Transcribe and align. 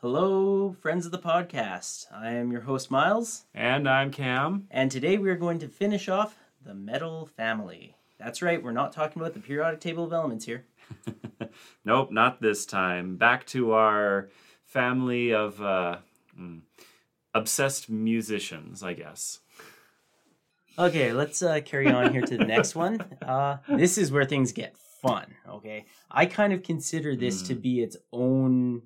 Hello, 0.00 0.76
friends 0.80 1.06
of 1.06 1.12
the 1.12 1.18
podcast. 1.18 2.06
I 2.12 2.30
am 2.30 2.52
your 2.52 2.60
host, 2.60 2.90
Myles, 2.90 3.44
And 3.54 3.88
I'm 3.88 4.10
Cam. 4.12 4.68
and 4.70 4.90
today 4.90 5.18
we 5.18 5.28
are 5.28 5.34
going 5.36 5.58
to 5.58 5.68
finish 5.68 6.08
off 6.08 6.38
the 6.64 6.74
metal 6.74 7.26
family. 7.26 7.96
That's 8.18 8.40
right, 8.42 8.62
we're 8.62 8.72
not 8.72 8.92
talking 8.92 9.20
about 9.20 9.34
the 9.34 9.40
periodic 9.40 9.80
table 9.80 10.04
of 10.04 10.12
elements 10.12 10.44
here. 10.44 10.64
Nope, 11.84 12.12
not 12.12 12.40
this 12.42 12.66
time. 12.66 13.16
Back 13.16 13.46
to 13.46 13.72
our 13.72 14.28
family 14.64 15.32
of 15.32 15.60
uh, 15.62 15.98
mm, 16.38 16.60
obsessed 17.34 17.88
musicians, 17.88 18.82
I 18.82 18.92
guess. 18.92 19.40
Okay, 20.78 21.12
let's 21.12 21.40
uh, 21.42 21.60
carry 21.64 21.90
on 21.90 22.12
here 22.12 22.20
to 22.22 22.36
the 22.36 22.44
next 22.44 22.74
one. 22.74 23.02
Uh, 23.22 23.56
this 23.68 23.98
is 23.98 24.12
where 24.12 24.24
things 24.24 24.52
get 24.52 24.76
fun, 25.02 25.34
okay? 25.48 25.86
I 26.10 26.26
kind 26.26 26.52
of 26.52 26.62
consider 26.62 27.16
this 27.16 27.42
to 27.42 27.54
be 27.54 27.80
its 27.82 27.96
own 28.12 28.82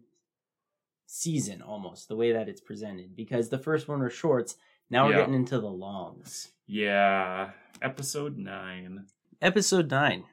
season 1.17 1.61
almost, 1.61 2.09
the 2.09 2.17
way 2.17 2.33
that 2.33 2.49
it's 2.49 2.61
presented, 2.63 3.15
because 3.15 3.51
the 3.51 3.59
first 3.59 3.87
one 3.87 4.01
were 4.01 4.09
shorts. 4.09 4.57
Now 4.89 5.05
we're 5.05 5.13
Yeah. 5.13 5.19
getting 5.19 5.35
into 5.35 5.61
the 5.61 5.71
longs. 5.71 6.53
Yeah, 6.67 7.53
episode 7.83 8.39
9. 8.39 9.07
Episode 9.43 9.91
9. 9.91 10.25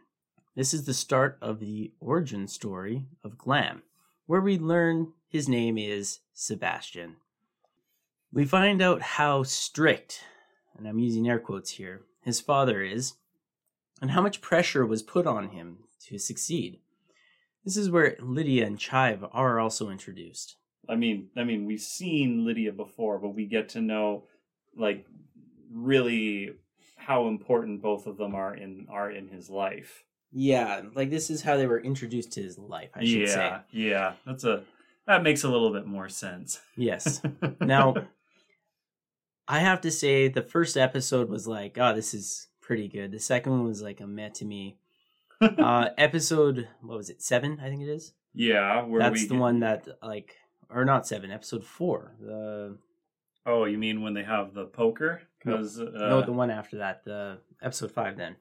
This 0.56 0.74
is 0.74 0.86
the 0.86 0.94
start 0.94 1.38
of 1.42 1.60
the 1.60 1.92
origin 2.00 2.48
story 2.48 3.08
of 3.26 3.38
Glam, 3.38 3.84
where 4.26 4.40
we 4.40 4.58
learn 4.58 5.12
his 5.28 5.50
name 5.50 5.78
is 5.78 6.20
Sebastian. 6.34 7.18
We 8.32 8.46
find 8.46 8.82
out 8.82 9.02
how 9.02 9.44
strict, 9.44 10.24
and 10.78 10.88
I'm 10.88 11.00
using 11.00 11.28
air 11.28 11.40
quotes 11.40 11.72
here, 11.72 12.06
his 12.22 12.40
father 12.40 12.82
is, 12.82 13.16
and 14.02 14.12
how 14.12 14.22
much 14.22 14.40
pressure 14.40 14.86
was 14.86 15.04
put 15.04 15.28
on 15.28 15.50
him 15.50 15.80
to 16.08 16.18
succeed. 16.18 16.80
This 17.66 17.76
is 17.76 17.90
where 17.90 18.16
Lydia 18.22 18.66
and 18.66 18.80
Chive 18.80 19.26
are 19.34 19.60
also 19.60 19.90
introduced. 19.90 20.56
I 20.90 20.96
mean, 20.96 21.30
I 21.38 21.44
mean, 21.44 21.66
we've 21.66 21.80
seen 21.82 22.46
Lydia 22.46 22.72
before, 22.72 23.20
but 23.20 23.30
we 23.36 23.46
get 23.46 23.70
to 23.70 23.82
know 23.82 24.24
like 24.76 25.06
really 25.72 26.54
how 26.98 27.28
important 27.28 27.82
both 27.82 28.08
of 28.08 28.18
them 28.18 28.36
are 28.36 28.54
in 28.56 28.88
are 28.90 29.12
in 29.12 29.28
his 29.28 29.50
life. 29.50 30.04
Yeah, 30.32 30.82
like 30.94 31.10
this 31.10 31.30
is 31.30 31.42
how 31.42 31.58
they 31.58 31.66
were 31.68 31.80
introduced 31.80 32.34
to 32.34 32.42
his 32.42 32.58
life, 32.58 32.90
I 32.96 33.00
should 33.04 33.22
yeah, 33.22 33.26
say. 33.28 33.54
yeah. 33.72 34.14
That's 34.26 34.44
a 34.44 34.64
that 35.08 35.24
makes 35.24 35.44
a 35.44 35.50
little 35.50 35.72
bit 35.74 35.88
more 35.88 36.10
sense. 36.10 36.60
Yes. 36.76 37.22
Now, 37.62 37.96
I 39.48 39.60
have 39.60 39.82
to 39.82 39.92
say 39.92 40.28
the 40.28 40.44
first 40.44 40.78
episode 40.78 41.30
was 41.30 41.48
like, 41.48 41.78
oh, 41.80 41.96
this 41.96 42.14
is 42.14 42.48
pretty 42.62 42.88
good. 42.88 43.12
The 43.12 43.20
second 43.20 43.52
one 43.54 43.64
was 43.64 43.82
like 43.82 44.00
a 44.02 44.08
meh 44.08 44.30
to 44.30 44.46
me. 44.46 44.78
Uh, 45.42 45.88
episode 45.98 46.68
what 46.82 46.98
was 46.98 47.10
it? 47.10 47.22
Seven, 47.22 47.60
I 47.64 47.70
think 47.70 47.82
it 47.82 47.88
is. 47.88 48.14
yeah, 48.34 48.84
where 48.84 49.00
That's 49.00 49.24
the 49.24 49.36
get- 49.36 49.40
one 49.40 49.62
that 49.62 49.88
like, 50.04 50.36
or 50.70 50.86
not 50.86 51.08
seven. 51.08 51.32
Episode 51.32 51.64
four. 51.64 52.16
The 52.22 52.78
Oh, 53.46 53.66
you 53.66 53.78
mean 53.78 54.02
when 54.02 54.14
they 54.14 54.24
have 54.24 54.54
the 54.54 54.66
poker? 54.66 55.22
Because 55.44 55.80
uh, 55.80 55.86
no, 55.94 56.22
the 56.22 56.32
one 56.34 56.52
after 56.52 56.78
that. 56.80 57.04
The 57.06 57.38
episode 57.62 57.92
five. 57.92 58.18
Then. 58.18 58.36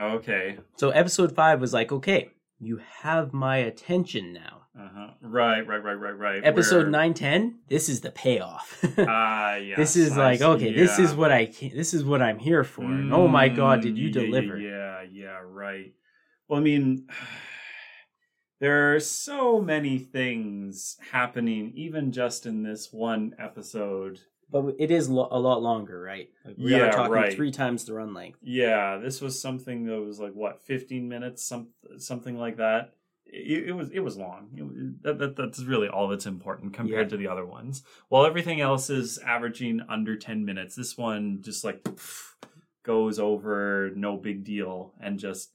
okay, 0.00 0.58
So 0.76 0.90
episode 0.90 1.34
five 1.34 1.60
was 1.60 1.72
like, 1.72 1.90
okay, 1.92 2.30
you 2.60 2.80
have 3.02 3.32
my 3.32 3.56
attention 3.58 4.32
now. 4.32 4.62
uh 4.78 4.88
huh, 4.94 5.10
right, 5.22 5.66
right, 5.66 5.82
right, 5.82 5.94
right, 5.94 6.18
right. 6.18 6.40
Episode 6.44 6.82
where- 6.82 6.90
nine, 6.90 7.14
ten. 7.14 7.60
This 7.68 7.88
is 7.88 8.00
the 8.02 8.10
payoff. 8.10 8.84
Ah, 8.98 9.54
yes, 9.56 9.76
this 9.76 9.96
is 9.96 10.12
I 10.12 10.22
like 10.24 10.38
see, 10.40 10.44
okay 10.44 10.72
this 10.72 10.98
is 10.98 11.14
what 11.14 11.30
i 11.32 11.46
ca- 11.46 11.72
this 11.74 11.94
is 11.94 12.04
what 12.04 12.20
i'm 12.22 12.38
here 12.38 12.64
for 12.64 12.82
and 12.84 13.12
oh 13.12 13.26
my 13.28 13.48
god 13.48 13.82
did 13.82 13.96
you 13.98 14.08
Mm, 14.10 14.14
yeah, 14.14 14.20
yeah, 14.20 14.26
deliver 14.30 14.58
Yeah, 14.58 15.02
yeah, 15.10 15.38
right. 15.44 15.92
Well, 16.48 16.60
I 16.60 16.62
mean, 16.62 17.08
there 18.60 18.94
are 18.94 19.00
so 19.00 19.60
many 19.60 19.98
things 19.98 20.96
happening, 21.10 21.72
even 21.74 22.12
just 22.12 22.46
in 22.46 22.62
this 22.62 22.92
one 22.92 23.34
episode. 23.38 24.20
but 24.50 24.74
it 24.78 24.90
is 24.90 25.08
lo- 25.08 25.28
a 25.30 25.38
lot 25.38 25.62
longer 25.62 26.00
right 26.00 26.28
like 26.44 26.56
we 26.58 26.70
Yeah, 26.72 26.82
are 26.88 26.92
talking 26.92 27.12
right. 27.12 27.34
three 27.34 27.50
times 27.50 27.84
the 27.84 27.94
run 27.94 28.14
length 28.14 28.38
Yeah, 28.42 28.98
this 28.98 29.20
was 29.20 29.40
something 29.40 29.86
that 29.86 30.00
was 30.00 30.20
like 30.20 30.32
what, 30.34 30.64
fifteen 30.64 31.08
minutes, 31.08 31.44
some 31.44 31.68
something 31.98 32.38
like 32.38 32.56
that. 32.58 32.92
It, 33.26 33.68
it 33.70 33.72
was 33.72 33.90
it 33.90 34.00
was 34.00 34.16
long. 34.16 34.50
It 34.54 35.02
that, 35.02 35.18
that 35.18 35.34
that's 35.36 35.62
really 35.64 35.88
all 35.88 36.06
that's 36.08 36.26
important 36.26 36.72
compared 36.74 37.06
Yeah. 37.06 37.10
to 37.10 37.16
the 37.16 37.26
other 37.28 37.44
ones. 37.46 37.82
While 38.08 38.26
everything 38.26 38.60
else 38.60 38.90
is 38.90 39.18
averaging 39.18 39.80
under 39.88 40.14
ten 40.16 40.44
minutes, 40.44 40.76
this 40.76 40.96
one 40.96 41.40
just 41.42 41.64
like 41.64 41.84
goes 42.84 43.18
over, 43.18 43.90
no 43.96 44.16
big 44.16 44.44
deal, 44.44 44.92
and 45.00 45.18
just 45.18 45.50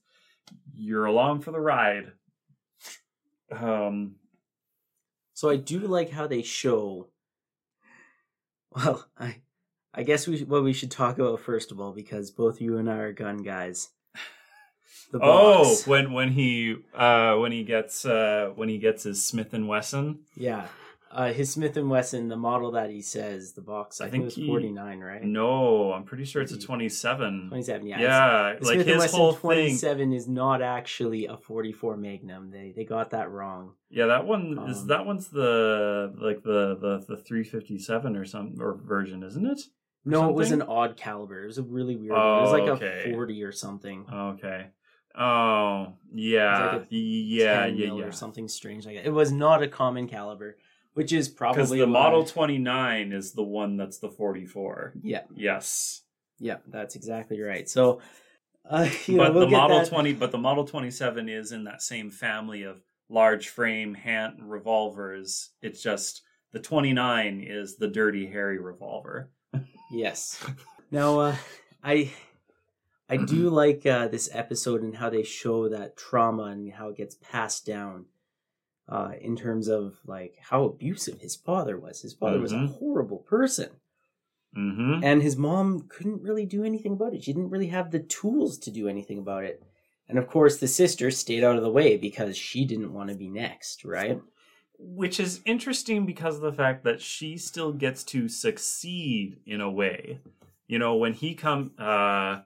you're 0.74 1.06
along 1.06 1.40
for 1.40 1.52
the 1.52 1.60
ride. 1.60 2.12
Um, 3.50 4.16
so 5.34 5.48
i 5.48 5.56
do 5.56 5.78
like 5.80 6.10
how 6.10 6.26
they 6.26 6.42
show 6.42 7.08
well 8.74 9.06
i 9.18 9.36
i 9.94 10.02
guess 10.02 10.26
we 10.26 10.40
what 10.44 10.62
we 10.62 10.72
should 10.72 10.90
talk 10.90 11.18
about 11.18 11.40
first 11.40 11.72
of 11.72 11.80
all 11.80 11.92
because 11.92 12.30
both 12.30 12.60
you 12.60 12.76
and 12.76 12.90
i 12.90 12.96
are 12.96 13.12
gun 13.12 13.38
guys. 13.38 13.88
The 15.12 15.18
oh, 15.22 15.76
when 15.86 16.12
when 16.12 16.30
he 16.30 16.76
uh 16.94 17.34
when 17.36 17.50
he 17.50 17.64
gets 17.64 18.04
uh 18.04 18.52
when 18.54 18.68
he 18.68 18.78
gets 18.78 19.02
his 19.02 19.24
Smith 19.24 19.54
and 19.54 19.66
Wesson. 19.66 20.20
yeah 20.36 20.68
uh 21.12 21.32
his 21.32 21.50
smith 21.50 21.76
and 21.76 21.90
wesson 21.90 22.28
the 22.28 22.36
model 22.36 22.70
that 22.72 22.88
he 22.90 23.02
says 23.02 23.52
the 23.54 23.60
box 23.60 24.00
i, 24.00 24.06
I 24.06 24.10
think, 24.10 24.24
think 24.24 24.38
it 24.38 24.40
was 24.42 24.48
49 24.48 25.00
right 25.00 25.22
No, 25.24 25.92
I'm 25.92 26.04
pretty 26.04 26.24
sure 26.24 26.40
it's 26.42 26.52
a 26.52 26.58
27. 26.58 27.48
27 27.48 27.86
yeah, 27.86 28.00
Yeah, 28.00 28.54
The 28.58 28.64
like 28.64 28.74
Smith 28.74 28.86
and 28.86 28.88
his 28.88 28.98
Wesson 28.98 29.18
whole 29.18 29.34
27 29.34 30.12
is 30.12 30.28
not 30.28 30.62
actually 30.62 31.26
a 31.26 31.36
44 31.36 31.96
Magnum. 31.96 32.50
They 32.50 32.72
they 32.76 32.84
got 32.84 33.10
that 33.10 33.30
wrong. 33.30 33.74
Yeah, 33.90 34.06
that 34.06 34.24
one 34.26 34.58
is 34.68 34.82
Um, 34.82 34.86
that 34.88 35.04
one's 35.06 35.28
the 35.28 36.14
like 36.20 36.42
the 36.42 36.76
the 36.80 37.04
the 37.08 37.16
357 37.16 38.16
or 38.16 38.24
some 38.24 38.54
or 38.60 38.74
version, 38.74 39.22
isn't 39.24 39.46
it? 39.46 39.60
No, 40.04 40.28
it 40.30 40.34
was 40.34 40.50
an 40.52 40.62
odd 40.62 40.96
caliber. 40.96 41.42
It 41.42 41.46
was 41.46 41.58
a 41.58 41.62
really 41.62 41.96
weird. 41.96 42.12
one. 42.12 42.20
It 42.20 42.40
was 42.42 42.48
Oh, 42.50 42.52
like 42.52 42.68
okay. 42.82 43.10
a 43.10 43.12
40 43.12 43.42
or 43.42 43.52
something. 43.52 44.06
Okay. 44.12 44.66
Oh, 45.18 45.92
yeah. 46.14 46.72
like 46.74 46.86
yeah, 46.90 47.66
yeah, 47.66 47.92
yeah. 47.94 48.04
or 48.04 48.12
something 48.12 48.46
strange 48.48 48.86
like 48.86 48.96
that. 48.96 49.06
It 49.06 49.10
was 49.12 49.32
not 49.32 49.62
a 49.62 49.68
common 49.68 50.06
caliber, 50.08 50.56
which 50.94 51.12
is 51.12 51.28
probably 51.28 51.62
Because 51.62 51.70
the 51.70 51.86
Model 51.86 52.24
29 52.24 53.12
is 53.12 53.32
the 53.32 53.42
one 53.42 53.76
that's 53.76 53.98
the 53.98 54.10
44. 54.10 54.94
Yeah, 55.02 55.22
Yes. 55.34 56.02
yeah, 56.38 56.58
that's 56.66 56.96
exactly 56.96 57.40
right. 57.40 57.68
So, 57.68 58.00
uh, 58.68 58.88
you 59.06 59.16
know, 59.16 59.24
but 59.24 59.34
we'll 59.34 59.46
the 59.46 59.52
Model 59.56 59.78
that- 59.80 59.88
20 59.88 60.12
but 60.14 60.30
the 60.32 60.38
Model 60.38 60.64
27 60.64 61.28
is 61.28 61.52
in 61.52 61.64
that 61.64 61.82
same 61.82 62.10
family 62.10 62.62
of 62.64 62.82
large 63.08 63.48
frame 63.48 63.94
hand 63.94 64.38
revolvers. 64.40 65.50
It's 65.62 65.82
just 65.82 66.22
the 66.52 66.60
29 66.60 67.44
is 67.46 67.76
the 67.76 67.88
Dirty 67.88 68.26
Harry 68.26 68.58
revolver. 68.58 69.30
Yes. 69.90 70.44
Now, 70.90 71.18
uh, 71.20 71.36
I 71.82 72.10
I 73.08 73.16
do 73.16 73.50
like 73.62 73.84
uh, 73.86 74.08
this 74.08 74.28
episode 74.32 74.82
and 74.82 74.96
how 74.96 75.10
they 75.10 75.22
show 75.24 75.68
that 75.68 75.96
trauma 75.96 76.44
and 76.44 76.72
how 76.72 76.88
it 76.90 76.96
gets 76.96 77.16
passed 77.16 77.66
down. 77.66 78.06
Uh, 78.90 79.12
in 79.20 79.36
terms 79.36 79.68
of 79.68 80.00
like 80.04 80.36
how 80.40 80.64
abusive 80.64 81.20
his 81.20 81.36
father 81.36 81.78
was. 81.78 82.02
His 82.02 82.12
father 82.12 82.40
was 82.40 82.52
a 82.52 82.56
Mhm. 82.56 82.74
horrible 82.78 83.18
person, 83.18 83.70
Mhm. 84.56 85.00
and 85.04 85.22
his 85.22 85.36
mom 85.36 85.82
couldn't 85.88 86.22
really 86.22 86.44
do 86.44 86.64
anything 86.64 86.92
about 86.94 87.14
it. 87.14 87.22
She 87.22 87.32
didn't 87.32 87.50
really 87.50 87.68
have 87.68 87.92
the 87.92 88.00
tools 88.00 88.58
to 88.58 88.70
do 88.72 88.88
anything 88.88 89.18
about 89.18 89.44
it. 89.44 89.62
And 90.08 90.18
of 90.18 90.26
course, 90.26 90.58
the 90.58 90.66
sister 90.66 91.12
stayed 91.12 91.44
out 91.44 91.56
of 91.56 91.62
the 91.62 91.70
way 91.70 91.96
because 91.96 92.36
she 92.36 92.64
didn't 92.64 92.92
want 92.92 93.10
to 93.10 93.16
be 93.16 93.28
next, 93.28 93.84
right? 93.84 94.20
which 94.82 95.20
is 95.20 95.42
interesting 95.44 96.06
because 96.06 96.36
of 96.36 96.40
the 96.40 96.52
fact 96.54 96.84
that 96.84 97.02
she 97.02 97.36
still 97.36 97.70
gets 97.70 98.02
to 98.02 98.28
succeed 98.30 99.38
in 99.44 99.60
a 99.60 99.70
way. 99.70 100.18
You 100.68 100.78
know, 100.78 100.96
when 100.96 101.12
he 101.12 101.34
come 101.34 101.74
uh 101.78 102.40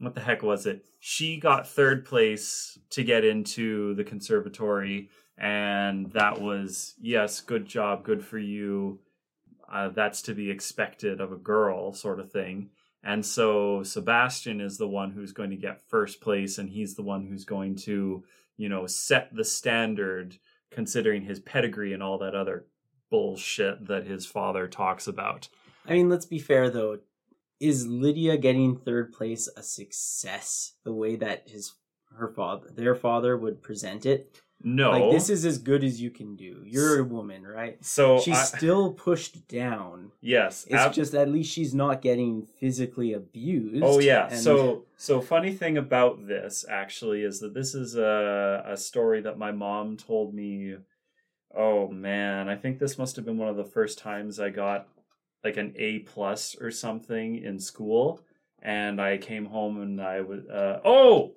what 0.00 0.14
the 0.14 0.20
heck 0.20 0.42
was 0.42 0.66
it? 0.66 0.84
She 0.98 1.38
got 1.38 1.68
third 1.68 2.04
place 2.04 2.76
to 2.90 3.04
get 3.04 3.24
into 3.24 3.94
the 3.94 4.02
conservatory 4.02 5.10
and 5.38 6.10
that 6.12 6.40
was 6.40 6.94
yes, 7.00 7.40
good 7.40 7.66
job, 7.66 8.04
good 8.04 8.24
for 8.24 8.38
you. 8.38 9.00
Uh, 9.70 9.88
that's 9.88 10.22
to 10.22 10.34
be 10.34 10.50
expected 10.50 11.20
of 11.20 11.32
a 11.32 11.36
girl 11.36 11.92
sort 11.92 12.20
of 12.20 12.30
thing. 12.30 12.70
And 13.02 13.24
so 13.24 13.82
Sebastian 13.82 14.60
is 14.60 14.78
the 14.78 14.88
one 14.88 15.10
who's 15.10 15.32
going 15.32 15.50
to 15.50 15.56
get 15.56 15.88
first 15.88 16.20
place 16.20 16.58
and 16.58 16.68
he's 16.68 16.94
the 16.94 17.02
one 17.02 17.26
who's 17.26 17.44
going 17.44 17.76
to, 17.76 18.24
you 18.56 18.68
know, 18.68 18.86
set 18.86 19.34
the 19.34 19.44
standard 19.44 20.38
considering 20.70 21.22
his 21.22 21.40
pedigree 21.40 21.92
and 21.92 22.02
all 22.02 22.18
that 22.18 22.34
other 22.34 22.66
bullshit 23.10 23.86
that 23.86 24.06
his 24.06 24.26
father 24.26 24.66
talks 24.66 25.06
about. 25.06 25.48
I 25.86 25.92
mean, 25.92 26.08
let's 26.08 26.26
be 26.26 26.38
fair 26.38 26.70
though. 26.70 26.98
Is 27.60 27.86
Lydia 27.86 28.36
getting 28.36 28.76
third 28.76 29.12
place 29.12 29.48
a 29.56 29.62
success 29.62 30.74
the 30.84 30.92
way 30.92 31.16
that 31.16 31.48
his 31.48 31.74
her 32.18 32.28
father 32.28 32.68
their 32.74 32.94
father 32.94 33.36
would 33.36 33.62
present 33.62 34.04
it? 34.04 34.40
No. 34.68 34.90
Like 34.90 35.12
this 35.12 35.30
is 35.30 35.44
as 35.44 35.58
good 35.58 35.84
as 35.84 36.00
you 36.02 36.10
can 36.10 36.34
do. 36.34 36.60
You're 36.66 36.98
a 36.98 37.04
woman, 37.04 37.46
right? 37.46 37.76
so 37.84 38.18
She's 38.18 38.36
I- 38.36 38.42
still 38.58 38.92
pushed 38.92 39.46
down. 39.46 40.10
yes. 40.20 40.64
It's 40.64 40.74
ab- 40.74 40.92
just 40.92 41.14
at 41.14 41.28
least 41.28 41.52
she's 41.52 41.72
not 41.72 42.02
getting 42.02 42.42
physically 42.42 43.12
abused. 43.12 43.84
Oh 43.84 44.00
yeah. 44.00 44.26
and- 44.28 44.40
So 44.40 44.84
so 44.96 45.20
funny 45.20 45.52
thing 45.54 45.78
about 45.78 46.26
this 46.26 46.64
actually 46.68 47.22
is 47.22 47.38
that 47.40 47.54
this 47.54 47.76
is 47.76 47.96
a 47.96 48.64
a 48.66 48.76
story 48.76 49.20
that 49.20 49.38
my 49.38 49.52
mom 49.52 49.96
told 49.96 50.34
me 50.34 50.76
Oh 51.56 51.86
man, 51.88 52.48
I 52.48 52.56
think 52.56 52.78
this 52.80 52.98
must 52.98 53.14
have 53.16 53.24
been 53.24 53.38
one 53.38 53.48
of 53.48 53.56
the 53.56 53.64
first 53.64 53.98
times 53.98 54.40
I 54.40 54.50
got 54.50 54.88
like 55.44 55.56
an 55.56 55.74
A 55.76 56.00
plus 56.00 56.56
or 56.60 56.72
something 56.72 57.36
in 57.42 57.60
school, 57.60 58.20
and 58.60 59.00
I 59.00 59.16
came 59.16 59.46
home 59.46 59.80
and 59.80 60.02
I 60.02 60.22
was 60.22 60.44
uh, 60.48 60.80
oh 60.84 61.34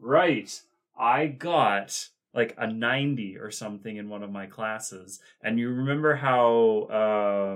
right, 0.00 0.50
I 0.98 1.26
got 1.26 2.08
like 2.34 2.54
a 2.58 2.66
90 2.66 3.38
or 3.38 3.50
something 3.50 3.96
in 3.96 4.08
one 4.08 4.22
of 4.22 4.30
my 4.30 4.46
classes. 4.46 5.20
And 5.42 5.58
you 5.58 5.70
remember 5.70 6.14
how 6.14 6.88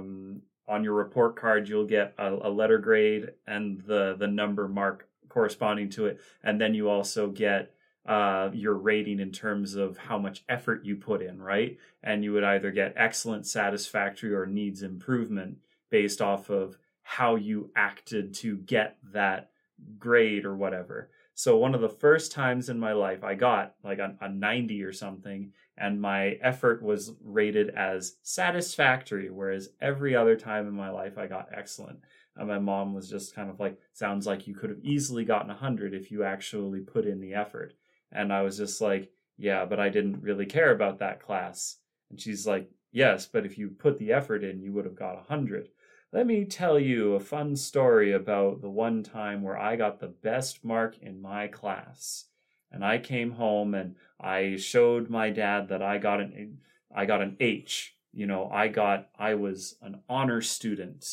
um, 0.00 0.42
on 0.66 0.84
your 0.84 0.94
report 0.94 1.36
card 1.36 1.68
you'll 1.68 1.86
get 1.86 2.14
a, 2.18 2.32
a, 2.32 2.50
letter 2.50 2.78
grade 2.78 3.32
and 3.46 3.80
the 3.82 4.16
the 4.18 4.26
number 4.26 4.66
mark 4.66 5.08
corresponding 5.28 5.90
to 5.90 6.06
it, 6.06 6.20
and 6.42 6.60
then 6.60 6.74
you 6.74 6.88
also 6.88 7.28
get 7.28 7.74
uh, 8.06 8.50
your 8.52 8.74
rating 8.74 9.20
in 9.20 9.32
terms 9.32 9.74
of 9.74 9.96
how 9.96 10.18
much 10.18 10.44
effort 10.48 10.84
you 10.84 10.96
put 10.96 11.22
in, 11.22 11.40
right? 11.40 11.78
And 12.02 12.22
you 12.22 12.32
would 12.32 12.44
either 12.44 12.70
get 12.70 12.94
excellent, 12.96 13.46
satisfactory, 13.46 14.34
or 14.34 14.46
needs 14.46 14.82
improvement 14.82 15.58
based 15.90 16.20
off 16.20 16.50
of 16.50 16.76
how 17.02 17.36
you 17.36 17.70
acted 17.76 18.34
to 18.34 18.56
get 18.56 18.98
that 19.12 19.50
grade 19.98 20.44
or 20.44 20.54
whatever. 20.54 21.10
So 21.34 21.56
one 21.56 21.74
of 21.74 21.80
the 21.80 21.88
first 21.88 22.30
times 22.30 22.68
in 22.68 22.78
my 22.78 22.92
life 22.92 23.24
I 23.24 23.34
got 23.34 23.74
like 23.82 23.98
a, 23.98 24.16
a 24.20 24.28
90 24.28 24.82
or 24.82 24.92
something, 24.92 25.52
and 25.76 26.00
my 26.00 26.38
effort 26.40 26.82
was 26.82 27.12
rated 27.22 27.70
as 27.70 28.16
satisfactory, 28.22 29.30
whereas 29.30 29.70
every 29.80 30.14
other 30.14 30.36
time 30.36 30.68
in 30.68 30.74
my 30.74 30.90
life 30.90 31.18
I 31.18 31.26
got 31.26 31.48
excellent. 31.52 31.98
And 32.36 32.48
my 32.48 32.58
mom 32.58 32.94
was 32.94 33.08
just 33.08 33.34
kind 33.34 33.50
of 33.50 33.58
like, 33.60 33.78
sounds 33.92 34.26
like 34.26 34.46
you 34.46 34.54
could 34.54 34.70
have 34.70 34.84
easily 34.84 35.24
gotten 35.24 35.50
a 35.50 35.54
100 35.54 35.94
if 35.94 36.10
you 36.10 36.24
actually 36.24 36.80
put 36.80 37.06
in 37.06 37.20
the 37.20 37.34
effort. 37.34 37.74
And 38.12 38.32
I 38.32 38.42
was 38.42 38.56
just 38.56 38.80
like, 38.80 39.10
yeah, 39.36 39.64
but 39.64 39.80
I 39.80 39.88
didn't 39.88 40.22
really 40.22 40.46
care 40.46 40.72
about 40.72 40.98
that 41.00 41.20
class. 41.20 41.78
And 42.10 42.20
she's 42.20 42.46
like, 42.46 42.70
yes, 42.92 43.26
but 43.26 43.44
if 43.44 43.58
you 43.58 43.70
put 43.70 43.98
the 43.98 44.12
effort 44.12 44.44
in, 44.44 44.60
you 44.60 44.72
would 44.72 44.84
have 44.84 44.96
got 44.96 45.14
a 45.14 45.26
100. 45.26 45.68
Let 46.14 46.28
me 46.28 46.44
tell 46.44 46.78
you 46.78 47.14
a 47.14 47.20
fun 47.20 47.56
story 47.56 48.12
about 48.12 48.62
the 48.62 48.70
one 48.70 49.02
time 49.02 49.42
where 49.42 49.58
I 49.58 49.74
got 49.74 49.98
the 49.98 50.06
best 50.06 50.64
mark 50.64 50.96
in 51.02 51.20
my 51.20 51.48
class. 51.48 52.26
And 52.70 52.84
I 52.84 52.98
came 52.98 53.32
home 53.32 53.74
and 53.74 53.96
I 54.20 54.54
showed 54.54 55.10
my 55.10 55.30
dad 55.30 55.70
that 55.70 55.82
I 55.82 55.98
got 55.98 56.20
an 56.20 56.58
I 56.94 57.06
got 57.06 57.20
an 57.20 57.36
H. 57.40 57.96
You 58.12 58.26
know, 58.26 58.48
I 58.48 58.68
got 58.68 59.08
I 59.18 59.34
was 59.34 59.74
an 59.82 60.02
honor 60.08 60.40
student. 60.40 61.04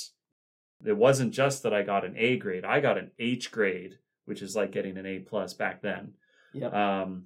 It 0.85 0.95
wasn't 0.95 1.33
just 1.33 1.63
that 1.63 1.73
I 1.73 1.81
got 1.81 2.05
an 2.05 2.13
A 2.15 2.37
grade. 2.37 2.63
I 2.63 2.79
got 2.79 2.99
an 2.99 3.09
H 3.17 3.51
grade, 3.51 3.97
which 4.25 4.43
is 4.43 4.55
like 4.55 4.71
getting 4.71 4.99
an 4.99 5.07
A 5.07 5.17
plus 5.17 5.55
back 5.55 5.81
then. 5.81 6.13
Yep. 6.53 6.75
Um, 6.75 7.25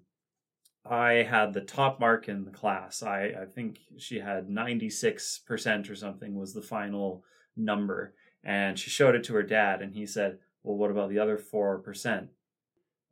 I 0.90 1.12
had 1.24 1.52
the 1.52 1.60
top 1.60 2.00
mark 2.00 2.30
in 2.30 2.46
the 2.46 2.52
class. 2.52 3.04
I, 3.04 3.34
I 3.42 3.46
think 3.54 3.80
she 3.98 4.20
had 4.20 4.48
96% 4.48 5.90
or 5.90 5.96
something 5.96 6.36
was 6.36 6.54
the 6.54 6.62
final 6.62 7.26
number. 7.56 8.14
And 8.44 8.78
she 8.78 8.90
showed 8.90 9.16
it 9.16 9.24
to 9.26 9.34
her 9.34 9.44
dad 9.44 9.82
and 9.82 9.94
he 9.94 10.06
said 10.06 10.40
well 10.64 10.78
what 10.78 10.92
about 10.92 11.10
the 11.10 11.20
other 11.20 11.38
4% 11.38 12.28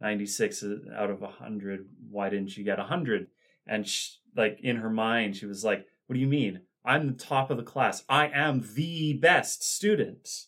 96 0.01 0.63
out 0.95 1.09
of 1.09 1.21
100 1.21 1.87
why 2.09 2.29
didn't 2.29 2.57
you 2.57 2.63
get 2.63 2.77
100 2.77 3.27
and 3.67 3.87
she, 3.87 4.11
like 4.35 4.59
in 4.61 4.77
her 4.77 4.89
mind 4.89 5.35
she 5.35 5.45
was 5.45 5.63
like 5.63 5.87
what 6.07 6.15
do 6.15 6.19
you 6.19 6.27
mean? 6.27 6.61
I'm 6.85 7.07
the 7.07 7.13
top 7.13 7.49
of 7.49 7.55
the 7.55 7.63
class. 7.63 8.03
I 8.09 8.27
am 8.27 8.67
the 8.75 9.13
best 9.13 9.63
student. 9.63 10.47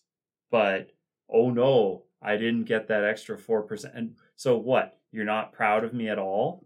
But 0.51 0.91
oh 1.29 1.49
no 1.49 2.03
i 2.21 2.37
didn't 2.37 2.65
get 2.65 2.87
that 2.87 3.03
extra 3.03 3.37
4% 3.37 3.91
and 3.95 4.15
so 4.35 4.57
what? 4.57 4.99
You're 5.11 5.25
not 5.25 5.53
proud 5.53 5.83
of 5.83 5.93
me 5.93 6.09
at 6.09 6.19
all? 6.19 6.65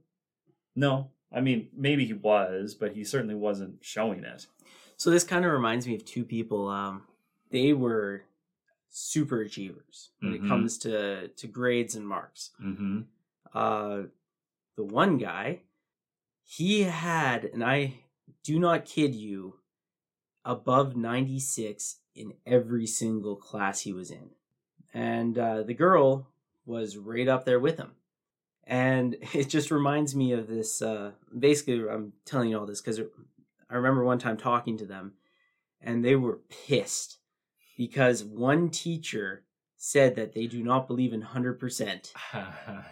No. 0.75 1.11
I 1.31 1.41
mean 1.41 1.69
maybe 1.73 2.05
he 2.05 2.13
was 2.13 2.75
but 2.75 2.93
he 2.93 3.03
certainly 3.03 3.35
wasn't 3.35 3.77
showing 3.81 4.23
it. 4.23 4.47
So 4.97 5.09
this 5.09 5.23
kind 5.23 5.45
of 5.45 5.51
reminds 5.51 5.87
me 5.87 5.95
of 5.95 6.03
two 6.03 6.25
people 6.25 6.67
um, 6.67 7.03
they 7.51 7.73
were 7.73 8.23
super 8.89 9.41
achievers 9.41 10.09
when 10.19 10.33
mm-hmm. 10.33 10.45
it 10.45 10.49
comes 10.49 10.77
to 10.79 11.27
to 11.29 11.47
grades 11.47 11.95
and 11.95 12.07
marks. 12.07 12.51
Mm-hmm. 12.61 13.01
Uh, 13.53 14.03
the 14.75 14.83
one 14.83 15.17
guy, 15.17 15.61
he 16.43 16.83
had, 16.83 17.45
and 17.45 17.63
I 17.63 17.95
do 18.43 18.59
not 18.59 18.85
kid 18.85 19.15
you, 19.15 19.55
above 20.43 20.95
ninety 20.95 21.39
six 21.39 21.97
in 22.15 22.33
every 22.45 22.87
single 22.87 23.35
class 23.35 23.81
he 23.81 23.93
was 23.93 24.11
in, 24.11 24.31
and 24.93 25.37
uh, 25.37 25.63
the 25.63 25.73
girl 25.73 26.27
was 26.65 26.97
right 26.97 27.27
up 27.27 27.45
there 27.45 27.59
with 27.59 27.77
him. 27.77 27.91
And 28.65 29.17
it 29.33 29.49
just 29.49 29.71
reminds 29.71 30.15
me 30.15 30.31
of 30.33 30.47
this. 30.47 30.81
Uh, 30.81 31.11
basically, 31.37 31.87
I'm 31.89 32.13
telling 32.25 32.49
you 32.49 32.59
all 32.59 32.65
this 32.65 32.81
because 32.81 32.99
I 33.69 33.75
remember 33.75 34.03
one 34.03 34.19
time 34.19 34.37
talking 34.37 34.77
to 34.77 34.85
them, 34.85 35.13
and 35.81 36.03
they 36.03 36.15
were 36.15 36.39
pissed 36.67 37.18
because 37.79 38.25
one 38.25 38.69
teacher 38.69 39.45
said 39.77 40.17
that 40.17 40.33
they 40.33 40.47
do 40.47 40.61
not 40.61 40.85
believe 40.85 41.13
in 41.13 41.23
100%. 41.23 42.11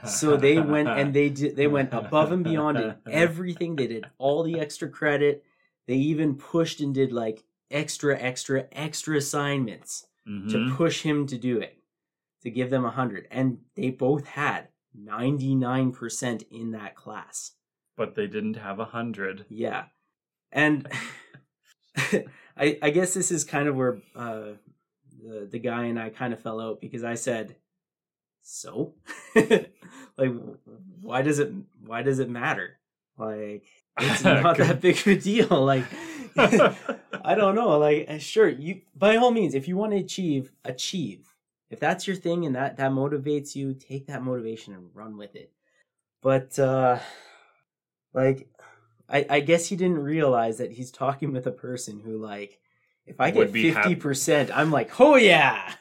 so 0.05 0.37
they 0.37 0.61
went 0.61 0.87
and 0.87 1.13
they 1.13 1.27
did 1.27 1.57
they 1.57 1.67
went 1.67 1.93
above 1.93 2.31
and 2.31 2.45
beyond 2.45 2.77
in 2.77 2.95
everything. 3.11 3.75
They 3.75 3.87
did 3.87 4.05
all 4.17 4.43
the 4.43 4.61
extra 4.61 4.87
credit. 4.87 5.43
They 5.87 5.95
even 5.95 6.35
pushed 6.35 6.79
and 6.79 6.95
did 6.95 7.11
like 7.11 7.43
extra 7.69 8.17
extra 8.17 8.67
extra 8.71 9.17
assignments 9.17 10.07
mm-hmm. 10.25 10.47
to 10.51 10.73
push 10.77 11.01
him 11.01 11.27
to 11.27 11.37
do 11.37 11.59
it. 11.59 11.77
To 12.43 12.49
give 12.49 12.69
them 12.69 12.83
100 12.83 13.27
and 13.29 13.57
they 13.75 13.89
both 13.89 14.25
had 14.25 14.69
99% 14.97 16.43
in 16.49 16.71
that 16.71 16.95
class. 16.95 17.51
But 17.97 18.15
they 18.15 18.27
didn't 18.27 18.55
have 18.55 18.77
100. 18.77 19.47
Yeah. 19.49 19.85
And 20.53 20.87
I, 22.57 22.77
I 22.81 22.89
guess 22.91 23.13
this 23.13 23.31
is 23.31 23.43
kind 23.43 23.67
of 23.67 23.75
where 23.75 23.97
uh, 24.15 24.53
the 25.27 25.47
the 25.49 25.59
guy 25.59 25.85
and 25.85 25.99
I 25.99 26.09
kind 26.09 26.33
of 26.33 26.39
fell 26.39 26.59
out 26.59 26.81
because 26.81 27.03
I 27.03 27.15
said, 27.15 27.55
"So, 28.41 28.95
like, 29.35 30.31
why 31.01 31.21
does 31.21 31.39
it 31.39 31.51
why 31.85 32.03
does 32.03 32.19
it 32.19 32.29
matter? 32.29 32.79
Like, 33.17 33.65
it's 33.99 34.23
not 34.23 34.57
that 34.57 34.81
big 34.81 34.97
of 34.97 35.07
a 35.07 35.15
deal. 35.15 35.47
Like, 35.65 35.85
I 37.25 37.33
don't 37.33 37.55
know. 37.55 37.79
Like, 37.79 38.21
sure, 38.21 38.47
you 38.47 38.81
by 38.95 39.15
all 39.15 39.31
means, 39.31 39.55
if 39.55 39.67
you 39.67 39.75
want 39.75 39.93
to 39.93 39.97
achieve, 39.97 40.51
achieve. 40.63 41.33
If 41.69 41.79
that's 41.79 42.07
your 42.07 42.15
thing 42.15 42.45
and 42.45 42.55
that 42.55 42.77
that 42.77 42.91
motivates 42.91 43.55
you, 43.55 43.73
take 43.73 44.07
that 44.07 44.23
motivation 44.23 44.73
and 44.73 44.89
run 44.93 45.17
with 45.17 45.35
it. 45.35 45.51
But 46.21 46.57
uh 46.59 46.99
like 48.13 48.47
I, 49.09 49.25
I 49.29 49.39
guess 49.39 49.67
he 49.67 49.75
didn't 49.75 49.99
realize 49.99 50.57
that 50.57 50.73
he's 50.73 50.91
talking 50.91 51.31
with 51.31 51.47
a 51.47 51.51
person 51.51 51.99
who 51.99 52.17
like 52.17 52.59
if 53.07 53.19
I 53.19 53.31
get 53.31 53.51
fifty 53.51 53.95
percent, 53.95 54.55
I'm 54.55 54.71
like, 54.71 54.99
oh 54.99 55.15
yeah. 55.15 55.73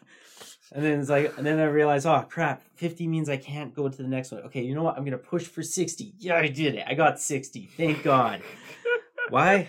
And 0.73 0.85
then 0.85 1.01
it's 1.01 1.09
like, 1.09 1.37
and 1.39 1.47
then 1.47 1.59
I 1.59 1.65
realize, 1.65 2.07
oh 2.07 2.25
crap, 2.29 2.63
fifty 2.75 3.07
means 3.07 3.29
I 3.29 3.37
can't 3.37 3.75
go 3.75 3.89
to 3.89 3.97
the 3.97 4.09
next 4.09 4.33
one. 4.33 4.43
Okay, 4.43 4.63
you 4.63 4.75
know 4.75 4.83
what? 4.83 4.97
I'm 4.97 5.05
gonna 5.05 5.19
push 5.19 5.45
for 5.47 5.63
sixty. 5.63 6.15
Yeah, 6.19 6.37
I 6.37 6.49
did 6.49 6.75
it. 6.75 6.85
I 6.87 6.95
got 6.95 7.21
sixty. 7.21 7.69
Thank 7.77 8.03
God. 8.03 8.43
Why? 9.31 9.69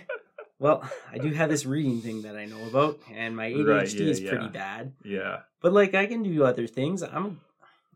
Well, 0.59 0.89
I 1.11 1.19
do 1.19 1.29
have 1.31 1.49
this 1.49 1.65
reading 1.65 2.01
thing 2.01 2.23
that 2.23 2.35
I 2.35 2.45
know 2.45 2.65
about, 2.67 2.99
and 3.13 3.35
my 3.35 3.51
ADHD 3.51 3.67
right, 3.67 3.93
yeah, 3.93 4.05
is 4.07 4.19
pretty 4.19 4.45
yeah. 4.45 4.51
bad. 4.51 4.93
Yeah. 5.03 5.39
But 5.61 5.73
like, 5.73 5.93
I 5.93 6.07
can 6.07 6.23
do 6.23 6.43
other 6.43 6.65
things. 6.65 7.03
I'm, 7.03 7.41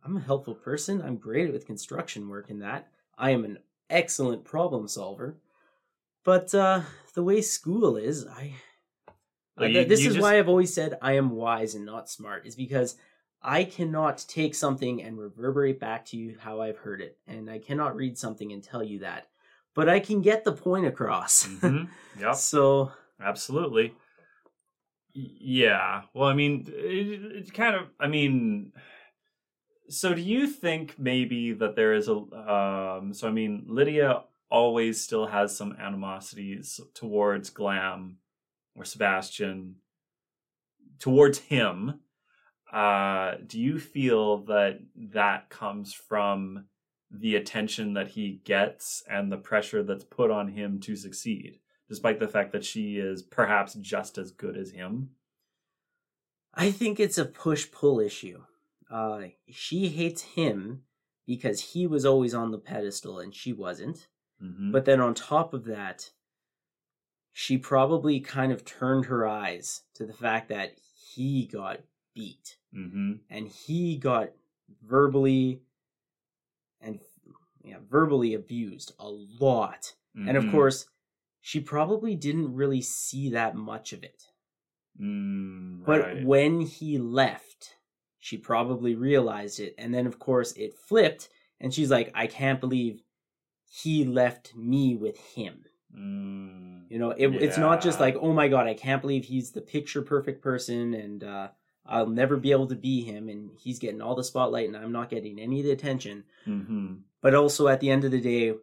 I'm 0.03 0.17
a 0.17 0.21
helpful 0.21 0.53
person. 0.53 1.01
I'm 1.01 1.17
great 1.17 1.51
with 1.51 1.65
construction 1.65 2.29
work 2.29 2.51
and 2.51 2.61
that. 2.61 2.87
I 3.17 3.31
am 3.31 3.45
an 3.45 3.57
excellent 3.89 4.45
problem 4.45 4.87
solver. 4.87 5.37
But 6.23 6.53
uh, 6.53 6.81
the 7.15 7.23
way 7.23 7.41
school 7.41 7.97
is, 7.97 8.27
I 8.27 8.53
you, 9.59 9.85
this 9.85 9.99
is 9.99 10.13
just... 10.13 10.19
why 10.19 10.37
I've 10.37 10.49
always 10.49 10.73
said 10.73 10.97
I 11.01 11.13
am 11.13 11.31
wise 11.31 11.75
and 11.75 11.85
not 11.85 12.09
smart, 12.09 12.45
is 12.45 12.55
because 12.55 12.95
I 13.41 13.63
cannot 13.63 14.23
take 14.27 14.55
something 14.55 15.01
and 15.01 15.17
reverberate 15.17 15.79
back 15.79 16.05
to 16.07 16.17
you 16.17 16.37
how 16.39 16.61
I've 16.61 16.77
heard 16.77 17.01
it, 17.01 17.17
and 17.27 17.49
I 17.49 17.59
cannot 17.59 17.95
read 17.95 18.17
something 18.17 18.51
and 18.51 18.63
tell 18.63 18.83
you 18.83 18.99
that, 18.99 19.27
but 19.75 19.89
I 19.89 19.99
can 19.99 20.21
get 20.21 20.43
the 20.43 20.51
point 20.51 20.85
across. 20.85 21.47
mm-hmm. 21.47 21.85
Yeah. 22.19 22.33
so 22.33 22.91
absolutely. 23.21 23.95
Yeah. 25.13 26.03
Well, 26.13 26.29
I 26.29 26.33
mean, 26.33 26.65
it, 26.67 27.47
it 27.47 27.53
kind 27.53 27.75
of. 27.75 27.87
I 27.99 28.07
mean, 28.07 28.73
so 29.89 30.13
do 30.13 30.21
you 30.21 30.47
think 30.47 30.95
maybe 30.97 31.53
that 31.53 31.75
there 31.75 31.93
is 31.93 32.07
a? 32.07 32.15
Um, 32.15 33.13
so 33.13 33.27
I 33.27 33.31
mean, 33.31 33.65
Lydia 33.67 34.23
always 34.49 35.01
still 35.01 35.25
has 35.27 35.55
some 35.55 35.75
animosities 35.79 36.79
towards 36.93 37.49
Glam 37.49 38.17
or 38.75 38.85
Sebastian 38.85 39.75
towards 40.99 41.39
him, 41.39 41.99
uh, 42.71 43.35
do 43.45 43.59
you 43.59 43.79
feel 43.79 44.45
that 44.45 44.79
that 44.95 45.49
comes 45.49 45.93
from 45.93 46.65
the 47.09 47.35
attention 47.35 47.93
that 47.93 48.09
he 48.09 48.41
gets 48.45 49.03
and 49.09 49.31
the 49.31 49.37
pressure 49.37 49.83
that's 49.83 50.05
put 50.05 50.31
on 50.31 50.47
him 50.47 50.79
to 50.79 50.95
succeed, 50.95 51.59
despite 51.89 52.19
the 52.19 52.27
fact 52.27 52.53
that 52.53 52.63
she 52.63 52.97
is 52.97 53.21
perhaps 53.21 53.73
just 53.73 54.17
as 54.17 54.31
good 54.31 54.55
as 54.55 54.71
him? 54.71 55.09
I 56.53 56.71
think 56.71 56.99
it's 56.99 57.17
a 57.17 57.25
push 57.25 57.69
pull 57.71 57.99
issue. 57.99 58.43
Uh, 58.89 59.23
she 59.49 59.89
hates 59.89 60.21
him 60.21 60.83
because 61.25 61.61
he 61.61 61.87
was 61.87 62.05
always 62.05 62.33
on 62.33 62.51
the 62.51 62.57
pedestal 62.57 63.19
and 63.19 63.33
she 63.33 63.53
wasn't. 63.53 64.07
Mm-hmm. 64.41 64.71
But 64.71 64.85
then 64.85 64.99
on 64.99 65.13
top 65.13 65.53
of 65.53 65.65
that, 65.65 66.11
she 67.33 67.57
probably 67.57 68.19
kind 68.19 68.51
of 68.51 68.65
turned 68.65 69.05
her 69.05 69.27
eyes 69.27 69.83
to 69.95 70.05
the 70.05 70.13
fact 70.13 70.49
that 70.49 70.75
he 71.13 71.45
got 71.45 71.81
beat 72.13 72.57
Mm-hmm. 72.73 73.13
and 73.29 73.47
he 73.47 73.97
got 73.97 74.31
verbally 74.81 75.61
and 76.79 76.99
yeah, 77.63 77.77
verbally 77.89 78.33
abused 78.33 78.93
a 78.99 79.07
lot. 79.09 79.93
And 80.15 80.35
of 80.37 80.45
Mhm. 80.45 80.51
course, 80.51 80.87
she 81.41 81.59
probably 81.59 82.15
didn't 82.15 82.53
really 82.53 82.81
see 82.81 83.29
that 83.29 83.55
much 83.55 83.93
of 83.93 84.03
it. 84.03 84.23
Mm, 84.99 85.83
But 85.85 86.01
right. 86.01 86.25
when 86.25 86.61
he 86.61 86.97
left, 86.97 87.75
she 88.19 88.37
probably 88.37 88.95
realized 88.95 89.59
it. 89.59 89.73
And 89.77 89.93
then, 89.93 90.05
of 90.07 90.19
course, 90.19 90.53
it 90.53 90.73
flipped. 90.73 91.29
And 91.59 91.73
she's 91.73 91.91
like, 91.91 92.11
I 92.13 92.27
can't 92.27 92.59
believe 92.59 93.03
he 93.69 94.03
left 94.05 94.55
me 94.55 94.95
with 94.95 95.17
him. 95.17 95.65
Mm, 95.97 96.85
You 96.89 96.99
know, 96.99 97.11
it, 97.11 97.27
it's 97.35 97.57
not 97.57 97.81
just 97.81 97.99
like, 97.99 98.15
oh 98.19 98.33
my 98.33 98.47
God, 98.47 98.67
I 98.67 98.73
can't 98.73 99.01
believe 99.01 99.25
he's 99.25 99.51
the 99.51 99.61
picture 99.61 100.01
perfect 100.01 100.41
person 100.41 100.93
and 100.93 101.23
uh, 101.23 101.49
I'll 101.85 102.07
never 102.07 102.37
be 102.37 102.51
able 102.51 102.67
to 102.67 102.75
be 102.75 103.01
him. 103.01 103.29
And 103.29 103.51
he's 103.57 103.79
getting 103.79 104.01
all 104.01 104.15
the 104.15 104.23
spotlight 104.23 104.67
and 104.67 104.77
I'm 104.77 104.91
not 104.91 105.09
getting 105.09 105.39
any 105.39 105.59
of 105.59 105.65
the 105.65 105.71
attention. 105.71 106.23
mhm. 106.47 107.01
But 107.21 107.35
also 107.35 107.67
at 107.67 107.79
the 107.81 107.89
end 107.91 108.03
of 108.03 108.11
the 108.11 108.19
day, 108.21 108.55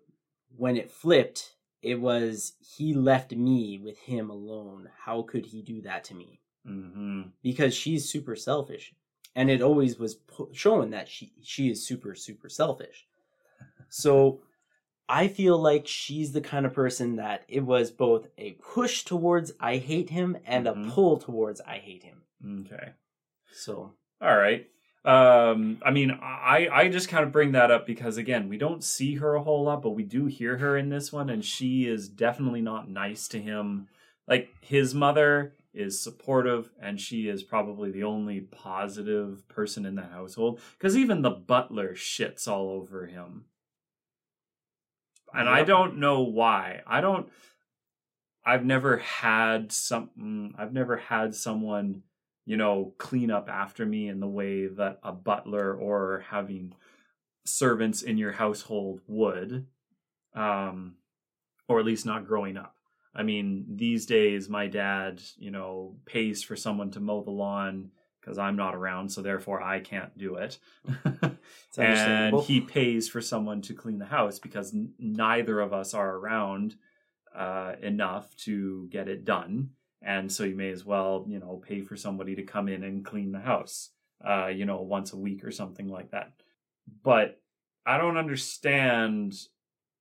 when 0.56 0.76
it 0.76 0.90
flipped, 0.90 1.54
it 1.82 2.00
was 2.00 2.54
he 2.60 2.92
left 2.94 3.32
me 3.32 3.78
with 3.78 3.98
him 4.00 4.30
alone. 4.30 4.88
How 5.04 5.22
could 5.22 5.46
he 5.46 5.62
do 5.62 5.80
that 5.82 6.04
to 6.04 6.14
me? 6.14 6.40
Mhm. 6.66 7.30
because 7.40 7.72
she's 7.72 8.10
super 8.10 8.36
selfish 8.36 8.92
and 9.34 9.48
it 9.48 9.62
always 9.62 9.98
was 9.98 10.16
pu- 10.16 10.50
shown 10.52 10.90
that 10.90 11.08
she 11.08 11.32
she 11.40 11.70
is 11.70 11.86
super 11.86 12.14
super 12.14 12.50
selfish 12.50 13.06
so 13.88 14.40
i 15.08 15.26
feel 15.28 15.58
like 15.58 15.86
she's 15.86 16.32
the 16.32 16.40
kind 16.40 16.66
of 16.66 16.72
person 16.72 17.16
that 17.16 17.44
it 17.48 17.60
was 17.60 17.90
both 17.90 18.28
a 18.38 18.52
push 18.52 19.04
towards 19.04 19.52
i 19.60 19.76
hate 19.76 20.10
him 20.10 20.36
and 20.44 20.66
Mhm. 20.66 20.88
a 20.88 20.90
pull 20.90 21.16
towards 21.18 21.60
i 21.62 21.78
hate 21.78 22.02
him 22.02 22.22
Okay. 22.60 22.90
so 23.52 23.92
All 24.20 24.36
right. 24.36 24.66
Um, 25.04 25.78
I 25.86 25.90
mean, 25.92 26.10
I 26.20 26.68
I 26.70 26.88
just 26.88 27.08
kind 27.08 27.24
of 27.24 27.32
bring 27.32 27.52
that 27.52 27.70
up 27.70 27.86
because 27.86 28.16
again, 28.16 28.48
we 28.48 28.58
don't 28.58 28.82
see 28.84 29.14
her 29.14 29.34
a 29.36 29.42
whole 29.42 29.62
lot, 29.64 29.80
but 29.80 29.90
we 29.90 30.02
do 30.02 30.26
hear 30.26 30.58
her 30.58 30.76
in 30.76 30.88
this 30.88 31.12
one, 31.12 31.30
and 31.30 31.42
she 31.44 31.86
is 31.86 32.08
definitely 32.08 32.60
not 32.60 32.90
nice 32.90 33.28
to 33.28 33.40
him. 33.40 33.88
Like 34.26 34.50
his 34.60 34.94
mother 34.94 35.54
is 35.72 36.00
supportive, 36.02 36.70
and 36.82 37.00
she 37.00 37.28
is 37.28 37.42
probably 37.44 37.90
the 37.92 38.02
only 38.04 38.40
positive 38.40 39.48
person 39.48 39.86
in 39.86 39.94
the 39.94 40.02
household. 40.02 40.60
Because 40.76 40.96
even 40.96 41.22
the 41.22 41.30
butler 41.30 41.94
shits 41.94 42.46
all 42.48 42.68
over 42.70 43.06
him, 43.06 43.44
and 45.34 45.48
I 45.48 45.64
don't 45.64 45.98
know 45.98 46.22
why. 46.22 46.82
I 46.86 47.00
don't. 47.00 47.28
I've 48.44 48.64
never 48.64 48.98
had 48.98 49.72
some. 49.72 50.54
I've 50.58 50.72
never 50.72 50.96
had 50.96 51.34
someone 51.34 52.02
you 52.48 52.56
know, 52.56 52.94
clean 52.96 53.30
up 53.30 53.50
after 53.50 53.84
me 53.84 54.08
in 54.08 54.20
the 54.20 54.26
way 54.26 54.68
that 54.68 54.98
a 55.02 55.12
butler 55.12 55.74
or 55.74 56.24
having 56.30 56.72
servants 57.44 58.00
in 58.00 58.16
your 58.16 58.32
household 58.32 59.02
would, 59.06 59.66
um, 60.34 60.94
or 61.68 61.78
at 61.78 61.84
least 61.84 62.06
not 62.06 62.26
growing 62.26 62.56
up. 62.56 62.74
I 63.14 63.22
mean, 63.22 63.66
these 63.76 64.06
days, 64.06 64.48
my 64.48 64.66
dad, 64.66 65.20
you 65.36 65.50
know, 65.50 65.96
pays 66.06 66.42
for 66.42 66.56
someone 66.56 66.90
to 66.92 67.00
mow 67.00 67.22
the 67.22 67.30
lawn 67.30 67.90
because 68.20 68.38
I'm 68.38 68.56
not 68.56 68.74
around, 68.74 69.10
so 69.10 69.22
therefore 69.22 69.62
I 69.62 69.80
can't 69.80 70.16
do 70.16 70.36
it. 70.36 70.58
and 71.78 72.40
he 72.40 72.60
pays 72.60 73.08
for 73.08 73.20
someone 73.20 73.62
to 73.62 73.74
clean 73.74 73.98
the 73.98 74.06
house 74.06 74.38
because 74.38 74.74
n- 74.74 74.92
neither 74.98 75.60
of 75.60 75.72
us 75.72 75.94
are 75.94 76.16
around 76.16 76.76
uh, 77.34 77.74
enough 77.82 78.34
to 78.36 78.88
get 78.90 79.08
it 79.08 79.24
done. 79.24 79.70
And 80.02 80.30
so 80.30 80.44
you 80.44 80.54
may 80.54 80.70
as 80.70 80.84
well 80.84 81.24
you 81.28 81.38
know 81.38 81.62
pay 81.66 81.80
for 81.80 81.96
somebody 81.96 82.36
to 82.36 82.42
come 82.42 82.68
in 82.68 82.84
and 82.84 83.04
clean 83.04 83.32
the 83.32 83.40
house 83.40 83.90
uh, 84.24 84.46
you 84.46 84.64
know 84.64 84.80
once 84.82 85.12
a 85.12 85.16
week 85.16 85.44
or 85.44 85.50
something 85.50 85.88
like 85.88 86.10
that. 86.12 86.32
But 87.02 87.40
i 87.88 87.96
don't 87.96 88.18
understand 88.18 89.34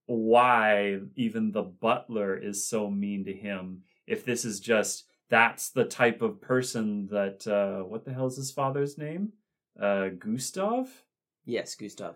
why 0.05 1.00
even 1.15 1.51
the 1.51 1.63
butler 1.63 2.36
is 2.36 2.67
so 2.67 2.89
mean 2.89 3.25
to 3.25 3.33
him 3.33 3.81
if 4.05 4.25
this 4.25 4.45
is 4.45 4.59
just 4.59 5.05
that's 5.29 5.69
the 5.69 5.86
type 5.86 6.22
of 6.22 6.39
person 6.41 7.07
that 7.07 7.46
uh, 7.48 7.84
what 7.84 8.05
the 8.05 8.13
hell 8.13 8.27
is 8.27 8.38
his 8.38 8.51
father's 8.51 8.98
name 8.98 9.34
uh, 9.81 10.10
gustav 10.10 11.03
yes 11.46 11.75
gustav 11.75 12.15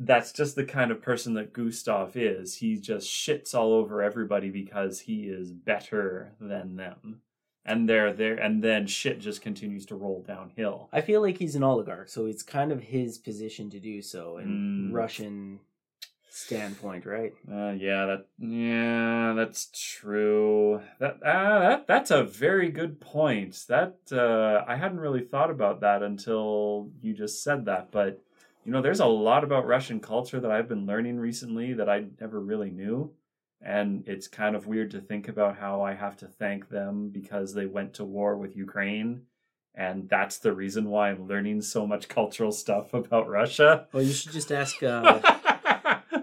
that's 0.00 0.30
just 0.32 0.54
the 0.54 0.64
kind 0.64 0.92
of 0.92 1.02
person 1.02 1.34
that 1.34 1.52
Gustav 1.52 2.16
is. 2.16 2.54
He 2.58 2.76
just 2.76 3.08
shits 3.10 3.52
all 3.52 3.72
over 3.72 4.00
everybody 4.00 4.48
because 4.48 5.00
he 5.00 5.24
is 5.24 5.50
better 5.50 6.34
than 6.40 6.76
them. 6.76 7.22
And 7.64 7.88
they're 7.88 8.12
there 8.12 8.36
and 8.36 8.62
then 8.62 8.86
shit 8.86 9.18
just 9.18 9.42
continues 9.42 9.84
to 9.86 9.96
roll 9.96 10.22
downhill. 10.22 10.88
i 10.92 11.00
feel 11.00 11.20
like 11.20 11.36
he's 11.36 11.56
an 11.56 11.64
oligarch 11.64 12.08
so 12.08 12.26
it's 12.26 12.44
kind 12.44 12.70
of 12.70 12.80
his 12.80 13.18
position 13.18 13.68
to 13.70 13.80
do 13.80 14.00
so 14.00 14.38
in 14.38 14.48
Mm. 14.90 14.94
russian 14.94 15.58
standpoint 16.38 17.04
right 17.06 17.34
Uh, 17.50 17.72
yeah, 17.72 18.06
that 18.06 18.26
yeah, 18.38 19.32
that's 19.36 19.68
true. 19.72 20.80
That 21.00 21.22
uh, 21.22 21.58
that 21.60 21.86
that's 21.86 22.10
a 22.10 22.22
very 22.24 22.70
good 22.70 23.00
point. 23.00 23.64
That 23.68 23.96
uh, 24.12 24.64
I 24.66 24.76
hadn't 24.76 25.00
really 25.00 25.22
thought 25.22 25.50
about 25.50 25.80
that 25.80 26.02
until 26.02 26.90
you 27.02 27.14
just 27.14 27.42
said 27.42 27.64
that. 27.66 27.90
But 27.90 28.22
you 28.64 28.72
know, 28.72 28.82
there's 28.82 29.00
a 29.00 29.06
lot 29.06 29.44
about 29.44 29.66
Russian 29.66 30.00
culture 30.00 30.40
that 30.40 30.50
I've 30.50 30.68
been 30.68 30.86
learning 30.86 31.18
recently 31.18 31.72
that 31.74 31.88
I 31.88 32.04
never 32.20 32.38
really 32.40 32.70
knew, 32.70 33.12
and 33.62 34.06
it's 34.06 34.28
kind 34.28 34.54
of 34.54 34.66
weird 34.66 34.90
to 34.92 35.00
think 35.00 35.28
about 35.28 35.58
how 35.58 35.82
I 35.82 35.94
have 35.94 36.16
to 36.18 36.26
thank 36.26 36.68
them 36.68 37.08
because 37.10 37.54
they 37.54 37.66
went 37.66 37.94
to 37.94 38.04
war 38.04 38.36
with 38.36 38.56
Ukraine. 38.56 39.22
And 39.74 40.08
that's 40.08 40.38
the 40.38 40.52
reason 40.52 40.88
why 40.90 41.10
I'm 41.10 41.28
learning 41.28 41.62
so 41.62 41.86
much 41.86 42.08
cultural 42.08 42.50
stuff 42.50 42.92
about 43.02 43.28
Russia. 43.28 43.86
well 43.92 44.02
you 44.02 44.12
should 44.12 44.32
just 44.32 44.50
ask 44.50 44.82
uh 44.82 45.20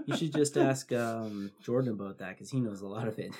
You 0.05 0.15
should 0.17 0.33
just 0.33 0.57
ask 0.57 0.91
um, 0.93 1.51
Jordan 1.63 1.93
about 1.93 2.17
that 2.19 2.29
because 2.29 2.49
he 2.51 2.59
knows 2.59 2.81
a 2.81 2.87
lot 2.87 3.07
of 3.07 3.17
it. 3.19 3.33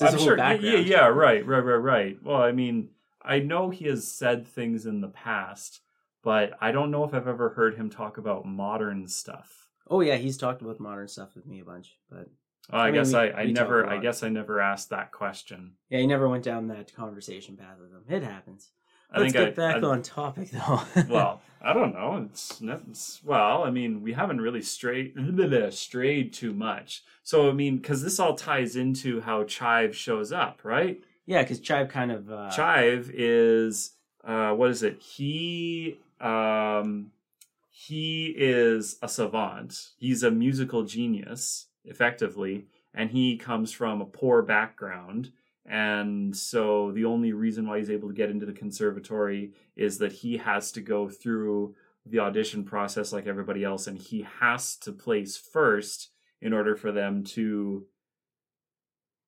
I'm 0.00 0.18
sure. 0.18 0.36
Yeah, 0.36 0.52
yeah, 0.54 0.76
yeah, 0.78 1.06
right, 1.06 1.44
right, 1.46 1.58
right, 1.64 1.74
right. 1.76 2.16
Well, 2.22 2.40
I 2.42 2.52
mean, 2.52 2.90
I 3.22 3.38
know 3.38 3.70
he 3.70 3.86
has 3.86 4.06
said 4.06 4.46
things 4.46 4.86
in 4.86 5.00
the 5.00 5.08
past, 5.08 5.80
but 6.22 6.52
I 6.60 6.70
don't 6.72 6.90
know 6.90 7.04
if 7.04 7.14
I've 7.14 7.26
ever 7.28 7.50
heard 7.50 7.76
him 7.76 7.88
talk 7.90 8.18
about 8.18 8.46
modern 8.46 9.08
stuff. 9.08 9.68
Oh 9.88 10.00
yeah, 10.00 10.16
he's 10.16 10.36
talked 10.36 10.62
about 10.62 10.80
modern 10.80 11.08
stuff 11.08 11.34
with 11.34 11.46
me 11.46 11.60
a 11.60 11.64
bunch, 11.64 11.96
but 12.10 12.28
Oh, 12.72 12.78
I, 12.78 12.82
I 12.82 12.90
mean, 12.90 12.94
guess 13.00 13.12
we- 13.12 13.18
I, 13.18 13.42
I 13.42 13.44
never, 13.46 13.86
I 13.86 13.98
guess 13.98 14.22
I 14.24 14.28
never 14.28 14.60
asked 14.60 14.90
that 14.90 15.12
question. 15.12 15.74
yeah, 15.88 16.00
he 16.00 16.06
never 16.06 16.28
went 16.28 16.42
down 16.44 16.66
that 16.68 16.92
conversation 16.94 17.56
path 17.56 17.78
with 17.80 17.92
him. 17.92 18.02
It 18.08 18.24
happens. 18.24 18.70
I 19.10 19.20
Let's 19.20 19.32
get 19.32 19.48
I, 19.48 19.50
back 19.50 19.76
I- 19.82 19.86
on 19.86 20.02
topic 20.02 20.50
though. 20.50 20.80
well, 21.08 21.40
I 21.62 21.72
don't 21.72 21.94
know. 21.94 22.26
It's, 22.30 22.60
it's 22.62 23.20
well, 23.24 23.64
I 23.64 23.70
mean, 23.70 24.02
we 24.02 24.12
haven't 24.12 24.40
really 24.40 24.62
strayed 24.62 25.14
strayed 25.72 26.32
too 26.32 26.52
much. 26.52 27.02
So 27.22 27.48
I 27.48 27.52
mean, 27.52 27.78
because 27.78 28.02
this 28.02 28.20
all 28.20 28.34
ties 28.34 28.76
into 28.76 29.20
how 29.20 29.44
Chive 29.44 29.96
shows 29.96 30.32
up, 30.32 30.60
right? 30.64 31.00
yeah, 31.26 31.42
because 31.42 31.60
Chive 31.60 31.88
kind 31.88 32.12
of 32.12 32.30
uh, 32.30 32.50
Chive 32.50 33.10
is 33.12 33.92
uh 34.24 34.52
what 34.52 34.70
is 34.70 34.82
it? 34.82 35.00
He 35.02 35.98
um 36.20 37.10
he 37.70 38.34
is 38.36 38.96
a 39.02 39.08
savant. 39.08 39.90
He's 39.98 40.22
a 40.22 40.30
musical 40.30 40.84
genius, 40.84 41.66
effectively, 41.84 42.66
and 42.94 43.10
he 43.10 43.36
comes 43.36 43.70
from 43.72 44.00
a 44.00 44.06
poor 44.06 44.42
background. 44.42 45.30
And 45.68 46.36
so 46.36 46.92
the 46.92 47.04
only 47.04 47.32
reason 47.32 47.66
why 47.66 47.78
he's 47.78 47.90
able 47.90 48.08
to 48.08 48.14
get 48.14 48.30
into 48.30 48.46
the 48.46 48.52
conservatory 48.52 49.52
is 49.74 49.98
that 49.98 50.12
he 50.12 50.36
has 50.36 50.70
to 50.72 50.80
go 50.80 51.08
through 51.08 51.74
the 52.04 52.20
audition 52.20 52.64
process 52.64 53.12
like 53.12 53.26
everybody 53.26 53.64
else, 53.64 53.88
and 53.88 53.98
he 53.98 54.26
has 54.40 54.76
to 54.76 54.92
place 54.92 55.36
first 55.36 56.10
in 56.40 56.52
order 56.52 56.76
for 56.76 56.92
them 56.92 57.24
to 57.24 57.86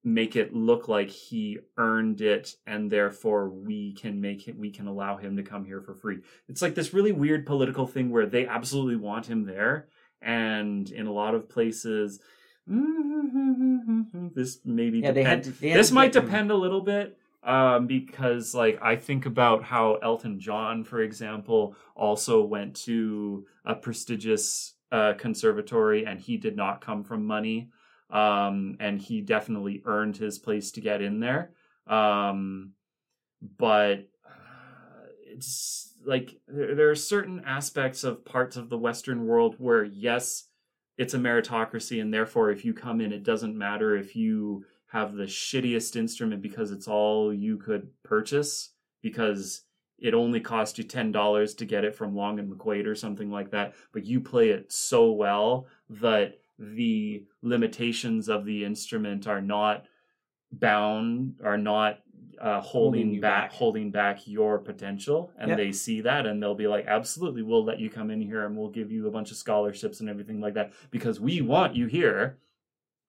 make 0.05 0.37
it 0.37 0.55
look 0.55 0.87
like 0.89 1.11
he 1.11 1.59
earned 1.77 2.21
it 2.21 2.55
and 2.67 2.91
therefore 2.91 3.49
we 3.49 3.93
can 3.93 4.21
make 4.21 4.47
it 4.47 4.57
we 4.57 4.71
can 4.71 4.87
allow 4.87 5.17
him 5.17 5.37
to 5.37 5.43
come 5.43 5.65
here 5.65 5.81
for 5.81 5.95
free. 5.95 6.19
It's 6.49 6.63
like 6.63 6.75
this 6.75 6.95
really 6.95 7.13
weird 7.13 7.47
political 7.47 7.87
thing 7.87 8.11
where 8.11 8.27
they 8.27 8.47
absolutely 8.47 8.97
want 8.97 9.27
him 9.27 9.45
there 9.45 9.89
and 10.23 10.89
in 10.91 11.07
a 11.07 11.13
lot 11.13 11.35
of 11.35 11.49
places 11.49 12.21
this 14.35 14.59
maybe 14.65 14.99
yeah 14.99 15.11
they 15.11 15.23
had 15.23 15.43
to, 15.43 15.51
they 15.53 15.71
had 15.71 15.79
this 15.79 15.91
might 15.91 16.13
depend 16.13 16.51
a 16.51 16.55
little 16.55 16.83
bit 16.83 17.19
um, 17.43 17.87
because 17.87 18.55
like 18.55 18.79
I 18.83 18.97
think 18.97 19.27
about 19.27 19.65
how 19.65 19.95
Elton 19.97 20.39
John, 20.41 20.85
for 20.85 21.01
example, 21.01 21.77
also 21.95 22.43
went 22.43 22.77
to 22.83 23.47
a 23.65 23.75
prestigious 23.75 24.75
uh, 24.93 25.15
conservatory 25.17 26.05
and 26.05 26.21
he 26.21 26.37
did 26.37 26.57
not 26.57 26.81
come 26.81 27.05
from 27.05 27.25
money, 27.25 27.71
um, 28.11 28.77
and 28.81 29.01
he 29.01 29.21
definitely 29.21 29.83
earned 29.87 30.17
his 30.17 30.39
place 30.39 30.73
to 30.73 30.81
get 30.81 31.01
in 31.01 31.21
there. 31.21 31.53
Um, 31.87 32.73
but 33.57 34.09
uh, 34.27 35.07
it's 35.27 35.95
like 36.05 36.39
there, 36.49 36.75
there 36.75 36.91
are 36.91 36.97
certain 36.97 37.43
aspects 37.47 38.05
of 38.05 38.25
parts 38.25 38.57
of 38.57 38.69
the 38.69 38.79
Western 38.79 39.27
world 39.27 39.55
where 39.59 39.85
yes, 39.85 40.45
it's 40.99 41.15
a 41.15 41.19
meritocracy, 41.19 42.03
and 42.03 42.13
therefore, 42.13 42.51
if 42.51 42.65
you 42.65 42.75
come 42.75 43.01
in, 43.01 43.13
it 43.13 43.23
doesn't 43.23 43.57
matter 43.57 43.97
if 43.97 44.15
you 44.17 44.65
have 44.89 45.15
the 45.15 45.25
shittiest 45.25 45.97
instrument 45.97 46.43
because 46.43 46.73
it's 46.73 46.89
all 46.89 47.33
you 47.33 47.57
could 47.57 47.89
purchase 48.03 48.71
because 49.01 49.63
it 49.99 50.15
only 50.15 50.41
cost 50.41 50.77
you 50.77 50.85
ten 50.85 51.13
dollars 51.13 51.55
to 51.55 51.65
get 51.65 51.85
it 51.85 51.95
from 51.95 52.17
Long 52.17 52.39
and 52.39 52.51
McQuaid 52.51 52.87
or 52.87 52.95
something 52.95 53.31
like 53.31 53.51
that, 53.53 53.75
but 53.93 54.05
you 54.05 54.21
play 54.21 54.51
it 54.51 54.73
so 54.73 55.13
well 55.13 55.67
that 55.89 56.39
the 56.59 57.25
limitations 57.43 58.29
of 58.29 58.45
the 58.45 58.65
instrument 58.65 59.29
are 59.29 59.41
not 59.41 59.87
bound, 60.51 61.35
are 61.45 61.59
not 61.59 62.01
uh, 62.41 62.61
holding, 62.61 63.03
Holding 63.07 63.21
back, 63.21 63.51
back. 63.51 63.53
holding 63.53 63.91
back 63.91 64.27
your 64.27 64.59
potential, 64.59 65.33
and 65.39 65.49
Yep. 65.49 65.59
they 65.59 65.73
see 65.73 66.01
that, 66.03 66.27
and 66.27 66.43
they'll 66.43 66.55
be 66.55 66.69
like, 66.69 66.87
"Absolutely, 66.87 67.43
we'll 67.43 67.65
let 67.65 67.81
you 67.81 67.91
come 67.91 68.11
in 68.11 68.21
here, 68.21 68.45
and 68.45 68.57
we'll 68.57 68.71
give 68.71 68.91
you 68.93 69.07
a 69.07 69.11
bunch 69.11 69.31
of 69.31 69.37
scholarships 69.37 70.01
and 70.01 70.09
everything 70.09 70.41
like 70.41 70.55
that 70.55 70.73
because 70.91 71.21
we 71.21 71.41
want 71.41 71.75
you 71.77 71.87
here." 71.87 72.39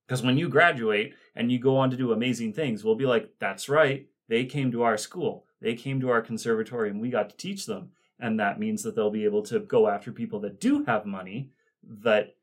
Because 0.07 0.24
when 0.24 0.38
you 0.38 0.50
graduate 0.50 1.13
and 1.36 1.51
you 1.51 1.59
go 1.59 1.77
on 1.77 1.91
to 1.91 1.98
do 1.98 2.12
amazing 2.12 2.53
things, 2.53 2.83
we'll 2.83 2.95
be 2.95 3.05
like, 3.05 3.33
"That's 3.39 3.69
right, 3.69 4.07
they 4.27 4.45
came 4.45 4.71
to 4.71 4.81
our 4.83 4.98
school, 4.98 5.45
they 5.62 5.75
came 5.75 6.00
to 6.01 6.09
our 6.09 6.21
conservatory, 6.21 6.89
and 6.89 7.00
we 7.00 7.09
got 7.09 7.29
to 7.29 7.38
teach 7.38 7.65
them." 7.65 7.91
And 8.19 8.39
that 8.39 8.59
means 8.59 8.83
that 8.83 8.95
they'll 8.95 9.12
be 9.12 9.25
able 9.25 9.43
to 9.43 9.59
go 9.59 9.88
after 9.88 10.12
people 10.12 10.39
that 10.41 10.59
do 10.59 10.83
have 10.86 11.05
money 11.05 11.51
that 11.83 12.36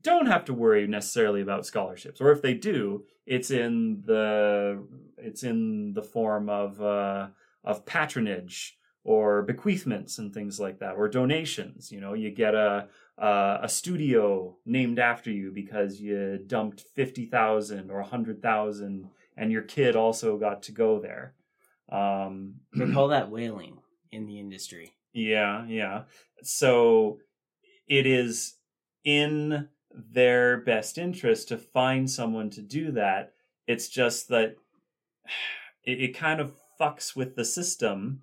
don't 0.00 0.26
have 0.26 0.44
to 0.46 0.54
worry 0.54 0.86
necessarily 0.86 1.40
about 1.40 1.64
scholarships 1.66 2.20
or 2.20 2.32
if 2.32 2.42
they 2.42 2.54
do 2.54 3.04
it's 3.24 3.52
in 3.52 4.02
the 4.04 4.82
it's 5.22 5.42
in 5.42 5.92
the 5.94 6.02
form 6.02 6.48
of 6.48 6.80
uh 6.80 7.28
of 7.64 7.84
patronage 7.86 8.76
or 9.04 9.44
bequeathments 9.46 10.18
and 10.18 10.32
things 10.32 10.60
like 10.60 10.78
that 10.78 10.94
or 10.94 11.08
donations 11.08 11.90
you 11.90 12.00
know 12.00 12.14
you 12.14 12.30
get 12.30 12.54
a 12.54 12.88
a, 13.18 13.60
a 13.62 13.68
studio 13.68 14.56
named 14.64 14.98
after 14.98 15.30
you 15.30 15.50
because 15.52 16.00
you 16.00 16.38
dumped 16.46 16.80
50,000 16.94 17.90
or 17.90 17.98
a 17.98 18.02
100,000 18.02 19.08
and 19.36 19.52
your 19.52 19.62
kid 19.62 19.96
also 19.96 20.38
got 20.38 20.62
to 20.62 20.72
go 20.72 20.98
there 21.00 21.34
um 21.90 22.54
They 22.74 22.92
call 22.92 23.08
that 23.08 23.30
whaling 23.30 23.78
in 24.10 24.26
the 24.26 24.38
industry. 24.38 24.92
yeah, 25.12 25.64
yeah. 25.66 26.02
So 26.42 27.18
it 27.86 28.06
is 28.06 28.56
in 29.04 29.68
their 29.90 30.58
best 30.60 30.96
interest 30.98 31.48
to 31.48 31.58
find 31.58 32.10
someone 32.10 32.50
to 32.50 32.62
do 32.62 32.92
that. 32.92 33.32
It's 33.66 33.88
just 33.88 34.28
that 34.28 34.56
it, 35.84 36.00
it 36.00 36.16
kind 36.16 36.40
of 36.40 36.52
fucks 36.80 37.14
with 37.16 37.36
the 37.36 37.44
system. 37.44 38.22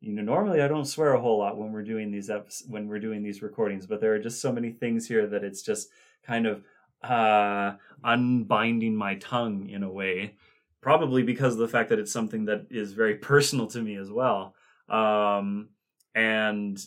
You 0.00 0.12
know, 0.12 0.22
normally 0.22 0.62
I 0.62 0.68
don't 0.68 0.86
swear 0.86 1.12
a 1.12 1.20
whole 1.20 1.38
lot 1.38 1.58
when 1.58 1.72
we're 1.72 1.82
doing 1.82 2.10
these 2.10 2.30
when 2.68 2.88
we're 2.88 3.00
doing 3.00 3.22
these 3.22 3.42
recordings, 3.42 3.86
but 3.86 4.00
there 4.00 4.14
are 4.14 4.18
just 4.18 4.40
so 4.40 4.50
many 4.50 4.70
things 4.70 5.06
here 5.06 5.26
that 5.26 5.44
it's 5.44 5.62
just 5.62 5.88
kind 6.24 6.46
of 6.46 6.64
uh 7.02 7.76
unbinding 8.04 8.94
my 8.94 9.14
tongue 9.16 9.68
in 9.70 9.82
a 9.82 9.90
way 9.90 10.34
probably 10.82 11.22
because 11.22 11.54
of 11.54 11.58
the 11.58 11.68
fact 11.68 11.88
that 11.88 11.98
it's 11.98 12.12
something 12.12 12.44
that 12.44 12.66
is 12.70 12.92
very 12.92 13.14
personal 13.14 13.66
to 13.66 13.80
me 13.80 13.96
as 13.96 14.10
well 14.10 14.54
um 14.90 15.68
and 16.14 16.78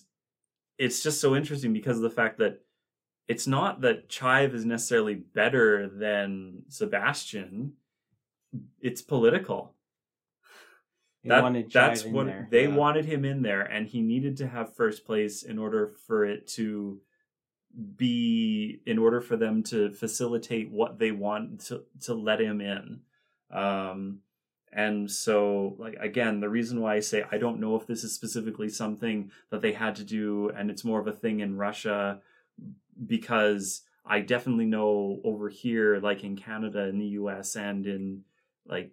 it's 0.77 1.01
just 1.01 1.19
so 1.19 1.35
interesting 1.35 1.73
because 1.73 1.97
of 1.97 2.03
the 2.03 2.09
fact 2.09 2.37
that 2.37 2.59
it's 3.27 3.47
not 3.47 3.81
that 3.81 4.07
chive 4.07 4.53
is 4.53 4.65
necessarily 4.65 5.15
better 5.15 5.89
than 5.89 6.61
sebastian 6.69 7.73
it's 8.81 9.01
political 9.01 9.73
They 11.23 11.29
that, 11.29 11.41
wanted 11.43 11.71
that's 11.71 12.05
what 12.05 12.25
there. 12.27 12.47
they 12.51 12.67
Yeah. 12.67 12.75
wanted 12.75 13.05
him 13.05 13.25
in 13.25 13.41
there 13.41 13.61
and 13.61 13.87
he 13.87 14.01
needed 14.01 14.37
to 14.37 14.47
have 14.47 14.75
first 14.75 15.05
place 15.05 15.43
in 15.43 15.57
order 15.57 15.93
for 16.07 16.25
it 16.25 16.47
to 16.57 16.99
be 17.97 18.81
in 18.85 18.99
order 18.99 19.19
for 19.19 19.35
them 19.35 19.63
to 19.63 19.91
facilitate 19.91 20.69
what 20.71 20.99
they 20.99 21.11
want 21.11 21.59
to 21.61 21.83
to 22.01 22.13
let 22.13 22.39
him 22.39 22.61
in 22.61 23.01
um 23.51 24.19
and 24.71 25.09
so 25.09 25.75
like 25.79 25.95
again 25.99 26.39
the 26.39 26.49
reason 26.49 26.79
why 26.81 26.95
i 26.95 26.99
say 26.99 27.23
i 27.31 27.37
don't 27.37 27.59
know 27.59 27.75
if 27.75 27.87
this 27.87 28.03
is 28.03 28.13
specifically 28.13 28.69
something 28.69 29.31
that 29.49 29.61
they 29.61 29.71
had 29.73 29.95
to 29.95 30.03
do 30.03 30.49
and 30.55 30.69
it's 30.69 30.83
more 30.83 30.99
of 30.99 31.07
a 31.07 31.11
thing 31.11 31.39
in 31.39 31.57
russia 31.57 32.21
because 33.07 33.81
i 34.05 34.19
definitely 34.19 34.65
know 34.65 35.19
over 35.23 35.49
here 35.49 35.99
like 35.99 36.23
in 36.23 36.35
canada 36.35 36.83
in 36.87 36.99
the 36.99 37.07
us 37.07 37.55
and 37.55 37.87
in 37.87 38.23
like 38.67 38.91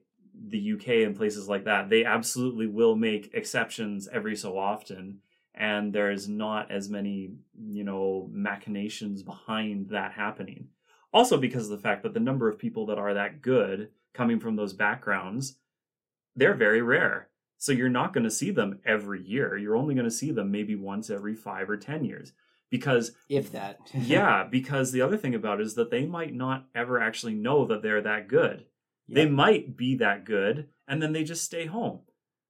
the 0.48 0.72
uk 0.72 0.86
and 0.86 1.16
places 1.16 1.48
like 1.48 1.64
that 1.64 1.90
they 1.90 2.04
absolutely 2.04 2.66
will 2.66 2.96
make 2.96 3.30
exceptions 3.34 4.08
every 4.12 4.36
so 4.36 4.58
often. 4.58 5.20
And 5.54 5.92
there's 5.92 6.28
not 6.28 6.70
as 6.70 6.88
many 6.88 7.32
you 7.58 7.84
know 7.84 8.28
machinations 8.32 9.22
behind 9.22 9.90
that 9.90 10.12
happening. 10.12 10.68
Also 11.12 11.36
because 11.36 11.64
of 11.64 11.70
the 11.70 11.82
fact 11.82 12.02
that 12.02 12.14
the 12.14 12.20
number 12.20 12.48
of 12.48 12.58
people 12.58 12.86
that 12.86 12.98
are 12.98 13.14
that 13.14 13.42
good 13.42 13.90
coming 14.14 14.40
from 14.40 14.56
those 14.56 14.72
backgrounds 14.72 15.56
they're 16.36 16.54
very 16.54 16.80
rare. 16.80 17.28
So 17.58 17.72
you're 17.72 17.90
not 17.90 18.14
going 18.14 18.24
to 18.24 18.30
see 18.30 18.50
them 18.50 18.78
every 18.86 19.22
year. 19.22 19.58
You're 19.58 19.76
only 19.76 19.94
going 19.94 20.06
to 20.06 20.10
see 20.10 20.30
them 20.30 20.50
maybe 20.50 20.74
once 20.76 21.10
every 21.10 21.34
5 21.34 21.68
or 21.68 21.76
10 21.76 22.04
years. 22.04 22.32
Because 22.70 23.12
if 23.28 23.50
that. 23.52 23.78
yeah 23.94 24.44
because 24.48 24.92
the 24.92 25.02
other 25.02 25.16
thing 25.16 25.34
about 25.34 25.60
it 25.60 25.66
is 25.66 25.74
that 25.74 25.90
they 25.90 26.06
might 26.06 26.32
not 26.32 26.66
ever 26.74 27.00
actually 27.00 27.34
know 27.34 27.66
that 27.66 27.82
they're 27.82 28.00
that 28.00 28.28
good 28.28 28.64
they 29.14 29.26
might 29.26 29.76
be 29.76 29.96
that 29.96 30.24
good 30.24 30.68
and 30.88 31.02
then 31.02 31.12
they 31.12 31.24
just 31.24 31.44
stay 31.44 31.66
home. 31.66 32.00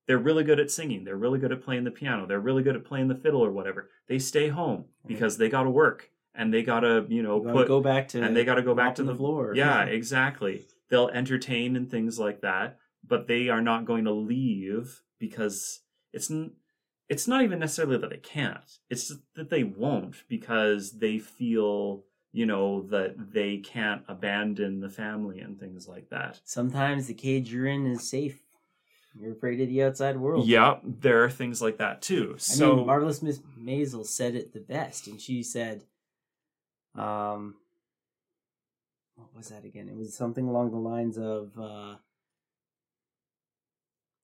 They're 0.07 0.18
really 0.18 0.44
good 0.44 0.59
at 0.59 0.70
singing. 0.70 1.05
They're 1.05 1.16
really 1.16 1.38
good 1.38 1.53
at 1.53 1.62
playing 1.62 1.85
the 1.85 1.90
piano. 1.90 2.27
They're 2.27 2.40
really 2.40 2.62
good 2.62 2.77
at 2.77 2.85
playing 2.85 3.09
the 3.09 3.14
fiddle 3.14 3.44
or 3.44 3.53
whatever. 3.53 3.90
They 4.09 4.18
stay 4.18 4.49
home 4.49 4.87
because 5.07 5.37
they 5.37 5.49
got 5.49 5.64
to 5.64 5.70
work 5.70 6.11
and 6.35 6.53
they 6.53 6.62
got 6.62 6.81
to 6.81 7.07
you 7.09 7.23
know 7.23 7.40
put 7.40 7.68
go 7.68 7.81
back 7.81 8.09
to 8.09 8.23
and 8.23 8.37
they 8.37 8.44
got 8.44 8.57
to 8.57 8.62
go 8.62 8.75
back 8.75 8.96
to 8.96 9.03
the, 9.03 9.12
the 9.12 9.18
floor. 9.18 9.53
yeah 9.57 9.85
exactly. 9.85 10.66
They'll 10.88 11.09
entertain 11.09 11.77
and 11.77 11.90
things 11.90 12.18
like 12.18 12.40
that 12.40 12.79
but 13.07 13.27
they 13.27 13.49
are 13.49 13.61
not 13.61 13.85
going 13.85 14.05
to 14.05 14.12
leave 14.12 15.03
because 15.18 15.81
it's 16.12 16.33
it's 17.09 17.27
not 17.27 17.42
even 17.42 17.59
necessarily 17.59 17.99
that 17.99 18.11
they 18.11 18.18
can't. 18.18 18.79
It's 18.88 19.12
that 19.35 19.51
they 19.51 19.64
won't 19.64 20.16
because 20.29 20.99
they 20.99 21.18
feel 21.18 22.05
you 22.33 22.47
know 22.47 22.83
that 22.83 23.33
they 23.33 23.57
can't 23.59 24.03
abandon 24.09 24.81
the 24.81 24.88
family 24.88 25.40
and 25.40 25.59
things 25.59 25.88
like 25.88 26.09
that 26.11 26.40
Sometimes 26.45 27.07
the 27.07 27.14
cage 27.14 27.53
you're 27.53 27.66
in 27.66 27.87
is 27.87 28.09
safe. 28.09 28.40
You're 29.14 29.33
afraid 29.33 29.61
of 29.61 29.69
the 29.69 29.83
outside 29.83 30.16
world. 30.16 30.47
yeah 30.47 30.77
there 30.85 31.25
are 31.25 31.31
things 31.31 31.61
like 31.61 31.79
that 31.79 32.01
too 32.03 32.35
I 32.37 32.38
so 32.38 32.77
mean, 32.77 32.87
Marvelous 32.87 33.23
Miss 33.23 33.40
Maisel 33.61 34.07
said 34.07 34.35
it 34.37 34.53
the 34.53 34.61
best, 34.61 35.07
and 35.09 35.21
she 35.21 35.43
said, 35.43 35.85
um, 36.95 37.57
what 39.16 39.35
was 39.37 39.49
that 39.49 39.64
again? 39.64 39.88
It 39.88 39.97
was 39.97 40.14
something 40.14 40.47
along 40.49 40.71
the 40.71 40.79
lines 40.79 41.19
of, 41.19 41.51
uh, 41.59 41.97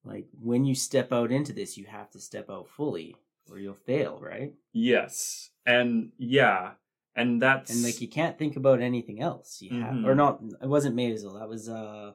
like, 0.03 0.27
when 0.41 0.65
you 0.65 0.73
step 0.75 1.11
out 1.11 1.31
into 1.31 1.53
this, 1.53 1.77
you 1.77 1.85
have 1.85 2.09
to 2.11 2.19
step 2.19 2.49
out 2.49 2.67
fully, 2.69 3.15
or 3.49 3.59
you'll 3.59 3.73
fail, 3.73 4.19
right? 4.21 4.53
yes 4.73 5.49
and 5.65 6.11
yeah 6.17 6.71
and 7.17 7.41
that's 7.41 7.69
And 7.71 7.83
like, 7.83 7.99
you 7.99 8.07
can't 8.07 8.37
think 8.37 8.55
about 8.55 8.79
anything 8.81 9.19
else. 9.21 9.61
You 9.61 9.71
have, 9.81 9.95
Mhm. 9.95 10.05
or 10.07 10.15
not. 10.15 10.39
It 10.61 10.69
wasn't 10.69 10.95
Maisel. 10.95 11.37
That 11.39 11.49
was 11.49 11.67
uh, 11.67 12.13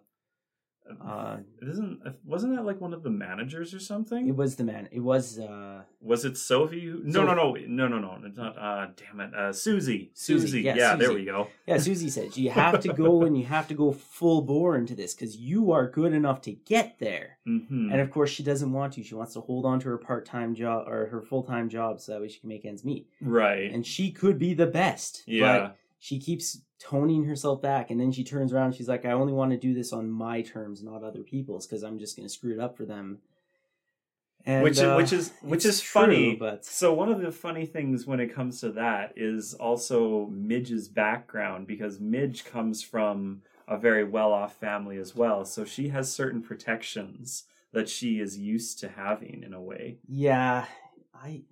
uh, 1.00 1.38
it 1.60 1.68
isn't 1.68 2.00
wasn't 2.24 2.54
that 2.56 2.64
like 2.64 2.80
one 2.80 2.92
of 2.92 3.02
the 3.02 3.10
managers 3.10 3.72
or 3.72 3.78
something 3.78 4.28
it 4.28 4.36
was 4.36 4.56
the 4.56 4.64
man. 4.64 4.88
It 4.90 5.00
was 5.00 5.38
uh, 5.38 5.82
Was 6.00 6.24
it 6.24 6.36
Sophie? 6.36 6.84
Who... 6.84 7.00
No, 7.04 7.24
no, 7.24 7.34
no, 7.34 7.54
no, 7.54 7.88
no, 7.88 7.98
no. 7.98 8.18
It's 8.24 8.36
not. 8.36 8.58
Uh, 8.58 8.88
damn 8.96 9.20
it, 9.20 9.34
uh, 9.34 9.52
Susie. 9.52 10.10
Susie, 10.14 10.46
Susie. 10.46 10.62
yeah, 10.62 10.74
Yeah, 10.76 10.96
there 10.96 11.12
we 11.12 11.24
go. 11.24 11.48
Yeah, 11.66 11.78
Susie 11.78 12.10
says 12.10 12.36
you 12.36 12.50
have 12.50 12.80
to 12.80 12.92
go 12.92 13.22
and 13.22 13.36
you 13.38 13.44
have 13.44 13.68
to 13.68 13.74
go 13.74 13.92
full 13.92 14.42
bore 14.42 14.76
into 14.76 14.94
this 14.94 15.14
because 15.14 15.36
you 15.36 15.72
are 15.72 15.88
good 15.88 16.12
enough 16.12 16.40
to 16.42 16.52
get 16.52 16.98
there. 16.98 17.38
hmm 17.46 17.90
And 17.92 18.00
of 18.00 18.10
course, 18.10 18.30
she 18.30 18.42
doesn't 18.42 18.72
want 18.72 18.94
to. 18.94 19.02
She 19.02 19.14
wants 19.14 19.34
to 19.34 19.40
hold 19.40 19.64
on 19.64 19.80
to 19.80 19.88
her 19.88 19.98
part 19.98 20.26
time 20.26 20.54
job 20.54 20.88
or 20.88 21.06
her 21.06 21.22
full 21.22 21.42
time 21.42 21.68
job 21.68 22.00
so 22.00 22.12
that 22.12 22.20
way 22.20 22.28
she 22.28 22.40
can 22.40 22.48
make 22.48 22.64
ends 22.64 22.84
meet. 22.84 23.08
Right. 23.20 23.70
And 23.72 23.86
she 23.86 24.10
could 24.10 24.38
be 24.38 24.54
the 24.54 24.66
best. 24.66 25.22
yeah. 25.26 25.58
But 25.58 25.76
she 25.98 26.18
keeps 26.18 26.60
toning 26.82 27.24
herself 27.24 27.62
back 27.62 27.90
and 27.90 28.00
then 28.00 28.10
she 28.10 28.24
turns 28.24 28.52
around 28.52 28.66
and 28.66 28.74
she's 28.74 28.88
like, 28.88 29.04
I 29.04 29.12
only 29.12 29.32
want 29.32 29.52
to 29.52 29.56
do 29.56 29.72
this 29.72 29.92
on 29.92 30.10
my 30.10 30.42
terms, 30.42 30.82
not 30.82 31.04
other 31.04 31.22
people's, 31.22 31.66
because 31.66 31.82
I'm 31.82 31.98
just 31.98 32.16
going 32.16 32.26
to 32.26 32.32
screw 32.32 32.52
it 32.52 32.58
up 32.58 32.76
for 32.76 32.84
them. 32.84 33.18
And, 34.44 34.64
which 34.64 34.80
uh, 34.80 34.96
which 34.96 35.12
is 35.12 35.30
which 35.42 35.64
is 35.64 35.80
funny. 35.80 36.30
true, 36.30 36.38
but 36.40 36.64
So 36.64 36.92
one 36.92 37.08
of 37.08 37.20
the 37.20 37.30
funny 37.30 37.64
things 37.64 38.08
when 38.08 38.18
it 38.18 38.34
comes 38.34 38.58
to 38.60 38.72
that 38.72 39.12
is 39.14 39.54
also 39.54 40.26
Midge's 40.32 40.88
background 40.88 41.68
because 41.68 42.00
Midge 42.00 42.44
comes 42.44 42.82
from 42.82 43.42
a 43.68 43.78
very 43.78 44.02
well-off 44.02 44.56
family 44.56 44.96
as 44.96 45.14
well. 45.14 45.44
So 45.44 45.64
she 45.64 45.90
has 45.90 46.12
certain 46.12 46.42
protections 46.42 47.44
that 47.72 47.88
she 47.88 48.18
is 48.18 48.36
used 48.36 48.80
to 48.80 48.88
having 48.88 49.44
in 49.46 49.54
a 49.54 49.62
way. 49.62 49.98
yeah, 50.08 50.66
I 51.14 51.42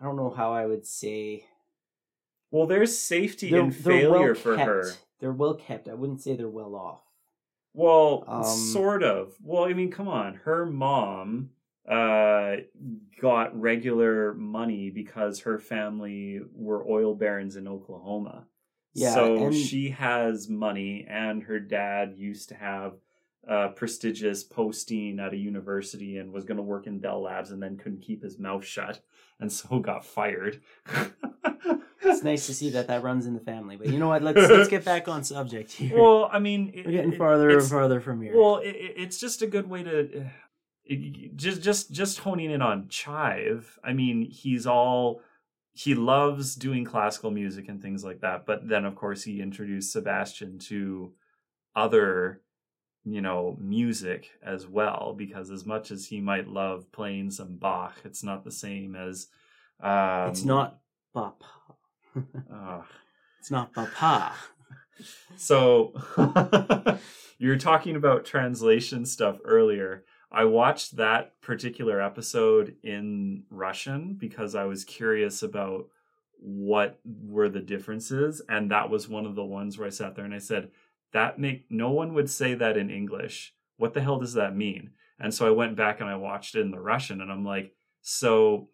I 0.00 0.04
don't 0.04 0.16
know 0.16 0.30
how 0.30 0.52
I 0.52 0.66
would 0.66 0.86
say 0.86 1.44
Well, 2.50 2.66
there's 2.66 2.98
safety 2.98 3.50
they're, 3.50 3.60
in 3.60 3.70
failure 3.70 4.32
well 4.32 4.34
for 4.34 4.56
kept. 4.56 4.68
her. 4.68 4.90
They're 5.20 5.32
well 5.32 5.54
kept. 5.54 5.88
I 5.88 5.94
wouldn't 5.94 6.22
say 6.22 6.34
they're 6.36 6.48
well 6.48 6.74
off. 6.74 7.02
Well, 7.72 8.24
Um, 8.26 8.44
sort 8.44 9.02
of. 9.02 9.34
Well, 9.42 9.64
I 9.64 9.72
mean, 9.74 9.90
come 9.90 10.08
on. 10.08 10.34
Her 10.34 10.66
mom 10.66 11.50
uh 11.88 12.56
got 13.20 13.58
regular 13.58 14.34
money 14.34 14.90
because 14.90 15.40
her 15.40 15.58
family 15.58 16.40
were 16.52 16.86
oil 16.88 17.14
barons 17.14 17.56
in 17.56 17.66
Oklahoma. 17.68 18.46
Yeah, 18.94 19.14
so 19.14 19.46
and- 19.46 19.54
she 19.54 19.90
has 19.90 20.48
money, 20.48 21.06
and 21.08 21.42
her 21.44 21.60
dad 21.60 22.14
used 22.16 22.48
to 22.50 22.54
have 22.56 22.94
a 23.48 23.68
prestigious 23.70 24.44
posting 24.44 25.18
at 25.20 25.32
a 25.32 25.36
university 25.36 26.18
and 26.18 26.32
was 26.32 26.44
going 26.44 26.58
to 26.58 26.62
work 26.62 26.86
in 26.86 26.98
Bell 26.98 27.22
Labs, 27.22 27.50
and 27.52 27.62
then 27.62 27.76
couldn't 27.78 28.02
keep 28.02 28.22
his 28.22 28.38
mouth 28.38 28.64
shut, 28.64 29.00
and 29.38 29.50
so 29.50 29.78
got 29.78 30.04
fired. 30.04 30.60
It's 32.10 32.22
nice 32.24 32.46
to 32.46 32.54
see 32.54 32.70
that 32.70 32.88
that 32.88 33.02
runs 33.02 33.26
in 33.26 33.34
the 33.34 33.40
family. 33.40 33.76
But 33.76 33.88
you 33.88 33.98
know 33.98 34.08
what? 34.08 34.22
Let's 34.22 34.38
let's 34.50 34.68
get 34.68 34.84
back 34.84 35.08
on 35.08 35.24
subject 35.24 35.72
here. 35.72 35.98
well, 36.00 36.28
I 36.32 36.38
mean, 36.38 36.70
it- 36.74 36.86
We're 36.86 36.92
getting 36.92 37.12
farther 37.16 37.50
and 37.50 37.62
farther 37.68 38.00
from 38.00 38.20
here. 38.22 38.36
Well, 38.36 38.56
it, 38.58 38.70
it- 38.76 38.94
it's 38.96 39.18
just 39.18 39.42
a 39.42 39.46
good 39.46 39.68
way 39.68 39.82
to 39.82 40.26
it- 40.84 41.36
just 41.36 41.62
just 41.62 41.92
just 41.92 42.18
honing 42.18 42.50
in 42.50 42.62
on 42.62 42.88
Chive. 42.88 43.78
I 43.84 43.92
mean, 43.92 44.22
he's 44.30 44.66
all 44.66 45.22
he 45.72 45.94
loves 45.94 46.56
doing 46.56 46.84
classical 46.84 47.30
music 47.30 47.68
and 47.68 47.80
things 47.80 48.04
like 48.04 48.20
that. 48.20 48.44
But 48.44 48.68
then, 48.68 48.84
of 48.84 48.96
course, 48.96 49.22
he 49.22 49.40
introduced 49.40 49.92
Sebastian 49.92 50.58
to 50.68 51.12
other, 51.76 52.42
you 53.04 53.20
know, 53.20 53.56
music 53.60 54.30
as 54.44 54.66
well. 54.66 55.14
Because 55.16 55.50
as 55.50 55.64
much 55.64 55.90
as 55.92 56.06
he 56.06 56.20
might 56.20 56.48
love 56.48 56.90
playing 56.92 57.30
some 57.30 57.56
Bach, 57.56 57.94
it's 58.04 58.24
not 58.24 58.44
the 58.44 58.50
same 58.50 58.96
as. 58.96 59.28
Um, 59.80 60.28
it's 60.30 60.44
not 60.44 60.80
papa. 61.14 61.44
Uh, 62.52 62.82
It's 63.38 63.50
not 63.50 63.72
papa. 63.72 64.34
So 65.36 65.92
you 67.38 67.48
were 67.48 67.56
talking 67.56 67.96
about 67.96 68.24
translation 68.24 69.06
stuff 69.06 69.38
earlier. 69.44 70.04
I 70.32 70.44
watched 70.44 70.96
that 70.96 71.40
particular 71.40 72.00
episode 72.00 72.76
in 72.82 73.44
Russian 73.50 74.14
because 74.14 74.54
I 74.54 74.64
was 74.64 74.84
curious 74.84 75.42
about 75.42 75.86
what 76.38 77.00
were 77.04 77.48
the 77.48 77.60
differences 77.60 78.40
and 78.48 78.70
that 78.70 78.88
was 78.88 79.08
one 79.08 79.26
of 79.26 79.34
the 79.34 79.44
ones 79.44 79.76
where 79.76 79.86
I 79.86 79.90
sat 79.90 80.14
there 80.14 80.24
and 80.24 80.34
I 80.34 80.38
said 80.38 80.70
that 81.12 81.38
make 81.38 81.66
no 81.68 81.90
one 81.90 82.14
would 82.14 82.30
say 82.30 82.54
that 82.54 82.76
in 82.76 82.88
English. 82.88 83.52
What 83.76 83.94
the 83.94 84.00
hell 84.00 84.18
does 84.18 84.34
that 84.34 84.56
mean? 84.56 84.90
And 85.18 85.34
so 85.34 85.46
I 85.46 85.50
went 85.50 85.76
back 85.76 86.00
and 86.00 86.08
I 86.08 86.16
watched 86.16 86.54
it 86.54 86.60
in 86.60 86.70
the 86.70 86.80
Russian 86.80 87.20
and 87.20 87.30
I'm 87.30 87.44
like 87.44 87.74
so 88.00 88.68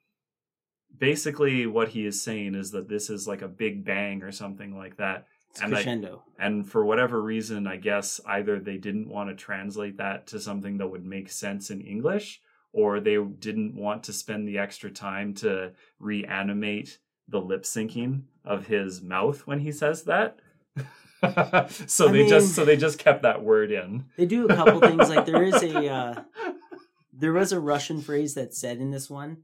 basically 0.99 1.67
what 1.67 1.89
he 1.89 2.07
is 2.07 2.23
saying 2.23 2.55
is 2.55 2.71
that 2.73 2.89
this 2.89 3.11
is 3.11 3.27
like 3.29 3.43
a 3.43 3.49
big 3.49 3.85
bang 3.85 4.23
or 4.23 4.33
something 4.33 4.77
like 4.77 4.97
that 4.97 5.27
It's 5.51 5.61
And 5.61 5.75
I- 5.75 5.83
crescendo. 5.83 6.23
and 6.39 6.69
for 6.69 6.85
whatever 6.85 7.21
reason 7.23 7.67
i 7.67 7.77
guess 7.77 8.21
either 8.27 8.59
they 8.59 8.77
didn't 8.79 9.09
want 9.09 9.29
to 9.31 9.35
translate 9.37 9.97
that 9.99 10.27
to 10.29 10.41
something 10.41 10.79
that 10.79 10.89
would 10.89 11.05
make 11.05 11.31
sense 11.31 11.71
in 11.71 11.81
english 11.81 12.41
or 12.73 13.01
they 13.01 13.17
didn't 13.17 13.75
want 13.75 14.03
to 14.05 14.13
spend 14.13 14.47
the 14.47 14.59
extra 14.59 14.91
time 14.91 15.33
to 15.35 15.73
reanimate 15.99 16.99
the 17.29 17.41
lip 17.41 17.63
syncing 17.65 18.23
of 18.45 18.67
his 18.67 19.03
mouth 19.03 19.47
when 19.47 19.61
he 19.61 19.73
says 19.73 20.03
that 20.05 20.39
so 21.87 22.09
I 22.09 22.13
they 22.13 22.27
just 22.29 22.55
so 22.55 22.65
they 22.65 22.77
just 22.77 22.99
kept 22.99 23.23
that 23.23 23.43
word 23.43 23.71
in 23.73 24.05
They 24.17 24.27
do 24.27 24.45
a 24.47 24.55
couple 24.55 24.81
things. 24.81 25.09
Like 25.09 25.25
there 25.25 25.43
is 25.43 25.63
a 25.63 25.89
uh, 25.89 26.23
there 27.13 27.33
was 27.33 27.53
a 27.53 27.59
Russian 27.59 28.03
phrase 28.03 28.35
that's 28.35 28.59
said 28.61 28.79
in 28.79 28.91
this 28.91 29.09
one 29.09 29.39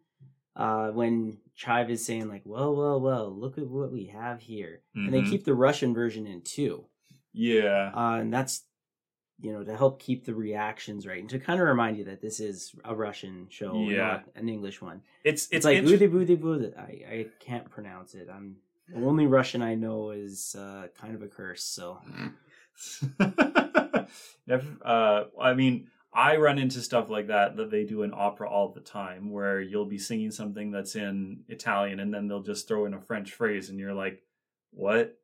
uh, 0.54 0.88
when 0.90 1.38
Chive 1.54 1.90
is 1.90 2.04
saying 2.04 2.28
like, 2.28 2.42
"Well, 2.44 2.74
well, 2.74 3.00
well, 3.00 3.30
look 3.30 3.58
at 3.58 3.66
what 3.68 3.92
we 3.92 4.06
have 4.06 4.40
here," 4.40 4.80
and 4.94 5.12
they 5.12 5.22
Mhm. 5.22 5.30
keep 5.30 5.44
the 5.44 5.54
Russian 5.54 5.92
version 5.94 6.26
in 6.26 6.42
too, 6.42 6.86
yeah 7.32 7.90
uh, 7.94 8.16
and 8.20 8.32
that's 8.32 8.64
you 9.40 9.52
know 9.52 9.64
to 9.64 9.76
help 9.76 10.00
keep 10.00 10.24
the 10.24 10.34
reactions 10.34 11.06
right 11.06 11.20
and 11.20 11.30
to 11.30 11.38
kind 11.38 11.60
of 11.60 11.66
remind 11.66 11.96
you 11.96 12.04
that 12.04 12.20
this 12.20 12.38
is 12.40 12.74
a 12.84 12.94
Russian 12.94 13.48
show, 13.50 13.88
Yeah. 13.90 13.96
not 14.06 14.24
an 14.36 14.48
English 14.48 14.80
one. 14.80 15.02
it's 15.24 15.44
It's, 15.46 15.52
it's, 15.52 15.64
like 15.64 15.78
int- 15.78 15.88
"Ude 15.88 16.10
bude 16.10 16.40
bude." 16.40 16.74
I 16.76 16.90
I 17.14 17.26
can't 17.40 17.68
pronounce 17.70 18.14
it. 18.14 18.28
I'm 18.32 18.56
the 18.88 19.04
only 19.04 19.26
Russian 19.26 19.62
I 19.62 19.74
know 19.74 20.10
is 20.10 20.54
uh, 20.58 20.88
kind 21.00 21.14
of 21.14 21.22
a 21.22 21.28
curse. 21.28 21.64
So 21.64 21.98
Never, 24.46 24.66
uh, 24.84 25.24
I 25.40 25.54
mean, 25.54 25.88
I 26.14 26.36
run 26.36 26.58
into 26.58 26.82
stuff 26.82 27.08
like 27.08 27.28
that 27.28 27.56
that 27.56 27.70
they 27.70 27.84
do 27.84 28.02
in 28.02 28.12
opera 28.14 28.48
all 28.48 28.68
the 28.68 28.80
time, 28.80 29.30
where 29.30 29.60
you'll 29.60 29.86
be 29.86 29.98
singing 29.98 30.30
something 30.30 30.70
that's 30.70 30.94
in 30.94 31.40
Italian, 31.48 32.00
and 32.00 32.12
then 32.12 32.28
they'll 32.28 32.42
just 32.42 32.68
throw 32.68 32.84
in 32.84 32.94
a 32.94 33.00
French 33.00 33.32
phrase, 33.32 33.70
and 33.70 33.78
you're 33.78 33.94
like, 33.94 34.22
"What? 34.72 35.18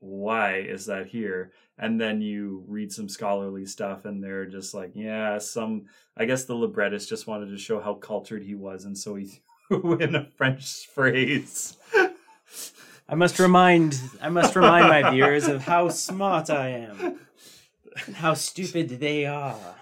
Why 0.00 0.56
is 0.56 0.86
that 0.86 1.06
here?" 1.06 1.52
And 1.78 2.00
then 2.00 2.20
you 2.20 2.64
read 2.66 2.92
some 2.92 3.08
scholarly 3.08 3.66
stuff, 3.66 4.04
and 4.04 4.22
they're 4.22 4.46
just 4.46 4.74
like, 4.74 4.92
"Yeah, 4.94 5.38
some." 5.38 5.86
I 6.16 6.24
guess 6.24 6.44
the 6.44 6.54
librettist 6.54 7.08
just 7.08 7.28
wanted 7.28 7.50
to 7.50 7.58
show 7.58 7.80
how 7.80 7.94
cultured 7.94 8.42
he 8.42 8.56
was, 8.56 8.84
and 8.84 8.98
so 8.98 9.14
he 9.14 9.42
threw 9.68 9.94
in 9.98 10.16
a 10.16 10.24
French 10.24 10.88
phrase. 10.88 11.76
I 13.08 13.14
must 13.14 13.38
remind 13.38 14.00
I 14.20 14.28
must 14.28 14.56
remind 14.56 14.88
my 14.88 15.10
viewers 15.12 15.46
of 15.46 15.62
how 15.62 15.88
smart 15.88 16.50
I 16.50 16.68
am, 16.68 17.20
how 18.14 18.34
stupid 18.34 18.88
they 19.00 19.26
are, 19.26 19.76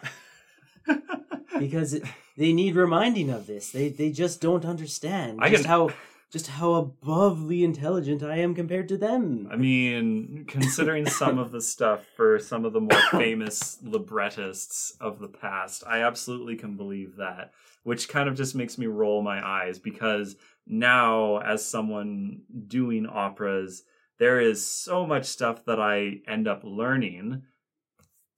because 1.58 1.94
it, 1.94 2.02
they 2.36 2.52
need 2.52 2.76
reminding 2.76 3.30
of 3.30 3.46
this. 3.46 3.70
They 3.70 3.88
they 3.88 4.10
just 4.10 4.40
don't 4.40 4.64
understand 4.64 5.38
I 5.40 5.50
just 5.50 5.64
can- 5.64 5.70
how 5.70 5.90
just 6.30 6.46
how 6.46 6.92
abovely 7.02 7.62
intelligent 7.62 8.22
I 8.22 8.36
am 8.38 8.54
compared 8.54 8.88
to 8.88 8.98
them. 8.98 9.48
I 9.50 9.56
mean, 9.56 10.44
considering 10.46 11.06
some 11.06 11.38
of 11.38 11.52
the 11.52 11.60
stuff 11.62 12.04
for 12.16 12.38
some 12.38 12.66
of 12.66 12.74
the 12.74 12.82
more 12.82 13.00
famous 13.10 13.78
librettists 13.82 14.92
of 15.00 15.20
the 15.20 15.28
past, 15.28 15.84
I 15.86 16.02
absolutely 16.02 16.56
can 16.56 16.76
believe 16.76 17.16
that, 17.16 17.52
which 17.82 18.10
kind 18.10 18.28
of 18.28 18.36
just 18.36 18.54
makes 18.54 18.76
me 18.76 18.86
roll 18.86 19.22
my 19.22 19.44
eyes 19.46 19.78
because 19.78 20.36
now, 20.66 21.38
as 21.38 21.64
someone 21.64 22.42
doing 22.66 23.06
operas, 23.10 23.84
there 24.18 24.38
is 24.38 24.66
so 24.66 25.06
much 25.06 25.24
stuff 25.24 25.64
that 25.64 25.80
I 25.80 26.20
end 26.28 26.46
up 26.46 26.60
learning. 26.62 27.44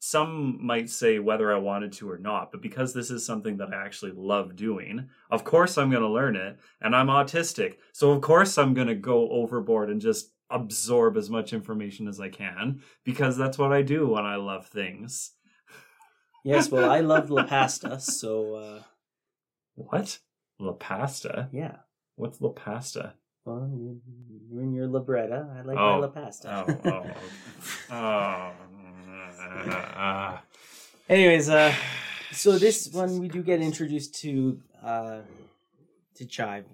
Some 0.03 0.65
might 0.65 0.89
say 0.89 1.19
whether 1.19 1.55
I 1.55 1.59
wanted 1.59 1.93
to 1.93 2.11
or 2.11 2.17
not, 2.19 2.51
but 2.53 2.63
because 2.63 2.95
this 2.95 3.11
is 3.11 3.25
something 3.25 3.59
that 3.59 3.73
I 3.73 3.85
actually 3.85 4.13
love 4.13 4.57
doing, 4.57 5.09
of 5.31 5.45
course 5.45 5.77
I'm 5.77 5.91
going 5.91 6.03
to 6.03 6.09
learn 6.09 6.37
it. 6.37 6.59
And 6.81 6.97
I'm 6.97 7.09
autistic. 7.09 7.75
So, 7.93 8.11
of 8.13 8.23
course, 8.23 8.57
I'm 8.57 8.73
going 8.75 8.89
to 8.89 8.95
go 8.95 9.29
overboard 9.31 9.91
and 9.91 10.01
just 10.01 10.33
absorb 10.49 11.17
as 11.19 11.29
much 11.31 11.53
information 11.53 12.09
as 12.09 12.19
I 12.19 12.31
can 12.31 12.81
because 13.05 13.37
that's 13.37 13.59
what 13.59 13.73
I 13.73 13.83
do 13.83 14.09
when 14.09 14.25
I 14.25 14.37
love 14.37 14.67
things. 14.67 15.33
Yes, 16.45 16.71
well, 16.71 16.91
I 16.91 17.01
love 17.01 17.29
La 17.31 17.45
Pasta, 17.47 18.01
so 18.01 18.55
uh, 18.55 18.83
What? 19.75 20.19
La 20.59 20.73
pasta? 20.73 21.49
yeah. 21.53 21.77
What's 22.17 22.41
la 22.41 22.51
pasta? 22.51 23.15
Well, 23.47 23.71
you, 23.75 24.01
you're 24.51 24.63
in 24.63 24.73
your 24.75 24.89
libretta. 24.89 25.59
I 25.59 25.63
like 25.63 25.79
Oh. 25.79 25.93
my 25.93 25.97
La 25.99 26.09
Pasta. 26.09 26.65
Oh, 26.69 26.91
oh, 27.91 27.95
oh. 27.95 28.53
oh. 29.51 30.39
Anyways, 31.09 31.49
uh, 31.49 31.75
so 32.33 32.59
this 32.59 32.89
one 32.93 33.19
we 33.19 33.29
do 33.29 33.43
get 33.43 33.61
introduced 33.61 34.15
to 34.23 34.61
uh, 34.83 35.21
to 36.15 36.25
Chive, 36.27 36.65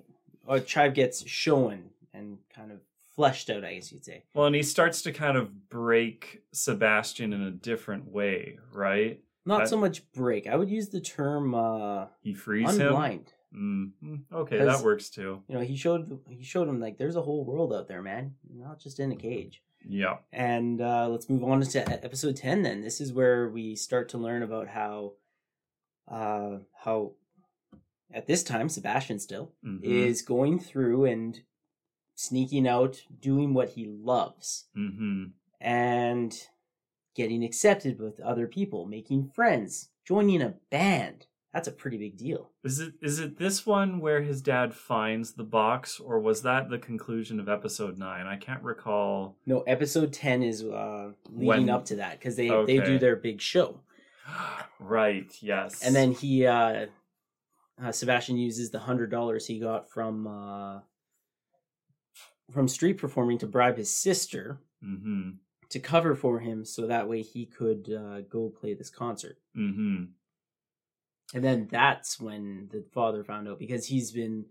or 0.46 0.60
Chive 0.60 0.94
gets 0.94 1.26
shown 1.28 1.90
and 2.12 2.38
kind 2.54 2.70
of 2.72 2.80
fleshed 3.14 3.48
out, 3.48 3.64
I 3.64 3.74
guess 3.74 3.90
you'd 3.92 4.04
say. 4.04 4.24
well, 4.34 4.46
and 4.46 4.54
he 4.54 4.62
starts 4.62 5.00
to 5.02 5.12
kind 5.12 5.38
of 5.38 5.68
break 5.70 6.42
Sebastian 6.52 7.32
in 7.32 7.42
a 7.42 7.50
different 7.50 8.10
way, 8.12 8.58
right? 8.72 9.20
Not 9.46 9.60
That- 9.60 9.68
so 9.68 9.78
much 9.78 10.10
break. 10.12 10.46
I 10.46 10.56
would 10.56 10.68
use 10.68 10.88
the 10.90 11.00
term 11.00 11.54
uh, 11.54 12.06
He 12.20 12.34
frees 12.34 12.76
him. 12.76 12.92
unblind. 12.92 13.26
Mm, 13.56 13.92
mm, 14.04 14.20
okay, 14.34 14.58
that 14.62 14.80
works 14.82 15.08
too. 15.08 15.42
You 15.48 15.54
know, 15.54 15.60
he 15.62 15.76
showed 15.76 16.18
he 16.28 16.42
showed 16.44 16.68
him 16.68 16.78
like 16.78 16.98
there's 16.98 17.16
a 17.16 17.22
whole 17.22 17.42
world 17.44 17.72
out 17.72 17.88
there, 17.88 18.02
man. 18.02 18.34
You're 18.52 18.66
not 18.66 18.80
just 18.80 19.00
in 19.00 19.12
a 19.12 19.16
cage. 19.16 19.62
Yeah. 19.88 20.16
And 20.32 20.80
uh, 20.80 21.08
let's 21.08 21.28
move 21.30 21.44
on 21.44 21.60
to 21.60 22.04
episode 22.04 22.36
ten. 22.36 22.62
Then 22.62 22.80
this 22.82 23.00
is 23.00 23.12
where 23.12 23.48
we 23.48 23.76
start 23.76 24.08
to 24.10 24.18
learn 24.18 24.42
about 24.42 24.68
how, 24.68 25.12
uh, 26.08 26.58
how, 26.82 27.12
at 28.12 28.26
this 28.26 28.42
time 28.42 28.68
Sebastian 28.68 29.18
still 29.18 29.52
Mhm. 29.64 29.82
is 29.84 30.22
going 30.22 30.58
through 30.58 31.04
and 31.04 31.40
sneaking 32.14 32.66
out, 32.66 33.02
doing 33.20 33.52
what 33.54 33.70
he 33.70 33.86
loves, 33.86 34.66
Mm-hmm. 34.76 35.24
and 35.60 36.48
getting 37.14 37.42
accepted 37.44 37.98
with 37.98 38.20
other 38.20 38.46
people, 38.46 38.86
making 38.86 39.28
friends, 39.28 39.90
joining 40.04 40.42
a 40.42 40.54
band. 40.70 41.26
That's 41.56 41.68
a 41.68 41.72
pretty 41.72 41.96
big 41.96 42.18
deal. 42.18 42.50
Is 42.64 42.80
it 42.80 42.92
is 43.00 43.18
it 43.18 43.38
this 43.38 43.64
one 43.64 43.98
where 43.98 44.20
his 44.20 44.42
dad 44.42 44.74
finds 44.74 45.32
the 45.32 45.42
box, 45.42 45.98
or 45.98 46.20
was 46.20 46.42
that 46.42 46.68
the 46.68 46.76
conclusion 46.78 47.40
of 47.40 47.48
episode 47.48 47.96
nine? 47.96 48.26
I 48.26 48.36
can't 48.36 48.62
recall. 48.62 49.38
No, 49.46 49.62
episode 49.62 50.12
ten 50.12 50.42
is 50.42 50.62
uh, 50.62 51.12
leading 51.30 51.46
When- 51.46 51.70
up 51.70 51.86
to 51.86 51.96
that 51.96 52.18
because 52.18 52.36
they 52.36 52.50
they 52.66 52.76
do 52.80 52.98
their 52.98 53.16
big 53.16 53.40
show, 53.40 53.80
right. 54.80 55.32
Yes. 55.40 55.82
and 55.82 55.96
then 55.96 56.12
he 56.12 56.44
uh, 56.44 56.86
uh, 57.82 57.90
Sebastian 57.90 58.36
uses 58.36 58.70
the 58.70 58.80
hundred 58.80 59.10
dollars 59.10 59.46
he 59.46 59.58
got 59.58 59.88
from 59.90 60.26
uh, 60.26 60.80
from 62.52 62.68
street 62.68 62.98
performing 62.98 63.38
to 63.38 63.46
bribe 63.46 63.78
his 63.78 63.90
sister 63.94 64.60
Mm-hmm. 64.84 65.30
to 65.70 65.78
cover 65.80 66.14
for 66.14 66.38
him, 66.38 66.66
so 66.66 66.86
that 66.86 67.08
way 67.08 67.22
he 67.22 67.46
could 67.46 67.90
uh, 67.90 68.20
go 68.28 68.50
play 68.50 68.74
this 68.74 68.90
concert. 68.90 69.38
Mm-hmm. 69.56 70.04
And 71.34 71.42
then 71.44 71.68
that's 71.70 72.20
when 72.20 72.68
the 72.72 72.84
father 72.94 73.24
found 73.24 73.48
out 73.48 73.58
because 73.58 73.86
he's 73.86 74.12
been 74.12 74.46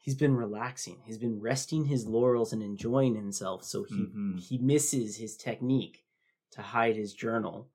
he's 0.00 0.14
been 0.14 0.34
relaxing. 0.36 0.98
He's 1.04 1.18
been 1.18 1.40
resting 1.40 1.84
his 1.84 2.06
laurels 2.06 2.52
and 2.52 2.62
enjoying 2.62 3.14
himself. 3.14 3.64
So 3.64 3.84
he 3.84 3.94
Mhm. 3.94 4.40
he 4.40 4.58
misses 4.58 5.16
his 5.16 5.36
technique 5.36 6.04
to 6.52 6.62
hide 6.62 6.96
his 6.96 7.12
journal. 7.14 7.70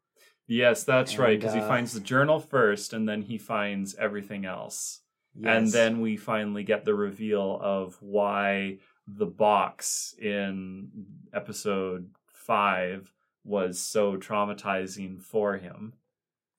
Yes, 0.48 0.84
that's 0.84 1.18
right. 1.18 1.34
And, 1.34 1.40
Because 1.42 1.54
he 1.54 1.62
uh, 1.62 1.68
finds 1.68 1.94
the 1.94 2.00
journal 2.02 2.40
first, 2.40 2.94
and 2.94 3.08
then 3.08 3.22
he 3.22 3.38
finds 3.38 3.96
everything 3.96 4.46
else. 4.46 5.02
And 5.44 5.68
then 5.70 6.02
we 6.02 6.18
finally 6.18 6.64
get 6.64 6.84
the 6.84 6.94
reveal 6.94 7.58
of 7.62 8.02
why 8.02 8.80
the 9.08 9.26
box 9.26 10.14
in 10.20 10.90
episode 11.34 12.14
five 12.28 13.14
was 13.46 13.80
so 13.80 14.18
traumatizing 14.18 15.22
for 15.22 15.58
him. 15.58 15.94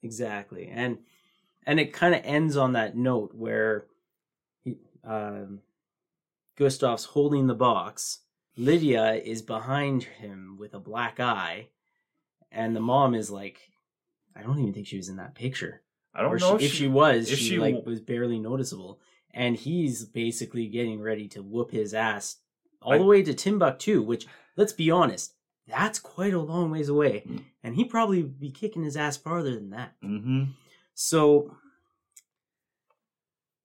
Exactly, 0.02 0.68
and 0.68 0.98
and 1.66 1.78
it 1.80 1.92
kind 1.92 2.14
of 2.14 2.20
ends 2.24 2.56
on 2.56 2.72
that 2.72 2.96
note 2.96 3.34
where 3.34 3.86
he, 4.64 4.76
um, 5.04 5.60
Gustav's 6.56 7.04
holding 7.04 7.46
the 7.46 7.54
box. 7.54 8.20
Lydia 8.56 9.14
is 9.14 9.40
behind 9.40 10.02
him 10.04 10.56
with 10.58 10.74
a 10.74 10.78
black 10.80 11.18
eye, 11.18 11.68
and 12.50 12.76
the 12.76 12.80
mom 12.80 13.14
is 13.14 13.30
like, 13.30 13.70
I 14.36 14.42
don't 14.42 14.58
even 14.58 14.74
think 14.74 14.86
she 14.86 14.98
was 14.98 15.08
in 15.08 15.16
that 15.16 15.34
picture. 15.34 15.80
I 16.14 16.20
don't 16.20 16.32
or 16.34 16.38
know 16.38 16.58
she, 16.58 16.66
if 16.66 16.72
she 16.74 16.88
was, 16.88 17.30
if 17.30 17.38
she, 17.38 17.44
she 17.50 17.58
like 17.58 17.74
w- 17.74 17.90
was 17.90 18.00
barely 18.02 18.38
noticeable, 18.38 19.00
and 19.32 19.56
he's 19.56 20.04
basically 20.04 20.66
getting 20.66 21.00
ready 21.00 21.28
to 21.28 21.42
whoop 21.42 21.70
his 21.70 21.94
ass 21.94 22.36
all 22.82 22.90
Like- 22.90 23.00
the 23.00 23.06
way 23.06 23.22
to 23.22 23.32
Timbuktu. 23.32 24.02
Which, 24.02 24.26
let's 24.56 24.74
be 24.74 24.90
honest, 24.90 25.32
that's 25.66 25.98
quite 25.98 26.35
a 26.35 26.40
long 26.40 26.70
ways 26.70 26.88
away, 26.88 27.22
Mm. 27.27 27.44
and 27.62 27.77
he'd 27.77 27.90
probably 27.90 28.22
be 28.22 28.51
kicking 28.51 28.83
his 28.83 28.96
ass 28.96 29.16
farther 29.16 29.55
than 29.55 29.70
that. 29.70 29.94
hmm 30.01 30.44
So 30.94 31.57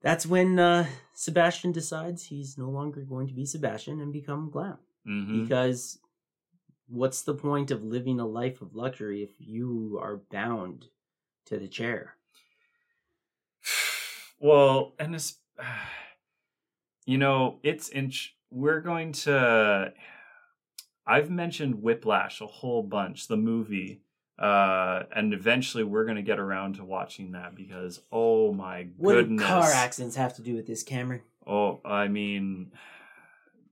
that's 0.01 0.25
when 0.25 0.59
uh, 0.59 0.87
Sebastian 1.13 1.71
decides 1.71 2.25
he's 2.25 2.57
no 2.57 2.69
longer 2.69 3.01
going 3.01 3.27
to 3.27 3.33
be 3.33 3.45
Sebastian 3.45 3.99
and 3.99 4.13
become 4.13 4.49
Glam. 4.49 4.77
hmm 5.05 5.41
Because 5.41 5.99
what's 6.87 7.23
the 7.23 7.33
point 7.33 7.71
of 7.71 7.83
living 7.83 8.19
a 8.19 8.25
life 8.25 8.61
of 8.61 8.75
luxury 8.75 9.23
if 9.23 9.31
you 9.39 9.99
are 10.01 10.17
bound 10.31 10.85
to 11.45 11.57
the 11.57 11.67
chair? 11.67 12.15
Well, 14.39 14.93
and 14.99 15.15
it's 15.15 15.39
you 17.07 17.17
know, 17.17 17.59
it's 17.63 17.89
in. 17.89 18.11
We're 18.51 18.81
going 18.81 19.11
to. 19.25 19.91
I've 21.07 21.29
mentioned 21.29 21.81
Whiplash 21.81 22.41
a 22.41 22.47
whole 22.47 22.83
bunch, 22.83 23.27
the 23.27 23.37
movie, 23.37 24.01
uh, 24.37 25.03
and 25.15 25.33
eventually 25.33 25.83
we're 25.83 26.03
going 26.03 26.17
to 26.17 26.21
get 26.21 26.37
around 26.37 26.75
to 26.75 26.83
watching 26.83 27.31
that 27.31 27.55
because 27.55 28.01
oh 28.11 28.51
my 28.51 28.89
What 28.97 29.13
goodness, 29.13 29.41
do 29.41 29.47
car 29.47 29.71
accidents 29.71 30.15
have 30.17 30.35
to 30.35 30.41
do 30.41 30.55
with 30.55 30.67
this, 30.67 30.83
Cameron? 30.83 31.21
oh, 31.45 31.79
I 31.85 32.09
mean, 32.09 32.73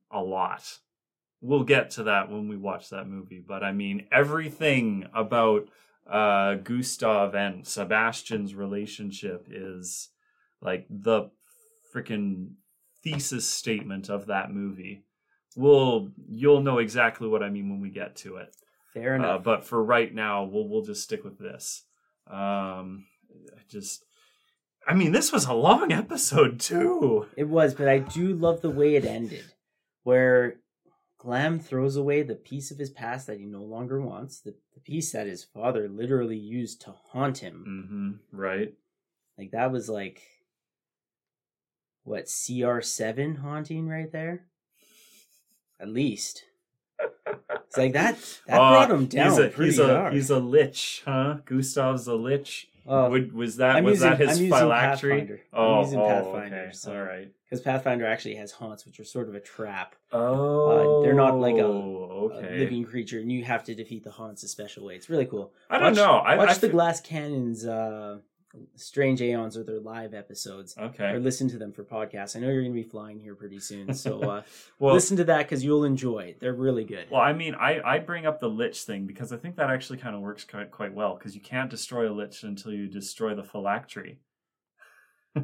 a 0.09 0.21
lot. 0.23 0.79
We'll 1.41 1.63
get 1.65 1.91
to 1.91 2.03
that 2.03 2.31
when 2.31 2.47
we 2.47 2.55
watch 2.57 2.89
that 2.89 3.07
movie, 3.07 3.43
but 3.45 3.63
I 3.63 3.71
mean 3.73 4.07
everything 4.11 5.07
about 5.13 5.67
uh 6.09 6.55
Gustav 6.55 7.35
and 7.35 7.67
Sebastian's 7.67 8.55
relationship 8.55 9.47
is 9.51 10.09
like 10.61 10.85
the 10.89 11.29
freaking 11.93 12.53
thesis 13.03 13.47
statement 13.49 14.09
of 14.09 14.27
that 14.27 14.51
movie. 14.51 15.03
We'll 15.55 16.09
you'll 16.29 16.61
know 16.61 16.79
exactly 16.79 17.27
what 17.27 17.43
I 17.43 17.49
mean 17.49 17.69
when 17.69 17.79
we 17.79 17.89
get 17.89 18.15
to 18.17 18.37
it. 18.37 18.55
Fair 18.93 19.13
Uh, 19.13 19.17
enough. 19.17 19.43
but 19.43 19.65
for 19.65 19.83
right 19.83 20.13
now, 20.13 20.43
we'll 20.43 20.67
we'll 20.67 20.83
just 20.83 21.03
stick 21.03 21.23
with 21.23 21.37
this. 21.39 21.83
Um, 22.27 23.05
I 23.55 23.61
just, 23.69 24.03
I 24.87 24.93
mean, 24.95 25.11
this 25.11 25.31
was 25.31 25.45
a 25.45 25.53
long 25.53 25.91
episode 26.03 26.59
too. 26.59 27.27
it 27.37 27.47
was, 27.47 27.73
but 27.73 27.87
I 27.87 27.99
do 27.99 28.33
love 28.33 28.61
the 28.61 28.69
way 28.69 28.95
it 28.95 29.05
ended, 29.05 29.45
where 30.03 30.55
Glam 31.19 31.59
throws 31.59 31.95
away 31.95 32.21
the 32.23 32.35
piece 32.35 32.71
of 32.71 32.77
his 32.77 32.89
past 32.89 33.27
that 33.27 33.39
he 33.39 33.45
no 33.45 33.63
longer 33.63 34.01
wants, 34.01 34.41
the, 34.41 34.55
the 34.73 34.79
piece 34.81 35.11
that 35.13 35.27
his 35.27 35.43
father 35.43 35.87
literally 35.89 36.37
used 36.37 36.81
to 36.81 36.93
haunt 37.11 37.39
him. 37.39 38.19
Mm-hmm. 38.31 38.37
Right. 38.41 38.73
Like 39.37 39.51
that 39.51 39.71
was 39.71 39.89
like 39.89 40.21
what 42.03 42.25
CR 42.25 42.81
seven 42.81 43.35
haunting 43.35 43.87
right 43.87 44.11
there. 44.11 44.45
At 45.79 45.89
least 45.89 46.43
it's 47.67 47.77
like 47.77 47.93
that. 47.93 48.15
That 48.47 48.55
Uh, 48.59 48.71
brought 48.71 48.91
him 48.91 49.05
down 49.07 49.29
He's 49.31 49.39
a 49.39 49.47
pretty 49.49 49.71
he's 49.71 49.79
a 49.79 49.87
hard. 49.99 50.13
he's 50.13 50.29
a 50.29 50.39
lich, 50.39 51.01
huh? 51.05 51.37
Gustav's 51.45 52.07
a 52.07 52.15
lich. 52.15 52.69
Oh, 52.87 53.09
Would, 53.09 53.33
was 53.33 53.57
that 53.57 53.77
I'm 53.77 53.83
was 53.83 53.95
using- 53.95 54.09
that 54.11 54.19
his 54.19 54.29
I'm 54.37 54.43
using 54.45 54.49
phylactery? 54.59 55.09
Pathfinder. 55.19 55.41
I'm 55.51 55.59
Oh, 55.59 55.81
using 55.81 55.99
oh, 55.99 56.07
Pathfinder, 56.07 56.57
okay. 56.65 56.71
so- 56.71 56.93
All 56.95 57.01
right. 57.03 57.31
because 57.43 57.61
Pathfinder 57.61 58.05
actually 58.05 58.35
has 58.35 58.51
haunts, 58.51 58.85
which 58.85 58.99
are 58.99 59.03
sort 59.03 59.27
of 59.27 59.33
a 59.33 59.39
trap. 59.39 59.95
Oh, 60.11 61.01
they're 61.01 61.15
not 61.15 61.39
like 61.39 61.55
a- 61.55 61.63
okay. 61.65 62.55
a 62.55 62.59
living 62.59 62.85
creature, 62.85 63.19
and 63.19 63.31
you 63.31 63.43
have 63.43 63.63
to 63.65 63.73
defeat 63.75 64.03
the 64.03 64.11
haunts 64.11 64.43
a 64.43 64.47
special 64.47 64.85
way. 64.85 64.95
It's 64.95 65.09
really 65.09 65.25
cool. 65.25 65.51
I 65.69 65.79
don't 65.79 65.87
Watch- 65.87 65.95
know. 65.95 66.11
I, 66.17 66.37
watch 66.37 66.49
I 66.49 66.53
the 66.53 66.59
fe- 66.67 66.69
Glass 66.69 67.01
Cannons, 67.01 67.65
uh, 67.65 68.19
Strange 68.75 69.21
Aeons, 69.21 69.55
or 69.57 69.63
their 69.63 69.79
live 69.79 70.13
episodes, 70.13 70.75
Okay. 70.77 71.09
or 71.11 71.19
listen 71.19 71.47
to 71.49 71.57
them 71.57 71.71
for 71.71 71.83
podcasts. 71.83 72.35
I 72.35 72.39
know 72.39 72.47
you're 72.47 72.61
going 72.61 72.73
to 72.75 72.81
be 72.83 72.87
flying 72.87 73.19
here 73.19 73.35
pretty 73.35 73.59
soon, 73.59 73.93
so 73.93 74.21
uh, 74.29 74.41
Well, 74.79 74.93
listen 74.93 75.17
to 75.17 75.23
that 75.25 75.39
because 75.39 75.63
you'll 75.63 75.83
enjoy 75.85 76.19
it. 76.19 76.39
They're 76.39 76.53
really 76.53 76.83
good. 76.83 77.09
Well, 77.11 77.21
I 77.21 77.33
mean, 77.33 77.55
I, 77.55 77.81
I 77.81 77.99
bring 77.99 78.25
up 78.25 78.39
the 78.39 78.49
lich 78.49 78.83
thing 78.83 79.05
because 79.07 79.31
I 79.31 79.37
think 79.37 79.55
that 79.57 79.69
actually 79.69 79.97
kind 79.99 80.15
of 80.15 80.21
works 80.21 80.43
quite, 80.43 80.71
quite 80.71 80.93
well 80.93 81.15
because 81.15 81.35
you 81.35 81.41
can't 81.41 81.69
destroy 81.69 82.09
a 82.09 82.13
lich 82.13 82.43
until 82.43 82.71
you 82.73 82.87
destroy 82.87 83.35
the 83.35 83.43
phylactery. 83.43 84.19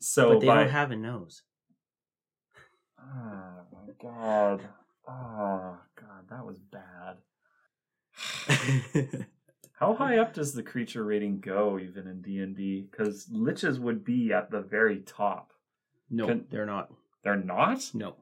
so 0.00 0.30
but 0.30 0.40
they 0.40 0.46
by 0.46 0.54
don't 0.56 0.70
have 0.70 0.90
a 0.90 0.96
nose. 0.96 1.42
oh 3.00 3.62
my 3.72 3.92
god, 4.02 4.60
oh 5.08 5.78
god, 5.94 6.28
that 6.30 6.44
was 6.44 6.58
bad. 6.58 7.16
How 9.80 9.94
high 9.94 10.18
up 10.18 10.34
does 10.34 10.52
the 10.52 10.62
creature 10.62 11.02
rating 11.02 11.40
go 11.40 11.78
even 11.78 12.06
in 12.06 12.20
D 12.20 12.38
and 12.38 12.54
D? 12.54 12.86
Because 12.90 13.26
liches 13.32 13.78
would 13.78 14.04
be 14.04 14.30
at 14.30 14.50
the 14.50 14.60
very 14.60 14.98
top. 14.98 15.52
no, 16.10 16.26
Can- 16.26 16.46
they're 16.50 16.66
not. 16.66 16.92
They're 17.24 17.36
not. 17.36 17.90
No. 17.94 18.16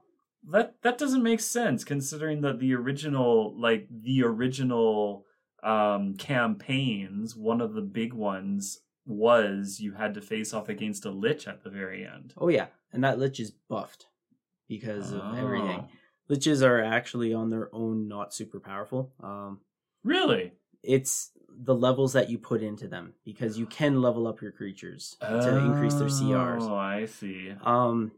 that 0.51 0.77
that 0.83 0.99
doesn't 0.99 1.23
make 1.23 1.41
sense 1.41 1.83
considering 1.85 2.41
that 2.43 2.61
the 2.61 2.75
original 2.75 3.59
like 3.61 3.89
the 3.91 4.23
original 4.23 5.25
um 5.65 6.15
campaigns 6.17 7.35
one 7.35 7.61
of 7.61 7.75
the 7.75 7.81
big 7.83 8.13
ones 8.13 8.81
was 9.05 9.81
you 9.81 9.93
had 9.95 10.15
to 10.15 10.21
face 10.21 10.55
off 10.55 10.69
against 10.69 11.05
a 11.05 11.11
lich 11.11 11.49
at 11.49 11.65
the 11.65 11.71
very 11.71 12.07
end 12.07 12.33
Oh 12.39 12.49
yeah, 12.49 12.67
and 12.93 13.03
that 13.03 13.19
lich 13.19 13.41
is 13.41 13.51
buffed 13.51 14.07
because 14.69 15.13
of 15.13 15.37
everything. 15.37 15.89
Oh. 15.89 16.35
Liches 16.35 16.63
are 16.65 16.83
actually 16.83 17.33
on 17.35 17.49
their 17.51 17.69
own 17.75 18.07
not 18.07 18.33
super 18.33 18.61
powerful. 18.61 19.13
Um, 19.23 19.61
really 20.05 20.53
it's 20.85 21.33
the 21.61 21.75
levels 21.75 22.13
that 22.13 22.31
you 22.31 22.39
put 22.39 22.63
into 22.63 22.87
them 22.87 23.15
because 23.25 23.59
you 23.59 23.67
can 23.67 24.01
level 24.01 24.27
up 24.27 24.41
your 24.41 24.53
creatures 24.53 25.17
to 25.21 25.57
increase 25.59 25.95
their 25.95 26.09
CRs. 26.09 26.63
oh 26.63 26.75
i 26.77 27.05
see 27.05 27.53
Um, 27.65 28.13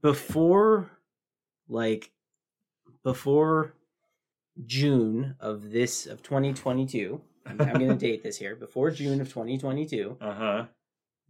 before, 0.00 0.90
like, 1.68 2.12
before 3.02 3.74
June 4.66 5.34
of 5.40 5.70
this 5.72 6.06
of 6.06 6.22
2022, 6.22 7.20
I'm, 7.46 7.60
I'm 7.60 7.74
going 7.74 7.88
to 7.88 7.94
date 7.96 8.22
this 8.22 8.38
here. 8.38 8.54
Before 8.54 8.90
June 8.90 9.20
of 9.20 9.28
2022, 9.28 10.16
uh-huh 10.20 10.66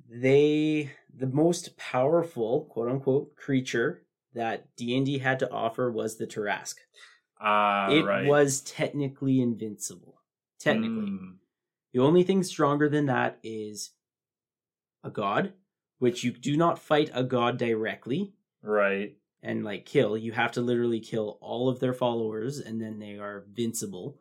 they 0.08 0.90
the 1.16 1.26
most 1.26 1.76
powerful 1.76 2.64
quote 2.66 2.90
unquote 2.90 3.34
creature 3.36 4.02
that 4.34 4.74
D&D 4.76 5.18
had 5.18 5.38
to 5.38 5.50
offer 5.50 5.90
was 5.90 6.16
the 6.16 6.26
Tarrasque. 6.26 6.80
ah 7.40 7.88
it 7.90 8.04
right 8.04 8.26
was 8.26 8.60
technically 8.62 9.40
invincible. 9.40 10.13
Technically. 10.64 11.10
Mm, 11.10 11.36
The 11.92 12.00
only 12.00 12.22
thing 12.24 12.42
stronger 12.42 12.88
than 12.88 13.06
that 13.06 13.38
is 13.42 13.90
a 15.04 15.10
god, 15.10 15.52
which 15.98 16.24
you 16.24 16.32
do 16.32 16.56
not 16.56 16.78
fight 16.78 17.10
a 17.14 17.22
god 17.22 17.58
directly 17.58 18.34
right 18.62 19.16
and 19.42 19.62
like 19.64 19.84
kill. 19.84 20.16
You 20.16 20.32
have 20.32 20.52
to 20.52 20.62
literally 20.62 21.00
kill 21.00 21.38
all 21.40 21.68
of 21.68 21.78
their 21.80 21.92
followers 21.92 22.58
and 22.58 22.80
then 22.80 22.98
they 22.98 23.18
are 23.18 23.44
invincible. 23.46 24.18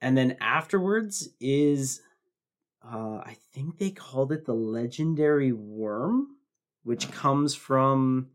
And 0.00 0.16
then 0.16 0.36
afterwards 0.40 1.28
is 1.40 2.00
uh 2.82 3.18
I 3.24 3.36
think 3.52 3.78
they 3.78 3.90
called 3.90 4.32
it 4.32 4.44
the 4.46 4.54
legendary 4.54 5.52
worm, 5.52 6.36
which 6.84 7.10
comes 7.12 7.54
from 7.54 8.30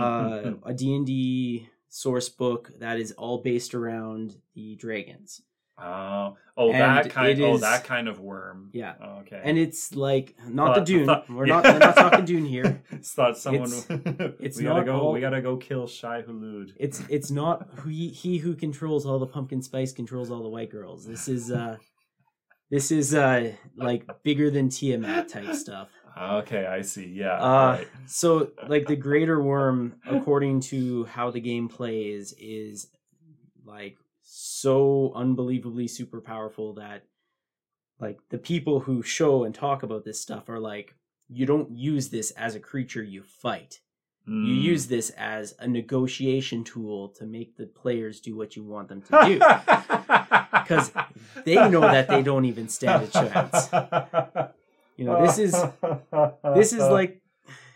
uh 0.00 0.52
a 0.64 0.72
D&D 0.74 1.68
source 1.88 2.28
book 2.28 2.70
that 2.78 2.98
is 2.98 3.12
all 3.12 3.38
based 3.42 3.74
around 3.74 4.40
the 4.54 4.76
dragons. 4.76 5.42
Oh 5.78 6.36
oh 6.56 6.70
and 6.70 6.80
that 6.80 7.10
kind 7.10 7.38
it 7.38 7.42
oh 7.42 7.56
that 7.58 7.84
kind 7.84 8.06
of 8.08 8.20
worm 8.20 8.70
Yeah. 8.72 8.94
Oh, 9.02 9.18
okay 9.20 9.40
And 9.42 9.56
it's 9.58 9.94
like 9.94 10.34
not 10.46 10.74
the 10.74 10.80
Dune. 10.82 11.06
thought- 11.06 11.28
we're 11.30 11.46
not 11.46 11.64
we're 11.64 11.78
not 11.78 11.96
talking 11.96 12.24
Dune 12.24 12.44
here. 12.44 12.82
thought 13.02 13.38
someone. 13.38 13.72
It's- 13.72 14.32
it's 14.40 14.56
we 14.58 14.64
gotta 14.64 14.80
not 14.80 14.86
go. 14.86 15.00
all- 15.00 15.12
We 15.12 15.20
gotta 15.20 15.40
go 15.40 15.56
kill 15.56 15.86
Shai 15.86 16.22
Hulud. 16.22 16.72
It's 16.78 17.02
it's 17.08 17.30
not 17.30 17.68
he, 17.86 18.08
he 18.10 18.38
who 18.38 18.54
controls 18.54 19.06
all 19.06 19.18
the 19.18 19.26
pumpkin 19.26 19.62
spice 19.62 19.92
controls 19.92 20.30
all 20.30 20.42
the 20.42 20.48
white 20.48 20.70
girls. 20.70 21.06
This 21.06 21.26
is 21.28 21.50
uh 21.50 21.78
this 22.70 22.90
is 22.90 23.14
uh 23.14 23.52
like 23.76 24.06
bigger 24.22 24.50
than 24.50 24.68
Tiamat 24.68 25.28
type 25.28 25.54
stuff. 25.54 25.88
Okay, 26.20 26.66
I 26.66 26.82
see. 26.82 27.06
Yeah. 27.06 27.36
Uh, 27.42 27.76
right. 27.78 27.88
So, 28.04 28.50
like 28.68 28.86
the 28.86 28.96
greater 28.96 29.42
worm, 29.42 29.94
according 30.06 30.60
to 30.60 31.04
how 31.06 31.30
the 31.30 31.40
game 31.40 31.68
plays, 31.70 32.34
is 32.38 32.88
like 33.64 33.96
so 34.34 35.12
unbelievably 35.14 35.86
super 35.86 36.22
powerful 36.22 36.72
that 36.72 37.04
like 38.00 38.18
the 38.30 38.38
people 38.38 38.80
who 38.80 39.02
show 39.02 39.44
and 39.44 39.54
talk 39.54 39.82
about 39.82 40.04
this 40.06 40.18
stuff 40.18 40.48
are 40.48 40.58
like, 40.58 40.94
you 41.28 41.44
don't 41.44 41.70
use 41.70 42.08
this 42.08 42.30
as 42.30 42.54
a 42.54 42.60
creature 42.60 43.02
you 43.02 43.22
fight. 43.22 43.80
You 44.26 44.54
Mm. 44.54 44.62
use 44.62 44.86
this 44.86 45.10
as 45.10 45.54
a 45.58 45.68
negotiation 45.68 46.64
tool 46.64 47.08
to 47.18 47.26
make 47.26 47.56
the 47.56 47.66
players 47.66 48.20
do 48.20 48.34
what 48.34 48.56
you 48.56 48.64
want 48.64 48.88
them 48.88 49.02
to 49.02 49.20
do. 49.26 49.38
because 50.62 50.92
they 51.44 51.56
know 51.68 51.80
that 51.80 52.08
they 52.08 52.22
don't 52.22 52.46
even 52.46 52.68
stand 52.68 53.02
a 53.02 53.08
chance. 53.08 53.68
You 54.96 55.04
know, 55.04 55.20
this 55.26 55.38
is 55.38 55.52
this 56.54 56.72
is 56.72 56.80
like 56.88 57.20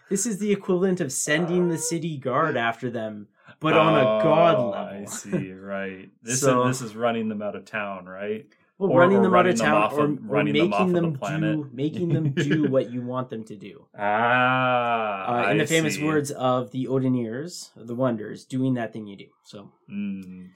this 0.08 0.24
is 0.24 0.38
the 0.38 0.52
equivalent 0.52 1.00
of 1.00 1.12
sending 1.12 1.68
the 1.68 1.78
city 1.78 2.16
guard 2.16 2.56
after 2.56 2.90
them, 2.90 3.28
but 3.60 3.74
on 3.74 3.94
a 3.94 4.22
god 4.22 4.56
Oh, 4.56 4.70
level. 4.70 4.74
I 4.74 5.04
see. 5.06 5.52
Right. 5.52 6.10
This 6.22 6.40
So- 6.40 6.66
is 6.68 6.80
this 6.80 6.90
is 6.90 6.96
running 6.96 7.28
them 7.28 7.42
out 7.42 7.56
of 7.56 7.64
town, 7.64 8.06
right? 8.06 8.46
Well, 8.78 8.90
Or- 8.90 9.00
running 9.00 9.18
or 9.18 9.22
them 9.22 9.32
out 9.32 9.36
running 9.36 9.52
of 9.54 9.58
town, 9.58 9.74
or, 9.92 10.04
of- 10.04 10.10
or 10.10 10.14
running 10.20 10.54
them 10.54 10.72
off 10.74 10.80
making 10.80 10.88
of 10.88 10.94
the 10.94 11.00
them 11.00 11.12
do 11.12 11.18
planet. 11.18 11.72
making 11.72 12.08
them 12.10 12.30
do 12.32 12.64
what 12.70 12.90
you 12.90 13.00
want 13.02 13.30
them 13.30 13.42
to 13.44 13.56
do. 13.56 13.86
Ah. 13.98 15.46
Uh, 15.46 15.50
in 15.50 15.56
I 15.56 15.58
the 15.58 15.66
famous 15.66 15.94
see. 15.94 16.04
words 16.04 16.30
of 16.30 16.70
the 16.72 16.86
Oneders, 16.88 17.70
the 17.76 17.94
Wonders, 17.94 18.44
doing 18.44 18.74
that 18.74 18.92
thing 18.92 19.06
you 19.06 19.16
do. 19.16 19.28
So 19.44 19.72
Mm. 19.90 20.50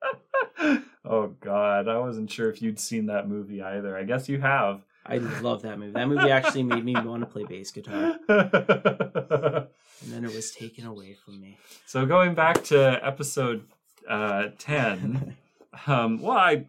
oh 1.04 1.28
God, 1.40 1.88
I 1.88 1.98
wasn't 1.98 2.30
sure 2.30 2.50
if 2.50 2.62
you'd 2.62 2.78
seen 2.78 3.06
that 3.06 3.28
movie 3.28 3.62
either. 3.62 3.96
I 3.96 4.04
guess 4.04 4.28
you 4.28 4.40
have. 4.40 4.82
I 5.08 5.18
love 5.18 5.62
that 5.62 5.78
movie. 5.78 5.92
That 5.92 6.08
movie 6.08 6.30
actually 6.30 6.64
made 6.64 6.84
me 6.84 6.92
want 6.92 7.20
to 7.20 7.26
play 7.26 7.44
bass 7.44 7.70
guitar, 7.70 8.18
and 8.28 9.68
then 10.06 10.24
it 10.24 10.34
was 10.34 10.50
taken 10.52 10.86
away 10.86 11.14
from 11.14 11.40
me. 11.40 11.56
so 11.86 12.04
going 12.04 12.34
back 12.34 12.62
to 12.64 13.00
episode 13.02 13.64
uh, 14.08 14.48
ten, 14.58 15.36
um, 15.86 16.20
well, 16.20 16.36
I 16.36 16.66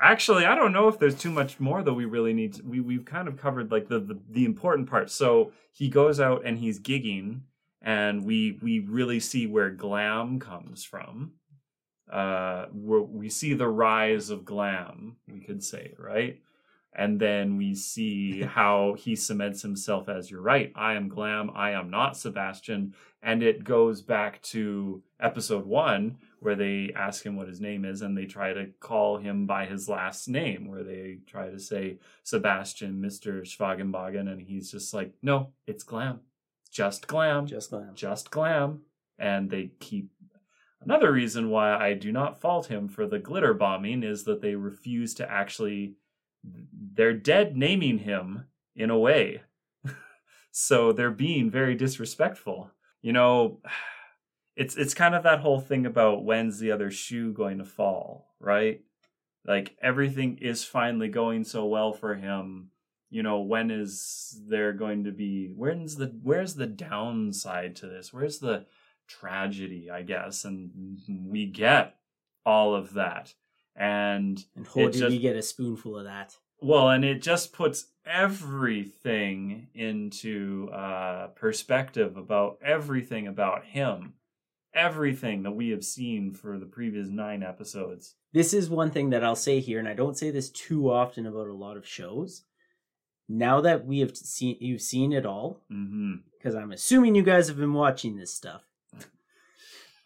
actually 0.00 0.44
I 0.44 0.56
don't 0.56 0.72
know 0.72 0.88
if 0.88 0.98
there's 0.98 1.14
too 1.14 1.30
much 1.30 1.60
more 1.60 1.82
that 1.82 1.94
we 1.94 2.04
really 2.04 2.32
need. 2.32 2.54
To, 2.54 2.62
we 2.64 2.80
we've 2.80 3.04
kind 3.04 3.28
of 3.28 3.36
covered 3.36 3.70
like 3.70 3.88
the, 3.88 4.00
the 4.00 4.18
the 4.28 4.44
important 4.44 4.90
parts. 4.90 5.14
So 5.14 5.52
he 5.70 5.88
goes 5.88 6.18
out 6.18 6.44
and 6.44 6.58
he's 6.58 6.80
gigging, 6.80 7.42
and 7.80 8.24
we 8.24 8.58
we 8.60 8.80
really 8.80 9.20
see 9.20 9.46
where 9.46 9.70
glam 9.70 10.40
comes 10.40 10.84
from. 10.84 11.34
Uh, 12.10 12.66
we 12.74 13.30
see 13.30 13.54
the 13.54 13.68
rise 13.68 14.28
of 14.28 14.44
glam, 14.44 15.16
we 15.26 15.40
could 15.40 15.64
say, 15.64 15.94
right? 15.98 16.40
And 16.94 17.18
then 17.18 17.56
we 17.56 17.74
see 17.74 18.42
how 18.42 18.94
he 18.98 19.16
cements 19.16 19.62
himself 19.62 20.08
as 20.08 20.30
you're 20.30 20.42
right. 20.42 20.72
I 20.74 20.94
am 20.94 21.08
glam. 21.08 21.50
I 21.54 21.70
am 21.70 21.90
not 21.90 22.16
Sebastian. 22.16 22.94
And 23.22 23.42
it 23.42 23.64
goes 23.64 24.02
back 24.02 24.42
to 24.42 25.02
episode 25.20 25.64
one, 25.64 26.18
where 26.40 26.56
they 26.56 26.90
ask 26.96 27.24
him 27.24 27.36
what 27.36 27.46
his 27.46 27.60
name 27.60 27.84
is, 27.84 28.02
and 28.02 28.18
they 28.18 28.26
try 28.26 28.52
to 28.52 28.66
call 28.80 29.18
him 29.18 29.46
by 29.46 29.64
his 29.64 29.88
last 29.88 30.28
name, 30.28 30.66
where 30.66 30.82
they 30.82 31.18
try 31.26 31.48
to 31.48 31.58
say 31.60 31.98
Sebastian, 32.24 33.00
Mr. 33.00 33.42
Schwagenbogen, 33.42 34.30
and 34.30 34.42
he's 34.42 34.72
just 34.72 34.92
like, 34.92 35.12
no, 35.22 35.52
it's 35.68 35.84
glam. 35.84 36.20
Just 36.72 37.06
glam. 37.06 37.46
Just 37.46 37.70
glam. 37.70 37.94
Just 37.94 38.30
glam. 38.30 38.80
And 39.18 39.50
they 39.50 39.70
keep. 39.78 40.10
Another 40.80 41.12
reason 41.12 41.50
why 41.50 41.76
I 41.76 41.94
do 41.94 42.10
not 42.10 42.40
fault 42.40 42.66
him 42.66 42.88
for 42.88 43.06
the 43.06 43.20
glitter 43.20 43.54
bombing 43.54 44.02
is 44.02 44.24
that 44.24 44.40
they 44.40 44.56
refuse 44.56 45.14
to 45.14 45.30
actually. 45.30 45.94
They're 46.44 47.14
dead 47.14 47.56
naming 47.56 47.98
him 47.98 48.46
in 48.74 48.90
a 48.90 48.98
way. 48.98 49.42
so 50.50 50.92
they're 50.92 51.10
being 51.10 51.50
very 51.50 51.74
disrespectful. 51.74 52.70
You 53.00 53.12
know, 53.12 53.60
it's 54.56 54.76
it's 54.76 54.94
kind 54.94 55.14
of 55.14 55.22
that 55.22 55.40
whole 55.40 55.60
thing 55.60 55.86
about 55.86 56.24
when's 56.24 56.58
the 56.58 56.72
other 56.72 56.90
shoe 56.90 57.32
going 57.32 57.58
to 57.58 57.64
fall, 57.64 58.34
right? 58.40 58.82
Like 59.44 59.76
everything 59.82 60.38
is 60.38 60.64
finally 60.64 61.08
going 61.08 61.44
so 61.44 61.66
well 61.66 61.92
for 61.92 62.14
him. 62.14 62.70
You 63.10 63.22
know, 63.22 63.40
when 63.40 63.70
is 63.70 64.40
there 64.48 64.72
going 64.72 65.04
to 65.04 65.12
be 65.12 65.52
when's 65.54 65.96
the 65.96 66.06
where's 66.22 66.54
the 66.54 66.66
downside 66.66 67.76
to 67.76 67.86
this? 67.86 68.12
Where's 68.12 68.38
the 68.38 68.66
tragedy, 69.06 69.90
I 69.90 70.02
guess? 70.02 70.44
And 70.44 71.00
we 71.08 71.46
get 71.46 71.96
all 72.46 72.74
of 72.74 72.94
that. 72.94 73.34
And 73.74 74.44
And 74.56 74.66
It 74.66 74.74
did 74.74 74.92
just- 74.92 75.10
we 75.10 75.18
get 75.18 75.36
a 75.36 75.42
spoonful 75.42 75.96
of 75.98 76.04
that? 76.04 76.36
well, 76.60 76.90
and 76.90 77.04
it 77.04 77.20
just 77.22 77.52
puts 77.52 77.86
everything 78.06 79.68
into 79.74 80.68
uh, 80.72 81.28
perspective 81.28 82.16
about 82.16 82.58
everything 82.62 83.26
about 83.26 83.64
him, 83.64 84.14
everything 84.74 85.42
that 85.42 85.50
we 85.52 85.70
have 85.70 85.84
seen 85.84 86.32
for 86.32 86.58
the 86.58 86.66
previous 86.66 87.08
nine 87.08 87.42
episodes. 87.42 88.14
This 88.32 88.54
is 88.54 88.70
one 88.70 88.90
thing 88.90 89.10
that 89.10 89.24
I'll 89.24 89.36
say 89.36 89.60
here, 89.60 89.78
and 89.78 89.88
I 89.88 89.94
don't 89.94 90.16
say 90.16 90.30
this 90.30 90.50
too 90.50 90.90
often 90.90 91.26
about 91.26 91.48
a 91.48 91.52
lot 91.52 91.76
of 91.76 91.86
shows. 91.86 92.44
Now 93.28 93.60
that 93.62 93.84
we 93.86 94.00
have 94.00 94.16
seen 94.16 94.56
you've 94.60 94.82
seen 94.82 95.12
it 95.12 95.26
all, 95.26 95.62
because 95.68 96.54
I'm 96.54 96.72
assuming 96.72 97.14
you 97.14 97.22
guys 97.22 97.48
have 97.48 97.56
been 97.56 97.72
watching 97.74 98.16
this 98.16 98.32
stuff. 98.32 98.62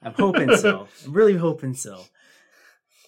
I'm 0.03 0.13
hoping 0.15 0.55
so. 0.57 0.89
I'm 1.07 1.13
really 1.13 1.37
hoping 1.37 1.75
so. 1.75 2.03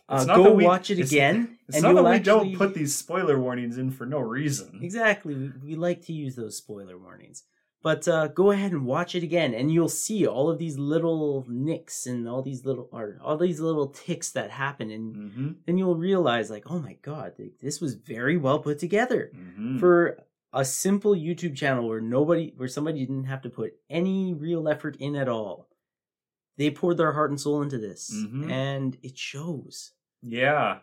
Uh, 0.09 0.25
go 0.25 0.53
we- 0.55 0.65
watch 0.65 0.91
it 0.91 0.95
it's- 0.95 1.11
again, 1.13 1.59
It's 1.69 1.77
and 1.77 1.83
not 1.85 1.95
that 1.97 2.05
we 2.05 2.17
actually 2.17 2.51
don't 2.51 2.57
put 2.57 2.75
these 2.75 2.95
spoiler 2.95 3.39
warnings 3.39 3.77
in 3.77 3.91
for 3.91 4.07
no 4.07 4.21
reason. 4.21 4.81
exactly. 4.83 5.35
We, 5.35 5.51
we 5.63 5.75
like 5.77 6.01
to 6.07 6.13
use 6.15 6.35
those 6.35 6.57
spoiler 6.57 6.97
warnings, 6.99 7.43
but 7.83 8.09
uh, 8.09 8.29
go 8.29 8.51
ahead 8.51 8.73
and 8.73 8.87
watch 8.87 9.15
it 9.15 9.23
again, 9.23 9.53
and 9.53 9.71
you'll 9.71 9.91
see 9.91 10.27
all 10.27 10.49
of 10.49 10.59
these 10.59 10.79
little 10.79 11.45
nicks 11.49 12.07
and 12.07 12.27
all 12.27 12.41
these 12.43 12.65
little 12.65 12.89
or 12.91 13.19
all 13.23 13.37
these 13.37 13.61
little 13.61 13.89
ticks 13.89 14.31
that 14.33 14.51
happen, 14.51 14.91
and 14.91 15.15
hmm 15.33 15.49
then 15.67 15.77
you'll 15.77 15.97
realize, 15.97 16.49
like, 16.51 16.65
oh 16.71 16.79
my 16.79 16.95
god, 17.03 17.35
this 17.61 17.79
was 17.81 17.95
very 17.95 18.37
well 18.39 18.61
put 18.61 18.79
together 18.79 19.31
hmm 19.35 19.79
for 19.79 20.19
a 20.55 20.65
simple 20.65 21.15
YouTube 21.15 21.55
channel 21.55 21.87
where 21.87 22.01
nobody, 22.01 22.55
where 22.57 22.69
somebody 22.69 23.01
didn't 23.01 23.25
have 23.25 23.43
to 23.43 23.51
put 23.51 23.75
any 23.91 24.33
real 24.33 24.67
effort 24.67 24.97
in 24.99 25.15
at 25.15 25.29
all. 25.29 25.69
They 26.57 26.71
poured 26.71 26.97
their 26.97 27.13
heart 27.13 27.31
and 27.31 27.39
soul 27.39 27.61
into 27.61 27.77
this, 27.79 28.11
Mhm. 28.17 28.51
and 28.51 28.97
it 29.03 29.19
shows. 29.19 29.93
Yeah. 30.23 30.79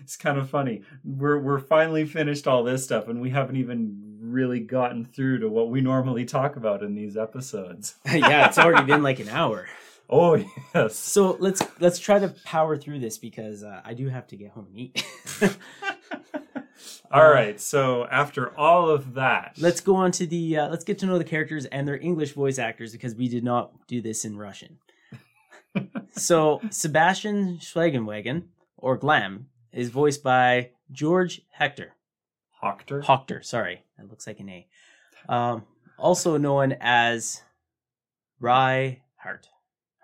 It's 0.00 0.16
kind 0.16 0.38
of 0.38 0.48
funny. 0.48 0.82
We're 1.04 1.38
we're 1.38 1.58
finally 1.58 2.04
finished 2.04 2.46
all 2.46 2.62
this 2.62 2.84
stuff 2.84 3.08
and 3.08 3.20
we 3.20 3.30
haven't 3.30 3.56
even 3.56 4.18
really 4.20 4.60
gotten 4.60 5.04
through 5.04 5.40
to 5.40 5.48
what 5.48 5.70
we 5.70 5.80
normally 5.80 6.24
talk 6.24 6.56
about 6.56 6.82
in 6.82 6.94
these 6.94 7.16
episodes. 7.16 7.96
yeah, 8.06 8.46
it's 8.46 8.58
already 8.58 8.84
been 8.86 9.02
like 9.02 9.18
an 9.20 9.28
hour. 9.30 9.66
Oh 10.08 10.42
yes. 10.74 10.96
So 10.96 11.36
let's 11.40 11.62
let's 11.80 11.98
try 11.98 12.18
to 12.18 12.28
power 12.44 12.76
through 12.76 13.00
this 13.00 13.18
because 13.18 13.62
uh, 13.62 13.80
I 13.84 13.94
do 13.94 14.08
have 14.08 14.26
to 14.28 14.36
get 14.36 14.50
home 14.50 14.66
and 14.66 14.78
eat. 14.78 15.04
all 17.12 17.28
right. 17.28 17.60
So 17.60 18.06
after 18.06 18.56
all 18.58 18.90
of 18.90 19.14
that, 19.14 19.54
let's 19.58 19.80
go 19.80 19.96
on 19.96 20.10
to 20.12 20.26
the 20.26 20.58
uh, 20.58 20.68
let's 20.68 20.84
get 20.84 20.98
to 21.00 21.06
know 21.06 21.18
the 21.18 21.24
characters 21.24 21.64
and 21.66 21.86
their 21.86 21.98
English 21.98 22.32
voice 22.32 22.58
actors 22.58 22.92
because 22.92 23.14
we 23.14 23.28
did 23.28 23.44
not 23.44 23.72
do 23.86 24.00
this 24.00 24.24
in 24.24 24.36
Russian. 24.36 24.78
so 26.12 26.60
Sebastian 26.70 27.58
Schwegenwagen 27.58 28.44
or 28.80 28.96
Glam 28.96 29.46
is 29.72 29.90
voiced 29.90 30.22
by 30.22 30.70
George 30.90 31.42
Hector. 31.50 31.92
Hoctor. 32.62 33.02
Hoctor, 33.04 33.44
sorry, 33.44 33.84
that 33.96 34.08
looks 34.10 34.26
like 34.26 34.40
an 34.40 34.48
A. 34.48 34.68
Um, 35.28 35.64
also 35.98 36.36
known 36.36 36.76
as 36.80 37.42
Rye 38.38 39.02
Hart. 39.16 39.48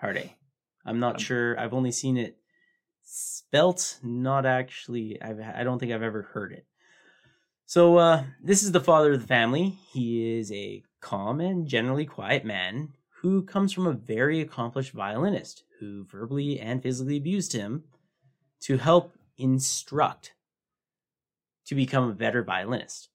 Hardy. 0.00 0.36
I'm 0.84 1.00
not 1.00 1.16
Um, 1.16 1.20
sure. 1.20 1.58
I've 1.58 1.74
only 1.74 1.90
seen 1.90 2.16
it 2.16 2.36
spelt, 3.02 3.98
not 4.02 4.46
actually. 4.46 5.20
I've, 5.20 5.40
I 5.40 5.64
don't 5.64 5.78
think 5.78 5.92
I've 5.92 6.02
ever 6.02 6.22
heard 6.22 6.52
it. 6.52 6.66
So, 7.64 7.96
uh, 7.96 8.24
this 8.42 8.62
is 8.62 8.72
the 8.72 8.80
father 8.80 9.14
of 9.14 9.20
the 9.20 9.26
family. 9.26 9.78
He 9.92 10.38
is 10.38 10.52
a 10.52 10.82
calm 11.00 11.40
and 11.40 11.66
generally 11.66 12.04
quiet 12.04 12.44
man 12.44 12.90
who 13.22 13.42
comes 13.42 13.72
from 13.72 13.86
a 13.86 13.92
very 13.92 14.40
accomplished 14.40 14.92
violinist 14.92 15.64
who 15.80 16.04
verbally 16.04 16.60
and 16.60 16.82
physically 16.82 17.16
abused 17.16 17.52
him 17.52 17.84
to 18.62 18.78
help 18.78 19.14
instruct 19.38 20.32
to 21.66 21.74
become 21.74 22.08
a 22.08 22.14
better 22.14 22.42
violinist. 22.42 23.08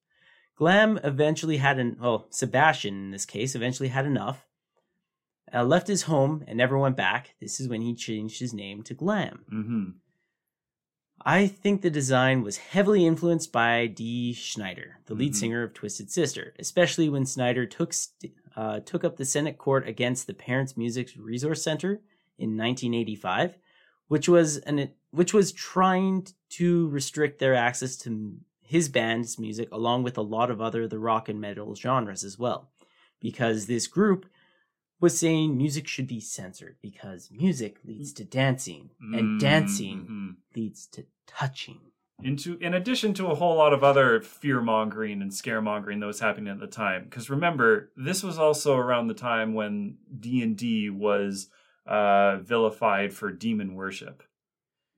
Glam 0.55 0.99
eventually 1.03 1.57
had 1.57 1.79
an 1.79 1.97
well, 1.99 2.27
Sebastian 2.29 2.93
in 3.05 3.11
this 3.11 3.25
case 3.25 3.55
eventually 3.55 3.89
had 3.89 4.05
enough, 4.05 4.45
uh, 5.53 5.63
left 5.63 5.87
his 5.87 6.03
home 6.03 6.43
and 6.47 6.57
never 6.57 6.77
went 6.77 6.95
back. 6.97 7.33
This 7.41 7.59
is 7.59 7.67
when 7.67 7.81
he 7.81 7.95
changed 7.95 8.39
his 8.39 8.53
name 8.53 8.83
to 8.83 8.93
Glam. 8.93 9.45
Mm-hmm. 9.51 9.83
I 11.23 11.45
think 11.47 11.81
the 11.81 11.89
design 11.91 12.41
was 12.41 12.57
heavily 12.57 13.05
influenced 13.05 13.51
by 13.51 13.85
Dee 13.87 14.33
Snider, 14.33 14.97
the 15.05 15.13
lead 15.13 15.33
Mhm. 15.33 15.35
singer 15.35 15.63
of 15.63 15.73
Twisted 15.73 16.11
Sister, 16.11 16.53
especially 16.57 17.09
when 17.09 17.25
Snider 17.25 17.65
took 17.65 17.93
st- 17.93 18.33
uh, 18.55 18.79
took 18.81 19.03
up 19.03 19.17
the 19.17 19.25
Senate 19.25 19.57
court 19.57 19.87
against 19.87 20.25
the 20.27 20.33
Parents 20.33 20.75
Music 20.75 21.11
Resource 21.17 21.63
Center 21.63 22.01
in 22.37 22.57
1985, 22.57 23.57
which 24.07 24.27
was 24.27 24.57
an 24.57 24.91
which 25.11 25.33
was 25.33 25.51
trying 25.51 26.25
to 26.49 26.87
restrict 26.89 27.39
their 27.39 27.53
access 27.55 27.95
to 27.97 28.35
his 28.61 28.89
band's 28.89 29.37
music 29.37 29.69
along 29.71 30.03
with 30.03 30.17
a 30.17 30.21
lot 30.21 30.49
of 30.49 30.61
other 30.61 30.87
the 30.87 30.99
rock 30.99 31.27
and 31.29 31.39
metal 31.41 31.75
genres 31.75 32.23
as 32.23 32.39
well, 32.39 32.71
because 33.19 33.65
this 33.67 33.87
group 33.87 34.25
was 34.99 35.17
saying 35.17 35.57
music 35.57 35.87
should 35.87 36.07
be 36.07 36.19
censored 36.21 36.75
because 36.81 37.29
music 37.31 37.77
leads 37.83 38.13
to 38.13 38.23
dancing 38.23 38.91
and 39.13 39.39
dancing 39.39 40.05
Mhm. 40.09 40.35
leads 40.55 40.87
to 40.87 41.05
touching. 41.27 41.79
into 42.23 42.55
in 42.59 42.75
addition 42.75 43.15
to 43.15 43.25
a 43.27 43.33
whole 43.35 43.55
lot 43.55 43.73
of 43.73 43.83
other 43.83 44.21
fear 44.21 44.61
mongering 44.61 45.23
and 45.23 45.31
scaremongering 45.31 45.99
that 45.99 46.05
was 46.05 46.19
happening 46.19 46.51
at 46.53 46.59
the 46.59 46.67
time 46.67 47.03
because 47.05 47.31
remember 47.31 47.91
this 47.97 48.21
was 48.21 48.37
also 48.37 48.77
around 48.77 49.07
the 49.07 49.15
time 49.15 49.55
when 49.55 49.97
d&d 50.19 50.87
was 50.91 51.49
uh, 51.87 52.37
vilified 52.37 53.11
for 53.11 53.31
demon 53.31 53.73
worship 53.73 54.21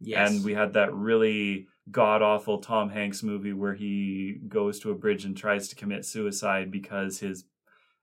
Yes. 0.04 0.30
and 0.32 0.43
we 0.43 0.54
had 0.54 0.74
that 0.74 0.93
really 0.93 1.68
god 1.91 2.22
awful 2.22 2.60
tom 2.60 2.89
hanks 2.89 3.24
movie 3.24 3.54
where 3.54 3.74
he 3.74 4.38
goes 4.47 4.80
to 4.80 4.91
a 4.91 4.95
bridge 4.95 5.26
and 5.26 5.36
tries 5.36 5.68
to 5.70 5.76
commit 5.76 6.06
suicide 6.06 6.72
because 6.72 7.20
his 7.20 7.45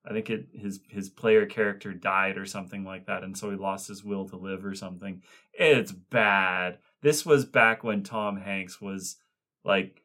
i 0.04 0.12
think 0.12 0.28
it 0.30 0.46
his 0.52 0.80
his 0.88 1.08
player 1.08 1.46
character 1.46 1.92
died 1.94 2.36
or 2.36 2.44
something 2.46 2.84
like 2.84 3.06
that 3.06 3.22
and 3.22 3.36
so 3.38 3.50
he 3.50 3.56
lost 3.56 3.88
his 3.88 4.04
will 4.04 4.28
to 4.28 4.36
live 4.36 4.64
or 4.66 4.74
something 4.74 5.22
it's 5.54 5.92
bad 5.92 6.78
this 7.02 7.24
was 7.24 7.44
back 7.46 7.82
when 7.84 8.02
tom 8.02 8.36
hanks 8.38 8.80
was 8.80 9.16
like 9.64 10.02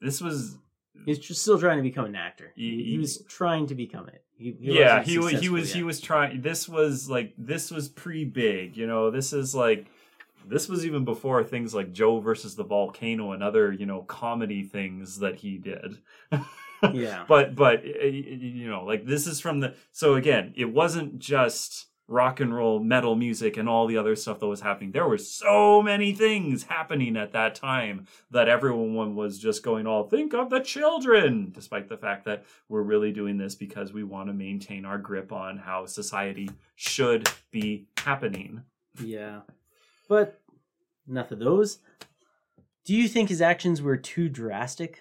this 0.00 0.20
was 0.20 0.58
He's 1.06 1.18
just 1.18 1.42
still 1.42 1.58
trying 1.58 1.78
to 1.78 1.82
become 1.82 2.04
an 2.04 2.14
actor. 2.14 2.52
He- 2.54 2.84
He, 2.84 2.98
was 2.98 3.22
trying 3.24 3.66
to 3.66 3.74
become 3.74 4.08
it. 4.08 4.24
He, 4.36 4.56
he 4.60 4.78
yeah 4.78 5.02
he 5.02 5.18
was 5.18 5.32
he 5.40 5.48
was 5.48 5.72
he 5.72 5.82
was 5.82 6.00
trying 6.00 6.40
this 6.40 6.68
was 6.68 7.08
like 7.10 7.34
this 7.38 7.70
was 7.70 7.88
pre 7.88 8.24
big 8.24 8.76
you 8.76 8.86
know 8.86 9.10
this 9.10 9.32
is 9.32 9.54
like 9.54 9.86
this 10.46 10.68
was 10.68 10.84
even 10.84 11.04
before 11.04 11.42
things 11.44 11.74
like 11.74 11.92
joe 11.92 12.20
versus 12.20 12.54
the 12.56 12.64
volcano 12.64 13.32
and 13.32 13.42
other 13.42 13.72
you 13.72 13.86
know 13.86 14.02
comedy 14.02 14.62
things 14.62 15.18
that 15.20 15.36
he 15.36 15.58
did 15.58 15.98
Yeah. 16.92 17.24
but 17.26 17.54
but 17.54 17.84
you 17.84 18.68
know 18.68 18.84
like 18.84 19.06
this 19.06 19.26
is 19.26 19.40
from 19.40 19.60
the 19.60 19.74
so 19.92 20.14
again 20.14 20.52
it 20.56 20.66
wasn't 20.66 21.18
just 21.18 21.86
rock 22.06 22.40
and 22.40 22.54
roll 22.54 22.80
metal 22.80 23.14
music 23.16 23.56
and 23.56 23.66
all 23.66 23.86
the 23.86 23.96
other 23.96 24.14
stuff 24.14 24.38
that 24.40 24.46
was 24.46 24.60
happening 24.60 24.92
there 24.92 25.08
were 25.08 25.16
so 25.16 25.80
many 25.80 26.12
things 26.12 26.64
happening 26.64 27.16
at 27.16 27.32
that 27.32 27.54
time 27.54 28.06
that 28.30 28.46
everyone 28.46 29.14
was 29.14 29.38
just 29.38 29.62
going 29.62 29.86
all 29.86 30.06
think 30.06 30.34
of 30.34 30.50
the 30.50 30.60
children 30.60 31.50
despite 31.54 31.88
the 31.88 31.96
fact 31.96 32.26
that 32.26 32.44
we're 32.68 32.82
really 32.82 33.10
doing 33.10 33.38
this 33.38 33.54
because 33.54 33.94
we 33.94 34.04
want 34.04 34.28
to 34.28 34.34
maintain 34.34 34.84
our 34.84 34.98
grip 34.98 35.32
on 35.32 35.56
how 35.56 35.86
society 35.86 36.50
should 36.76 37.26
be 37.50 37.86
happening 37.96 38.60
Yeah. 39.02 39.40
But 40.08 40.40
enough 41.08 41.30
of 41.30 41.38
those. 41.38 41.78
Do 42.84 42.94
you 42.94 43.08
think 43.08 43.28
his 43.28 43.40
actions 43.40 43.80
were 43.82 43.96
too 43.96 44.28
drastic? 44.28 45.00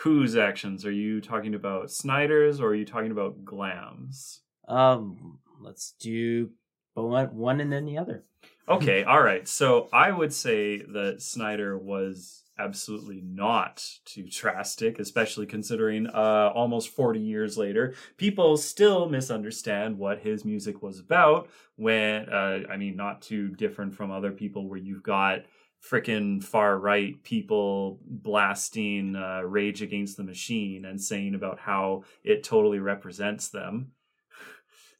whose 0.00 0.36
actions 0.36 0.84
are 0.84 0.92
you 0.92 1.22
talking 1.22 1.54
about 1.54 1.90
snider's 1.90 2.60
or 2.60 2.66
are 2.66 2.74
you 2.74 2.84
talking 2.84 3.10
about 3.10 3.46
glam's 3.46 4.42
Um, 4.68 5.38
let's 5.58 5.92
do 5.92 6.50
one, 6.94 7.34
one 7.34 7.60
and 7.60 7.72
then 7.72 7.84
the 7.84 7.98
other. 7.98 8.24
Okay, 8.68 9.04
all 9.04 9.22
right. 9.22 9.46
So 9.46 9.88
I 9.92 10.10
would 10.10 10.32
say 10.32 10.78
that 10.78 11.22
Snider 11.22 11.78
was 11.78 12.42
absolutely 12.58 13.20
not 13.22 13.84
too 14.04 14.26
drastic, 14.30 14.98
especially 14.98 15.46
considering 15.46 16.06
uh, 16.06 16.52
almost 16.54 16.90
40 16.90 17.20
years 17.20 17.56
later, 17.56 17.94
people 18.16 18.56
still 18.56 19.08
misunderstand 19.08 19.98
what 19.98 20.20
his 20.20 20.44
music 20.44 20.82
was 20.82 20.98
about. 20.98 21.48
When, 21.76 22.28
uh, 22.28 22.60
I 22.70 22.76
mean, 22.76 22.96
not 22.96 23.22
too 23.22 23.48
different 23.50 23.94
from 23.94 24.10
other 24.10 24.32
people 24.32 24.68
where 24.68 24.78
you've 24.78 25.02
got 25.02 25.44
frickin' 25.82 26.42
far 26.42 26.78
right 26.78 27.22
people 27.22 28.00
blasting 28.04 29.14
uh, 29.14 29.42
Rage 29.42 29.82
Against 29.82 30.16
the 30.16 30.24
Machine 30.24 30.84
and 30.84 31.00
saying 31.00 31.34
about 31.34 31.58
how 31.58 32.04
it 32.24 32.42
totally 32.42 32.78
represents 32.78 33.48
them. 33.48 33.92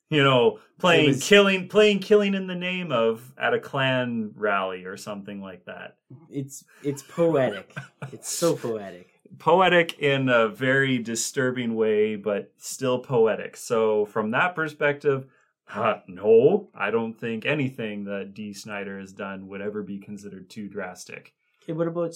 You 0.08 0.22
know, 0.22 0.60
playing 0.78 1.08
was- 1.08 1.24
killing, 1.28 1.68
playing 1.68 1.98
killing 1.98 2.34
in 2.34 2.46
the 2.46 2.54
name 2.54 2.92
of 2.92 3.32
at 3.36 3.54
a 3.54 3.58
Klan 3.60 4.32
rally 4.36 4.84
or 4.84 4.96
something 4.96 5.40
like 5.40 5.64
that. 5.64 5.96
It's 6.30 6.64
it's 6.82 7.02
poetic. 7.02 7.74
it's 8.12 8.30
so 8.30 8.54
poetic. 8.54 9.08
Poetic 9.38 9.98
in 9.98 10.28
a 10.28 10.48
very 10.48 10.98
disturbing 10.98 11.74
way, 11.74 12.14
but 12.16 12.52
still 12.56 13.00
poetic. 13.00 13.56
So 13.56 14.06
from 14.06 14.30
that 14.30 14.54
perspective, 14.54 15.26
uh, 15.74 15.96
no, 16.06 16.68
I 16.74 16.92
don't 16.92 17.12
think 17.18 17.44
anything 17.44 18.04
that 18.04 18.32
Dee 18.34 18.52
Snider 18.52 19.00
has 19.00 19.12
done 19.12 19.48
would 19.48 19.60
ever 19.60 19.82
be 19.82 19.98
considered 19.98 20.48
too 20.48 20.68
drastic. 20.68 21.34
Okay, 21.64 21.72
what 21.72 21.88
about 21.88 22.14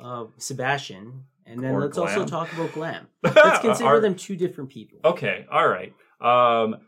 uh, 0.00 0.24
Sebastian? 0.38 1.24
And 1.44 1.62
then 1.62 1.74
Or 1.74 1.82
let's 1.82 1.98
also 1.98 2.24
talk 2.24 2.50
about 2.54 2.72
Glam. 2.72 3.06
Let's 3.22 3.60
consider 3.60 3.88
Are- 3.88 4.00
them 4.00 4.16
two 4.16 4.34
different 4.34 4.70
people. 4.70 4.98
Okay, 5.04 5.46
all 5.52 5.68
right. 5.68 5.94
Um, 6.20 6.78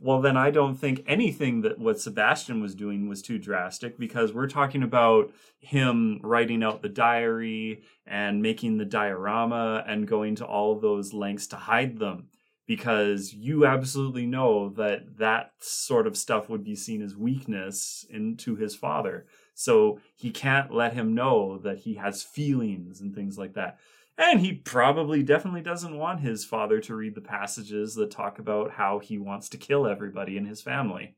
well, 0.00 0.20
then 0.20 0.36
I 0.36 0.50
don't 0.50 0.76
think 0.76 1.02
anything 1.06 1.62
that 1.62 1.78
what 1.78 2.00
Sebastian 2.00 2.60
was 2.60 2.74
doing 2.74 3.08
was 3.08 3.22
too 3.22 3.38
drastic 3.38 3.98
because 3.98 4.32
we're 4.32 4.48
talking 4.48 4.82
about 4.82 5.32
him 5.58 6.20
writing 6.22 6.62
out 6.62 6.82
the 6.82 6.88
diary 6.88 7.82
and 8.06 8.42
making 8.42 8.78
the 8.78 8.84
diorama 8.84 9.84
and 9.86 10.08
going 10.08 10.34
to 10.36 10.46
all 10.46 10.78
those 10.78 11.12
lengths 11.12 11.46
to 11.48 11.56
hide 11.56 11.98
them 11.98 12.28
because 12.66 13.32
you 13.32 13.66
absolutely 13.66 14.26
know 14.26 14.68
that 14.70 15.18
that 15.18 15.52
sort 15.58 16.06
of 16.06 16.16
stuff 16.16 16.48
would 16.48 16.64
be 16.64 16.76
seen 16.76 17.02
as 17.02 17.16
weakness 17.16 18.06
into 18.08 18.56
his 18.56 18.74
father. 18.74 19.26
So 19.54 20.00
he 20.14 20.30
can't 20.30 20.72
let 20.72 20.94
him 20.94 21.14
know 21.14 21.58
that 21.58 21.78
he 21.78 21.94
has 21.94 22.22
feelings 22.22 23.00
and 23.00 23.14
things 23.14 23.36
like 23.36 23.54
that. 23.54 23.78
And 24.18 24.40
he 24.40 24.52
probably 24.52 25.22
definitely 25.22 25.62
doesn't 25.62 25.96
want 25.96 26.20
his 26.20 26.44
father 26.44 26.80
to 26.80 26.94
read 26.94 27.14
the 27.14 27.20
passages 27.20 27.94
that 27.94 28.10
talk 28.10 28.38
about 28.38 28.72
how 28.72 28.98
he 28.98 29.18
wants 29.18 29.48
to 29.50 29.56
kill 29.56 29.86
everybody 29.86 30.36
in 30.36 30.44
his 30.44 30.60
family. 30.60 31.16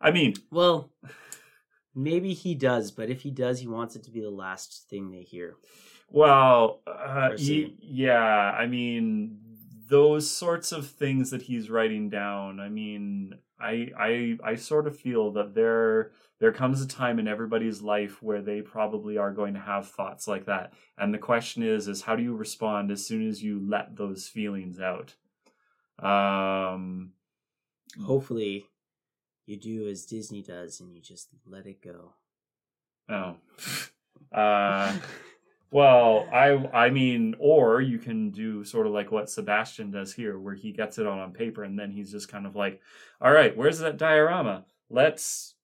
I 0.00 0.10
mean, 0.10 0.34
Well, 0.50 0.90
maybe 1.94 2.34
he 2.34 2.54
does, 2.54 2.90
but 2.90 3.10
if 3.10 3.22
he 3.22 3.30
does, 3.30 3.60
he 3.60 3.66
wants 3.68 3.96
it 3.96 4.04
to 4.04 4.10
be 4.10 4.20
the 4.20 4.30
last 4.30 4.86
thing 4.88 5.10
they 5.10 5.22
hear. 5.22 5.56
well, 6.08 6.82
uh, 6.86 7.30
yeah, 7.36 8.18
I 8.18 8.66
mean, 8.66 9.38
those 9.88 10.30
sorts 10.30 10.72
of 10.72 10.88
things 10.88 11.30
that 11.30 11.42
he's 11.42 11.70
writing 11.70 12.08
down. 12.08 12.60
I 12.60 12.68
mean, 12.68 13.34
I, 13.62 13.88
I, 13.98 14.38
I 14.44 14.54
sort 14.56 14.86
of 14.86 14.98
feel 14.98 15.30
that 15.32 15.54
there, 15.54 16.10
there 16.40 16.52
comes 16.52 16.82
a 16.82 16.88
time 16.88 17.18
in 17.18 17.28
everybody's 17.28 17.80
life 17.80 18.22
where 18.22 18.42
they 18.42 18.60
probably 18.60 19.16
are 19.16 19.32
going 19.32 19.54
to 19.54 19.60
have 19.60 19.88
thoughts 19.88 20.26
like 20.26 20.46
that, 20.46 20.72
and 20.98 21.14
the 21.14 21.18
question 21.18 21.62
is, 21.62 21.88
is 21.88 22.02
how 22.02 22.16
do 22.16 22.22
you 22.22 22.34
respond 22.34 22.90
as 22.90 23.06
soon 23.06 23.28
as 23.28 23.42
you 23.42 23.64
let 23.66 23.96
those 23.96 24.26
feelings 24.26 24.80
out? 24.80 25.14
Um, 25.98 27.12
Hopefully, 28.04 28.66
you 29.46 29.56
do 29.56 29.88
as 29.88 30.06
Disney 30.06 30.42
does 30.42 30.80
and 30.80 30.92
you 30.92 31.00
just 31.00 31.28
let 31.46 31.66
it 31.66 31.82
go. 31.82 32.14
Oh. 33.08 33.36
Uh 34.30 34.96
well, 35.72 36.28
I 36.30 36.50
I 36.86 36.90
mean 36.90 37.34
or 37.38 37.80
you 37.80 37.98
can 37.98 38.30
do 38.30 38.62
sort 38.62 38.86
of 38.86 38.92
like 38.92 39.10
what 39.10 39.30
Sebastian 39.30 39.90
does 39.90 40.12
here 40.12 40.38
where 40.38 40.54
he 40.54 40.70
gets 40.70 40.98
it 40.98 41.06
out 41.06 41.18
on 41.18 41.32
paper 41.32 41.64
and 41.64 41.78
then 41.78 41.90
he's 41.90 42.12
just 42.12 42.28
kind 42.28 42.46
of 42.46 42.54
like, 42.54 42.80
"All 43.22 43.32
right, 43.32 43.56
where's 43.56 43.78
that 43.78 43.96
diorama? 43.96 44.66
Let's 44.90 45.54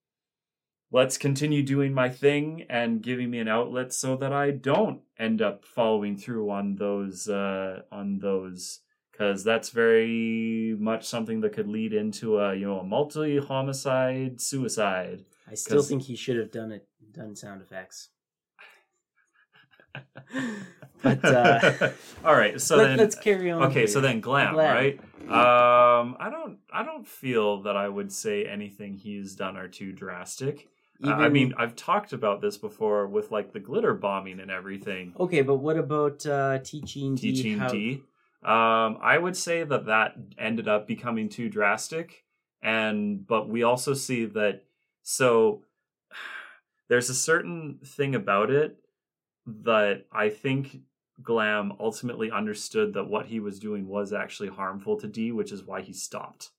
let's 0.90 1.18
continue 1.18 1.62
doing 1.62 1.92
my 1.92 2.08
thing 2.08 2.64
and 2.70 3.02
giving 3.02 3.30
me 3.30 3.38
an 3.38 3.48
outlet 3.48 3.92
so 3.92 4.16
that 4.16 4.32
I 4.32 4.50
don't 4.50 5.02
end 5.18 5.42
up 5.42 5.66
following 5.66 6.16
through 6.16 6.50
on 6.50 6.76
those 6.76 7.28
uh 7.28 7.82
on 7.92 8.20
those 8.20 8.80
cuz 9.12 9.44
that's 9.44 9.68
very 9.68 10.74
much 10.78 11.04
something 11.04 11.42
that 11.42 11.52
could 11.52 11.68
lead 11.68 11.92
into 11.92 12.38
a, 12.38 12.54
you 12.54 12.66
know, 12.66 12.80
a 12.80 12.84
multi-homicide 12.84 14.40
suicide. 14.40 15.26
I 15.46 15.54
still 15.54 15.82
think 15.82 16.04
he 16.04 16.16
should 16.16 16.38
have 16.38 16.50
done 16.50 16.72
it, 16.72 16.88
done 17.12 17.36
sound 17.36 17.60
effects. 17.60 18.08
but 21.02 21.24
uh, 21.24 21.90
all 22.24 22.34
right 22.34 22.60
so 22.60 22.76
let, 22.76 22.96
then 22.96 23.06
us 23.06 23.14
carry 23.14 23.50
on. 23.50 23.62
okay 23.64 23.86
so 23.86 24.00
then 24.00 24.20
glam, 24.20 24.54
Glam. 24.54 24.74
right? 24.74 25.00
Um 25.28 26.16
i 26.18 26.30
don't 26.30 26.58
i 26.72 26.82
don't 26.84 27.06
feel 27.06 27.62
that 27.62 27.76
i 27.76 27.88
would 27.88 28.10
say 28.12 28.44
anything 28.46 28.94
he's 28.94 29.34
done 29.34 29.56
are 29.56 29.68
too 29.68 29.92
drastic. 29.92 30.68
Uh, 31.04 31.10
i 31.10 31.28
mean 31.28 31.54
i've 31.56 31.76
talked 31.76 32.12
about 32.12 32.40
this 32.40 32.56
before 32.56 33.06
with 33.06 33.30
like 33.30 33.52
the 33.52 33.60
glitter 33.60 33.94
bombing 33.94 34.40
and 34.40 34.50
everything. 34.50 35.14
Okay, 35.20 35.42
but 35.42 35.56
what 35.56 35.76
about 35.76 36.26
uh, 36.26 36.58
teaching 36.64 37.14
D 37.14 37.32
teaching 37.32 37.58
how- 37.58 37.68
d 37.68 38.02
um 38.42 38.98
i 39.02 39.18
would 39.18 39.36
say 39.36 39.64
that 39.64 39.86
that 39.86 40.14
ended 40.38 40.68
up 40.68 40.86
becoming 40.86 41.28
too 41.28 41.48
drastic 41.48 42.24
and 42.62 43.26
but 43.26 43.48
we 43.48 43.64
also 43.64 43.94
see 43.94 44.24
that 44.26 44.62
so 45.02 45.62
there's 46.88 47.10
a 47.10 47.14
certain 47.14 47.78
thing 47.84 48.14
about 48.14 48.50
it 48.50 48.78
that 49.62 50.04
i 50.12 50.28
think 50.28 50.78
glam 51.22 51.72
ultimately 51.80 52.30
understood 52.30 52.94
that 52.94 53.08
what 53.08 53.26
he 53.26 53.40
was 53.40 53.58
doing 53.58 53.88
was 53.88 54.12
actually 54.12 54.48
harmful 54.48 54.98
to 54.98 55.08
d 55.08 55.32
which 55.32 55.52
is 55.52 55.64
why 55.64 55.80
he 55.80 55.92
stopped 55.92 56.50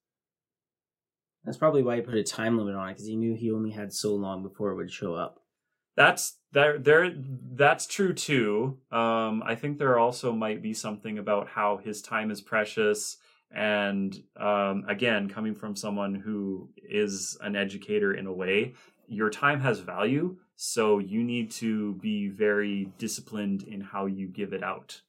That's 1.45 1.57
probably 1.57 1.83
why 1.83 1.95
he 1.97 2.01
put 2.01 2.15
a 2.15 2.23
time 2.23 2.57
limit 2.57 2.75
on 2.75 2.89
it 2.89 2.93
because 2.93 3.07
he 3.07 3.15
knew 3.15 3.35
he 3.35 3.51
only 3.51 3.71
had 3.71 3.93
so 3.93 4.15
long 4.15 4.43
before 4.43 4.71
it 4.71 4.75
would 4.75 4.91
show 4.91 5.13
up. 5.13 5.39
that's 5.95 6.37
there 6.51 6.77
there 6.77 7.13
that's 7.53 7.85
true 7.85 8.13
too 8.13 8.77
um 8.91 9.43
i 9.45 9.55
think 9.55 9.77
there 9.77 9.99
also 9.99 10.31
might 10.33 10.61
be 10.61 10.73
something 10.73 11.17
about 11.19 11.47
how 11.47 11.77
his 11.77 12.01
time 12.01 12.31
is 12.31 12.41
precious 12.41 13.17
and 13.51 14.21
um 14.37 14.83
again 14.87 15.29
coming 15.29 15.55
from 15.55 15.75
someone 15.75 16.13
who 16.15 16.69
is 16.77 17.37
an 17.41 17.55
educator 17.55 18.13
in 18.13 18.27
a 18.27 18.33
way 18.33 18.73
your 19.07 19.29
time 19.29 19.59
has 19.59 19.79
value 19.79 20.35
so 20.61 20.99
you 20.99 21.23
need 21.23 21.49
to 21.49 21.93
be 21.95 22.27
very 22.27 22.91
disciplined 22.97 23.63
in 23.63 23.79
how 23.79 24.05
you 24.05 24.27
give 24.27 24.51
it 24.51 24.61
out 24.61 25.01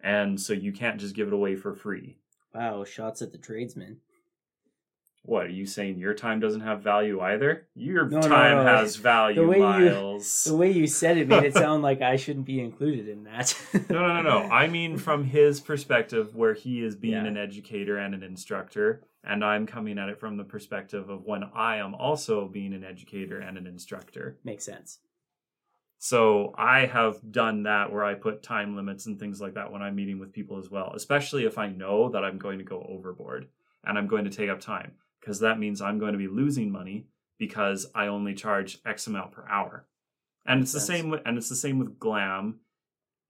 and 0.00 0.38
so 0.38 0.52
you 0.52 0.70
can't 0.70 1.00
just 1.00 1.14
give 1.14 1.28
it 1.28 1.32
away 1.32 1.56
for 1.56 1.74
free 1.74 2.16
Wow, 2.54 2.84
shots 2.84 3.22
at 3.22 3.32
the 3.32 3.38
tradesman. 3.38 4.00
What 5.24 5.46
are 5.46 5.50
you 5.50 5.64
saying 5.66 5.98
your 5.98 6.14
time 6.14 6.40
doesn't 6.40 6.62
have 6.62 6.82
value 6.82 7.20
either 7.20 7.66
your 7.76 8.08
No, 8.08 8.18
no, 8.20 8.28
time 8.28 8.56
no. 8.58 8.64
has 8.76 8.96
value 8.96 9.40
The 9.42 9.46
way 9.46 9.56
you- 9.58 9.62
miles 9.62 10.44
The 10.44 10.56
way 10.56 10.70
you 10.72 10.86
said 10.86 11.16
it 11.16 11.28
made 11.28 11.44
it 11.44 11.54
sound 11.64 11.82
like 11.82 12.02
I 12.02 12.16
shouldn't 12.16 12.46
be 12.46 12.60
included 12.60 13.08
in 13.08 13.24
that. 13.24 13.56
no, 13.88 14.06
no, 14.08 14.20
no, 14.20 14.22
no. 14.22 14.38
I 14.50 14.66
mean, 14.66 14.96
from 14.98 15.24
his 15.24 15.60
perspective, 15.60 16.34
where 16.34 16.54
he 16.54 16.82
is 16.84 16.96
being 16.96 17.12
Yeah. 17.14 17.26
an 17.26 17.36
educator 17.36 17.98
and 17.98 18.14
an 18.14 18.22
instructor, 18.24 19.02
and 19.22 19.44
I'm 19.44 19.66
coming 19.66 19.98
at 19.98 20.08
it 20.08 20.18
from 20.18 20.36
the 20.36 20.44
perspective 20.44 21.08
of 21.08 21.24
when 21.24 21.44
I 21.54 21.76
am 21.76 21.94
also 21.94 22.48
being 22.48 22.72
an 22.74 22.82
educator 22.84 23.38
and 23.38 23.56
an 23.56 23.66
instructor. 23.68 24.38
Makes 24.42 24.64
sense. 24.64 24.98
So 25.98 26.52
I 26.58 26.86
have 26.86 27.20
done 27.30 27.62
that 27.62 27.92
where 27.92 28.04
I 28.04 28.14
put 28.14 28.42
time 28.42 28.74
limits 28.74 29.06
and 29.06 29.20
things 29.20 29.40
like 29.40 29.54
that 29.54 29.70
when 29.70 29.82
I'm 29.82 29.94
meeting 29.94 30.18
with 30.18 30.32
people 30.32 30.58
as 30.58 30.68
well, 30.68 30.92
especially 30.96 31.44
if 31.44 31.58
I 31.58 31.68
know 31.68 32.08
that 32.08 32.24
I'm 32.24 32.38
going 32.38 32.58
to 32.58 32.64
go 32.64 32.84
overboard 32.88 33.46
and 33.84 33.96
I'm 33.96 34.08
going 34.08 34.24
to 34.24 34.30
take 34.30 34.50
up 34.50 34.60
time, 34.60 34.92
because 35.22 35.38
that 35.40 35.58
means 35.58 35.80
I'm 35.80 35.98
going 35.98 36.12
to 36.12 36.18
be 36.18 36.28
losing 36.28 36.70
money 36.70 37.06
because 37.38 37.86
I 37.94 38.08
only 38.08 38.34
charge 38.34 38.78
X 38.84 39.06
amount 39.06 39.32
per 39.32 39.46
hour. 39.48 39.86
And 40.44 40.60
it's 40.60 40.72
the 40.72 40.80
same 40.80 41.08
with, 41.08 41.22
and 41.24 41.38
it's 41.38 41.48
the 41.48 41.56
same 41.56 41.78
with 41.78 41.98
Glam 42.00 42.58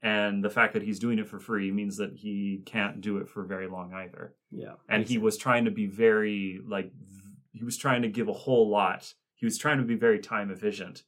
and 0.02 0.42
the 0.42 0.50
fact 0.50 0.72
that 0.72 0.82
he's 0.82 0.98
doing 0.98 1.18
it 1.18 1.28
for 1.28 1.38
free 1.38 1.70
means 1.70 1.98
that 1.98 2.14
he 2.16 2.62
can't 2.66 3.00
do 3.00 3.18
it 3.18 3.28
for 3.28 3.44
very 3.44 3.68
long 3.68 3.92
either. 3.92 4.34
Yeah. 4.50 4.74
And 4.88 5.04
he 5.04 5.14
sense. 5.14 5.22
was 5.22 5.36
trying 5.36 5.66
to 5.66 5.70
be 5.70 5.86
very 5.86 6.60
like 6.66 6.90
v- 6.92 7.30
he 7.52 7.62
was 7.62 7.76
trying 7.76 8.02
to 8.02 8.08
give 8.08 8.28
a 8.28 8.32
whole 8.32 8.68
lot. 8.68 9.14
He 9.34 9.46
was 9.46 9.58
trying 9.58 9.78
to 9.78 9.84
be 9.84 9.94
very 9.94 10.18
time 10.18 10.50
efficient. 10.50 11.02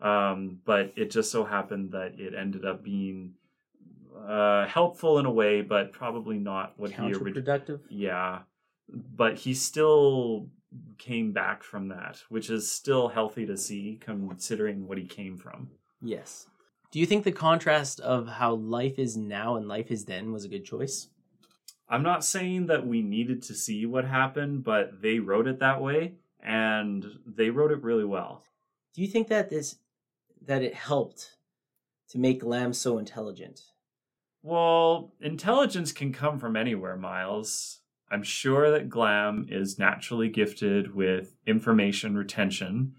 Um, 0.00 0.58
but 0.64 0.92
it 0.96 1.10
just 1.10 1.32
so 1.32 1.44
happened 1.44 1.92
that 1.92 2.20
it 2.20 2.34
ended 2.34 2.66
up 2.66 2.84
being 2.84 3.32
uh, 4.28 4.66
helpful 4.66 5.18
in 5.18 5.26
a 5.26 5.30
way, 5.30 5.62
but 5.62 5.92
probably 5.92 6.38
not 6.38 6.74
what 6.76 6.90
he 6.90 6.96
originally. 7.14 7.32
Yeah, 7.88 8.40
but 8.88 9.38
he 9.38 9.54
still 9.54 10.48
came 10.98 11.32
back 11.32 11.62
from 11.62 11.88
that, 11.88 12.22
which 12.28 12.50
is 12.50 12.70
still 12.70 13.08
healthy 13.08 13.46
to 13.46 13.56
see 13.56 13.98
considering 14.00 14.86
what 14.86 14.98
he 14.98 15.04
came 15.04 15.36
from. 15.36 15.70
Yes. 16.02 16.46
Do 16.90 17.00
you 17.00 17.06
think 17.06 17.24
the 17.24 17.32
contrast 17.32 18.00
of 18.00 18.28
how 18.28 18.54
life 18.54 18.98
is 18.98 19.16
now 19.16 19.56
and 19.56 19.66
life 19.66 19.90
is 19.90 20.04
then 20.04 20.32
was 20.32 20.44
a 20.44 20.48
good 20.48 20.64
choice? 20.64 21.08
I'm 21.88 22.02
not 22.02 22.24
saying 22.24 22.66
that 22.66 22.86
we 22.86 23.02
needed 23.02 23.42
to 23.44 23.54
see 23.54 23.86
what 23.86 24.04
happened, 24.04 24.64
but 24.64 25.02
they 25.02 25.18
wrote 25.18 25.46
it 25.46 25.60
that 25.60 25.80
way 25.80 26.14
and 26.42 27.04
they 27.26 27.50
wrote 27.50 27.72
it 27.72 27.82
really 27.82 28.04
well. 28.04 28.42
Do 28.94 29.02
you 29.02 29.08
think 29.08 29.28
that 29.28 29.50
this 29.50 29.76
that 30.46 30.62
it 30.62 30.74
helped 30.74 31.36
to 32.10 32.18
make 32.18 32.40
Glam 32.40 32.72
so 32.72 32.98
intelligent? 32.98 33.60
Well, 34.42 35.12
intelligence 35.20 35.92
can 35.92 36.12
come 36.12 36.38
from 36.38 36.56
anywhere, 36.56 36.96
Miles. 36.96 37.80
I'm 38.10 38.22
sure 38.22 38.70
that 38.70 38.88
Glam 38.88 39.46
is 39.50 39.78
naturally 39.78 40.28
gifted 40.28 40.94
with 40.94 41.34
information 41.46 42.16
retention, 42.16 42.94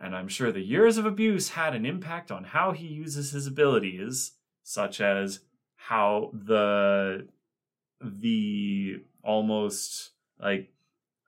and 0.00 0.14
I'm 0.14 0.28
sure 0.28 0.52
the 0.52 0.60
years 0.60 0.98
of 0.98 1.06
abuse 1.06 1.50
had 1.50 1.74
an 1.74 1.84
impact 1.84 2.30
on 2.30 2.44
how 2.44 2.72
he 2.72 2.86
uses 2.86 3.32
his 3.32 3.46
abilities, 3.46 4.32
such 4.62 5.00
as 5.00 5.40
how 5.76 6.30
the 6.32 7.26
the 8.00 9.00
almost 9.22 10.10
like 10.40 10.70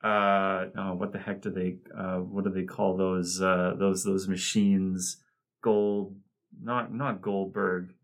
uh 0.04 0.66
oh 0.76 0.94
what 0.94 1.12
the 1.12 1.18
heck 1.18 1.40
do 1.42 1.50
they 1.50 1.76
uh 1.96 2.18
what 2.18 2.44
do 2.44 2.50
they 2.50 2.62
call 2.64 2.96
those 2.96 3.40
uh 3.40 3.74
those 3.76 4.04
those 4.04 4.28
machines? 4.28 5.16
Gold 5.62 6.14
not 6.60 6.92
not 6.94 7.20
goldberg 7.20 7.94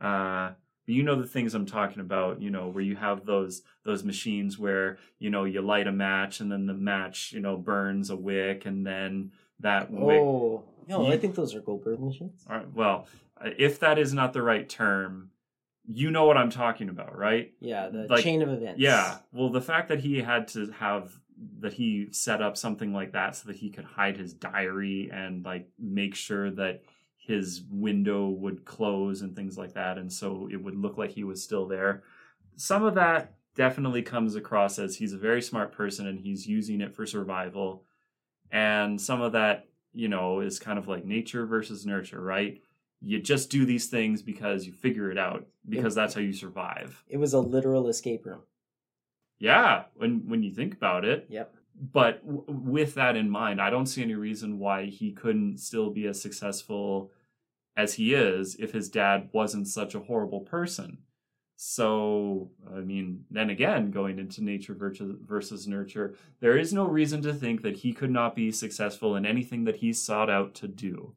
uh 0.00 0.50
but 0.86 0.94
you 0.94 1.02
know 1.02 1.14
the 1.20 1.26
things 1.26 1.54
i'm 1.54 1.66
talking 1.66 2.00
about 2.00 2.40
you 2.42 2.50
know 2.50 2.68
where 2.68 2.82
you 2.84 2.96
have 2.96 3.24
those 3.26 3.62
those 3.84 4.04
machines 4.04 4.58
where 4.58 4.98
you 5.18 5.30
know 5.30 5.44
you 5.44 5.60
light 5.62 5.86
a 5.86 5.92
match 5.92 6.40
and 6.40 6.50
then 6.50 6.66
the 6.66 6.74
match 6.74 7.32
you 7.32 7.40
know 7.40 7.56
burns 7.56 8.10
a 8.10 8.16
wick 8.16 8.66
and 8.66 8.86
then 8.86 9.32
that 9.60 9.90
wick 9.90 10.20
Oh, 10.20 10.64
no, 10.88 11.10
I 11.12 11.16
think 11.16 11.36
those 11.36 11.54
are 11.54 11.60
Goldberg 11.60 12.00
machines. 12.00 12.44
all 12.50 12.56
right, 12.56 12.72
well 12.74 13.06
if 13.56 13.80
that 13.80 13.98
is 13.98 14.12
not 14.12 14.32
the 14.32 14.42
right 14.42 14.68
term 14.68 15.30
you 15.88 16.10
know 16.12 16.26
what 16.26 16.36
i'm 16.36 16.50
talking 16.50 16.88
about 16.88 17.16
right 17.18 17.52
Yeah, 17.60 17.88
the 17.88 18.06
Like, 18.08 18.22
chain 18.22 18.40
of 18.42 18.48
events. 18.50 18.80
yeah. 18.80 19.18
Well, 19.32 19.50
the 19.50 19.60
fact 19.60 19.88
that 19.88 19.98
he 20.00 20.20
had 20.20 20.46
to 20.48 20.70
have 20.78 21.12
that 21.58 21.72
he 21.72 22.06
set 22.12 22.40
up 22.40 22.56
something 22.56 22.92
like 22.92 23.12
that 23.12 23.34
so 23.34 23.48
that 23.48 23.56
he 23.56 23.70
could 23.70 23.84
hide 23.84 24.16
his 24.16 24.32
diary 24.32 25.10
and 25.12 25.44
like 25.44 25.66
make 25.80 26.14
sure 26.14 26.50
that 26.52 26.82
his 27.24 27.62
window 27.70 28.28
would 28.28 28.64
close 28.64 29.22
and 29.22 29.36
things 29.36 29.56
like 29.56 29.74
that 29.74 29.96
and 29.96 30.12
so 30.12 30.48
it 30.50 30.56
would 30.56 30.74
look 30.74 30.98
like 30.98 31.10
he 31.10 31.24
was 31.24 31.42
still 31.42 31.66
there. 31.66 32.02
Some 32.56 32.84
of 32.84 32.94
that 32.96 33.34
definitely 33.54 34.02
comes 34.02 34.34
across 34.34 34.78
as 34.78 34.96
he's 34.96 35.12
a 35.12 35.18
very 35.18 35.40
smart 35.40 35.72
person 35.72 36.06
and 36.06 36.18
he's 36.18 36.46
using 36.46 36.80
it 36.80 36.94
for 36.94 37.06
survival. 37.06 37.84
And 38.50 39.00
some 39.00 39.20
of 39.20 39.32
that, 39.32 39.68
you 39.92 40.08
know, 40.08 40.40
is 40.40 40.58
kind 40.58 40.78
of 40.78 40.88
like 40.88 41.04
nature 41.04 41.46
versus 41.46 41.86
nurture, 41.86 42.20
right? 42.20 42.60
You 43.00 43.20
just 43.20 43.50
do 43.50 43.64
these 43.66 43.86
things 43.86 44.22
because 44.22 44.66
you 44.66 44.72
figure 44.72 45.10
it 45.10 45.18
out 45.18 45.46
because 45.68 45.94
that's 45.94 46.14
how 46.14 46.20
you 46.20 46.32
survive. 46.32 47.02
It 47.08 47.18
was 47.18 47.34
a 47.34 47.40
literal 47.40 47.88
escape 47.88 48.24
room. 48.26 48.42
Yeah, 49.38 49.84
when 49.94 50.28
when 50.28 50.42
you 50.42 50.52
think 50.52 50.74
about 50.74 51.04
it. 51.04 51.26
Yep. 51.28 51.54
But 51.82 52.24
w- 52.24 52.44
with 52.48 52.94
that 52.94 53.16
in 53.16 53.28
mind, 53.28 53.60
I 53.60 53.68
don't 53.68 53.86
see 53.86 54.02
any 54.02 54.14
reason 54.14 54.60
why 54.60 54.86
he 54.86 55.10
couldn't 55.10 55.58
still 55.58 55.90
be 55.90 56.06
as 56.06 56.22
successful 56.22 57.10
as 57.76 57.94
he 57.94 58.14
is 58.14 58.54
if 58.60 58.72
his 58.72 58.88
dad 58.88 59.30
wasn't 59.32 59.66
such 59.66 59.96
a 59.96 60.00
horrible 60.00 60.40
person. 60.40 60.98
So, 61.56 62.50
I 62.72 62.80
mean, 62.80 63.24
then 63.30 63.50
again, 63.50 63.90
going 63.90 64.18
into 64.18 64.44
nature 64.44 64.74
versus, 64.74 65.16
versus 65.26 65.66
nurture, 65.66 66.14
there 66.40 66.56
is 66.56 66.72
no 66.72 66.86
reason 66.86 67.20
to 67.22 67.34
think 67.34 67.62
that 67.62 67.78
he 67.78 67.92
could 67.92 68.10
not 68.10 68.36
be 68.36 68.52
successful 68.52 69.16
in 69.16 69.26
anything 69.26 69.64
that 69.64 69.76
he 69.76 69.92
sought 69.92 70.30
out 70.30 70.54
to 70.56 70.68
do. 70.68 71.14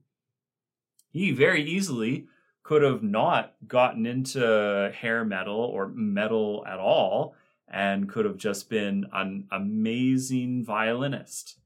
He 1.12 1.32
very 1.32 1.64
easily 1.64 2.28
could 2.64 2.82
have 2.82 3.04
not 3.04 3.54
gotten 3.68 4.08
into 4.08 4.92
hair 4.96 5.24
metal 5.24 5.60
or 5.60 5.88
metal 5.90 6.64
at 6.68 6.80
all 6.80 7.36
and 7.76 8.08
could 8.08 8.24
have 8.24 8.38
just 8.38 8.70
been 8.70 9.06
an 9.12 9.46
amazing 9.52 10.64
violinist. 10.64 11.60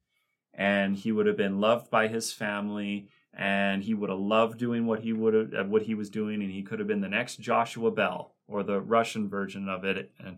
And 0.56 0.96
he 0.96 1.12
would 1.12 1.28
have 1.28 1.38
been 1.38 1.62
loved 1.62 1.92
by 1.92 2.08
his 2.08 2.34
family 2.34 3.10
and 3.32 3.84
he 3.84 3.94
would 3.94 4.10
have 4.10 4.18
loved 4.18 4.58
doing 4.58 4.88
what 4.88 5.02
he 5.02 5.14
would 5.14 5.54
have 5.54 5.70
what 5.70 5.84
he 5.84 5.94
was 5.94 6.10
doing 6.10 6.42
and 6.42 6.52
he 6.52 6.64
could 6.64 6.80
have 6.80 6.88
been 6.88 7.02
the 7.02 7.08
next 7.08 7.40
Joshua 7.40 7.92
Bell 7.92 8.34
or 8.48 8.64
the 8.64 8.82
Russian 8.82 9.30
version 9.30 9.70
of 9.70 9.86
it 9.86 10.12
and 10.20 10.38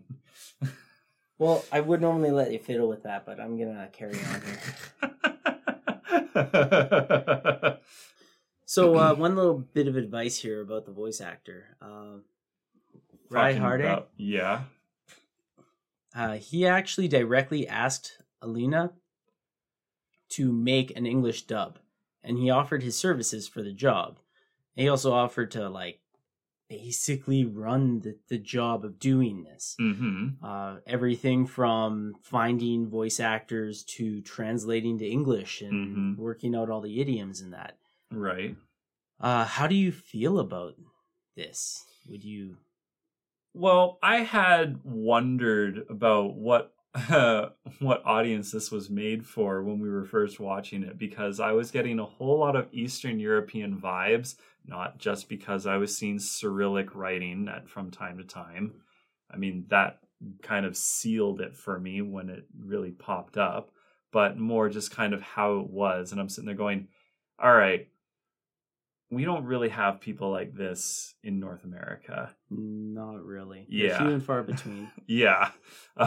Well, 1.38 1.64
I 1.72 1.80
would 1.80 2.02
normally 2.02 2.30
let 2.30 2.52
you 2.52 2.58
fiddle 2.58 2.88
with 2.88 3.04
that, 3.04 3.24
but 3.24 3.40
I'm 3.40 3.58
gonna 3.58 3.88
carry 3.92 4.12
on 4.14 4.42
here. 6.34 7.78
So, 8.64 8.96
uh, 8.96 9.14
one 9.14 9.36
little 9.36 9.58
bit 9.58 9.86
of 9.86 9.96
advice 9.96 10.38
here 10.38 10.62
about 10.62 10.86
the 10.86 10.92
voice 10.92 11.20
actor, 11.20 11.76
uh, 11.82 12.20
Harding. 13.30 13.86
about- 13.86 14.08
yeah. 14.16 14.62
Uh, 16.14 16.34
he 16.34 16.66
actually 16.66 17.08
directly 17.08 17.66
asked 17.66 18.18
Alina 18.40 18.92
to 20.30 20.52
make 20.52 20.96
an 20.96 21.06
English 21.06 21.42
dub, 21.46 21.78
and 22.22 22.38
he 22.38 22.50
offered 22.50 22.82
his 22.82 22.96
services 22.96 23.48
for 23.48 23.62
the 23.62 23.72
job. 23.72 24.18
He 24.74 24.88
also 24.88 25.12
offered 25.12 25.50
to 25.52 25.68
like 25.68 26.00
basically 26.68 27.44
run 27.44 28.00
the, 28.00 28.16
the 28.28 28.38
job 28.38 28.82
of 28.84 28.98
doing 28.98 29.44
this. 29.44 29.76
Mm-hmm. 29.78 30.42
Uh, 30.42 30.76
everything 30.86 31.46
from 31.46 32.14
finding 32.22 32.88
voice 32.88 33.20
actors 33.20 33.84
to 33.84 34.22
translating 34.22 34.96
to 34.98 35.06
English 35.06 35.60
and 35.60 35.96
Mhm. 35.96 36.16
working 36.16 36.54
out 36.54 36.70
all 36.70 36.80
the 36.80 37.00
idioms 37.02 37.42
and 37.42 37.52
that. 37.52 37.76
Right. 38.10 38.56
Uh, 39.20 39.44
how 39.44 39.66
do 39.66 39.74
you 39.74 39.92
feel 39.92 40.38
about 40.38 40.74
this? 41.36 41.84
Would 42.08 42.24
you? 42.24 42.56
Well, 43.54 43.98
I 44.02 44.18
had 44.18 44.80
wondered 44.82 45.84
about 45.90 46.34
what 46.36 46.72
uh, 46.94 47.50
what 47.80 48.04
audience 48.04 48.50
this 48.50 48.70
was 48.70 48.90
made 48.90 49.26
for 49.26 49.62
when 49.62 49.78
we 49.78 49.90
were 49.90 50.04
first 50.04 50.40
watching 50.40 50.82
it 50.82 50.98
because 50.98 51.40
I 51.40 51.52
was 51.52 51.70
getting 51.70 51.98
a 51.98 52.04
whole 52.04 52.38
lot 52.38 52.56
of 52.56 52.68
Eastern 52.72 53.18
European 53.18 53.78
vibes, 53.80 54.36
not 54.66 54.98
just 54.98 55.28
because 55.28 55.66
I 55.66 55.76
was 55.76 55.96
seeing 55.96 56.18
Cyrillic 56.18 56.94
writing 56.94 57.48
at, 57.48 57.68
from 57.68 57.90
time 57.90 58.18
to 58.18 58.24
time. 58.24 58.74
I 59.30 59.36
mean, 59.36 59.66
that 59.68 59.98
kind 60.42 60.66
of 60.66 60.76
sealed 60.76 61.40
it 61.40 61.56
for 61.56 61.78
me 61.78 62.00
when 62.02 62.28
it 62.28 62.46
really 62.58 62.90
popped 62.90 63.36
up, 63.36 63.70
but 64.12 64.38
more 64.38 64.68
just 64.68 64.90
kind 64.90 65.14
of 65.14 65.22
how 65.22 65.58
it 65.60 65.70
was. 65.70 66.12
And 66.12 66.20
I'm 66.20 66.28
sitting 66.28 66.46
there 66.46 66.54
going, 66.54 66.88
all 67.42 67.54
right, 67.54 67.88
we 69.12 69.24
don't 69.26 69.44
really 69.44 69.68
have 69.68 70.00
people 70.00 70.30
like 70.30 70.54
this 70.54 71.14
in 71.22 71.38
North 71.38 71.64
America. 71.64 72.34
Not 72.50 73.22
really. 73.22 73.66
They're 73.68 73.88
Yeah. 73.88 73.98
few 73.98 74.08
and 74.14 74.24
far 74.24 74.42
between. 74.42 74.90
Yeah. 75.06 75.50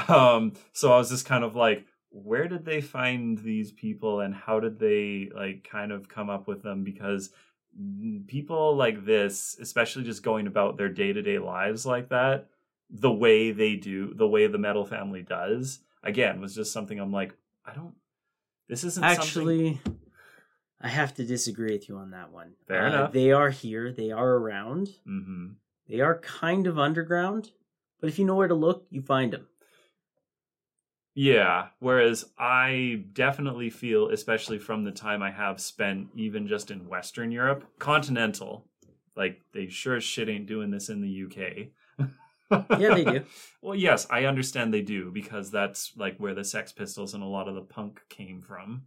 Um, 0.10 0.54
so 0.74 0.92
I 0.92 0.98
was 0.98 1.10
just 1.10 1.26
kind 1.26 1.44
of 1.44 1.56
like, 1.56 1.86
where 2.10 2.48
did 2.48 2.66
they 2.66 2.82
find 2.82 3.38
these 3.38 3.72
people 3.72 4.22
and 4.22 4.34
how 4.34 4.60
did 4.60 4.80
they 4.80 5.30
like 5.36 5.68
kind 5.70 5.92
of 5.92 6.10
come 6.10 6.32
up 6.32 6.48
with 6.48 6.64
them? 6.64 6.84
Because 6.84 7.30
people 8.26 8.76
like 8.76 9.06
this, 9.06 9.56
especially 9.62 10.04
just 10.04 10.24
going 10.24 10.48
about 10.48 10.78
their 10.78 10.90
day 10.90 11.14
to 11.14 11.22
day 11.22 11.38
lives 11.38 11.86
like 11.86 12.10
that, 12.10 12.48
the 12.90 13.12
way 13.12 13.52
they 13.52 13.76
do, 13.76 14.14
the 14.16 14.28
way 14.28 14.48
the 14.48 14.58
metal 14.58 14.86
family 14.86 15.22
does, 15.22 15.80
again, 16.04 16.42
was 16.42 16.56
just 16.56 16.74
something 16.74 17.00
I'm 17.00 17.12
like, 17.12 17.34
I 17.66 17.76
don't. 17.76 17.94
This 18.68 18.84
isn't 18.84 19.04
something. 19.18 19.80
I 20.86 20.90
have 20.90 21.16
to 21.16 21.26
disagree 21.26 21.72
with 21.74 21.90
you 21.90 21.98
on 21.98 22.12
that 22.12 22.32
one. 22.32 22.54
Fair 22.68 22.84
Uh, 22.86 22.90
enough. 22.90 23.12
They 23.12 23.32
are 23.32 23.50
here. 23.50 23.92
They 23.92 24.12
are 24.12 24.34
around. 24.36 24.90
hmm 25.04 25.54
They 25.90 26.00
are 26.00 26.20
kind 26.20 26.68
of 26.68 26.78
underground, 26.78 27.52
but 28.00 28.08
if 28.10 28.20
you 28.20 28.26
know 28.26 28.36
where 28.36 28.48
to 28.48 28.54
look, 28.54 28.86
you 28.92 29.02
find 29.02 29.34
them. 29.34 29.48
Yeah. 31.16 31.70
Whereas 31.80 32.26
I 32.38 33.06
definitely 33.14 33.70
feel, 33.72 34.10
especially 34.10 34.60
from 34.60 34.84
the 34.84 34.92
time 34.92 35.24
I 35.24 35.32
have 35.32 35.60
spent 35.60 36.10
even 36.16 36.48
just 36.48 36.70
in 36.70 36.88
Western 36.88 37.32
Europe, 37.32 37.66
continental, 37.80 38.68
like 39.16 39.42
they 39.54 39.68
sure 39.68 39.96
as 39.96 40.04
shit 40.04 40.30
ain't 40.30 40.46
doing 40.46 40.70
this 40.72 40.90
in 40.90 41.02
the 41.02 41.24
UK. 41.26 41.70
Yeah, 42.80 42.94
they 42.94 43.04
do. 43.04 43.26
well, 43.64 43.74
yes, 43.74 44.06
I 44.12 44.26
understand 44.26 44.72
they 44.72 44.84
do 44.84 45.10
because 45.12 45.50
that's 45.50 45.92
like 45.98 46.18
where 46.20 46.36
the 46.36 46.44
Sex 46.44 46.72
Pistols 46.72 47.16
and 47.16 47.24
a 47.24 47.26
lot 47.26 47.48
of 47.48 47.56
the 47.56 47.62
punk 47.62 48.02
came 48.08 48.44
from. 48.44 48.84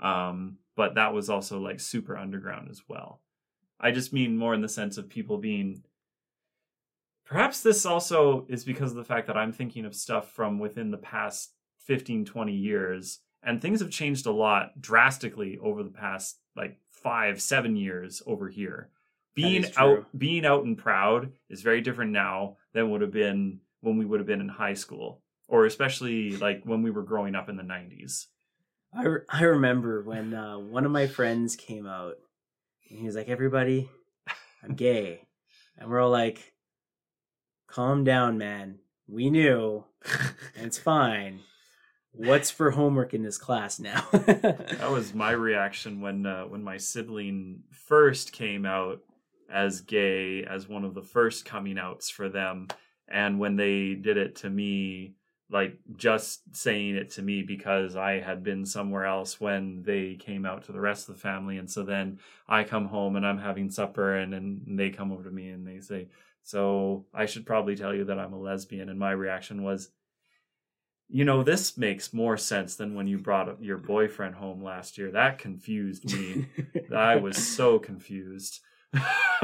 Um, 0.00 0.58
but 0.76 0.94
that 0.94 1.12
was 1.12 1.28
also 1.28 1.58
like 1.58 1.80
super 1.80 2.16
underground 2.16 2.68
as 2.70 2.82
well. 2.88 3.20
I 3.80 3.90
just 3.90 4.12
mean 4.12 4.36
more 4.36 4.54
in 4.54 4.60
the 4.60 4.68
sense 4.68 4.98
of 4.98 5.08
people 5.08 5.38
being. 5.38 5.82
Perhaps 7.24 7.60
this 7.60 7.84
also 7.84 8.46
is 8.48 8.64
because 8.64 8.90
of 8.90 8.96
the 8.96 9.04
fact 9.04 9.26
that 9.26 9.36
I'm 9.36 9.52
thinking 9.52 9.84
of 9.84 9.94
stuff 9.94 10.32
from 10.32 10.58
within 10.58 10.90
the 10.90 10.98
past 10.98 11.52
15, 11.80 12.24
20 12.24 12.52
years, 12.52 13.20
and 13.42 13.60
things 13.60 13.80
have 13.80 13.90
changed 13.90 14.26
a 14.26 14.32
lot 14.32 14.80
drastically 14.80 15.58
over 15.62 15.82
the 15.82 15.90
past 15.90 16.38
like 16.56 16.78
five, 16.88 17.40
seven 17.40 17.76
years 17.76 18.22
over 18.26 18.48
here. 18.48 18.90
Being 19.34 19.66
out, 19.76 20.06
being 20.18 20.44
out 20.44 20.64
and 20.64 20.76
proud 20.76 21.32
is 21.48 21.62
very 21.62 21.80
different 21.80 22.10
now 22.10 22.56
than 22.72 22.90
would 22.90 23.02
have 23.02 23.12
been 23.12 23.60
when 23.80 23.96
we 23.96 24.04
would 24.04 24.20
have 24.20 24.26
been 24.26 24.40
in 24.40 24.48
high 24.48 24.74
school, 24.74 25.22
or 25.46 25.64
especially 25.64 26.36
like 26.36 26.62
when 26.64 26.82
we 26.82 26.90
were 26.90 27.04
growing 27.04 27.34
up 27.34 27.48
in 27.48 27.56
the 27.56 27.62
90s. 27.62 28.26
I, 28.94 29.04
re- 29.04 29.20
I 29.28 29.42
remember 29.42 30.02
when 30.02 30.34
uh, 30.34 30.58
one 30.58 30.84
of 30.84 30.90
my 30.90 31.06
friends 31.06 31.56
came 31.56 31.86
out 31.86 32.14
and 32.88 32.98
he 32.98 33.06
was 33.06 33.16
like, 33.16 33.28
Everybody, 33.28 33.88
I'm 34.62 34.74
gay. 34.74 35.22
And 35.76 35.90
we're 35.90 36.00
all 36.00 36.10
like, 36.10 36.54
Calm 37.66 38.02
down, 38.02 38.38
man. 38.38 38.78
We 39.06 39.30
knew, 39.30 39.84
and 40.56 40.66
it's 40.66 40.78
fine. 40.78 41.40
What's 42.12 42.50
for 42.50 42.70
homework 42.70 43.14
in 43.14 43.22
this 43.22 43.38
class 43.38 43.78
now? 43.78 44.06
That 44.12 44.90
was 44.90 45.14
my 45.14 45.30
reaction 45.30 46.00
when 46.00 46.26
uh, 46.26 46.44
when 46.44 46.64
my 46.64 46.78
sibling 46.78 47.62
first 47.70 48.32
came 48.32 48.66
out 48.66 49.00
as 49.52 49.82
gay 49.82 50.44
as 50.44 50.68
one 50.68 50.84
of 50.84 50.94
the 50.94 51.02
first 51.02 51.44
coming 51.44 51.78
outs 51.78 52.10
for 52.10 52.28
them, 52.28 52.68
and 53.06 53.38
when 53.38 53.56
they 53.56 53.94
did 53.94 54.16
it 54.16 54.36
to 54.36 54.50
me, 54.50 55.14
like 55.50 55.78
just 55.96 56.54
saying 56.54 56.96
it 56.96 57.10
to 57.12 57.22
me 57.22 57.42
because 57.42 57.96
I 57.96 58.20
had 58.20 58.42
been 58.42 58.66
somewhere 58.66 59.06
else 59.06 59.40
when 59.40 59.82
they 59.82 60.16
came 60.16 60.44
out 60.44 60.64
to 60.64 60.72
the 60.72 60.80
rest 60.80 61.08
of 61.08 61.14
the 61.14 61.20
family, 61.20 61.56
and 61.56 61.70
so 61.70 61.82
then 61.82 62.18
I 62.46 62.64
come 62.64 62.86
home 62.86 63.16
and 63.16 63.26
I'm 63.26 63.38
having 63.38 63.70
supper, 63.70 64.16
and 64.16 64.34
and 64.34 64.78
they 64.78 64.90
come 64.90 65.10
over 65.10 65.24
to 65.24 65.30
me 65.30 65.48
and 65.48 65.66
they 65.66 65.80
say, 65.80 66.08
"So 66.42 67.06
I 67.14 67.26
should 67.26 67.46
probably 67.46 67.76
tell 67.76 67.94
you 67.94 68.04
that 68.04 68.18
I'm 68.18 68.34
a 68.34 68.40
lesbian," 68.40 68.88
and 68.88 68.98
my 68.98 69.12
reaction 69.12 69.62
was. 69.62 69.90
You 71.10 71.24
know, 71.24 71.42
this 71.42 71.78
makes 71.78 72.12
more 72.12 72.36
sense 72.36 72.76
than 72.76 72.94
when 72.94 73.06
you 73.06 73.16
brought 73.16 73.62
your 73.62 73.78
boyfriend 73.78 74.34
home 74.34 74.62
last 74.62 74.98
year. 74.98 75.10
That 75.12 75.38
confused 75.38 76.04
me. 76.04 76.48
I 76.94 77.16
was 77.16 77.38
so 77.38 77.78
confused. 77.78 78.60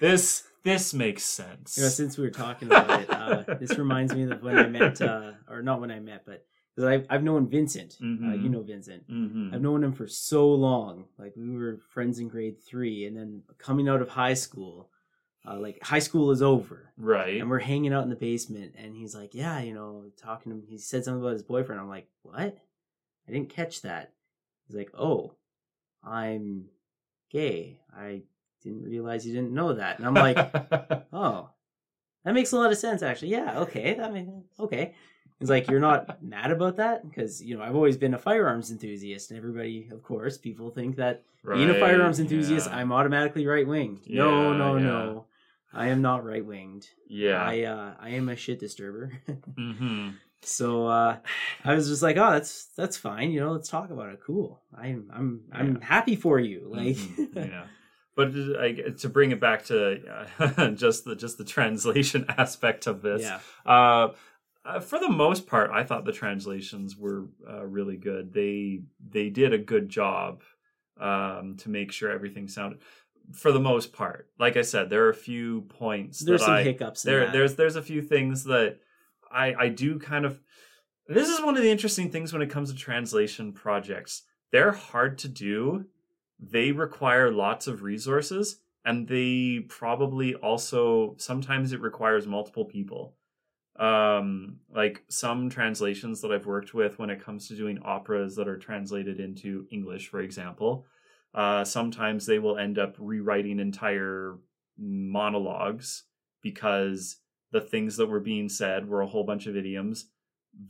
this 0.00 0.44
this 0.62 0.94
makes 0.94 1.24
sense. 1.24 1.76
You 1.76 1.84
know, 1.84 1.88
since 1.88 2.16
we 2.18 2.24
were 2.24 2.30
talking 2.30 2.68
about 2.68 3.00
it, 3.02 3.10
uh, 3.10 3.54
this 3.60 3.76
reminds 3.78 4.14
me 4.14 4.22
of 4.30 4.42
when 4.42 4.58
I 4.58 4.66
met, 4.68 5.00
uh, 5.02 5.32
or 5.48 5.62
not 5.62 5.80
when 5.80 5.90
I 5.90 6.00
met, 6.00 6.24
but 6.24 6.44
I've, 6.78 7.06
I've 7.10 7.22
known 7.22 7.48
Vincent. 7.48 7.96
Uh, 8.00 8.04
Mhm. 8.04 8.42
you 8.42 8.48
know 8.48 8.62
Vincent. 8.62 9.06
Mhm. 9.10 9.52
I've 9.54 9.60
known 9.60 9.84
him 9.84 9.92
for 9.92 10.06
so 10.06 10.48
long. 10.54 11.06
Like 11.18 11.34
we 11.36 11.50
were 11.56 11.78
friends 11.90 12.18
in 12.18 12.28
grade 12.28 12.60
three, 12.62 13.06
and 13.06 13.16
then 13.16 13.42
coming 13.58 13.88
out 13.88 14.00
of 14.00 14.08
high 14.08 14.34
school, 14.34 14.90
uh, 15.46 15.58
like 15.58 15.82
high 15.82 15.98
school 15.98 16.30
is 16.30 16.40
over, 16.42 16.92
Right. 16.96 17.40
and 17.40 17.50
we're 17.50 17.58
hanging 17.58 17.92
out 17.92 18.04
in 18.04 18.10
the 18.10 18.16
basement, 18.16 18.74
and 18.78 18.94
he's 18.96 19.14
like, 19.14 19.34
"Yeah, 19.34 19.60
you 19.60 19.74
know, 19.74 20.06
talking 20.16 20.50
to 20.52 20.58
him." 20.58 20.64
He 20.66 20.78
said 20.78 21.04
something 21.04 21.20
about 21.20 21.32
his 21.34 21.42
boyfriend. 21.42 21.80
I'm 21.80 21.88
like, 21.88 22.08
"What? 22.22 22.56
I 23.28 23.32
didn't 23.32 23.50
catch 23.50 23.82
that." 23.82 24.14
He's 24.66 24.76
like, 24.76 24.90
"Oh, 24.94 25.34
I'm 26.02 26.66
gay. 27.30 27.80
I 27.94 28.22
didn't 28.62 28.84
realize 28.84 29.26
you 29.26 29.34
didn't 29.34 29.52
know 29.52 29.74
that." 29.74 29.98
And 29.98 30.06
I'm 30.06 30.14
like, 30.14 30.36
"Oh, 31.12 31.50
that 32.24 32.34
makes 32.34 32.52
a 32.52 32.56
lot 32.56 32.72
of 32.72 32.78
sense, 32.78 33.02
actually. 33.02 33.28
Yeah, 33.28 33.60
okay, 33.60 33.94
that 33.94 34.12
makes 34.12 34.28
okay." 34.60 34.94
He's 35.40 35.50
like, 35.50 35.68
"You're 35.68 35.80
not 35.80 36.22
mad 36.22 36.50
about 36.52 36.76
that?" 36.76 37.08
Because 37.08 37.42
you 37.42 37.56
know, 37.56 37.62
I've 37.64 37.74
always 37.74 37.96
been 37.96 38.14
a 38.14 38.18
firearms 38.18 38.70
enthusiast, 38.70 39.30
and 39.30 39.38
everybody, 39.38 39.88
of 39.90 40.02
course, 40.02 40.38
people 40.38 40.70
think 40.70 40.96
that 40.96 41.22
being 41.52 41.70
a 41.70 41.74
firearms 41.80 42.20
enthusiast, 42.20 42.68
yeah. 42.70 42.76
I'm 42.76 42.92
automatically 42.92 43.46
right 43.46 43.66
winged. 43.66 44.08
no, 44.08 44.52
Yeah, 44.52 44.58
no, 44.58 44.76
yeah. 44.76 44.84
no. 44.84 45.26
I 45.74 45.88
am 45.88 46.02
not 46.02 46.24
right 46.24 46.44
winged. 46.44 46.86
yeah. 47.08 47.42
I 47.42 47.62
uh 47.62 47.94
I 47.98 48.10
am 48.10 48.28
a 48.28 48.36
shit 48.36 48.60
disturber. 48.60 49.12
hmm 49.56 50.10
so 50.44 50.86
uh 50.88 51.18
I 51.64 51.74
was 51.74 51.88
just 51.88 52.02
like, 52.02 52.16
oh 52.16 52.30
that's 52.32 52.66
that's 52.76 52.96
fine, 52.96 53.30
you 53.32 53.40
know, 53.40 53.52
let's 53.52 53.68
talk 53.68 53.90
about 53.90 54.10
it. 54.10 54.20
Cool. 54.24 54.60
I'm 54.76 55.10
I'm 55.12 55.40
I'm 55.52 55.80
happy 55.80 56.14
for 56.16 56.38
you. 56.38 56.68
Like 56.70 56.96
Mhm, 56.96 57.34
yeah. 57.34 57.64
But 58.14 58.28
uh, 58.28 58.58
I, 58.60 58.72
to 58.98 59.08
bring 59.08 59.30
it 59.30 59.40
back 59.40 59.64
to 59.66 60.28
uh, 60.38 60.68
just 60.74 61.04
the 61.04 61.16
just 61.16 61.38
the 61.38 61.44
translation 61.44 62.26
aspect 62.38 62.86
of 62.86 63.02
this, 63.02 63.22
yeah. 63.22 63.40
Uh, 63.64 64.12
uh, 64.64 64.80
for 64.80 64.98
the 64.98 65.08
most 65.08 65.46
part, 65.46 65.70
I 65.70 65.82
thought 65.82 66.04
the 66.04 66.12
translations 66.12 66.96
were 66.96 67.26
uh, 67.48 67.64
really 67.64 67.96
good. 67.96 68.32
They 68.32 68.82
they 69.10 69.28
did 69.28 69.52
a 69.52 69.58
good 69.58 69.88
job 69.88 70.42
um, 71.00 71.56
to 71.58 71.68
make 71.68 71.90
sure 71.90 72.10
everything 72.10 72.48
sounded. 72.48 72.80
For 73.32 73.50
the 73.50 73.60
most 73.60 73.92
part, 73.92 74.28
like 74.38 74.56
I 74.56 74.62
said, 74.62 74.88
there 74.88 75.04
are 75.04 75.10
a 75.10 75.14
few 75.14 75.62
points 75.62 76.20
There's 76.20 76.40
that 76.40 76.46
some 76.46 76.54
I 76.54 76.62
hiccups 76.62 77.02
there 77.02 77.30
there's 77.30 77.56
there's 77.56 77.76
a 77.76 77.82
few 77.82 78.02
things 78.02 78.44
that 78.44 78.78
I 79.30 79.54
I 79.54 79.68
do 79.68 79.98
kind 79.98 80.24
of. 80.24 80.40
This 81.08 81.28
is 81.28 81.40
one 81.40 81.56
of 81.56 81.62
the 81.62 81.70
interesting 81.70 82.10
things 82.10 82.32
when 82.32 82.42
it 82.42 82.50
comes 82.50 82.70
to 82.70 82.78
translation 82.78 83.52
projects. 83.52 84.22
They're 84.52 84.72
hard 84.72 85.18
to 85.18 85.28
do. 85.28 85.86
They 86.42 86.72
require 86.72 87.30
lots 87.30 87.68
of 87.68 87.82
resources, 87.82 88.58
and 88.84 89.08
they 89.08 89.60
probably 89.68 90.34
also 90.34 91.14
sometimes 91.18 91.72
it 91.72 91.80
requires 91.80 92.26
multiple 92.26 92.64
people. 92.64 93.16
Um 93.76 94.60
like 94.70 95.04
some 95.08 95.48
translations 95.48 96.20
that 96.20 96.32
i've 96.32 96.46
worked 96.46 96.74
with 96.74 96.98
when 96.98 97.10
it 97.10 97.22
comes 97.24 97.48
to 97.48 97.56
doing 97.56 97.78
operas 97.84 98.36
that 98.36 98.48
are 98.48 98.58
translated 98.58 99.18
into 99.20 99.66
english 99.70 100.08
for 100.08 100.20
example 100.20 100.86
uh 101.34 101.64
sometimes 101.64 102.26
they 102.26 102.38
will 102.38 102.58
end 102.58 102.78
up 102.78 102.96
rewriting 102.98 103.58
entire 103.60 104.38
monologues 104.78 106.04
because 106.42 107.16
the 107.52 107.60
things 107.60 107.96
that 107.96 108.08
were 108.08 108.20
being 108.20 108.48
said 108.48 108.88
were 108.88 109.02
a 109.02 109.06
whole 109.06 109.24
bunch 109.24 109.46
of 109.46 109.56
idioms 109.56 110.10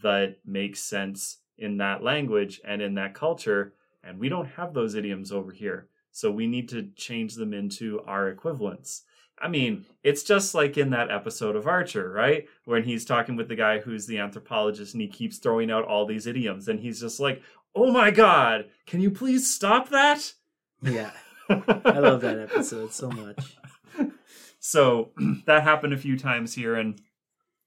that 0.02 0.38
make 0.44 0.76
sense 0.76 1.38
in 1.58 1.78
that 1.78 2.02
language 2.02 2.60
and 2.64 2.82
in 2.82 2.94
that 2.94 3.14
culture 3.14 3.74
and 4.02 4.18
we 4.18 4.28
don't 4.28 4.46
have 4.46 4.74
those 4.74 4.94
idioms 4.94 5.32
over 5.32 5.52
here 5.52 5.88
so 6.10 6.30
we 6.30 6.46
need 6.46 6.68
to 6.68 6.90
change 6.96 7.34
them 7.34 7.52
into 7.52 8.00
our 8.06 8.28
equivalents 8.28 9.02
I 9.42 9.48
mean, 9.48 9.84
it's 10.04 10.22
just 10.22 10.54
like 10.54 10.78
in 10.78 10.90
that 10.90 11.10
episode 11.10 11.56
of 11.56 11.66
Archer, 11.66 12.10
right? 12.10 12.46
When 12.64 12.84
he's 12.84 13.04
talking 13.04 13.34
with 13.34 13.48
the 13.48 13.56
guy 13.56 13.80
who's 13.80 14.06
the 14.06 14.18
anthropologist 14.18 14.94
and 14.94 15.02
he 15.02 15.08
keeps 15.08 15.38
throwing 15.38 15.70
out 15.70 15.84
all 15.84 16.06
these 16.06 16.28
idioms 16.28 16.68
and 16.68 16.78
he's 16.78 17.00
just 17.00 17.18
like, 17.18 17.42
"Oh 17.74 17.90
my 17.90 18.12
god, 18.12 18.66
can 18.86 19.00
you 19.00 19.10
please 19.10 19.52
stop 19.52 19.88
that?" 19.88 20.32
Yeah. 20.80 21.10
I 21.48 21.98
love 21.98 22.20
that 22.20 22.38
episode 22.38 22.92
so 22.92 23.10
much. 23.10 23.56
so 24.60 25.10
that 25.46 25.64
happened 25.64 25.92
a 25.92 25.98
few 25.98 26.16
times 26.16 26.54
here 26.54 26.76
and 26.76 27.00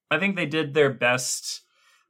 I 0.10 0.18
think 0.18 0.36
they 0.36 0.46
did 0.46 0.74
their 0.74 0.94
best 0.94 1.62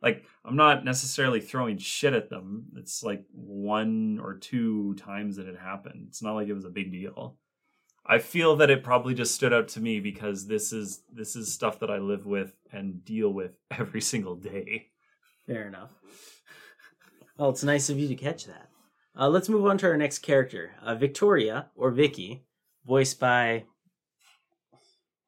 like 0.01 0.25
I'm 0.47 0.55
not 0.55 0.85
necessarily 0.85 1.41
throwing 1.41 1.77
shit 1.77 2.13
at 2.13 2.29
them. 2.29 2.65
It's 2.77 3.03
like 3.03 3.25
one 3.31 4.19
or 4.21 4.35
two 4.35 4.93
times 4.95 5.37
that 5.37 5.47
it 5.47 5.57
happened. 5.57 6.05
It's 6.09 6.21
not 6.21 6.35
like 6.35 6.47
it 6.47 6.53
was 6.53 6.65
a 6.65 6.69
big 6.69 6.91
deal. 6.91 7.37
I 8.05 8.19
feel 8.19 8.55
that 8.57 8.69
it 8.69 8.83
probably 8.83 9.15
just 9.15 9.33
stood 9.33 9.51
out 9.51 9.67
to 9.69 9.81
me 9.81 9.99
because 9.99 10.45
this 10.45 10.71
is 10.71 11.01
this 11.11 11.35
is 11.35 11.51
stuff 11.51 11.79
that 11.79 11.89
I 11.89 11.97
live 11.97 12.27
with 12.27 12.53
and 12.71 13.03
deal 13.03 13.33
with 13.33 13.53
every 13.71 14.01
single 14.01 14.35
day. 14.35 14.87
Fair 15.47 15.67
enough. 15.67 15.91
Well, 17.37 17.49
it's 17.49 17.63
nice 17.63 17.89
of 17.89 17.97
you 17.97 18.07
to 18.07 18.15
catch 18.15 18.45
that. 18.45 18.69
Uh, 19.17 19.29
let's 19.29 19.49
move 19.49 19.65
on 19.65 19.77
to 19.79 19.87
our 19.87 19.97
next 19.97 20.19
character, 20.19 20.71
uh, 20.81 20.95
Victoria 20.95 21.67
or 21.75 21.89
Vicky, 21.89 22.45
voiced 22.85 23.19
by. 23.19 23.63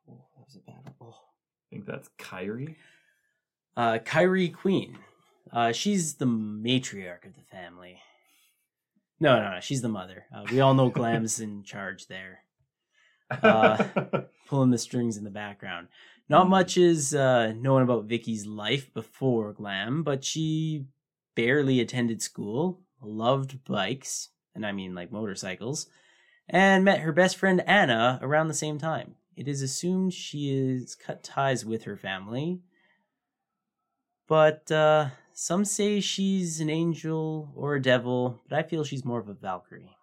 Oh, 0.07 0.25
that 0.35 0.43
was 0.45 0.55
a 0.57 0.59
bad. 0.59 0.93
Oh. 1.01 1.09
I 1.09 1.65
think 1.71 1.85
that's 1.85 2.09
Kyrie. 2.17 2.77
Uh, 3.75 3.99
Kyrie 3.99 4.49
Queen. 4.49 4.97
Uh, 5.51 5.71
she's 5.71 6.15
the 6.15 6.25
matriarch 6.25 7.25
of 7.25 7.35
the 7.35 7.43
family. 7.51 7.99
No, 9.19 9.41
no, 9.41 9.51
no. 9.51 9.59
She's 9.59 9.81
the 9.81 9.89
mother. 9.89 10.25
Uh, 10.35 10.43
we 10.51 10.59
all 10.59 10.73
know 10.73 10.89
Glam's 10.89 11.39
in 11.39 11.63
charge 11.73 12.07
there, 12.07 12.39
Uh, 13.29 13.83
pulling 14.47 14.71
the 14.71 14.77
strings 14.77 15.17
in 15.17 15.23
the 15.23 15.29
background. 15.29 15.87
Not 16.29 16.49
much 16.49 16.77
is 16.77 17.15
uh, 17.15 17.53
known 17.53 17.81
about 17.81 18.05
Vicky's 18.05 18.45
life 18.45 18.93
before 18.93 19.53
Glam, 19.53 20.03
but 20.03 20.23
she 20.23 20.85
barely 21.35 21.79
attended 21.79 22.21
school, 22.21 22.81
loved 23.01 23.63
bikes, 23.63 24.29
and 24.53 24.65
I 24.65 24.71
mean 24.71 24.93
like 24.93 25.11
motorcycles, 25.11 25.87
and 26.49 26.83
met 26.83 27.01
her 27.01 27.11
best 27.11 27.37
friend 27.37 27.61
Anna 27.67 28.19
around 28.21 28.47
the 28.47 28.53
same 28.53 28.77
time. 28.77 29.15
It 29.35 29.47
is 29.47 29.61
assumed 29.61 30.13
she 30.13 30.49
is 30.49 30.95
cut 30.95 31.23
ties 31.23 31.63
with 31.63 31.83
her 31.83 31.95
family, 31.95 32.59
but 34.27 34.69
uh, 34.71 35.09
some 35.39 35.63
say 35.65 35.99
she's 35.99 36.59
an 36.59 36.69
angel 36.69 37.51
or 37.55 37.75
a 37.75 37.81
devil, 37.81 38.41
but 38.49 38.57
I 38.57 38.63
feel 38.63 38.83
she's 38.83 39.05
more 39.05 39.19
of 39.19 39.29
a 39.29 39.35
Valkyrie. 39.35 39.95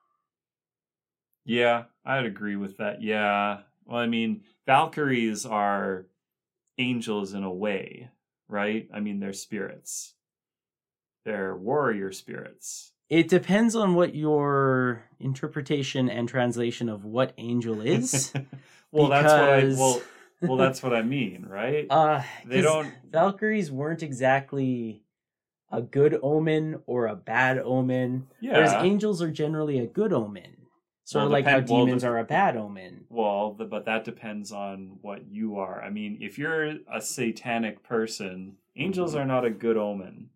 yeah, 1.44 1.84
I'd 2.04 2.24
agree 2.24 2.54
with 2.54 2.76
that. 2.78 3.02
Yeah. 3.02 3.62
Well, 3.84 3.98
I 3.98 4.06
mean, 4.06 4.42
Valkyries 4.64 5.44
are 5.44 6.06
angels 6.78 7.34
in 7.34 7.42
a 7.42 7.52
way, 7.52 8.10
right? 8.48 8.88
I 8.94 9.00
mean, 9.00 9.18
they're 9.18 9.32
spirits. 9.32 10.14
They're 11.24 11.56
warrior 11.56 12.12
spirits. 12.12 12.92
It 13.10 13.28
depends 13.28 13.74
on 13.74 13.94
what 13.94 14.14
your 14.14 15.04
interpretation 15.18 16.08
and 16.08 16.28
translation 16.28 16.88
of 16.88 17.04
what 17.04 17.32
angel 17.38 17.80
is. 17.80 18.32
well, 18.92 19.08
that's 19.08 19.32
what 19.32 19.42
I 19.42 19.64
well, 19.76 20.02
well, 20.42 20.56
that's 20.56 20.80
what 20.84 20.94
I 20.94 21.02
mean, 21.02 21.44
right? 21.48 21.86
Uh, 21.90 22.22
They 22.46 22.60
don't- 22.62 22.92
Valkyries 23.10 23.70
weren't 23.72 24.02
exactly 24.04 25.03
a 25.76 25.82
good 25.82 26.18
omen 26.22 26.80
or 26.86 27.06
a 27.06 27.16
bad 27.16 27.58
omen, 27.58 28.26
yeah. 28.40 28.52
whereas 28.52 28.72
angels 28.84 29.20
are 29.22 29.30
generally 29.30 29.78
a 29.78 29.86
good 29.86 30.12
omen. 30.12 30.50
Sort 31.06 31.20
Well, 31.20 31.26
of 31.26 31.32
like 31.32 31.44
how 31.44 31.50
depend- 31.60 31.68
well, 31.70 31.84
demons 31.86 32.04
are 32.04 32.18
a 32.18 32.24
bad 32.24 32.56
omen. 32.56 33.04
Well, 33.10 33.52
the, 33.54 33.64
but 33.66 33.84
that 33.84 34.04
depends 34.04 34.52
on 34.52 34.98
what 35.02 35.26
you 35.28 35.58
are. 35.58 35.82
I 35.82 35.90
mean, 35.90 36.18
if 36.20 36.38
you're 36.38 36.76
a 36.90 37.00
satanic 37.00 37.82
person, 37.82 38.56
angels 38.76 39.14
are 39.14 39.26
not 39.26 39.44
a 39.44 39.50
good 39.50 39.76
omen. 39.76 40.30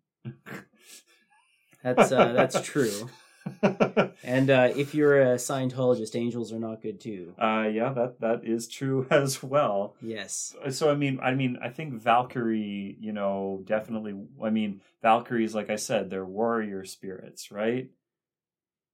That's 1.83 2.11
uh, 2.11 2.33
that's 2.33 2.61
true. 2.61 3.09
And 4.23 4.49
uh, 4.49 4.69
if 4.75 4.93
you're 4.93 5.21
a 5.21 5.35
Scientologist, 5.35 6.15
angels 6.15 6.51
are 6.53 6.59
not 6.59 6.81
good 6.81 6.99
too. 6.99 7.33
uh, 7.41 7.67
yeah, 7.71 7.91
that 7.93 8.19
that 8.19 8.41
is 8.43 8.67
true 8.67 9.07
as 9.11 9.41
well. 9.41 9.95
Yes. 10.01 10.55
So 10.69 10.91
I 10.91 10.95
mean, 10.95 11.19
I 11.21 11.33
mean, 11.33 11.57
I 11.61 11.69
think 11.69 11.93
Valkyrie, 11.95 12.97
you 12.99 13.11
know, 13.13 13.61
definitely. 13.65 14.13
I 14.43 14.49
mean, 14.49 14.81
Valkyries, 15.01 15.55
like 15.55 15.69
I 15.69 15.77
said, 15.77 16.09
they're 16.09 16.25
warrior 16.25 16.85
spirits, 16.85 17.51
right? 17.51 17.89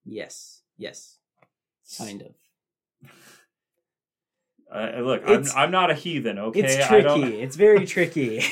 Yes. 0.05 0.61
Yes. 0.77 1.17
Kind 1.97 2.21
of. 2.21 3.09
Uh, 4.71 4.99
look, 4.99 5.21
I'm, 5.27 5.45
I'm 5.55 5.71
not 5.71 5.91
a 5.91 5.93
heathen, 5.93 6.39
okay? 6.39 6.61
It's 6.61 6.89
I 6.91 6.99
don't- 7.01 7.21
tricky. 7.21 7.39
It's 7.39 7.55
very 7.55 7.85
tricky. 7.85 8.43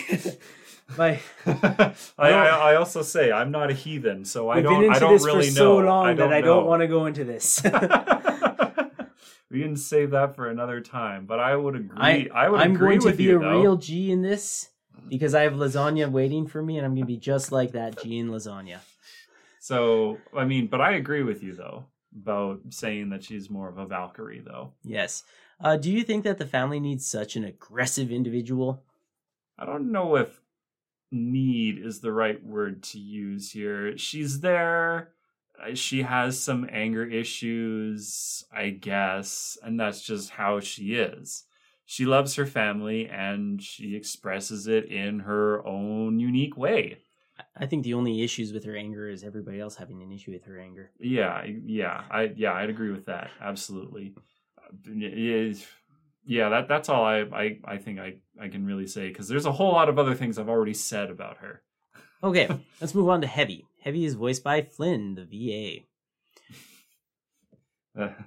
My, 0.97 1.19
I, 1.45 1.93
I, 2.17 2.29
I 2.31 2.75
also 2.75 3.01
say 3.01 3.31
I'm 3.31 3.51
not 3.51 3.71
a 3.71 3.73
heathen, 3.73 4.25
so 4.25 4.49
I 4.49 4.61
don't. 4.61 4.81
been 4.81 4.91
I 4.91 4.99
don't 4.99 5.13
this 5.13 5.25
really 5.25 5.49
for 5.49 5.55
know. 5.59 5.79
so 5.81 5.85
long 5.85 6.05
I 6.07 6.13
that 6.15 6.33
I 6.33 6.41
know. 6.41 6.45
don't 6.47 6.65
want 6.65 6.81
to 6.81 6.87
go 6.87 7.05
into 7.05 7.23
this. 7.23 7.61
we 9.49 9.61
can 9.61 9.75
save 9.75 10.11
that 10.11 10.35
for 10.35 10.49
another 10.49 10.81
time. 10.81 11.25
But 11.25 11.39
I 11.39 11.55
would 11.55 11.75
agree. 11.75 11.97
I- 11.97 12.29
I, 12.33 12.49
would 12.49 12.59
I'm 12.59 12.75
going 12.75 12.99
to 13.01 13.13
be 13.13 13.23
you, 13.23 13.37
a 13.37 13.43
though. 13.43 13.61
real 13.61 13.75
G 13.77 14.11
in 14.11 14.21
this 14.21 14.69
because 15.07 15.33
I 15.33 15.43
have 15.43 15.53
lasagna 15.53 16.11
waiting 16.11 16.47
for 16.47 16.61
me, 16.61 16.77
and 16.77 16.85
I'm 16.85 16.93
going 16.93 17.03
to 17.03 17.07
be 17.07 17.17
just 17.17 17.51
like 17.51 17.71
that 17.71 18.01
G 18.01 18.19
in 18.19 18.29
lasagna. 18.29 18.79
So 19.59 20.17
I 20.35 20.45
mean, 20.45 20.67
but 20.67 20.81
I 20.81 20.93
agree 20.93 21.23
with 21.23 21.41
you 21.41 21.55
though 21.55 21.85
about 22.21 22.59
saying 22.69 23.09
that 23.09 23.23
she's 23.23 23.49
more 23.49 23.69
of 23.69 23.77
a 23.77 23.85
Valkyrie, 23.85 24.43
though. 24.45 24.73
Yes. 24.83 25.23
Uh, 25.59 25.77
do 25.77 25.91
you 25.91 26.03
think 26.03 26.23
that 26.23 26.37
the 26.37 26.45
family 26.45 26.79
needs 26.79 27.07
such 27.07 27.35
an 27.35 27.43
aggressive 27.43 28.11
individual? 28.11 28.83
I 29.57 29.65
don't 29.65 29.91
know 29.91 30.15
if 30.17 30.39
need 31.13 31.77
is 31.83 31.99
the 31.99 32.11
right 32.11 32.43
word 32.43 32.83
to 32.83 32.99
use 32.99 33.51
here. 33.51 33.97
She's 33.97 34.41
there. 34.41 35.13
uh, 35.61 35.75
She 35.75 36.01
has 36.03 36.39
some 36.39 36.67
anger 36.71 37.05
issues, 37.05 38.43
I 38.51 38.69
guess, 38.71 39.57
and 39.63 39.79
that's 39.79 40.01
just 40.01 40.31
how 40.31 40.59
she 40.59 40.95
is. 40.95 41.45
She 41.85 42.05
loves 42.05 42.35
her 42.35 42.45
family 42.45 43.07
and 43.07 43.61
she 43.61 43.95
expresses 43.95 44.67
it 44.67 44.85
in 44.85 45.19
her 45.19 45.65
own 45.65 46.19
unique 46.19 46.57
way. 46.57 46.97
I 47.55 47.65
think 47.65 47.83
the 47.83 47.93
only 47.93 48.23
issues 48.23 48.53
with 48.53 48.63
her 48.65 48.75
anger 48.75 49.09
is 49.09 49.23
everybody 49.23 49.59
else 49.59 49.75
having 49.75 50.01
an 50.01 50.11
issue 50.11 50.31
with 50.31 50.45
her 50.45 50.59
anger. 50.59 50.91
Yeah, 50.99 51.43
yeah, 51.45 52.03
I 52.09 52.31
yeah, 52.35 52.53
I'd 52.53 52.69
agree 52.69 52.91
with 52.91 53.05
that. 53.05 53.31
Absolutely. 53.41 54.13
Uh, 54.57 54.71
yeah, 56.25 56.49
that 56.49 56.67
that's 56.67 56.89
all 56.89 57.03
I 57.03 57.19
I, 57.21 57.59
I 57.65 57.77
think 57.77 57.99
I, 57.99 58.15
I 58.39 58.47
can 58.47 58.65
really 58.65 58.87
say 58.87 59.07
because 59.09 59.27
there's 59.27 59.45
a 59.45 59.51
whole 59.51 59.71
lot 59.71 59.89
of 59.89 59.99
other 59.99 60.15
things 60.15 60.37
I've 60.37 60.49
already 60.49 60.73
said 60.73 61.09
about 61.09 61.37
her. 61.37 61.61
Okay, 62.23 62.47
let's 62.81 62.95
move 62.95 63.09
on 63.09 63.21
to 63.21 63.27
Heavy. 63.27 63.65
Heavy 63.81 64.05
is 64.05 64.13
voiced 64.13 64.43
by 64.43 64.61
Flynn, 64.61 65.15
the 65.15 65.25
VA. 65.25 65.83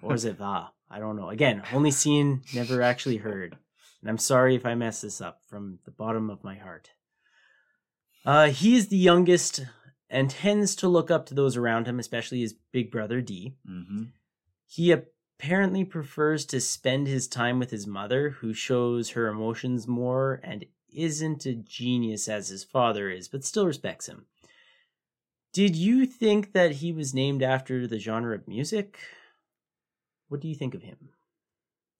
Or 0.02 0.14
is 0.14 0.24
it 0.26 0.36
Va? 0.36 0.70
I 0.90 0.98
don't 0.98 1.16
know. 1.16 1.30
Again, 1.30 1.62
only 1.72 1.90
seen, 1.90 2.42
never 2.54 2.82
actually 2.82 3.16
heard. 3.16 3.56
And 4.00 4.10
I'm 4.10 4.18
sorry 4.18 4.54
if 4.54 4.64
I 4.66 4.74
mess 4.74 5.00
this 5.00 5.20
up 5.20 5.40
from 5.48 5.78
the 5.84 5.90
bottom 5.90 6.30
of 6.30 6.44
my 6.44 6.56
heart. 6.56 6.90
Uh, 8.24 8.48
he 8.48 8.76
is 8.76 8.88
the 8.88 8.96
youngest 8.96 9.64
and 10.08 10.30
tends 10.30 10.76
to 10.76 10.88
look 10.88 11.10
up 11.10 11.26
to 11.26 11.34
those 11.34 11.56
around 11.56 11.86
him, 11.86 11.98
especially 11.98 12.40
his 12.40 12.54
big 12.72 12.90
brother 12.90 13.20
D. 13.20 13.54
hmm 13.66 14.04
He 14.66 14.94
apparently 15.38 15.84
prefers 15.84 16.46
to 16.46 16.60
spend 16.60 17.06
his 17.06 17.28
time 17.28 17.58
with 17.58 17.70
his 17.70 17.86
mother, 17.86 18.30
who 18.30 18.54
shows 18.54 19.10
her 19.10 19.28
emotions 19.28 19.86
more 19.86 20.40
and 20.42 20.64
isn't 20.94 21.44
a 21.44 21.54
genius 21.54 22.28
as 22.28 22.48
his 22.48 22.64
father 22.64 23.10
is, 23.10 23.28
but 23.28 23.44
still 23.44 23.66
respects 23.66 24.06
him. 24.06 24.26
Did 25.52 25.76
you 25.76 26.06
think 26.06 26.52
that 26.52 26.72
he 26.72 26.92
was 26.92 27.14
named 27.14 27.42
after 27.42 27.86
the 27.86 27.98
genre 27.98 28.34
of 28.34 28.48
music? 28.48 28.98
What 30.28 30.40
do 30.40 30.48
you 30.48 30.54
think 30.54 30.74
of 30.74 30.82
him? 30.82 31.10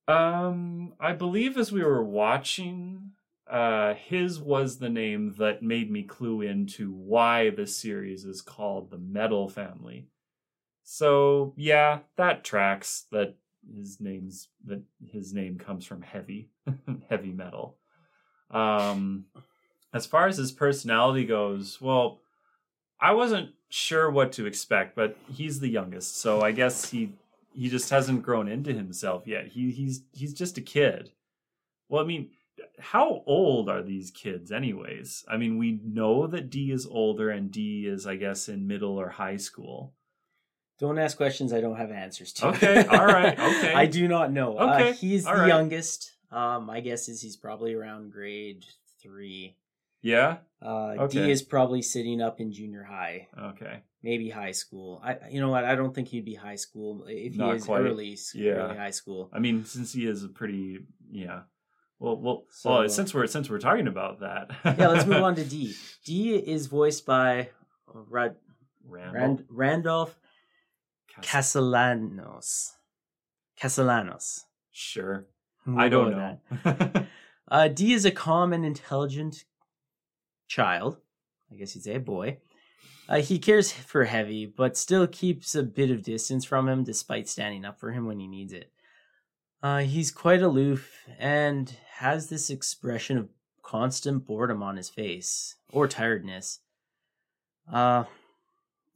Um, 0.09 0.95
I 1.01 1.13
believe 1.13 1.57
as 1.57 1.73
we 1.73 1.83
were 1.83 2.05
watching, 2.05 3.13
uh, 3.51 3.95
his 3.95 4.41
was 4.41 4.79
the 4.79 4.89
name 4.89 5.35
that 5.39 5.63
made 5.63 5.91
me 5.91 6.03
clue 6.03 6.41
into 6.43 6.93
why 6.93 7.51
the 7.51 7.67
series 7.67 8.25
is 8.25 8.41
called 8.41 8.91
the 8.91 8.99
Metal 8.99 9.49
Family. 9.49 10.07
So 10.89 11.53
yeah, 11.57 11.99
that 12.17 12.45
tracks. 12.45 13.07
That 13.11 13.35
his 13.77 14.01
name's 14.01 14.49
that 14.67 14.83
his 15.05 15.35
name 15.35 15.59
comes 15.59 15.85
from 15.85 16.01
heavy, 16.01 16.49
heavy 17.11 17.33
metal. 17.33 17.77
Um, 18.53 19.25
as 19.93 20.07
far 20.07 20.29
as 20.29 20.37
his 20.37 20.53
personality 20.53 21.27
goes, 21.27 21.81
well, 21.81 22.21
I 23.01 23.15
wasn't 23.15 23.51
sure 23.69 24.09
what 24.09 24.31
to 24.35 24.47
expect, 24.47 24.95
but 24.95 25.17
he's 25.29 25.59
the 25.59 25.69
youngest, 25.69 26.21
so 26.21 26.41
I 26.41 26.53
guess 26.53 26.89
he 26.89 27.13
he 27.53 27.69
just 27.69 27.91
hasn't 27.91 28.23
grown 28.23 28.47
into 28.47 28.73
himself 28.73 29.27
yet. 29.27 29.49
He 29.49 29.73
he's 29.73 30.05
he's 30.13 30.35
just 30.35 30.57
a 30.57 30.63
kid. 30.63 31.11
Well, 31.89 32.01
I 32.01 32.07
mean, 32.07 32.31
how 32.79 33.25
old 33.27 33.69
are 33.69 33.83
these 33.83 34.13
kids 34.13 34.53
anyways? 34.53 35.25
I 35.29 35.37
mean, 35.37 35.59
we 35.59 35.81
know 35.85 36.29
that 36.29 36.49
D 36.49 36.71
is 36.71 36.87
older 36.87 37.29
and 37.29 37.51
D 37.51 37.87
is 37.89 38.07
I 38.07 38.15
guess 38.15 38.49
in 38.49 38.69
middle 38.69 39.01
or 39.01 39.09
high 39.09 39.39
school. 39.39 39.95
Don't 40.79 40.99
ask 40.99 41.17
questions 41.17 41.53
I 41.53 41.61
don't 41.61 41.77
have 41.77 41.91
answers 41.91 42.33
to. 42.35 42.49
Okay, 42.49 42.85
all 42.87 43.07
right, 43.07 43.39
okay. 43.39 43.73
I 43.75 43.87
do 43.87 44.07
not 44.09 44.31
know. 44.33 44.59
Uh, 44.59 44.75
Okay, 44.75 44.93
he's 44.93 45.27
all 45.27 45.35
the 45.35 45.41
right. 45.41 45.49
youngest. 45.49 46.13
Um, 46.31 46.67
my 46.67 46.81
guess 46.81 47.09
is 47.09 47.23
he's 47.23 47.37
probably 47.37 47.73
around 47.75 48.13
grade 48.13 48.65
three. 49.03 49.57
Yeah? 50.03 50.39
Uh, 50.63 50.95
Okay. 50.99 51.25
D 51.25 51.31
is 51.31 51.43
probably 51.43 51.81
sitting 51.83 52.21
up 52.21 52.41
in 52.41 52.53
junior 52.53 52.83
high, 52.83 53.29
Okay. 53.39 53.83
maybe 54.03 54.29
high 54.29 54.51
school. 54.53 55.01
I, 55.03 55.17
you 55.31 55.41
know 55.41 55.49
what? 55.49 55.65
I 55.65 55.75
don't 55.77 55.95
think 55.95 56.09
he'd 56.09 56.25
be 56.25 56.35
high 56.35 56.57
school 56.57 57.05
if 57.09 57.33
he 57.33 57.39
Not 57.39 57.57
is 57.57 57.65
quite. 57.65 57.81
early, 57.83 58.17
Yeah. 58.35 58.53
early 58.53 58.77
high 58.77 58.91
school. 58.91 59.31
I 59.33 59.39
mean, 59.39 59.65
since 59.65 59.93
he 59.95 60.07
is 60.07 60.23
a 60.25 60.29
pretty 60.29 60.81
yeah. 61.11 61.43
Well, 61.99 62.21
well, 62.21 62.45
So, 62.51 62.71
well. 62.71 62.83
uh, 62.83 62.89
Since 62.89 63.15
we're 63.15 63.27
since 63.27 63.49
we're 63.49 63.59
talking 63.59 63.87
about 63.89 64.21
that, 64.21 64.51
Yeah, 64.79 64.89
let's 64.89 65.07
move 65.07 65.23
on 65.23 65.35
to 65.37 65.45
D. 65.45 65.75
D 66.05 66.35
is 66.37 66.67
voiced 66.67 67.07
by 67.07 67.49
uh, 67.89 68.01
Rad, 68.11 68.37
Randall 68.85 69.15
Rand, 69.21 69.45
Randolph 69.49 70.19
Cas- 71.23 71.53
Castellanos. 71.55 72.73
Castellanos. 73.57 74.45
Sure, 74.73 75.27
We'll 75.67 75.81
I 75.81 75.89
don't 75.89 76.11
know. 76.13 76.39
that. 76.65 77.07
Uh, 77.49 77.69
D 77.69 77.93
is 77.93 78.05
a 78.05 78.11
calm 78.11 78.53
and 78.53 78.65
intelligent 78.67 79.45
child. 80.49 80.97
I 81.51 81.55
guess 81.55 81.77
you'd 81.77 81.85
say 81.85 81.95
a 81.95 82.01
boy. 82.01 82.39
Uh, 83.09 83.19
he 83.21 83.39
cares 83.39 83.71
for 83.71 84.03
Heavy, 84.05 84.47
but 84.47 84.77
still 84.77 85.07
keeps 85.07 85.55
a 85.55 85.63
bit 85.63 85.93
of 85.93 86.03
distance 86.03 86.45
from 86.45 86.69
him 86.69 86.83
despite 86.83 87.29
standing 87.29 87.65
up 87.65 87.79
for 87.79 87.93
him 87.93 88.05
when 88.05 88.19
he 88.19 88.27
needs 88.27 88.53
it. 88.53 88.73
Uh, 89.63 89.79
he's 89.79 90.11
quite 90.11 90.43
aloof 90.43 91.07
and 91.21 91.77
has 91.99 92.29
this 92.29 92.51
expression 92.51 93.17
of 93.17 93.29
constant 93.63 94.27
boredom 94.27 94.61
on 94.61 94.77
his 94.77 94.89
face 94.91 95.55
or 95.71 95.87
tiredness. 95.87 96.59
Uh, 97.73 98.05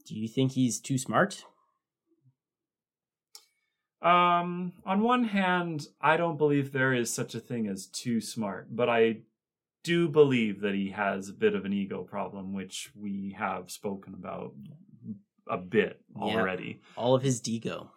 do 0.08 0.16
you 0.16 0.26
think 0.26 0.52
he's 0.52 0.80
too 0.80 0.98
smart? 0.98 1.44
Um, 4.02 4.72
on 4.86 5.02
one 5.02 5.24
hand, 5.24 5.86
I 6.00 6.16
don't 6.16 6.38
believe 6.38 6.72
there 6.72 6.94
is 6.94 7.12
such 7.12 7.34
a 7.34 7.40
thing 7.40 7.66
as 7.66 7.86
too 7.86 8.20
smart, 8.20 8.68
but 8.74 8.88
I 8.88 9.18
do 9.82 10.08
believe 10.08 10.60
that 10.60 10.74
he 10.74 10.90
has 10.90 11.28
a 11.28 11.32
bit 11.34 11.54
of 11.54 11.64
an 11.64 11.72
ego 11.72 12.02
problem, 12.02 12.52
which 12.52 12.90
we 12.94 13.34
have 13.38 13.70
spoken 13.70 14.14
about 14.14 14.54
a 15.48 15.58
bit 15.58 16.00
Yeah. 16.16 16.22
already. 16.22 16.80
All 16.96 17.14
of 17.14 17.22
his 17.22 17.40
Digo. 17.40 17.88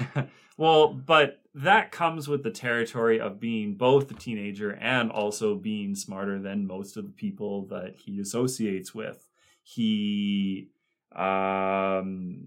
well, 0.56 0.92
but 0.92 1.40
that 1.54 1.92
comes 1.92 2.26
with 2.28 2.42
the 2.42 2.50
territory 2.50 3.20
of 3.20 3.38
being 3.40 3.74
both 3.74 4.10
a 4.10 4.14
teenager 4.14 4.72
and 4.74 5.10
also 5.10 5.54
being 5.54 5.94
smarter 5.94 6.40
than 6.40 6.66
most 6.66 6.96
of 6.96 7.04
the 7.04 7.12
people 7.12 7.66
that 7.66 7.94
he 7.96 8.18
associates 8.20 8.94
with. 8.94 9.26
He, 9.62 10.70
um, 11.12 12.40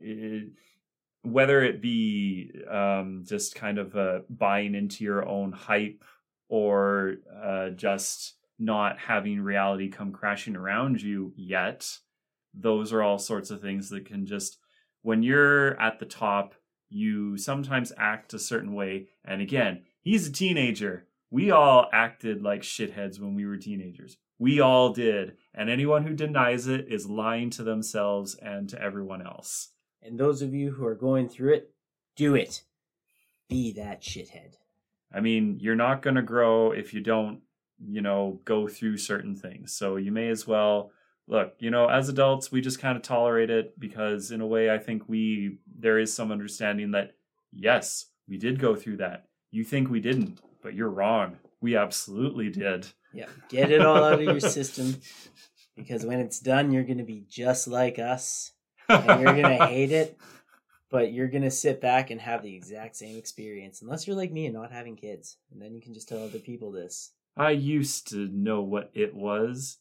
it- 0.00 0.52
whether 1.22 1.62
it 1.62 1.82
be 1.82 2.52
um, 2.70 3.24
just 3.26 3.54
kind 3.54 3.78
of 3.78 3.96
uh, 3.96 4.20
buying 4.28 4.74
into 4.74 5.04
your 5.04 5.26
own 5.26 5.52
hype 5.52 6.04
or 6.48 7.16
uh, 7.42 7.70
just 7.70 8.34
not 8.58 8.98
having 8.98 9.40
reality 9.40 9.88
come 9.88 10.12
crashing 10.12 10.56
around 10.56 11.00
you 11.00 11.32
yet, 11.36 11.86
those 12.54 12.92
are 12.92 13.02
all 13.02 13.18
sorts 13.18 13.50
of 13.50 13.60
things 13.60 13.90
that 13.90 14.06
can 14.06 14.26
just 14.26 14.58
when 15.02 15.22
you're 15.22 15.80
at 15.80 15.98
the 15.98 16.06
top, 16.06 16.54
you 16.88 17.36
sometimes 17.38 17.92
act 17.96 18.34
a 18.34 18.38
certain 18.38 18.74
way. 18.74 19.08
And 19.24 19.40
again, 19.40 19.84
he's 20.02 20.26
a 20.26 20.32
teenager. 20.32 21.06
We 21.30 21.50
all 21.50 21.88
acted 21.92 22.42
like 22.42 22.62
shitheads 22.62 23.20
when 23.20 23.34
we 23.34 23.46
were 23.46 23.56
teenagers. 23.56 24.16
We 24.38 24.60
all 24.60 24.92
did. 24.92 25.36
And 25.54 25.70
anyone 25.70 26.04
who 26.04 26.14
denies 26.14 26.66
it 26.66 26.86
is 26.88 27.08
lying 27.08 27.50
to 27.50 27.62
themselves 27.62 28.34
and 28.34 28.68
to 28.70 28.82
everyone 28.82 29.22
else. 29.24 29.68
And 30.02 30.18
those 30.18 30.42
of 30.42 30.54
you 30.54 30.72
who 30.72 30.86
are 30.86 30.94
going 30.94 31.28
through 31.28 31.54
it, 31.54 31.70
do 32.16 32.34
it. 32.34 32.62
Be 33.48 33.72
that 33.72 34.02
shithead. 34.02 34.54
I 35.12 35.20
mean, 35.20 35.58
you're 35.60 35.74
not 35.74 36.02
going 36.02 36.16
to 36.16 36.22
grow 36.22 36.72
if 36.72 36.94
you 36.94 37.00
don't, 37.00 37.40
you 37.84 38.00
know, 38.00 38.40
go 38.44 38.68
through 38.68 38.98
certain 38.98 39.34
things. 39.34 39.72
So 39.72 39.96
you 39.96 40.12
may 40.12 40.28
as 40.28 40.46
well 40.46 40.92
look, 41.26 41.54
you 41.58 41.70
know, 41.70 41.88
as 41.88 42.08
adults, 42.08 42.52
we 42.52 42.60
just 42.60 42.80
kind 42.80 42.96
of 42.96 43.02
tolerate 43.02 43.50
it 43.50 43.78
because 43.78 44.30
in 44.30 44.40
a 44.40 44.46
way 44.46 44.70
I 44.70 44.78
think 44.78 45.08
we 45.08 45.58
there 45.78 45.98
is 45.98 46.12
some 46.12 46.30
understanding 46.30 46.92
that 46.92 47.14
yes, 47.52 48.06
we 48.28 48.36
did 48.36 48.60
go 48.60 48.76
through 48.76 48.98
that. 48.98 49.26
You 49.50 49.64
think 49.64 49.90
we 49.90 50.00
didn't, 50.00 50.40
but 50.62 50.74
you're 50.74 50.90
wrong. 50.90 51.38
We 51.60 51.76
absolutely 51.76 52.50
did. 52.50 52.86
Yeah, 53.12 53.26
get 53.48 53.70
it 53.70 53.80
all 53.80 54.04
out 54.04 54.14
of 54.14 54.22
your 54.22 54.40
system 54.40 54.96
because 55.76 56.04
when 56.04 56.20
it's 56.20 56.38
done, 56.38 56.70
you're 56.70 56.84
going 56.84 56.98
to 56.98 57.04
be 57.04 57.24
just 57.28 57.66
like 57.66 57.98
us 57.98 58.52
and 58.90 59.20
you're 59.20 59.34
going 59.34 59.58
to 59.58 59.66
hate 59.66 59.92
it, 59.92 60.18
but 60.90 61.12
you're 61.12 61.28
going 61.28 61.42
to 61.42 61.50
sit 61.50 61.80
back 61.80 62.10
and 62.10 62.20
have 62.20 62.42
the 62.42 62.54
exact 62.54 62.96
same 62.96 63.16
experience 63.16 63.82
unless 63.82 64.06
you're 64.06 64.16
like 64.16 64.32
me 64.32 64.46
and 64.46 64.54
not 64.54 64.72
having 64.72 64.96
kids. 64.96 65.36
And 65.52 65.60
then 65.60 65.74
you 65.74 65.80
can 65.80 65.94
just 65.94 66.08
tell 66.08 66.22
other 66.22 66.38
people 66.38 66.70
this. 66.70 67.12
I 67.36 67.50
used 67.50 68.08
to 68.08 68.28
know 68.28 68.60
what 68.62 68.90
it 68.92 69.14
was, 69.14 69.78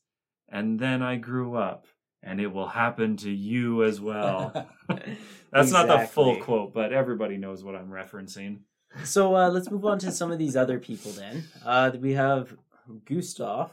and 0.47 0.79
then 0.79 1.01
I 1.01 1.15
grew 1.17 1.55
up, 1.55 1.87
and 2.21 2.39
it 2.39 2.47
will 2.47 2.67
happen 2.67 3.17
to 3.17 3.31
you 3.31 3.83
as 3.83 3.99
well. 3.99 4.67
That's 5.51 5.71
not 5.71 5.87
the 5.87 6.07
full 6.07 6.37
quote, 6.37 6.73
but 6.73 6.93
everybody 6.93 7.37
knows 7.37 7.63
what 7.63 7.75
I'm 7.75 7.89
referencing. 7.89 8.59
So 9.03 9.35
uh, 9.35 9.49
let's 9.49 9.69
move 9.69 9.85
on 9.85 9.99
to 9.99 10.11
some 10.11 10.31
of 10.31 10.39
these 10.39 10.55
other 10.55 10.79
people 10.79 11.11
then. 11.11 11.45
Uh, 11.65 11.91
we 11.99 12.13
have 12.13 12.55
Gustav, 13.05 13.71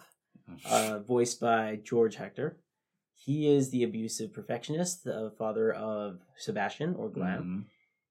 uh, 0.68 0.98
voiced 1.00 1.40
by 1.40 1.80
George 1.82 2.16
Hector. 2.16 2.58
He 3.26 3.48
is 3.52 3.70
the 3.70 3.82
abusive 3.82 4.32
perfectionist, 4.32 5.02
the 5.02 5.32
father 5.36 5.72
of 5.72 6.20
Sebastian 6.36 6.94
or 6.94 7.08
Glam. 7.08 7.42
Mhm. 7.42 7.64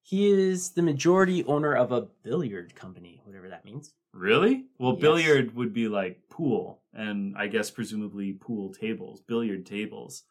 He 0.04 0.28
is 0.30 0.72
the 0.72 0.82
majority 0.82 1.46
owner 1.46 1.74
of 1.74 1.94
a 1.94 2.02
billiard 2.24 2.76
company, 2.76 3.22
whatever 3.24 3.48
that 3.48 3.64
means. 3.64 3.94
Really? 4.12 4.66
Well, 4.78 4.92
Yes. 4.92 5.00
billiard 5.02 5.56
would 5.56 5.72
be 5.72 5.88
like 5.88 6.28
pool, 6.30 6.82
and 6.94 7.34
I 7.38 7.48
guess 7.48 7.72
presumably 7.72 8.34
pool 8.34 8.74
tables, 8.74 9.22
billiard 9.22 9.66
tables. 9.66 10.24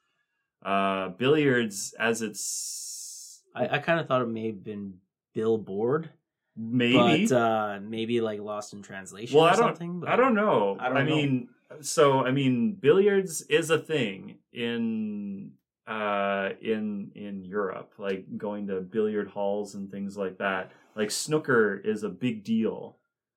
Uh, 0.63 1.09
billiards, 1.09 1.95
as 1.99 2.21
it's 2.21 3.43
I, 3.55 3.77
I 3.77 3.79
kind 3.79 4.01
of 4.01 4.07
thought 4.07 4.21
it 4.21 4.29
may 4.29 4.49
have 4.49 4.63
been 4.63 5.01
billboard, 5.33 6.11
maybe. 6.57 7.27
but 7.27 7.35
uh, 7.35 7.81
maybe 7.81 8.21
like 8.21 8.41
lost 8.41 8.75
in 8.75 8.83
translation 8.83 9.37
well, 9.39 9.47
or 9.47 9.51
I 9.51 9.57
don't. 9.57 9.65
something. 9.69 10.01
But 10.01 10.11
I 10.11 10.17
don't 10.17 10.35
know. 10.35 10.77
I 10.79 10.91
don't 10.91 11.07
know. 11.09 11.17
mean, 11.17 11.49
so 11.81 12.21
I 12.25 12.31
mean, 12.31 12.75
billiards 12.81 13.43
is 13.43 13.71
a 13.71 13.79
thing 13.79 14.39
in 14.53 15.53
uh 15.87 16.51
in 16.63 17.11
in 17.15 17.45
Europe, 17.45 17.93
like 17.99 18.27
going 18.39 18.69
to 18.69 18.81
billiard 18.81 19.29
halls 19.29 19.75
and 19.75 19.91
things 19.91 20.17
like 20.17 20.39
that. 20.39 20.73
Like 20.97 21.11
snooker 21.11 21.77
is 21.77 22.03
a 22.03 22.09
big 22.09 22.45
deal 22.45 22.97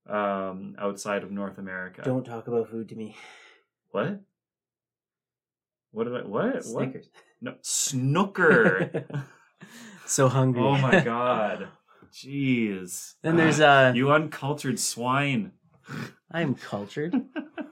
um 0.10 0.76
outside 0.80 1.24
of 1.24 1.32
North 1.32 1.58
America. 1.58 2.02
Don't 2.04 2.26
talk 2.26 2.48
about 2.48 2.70
food 2.70 2.90
to 2.90 2.96
me. 2.96 3.16
What? 3.92 4.22
What 5.92 6.04
did 6.06 6.16
I? 6.16 6.22
What? 6.22 6.54
What? 6.54 6.64
Snickers. 6.64 7.10
No, 7.42 7.56
snooker. 7.62 9.06
So 10.08 10.30
hungry. 10.30 10.62
oh 10.62 10.78
my 10.78 11.00
god. 11.04 11.68
Jeez. 12.14 13.16
Then 13.22 13.36
there's 13.36 13.60
uh 13.60 13.92
you 13.94 14.10
uncultured 14.12 14.80
swine. 14.80 15.52
I'm 16.32 16.56
cultured. 16.56 17.14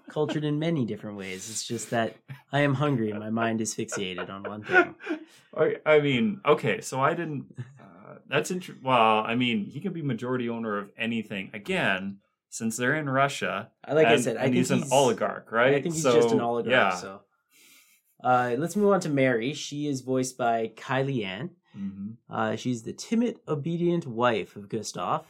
cultured 0.09 0.43
in 0.43 0.59
many 0.59 0.85
different 0.85 1.17
ways. 1.17 1.49
It's 1.49 1.65
just 1.65 1.89
that 1.89 2.15
I 2.51 2.61
am 2.61 2.73
hungry 2.73 3.11
and 3.11 3.19
my 3.19 3.29
mind 3.29 3.61
is 3.61 3.73
fixated 3.75 4.29
on 4.29 4.43
one 4.43 4.63
thing. 4.63 4.95
I, 5.85 5.99
mean, 5.99 6.41
okay, 6.45 6.81
so 6.81 6.99
I 7.01 7.13
didn't. 7.13 7.45
Uh, 7.79 8.15
that's 8.27 8.51
interesting. 8.51 8.83
Well, 8.83 9.19
I 9.19 9.35
mean, 9.35 9.65
he 9.65 9.79
can 9.79 9.93
be 9.93 10.01
majority 10.01 10.49
owner 10.49 10.77
of 10.77 10.89
anything. 10.97 11.49
Again, 11.53 12.17
since 12.49 12.77
they're 12.77 12.95
in 12.95 13.09
Russia, 13.09 13.71
I 13.83 13.93
like 13.93 14.07
I 14.07 14.17
said, 14.17 14.37
I 14.37 14.45
and 14.45 14.53
think 14.53 14.55
he's 14.55 14.71
an 14.71 14.83
oligarch, 14.91 15.51
right? 15.51 15.75
I 15.75 15.81
think 15.81 15.95
he's 15.95 16.03
So, 16.03 16.15
just 16.21 16.33
an 16.33 16.41
oligarch. 16.41 16.71
Yeah. 16.71 16.89
So, 16.95 17.21
uh, 18.23 18.55
let's 18.57 18.75
move 18.75 18.91
on 18.91 18.99
to 19.01 19.09
Mary. 19.09 19.53
She 19.53 19.87
is 19.87 20.01
voiced 20.01 20.37
by 20.37 20.71
Kylie 20.75 21.23
Ann. 21.25 21.51
hmm 21.73 22.11
Uh, 22.29 22.55
she's 22.55 22.83
the 22.83 22.93
timid, 22.93 23.39
obedient 23.47 24.05
wife 24.07 24.55
of 24.55 24.69
Gustav. 24.69 25.25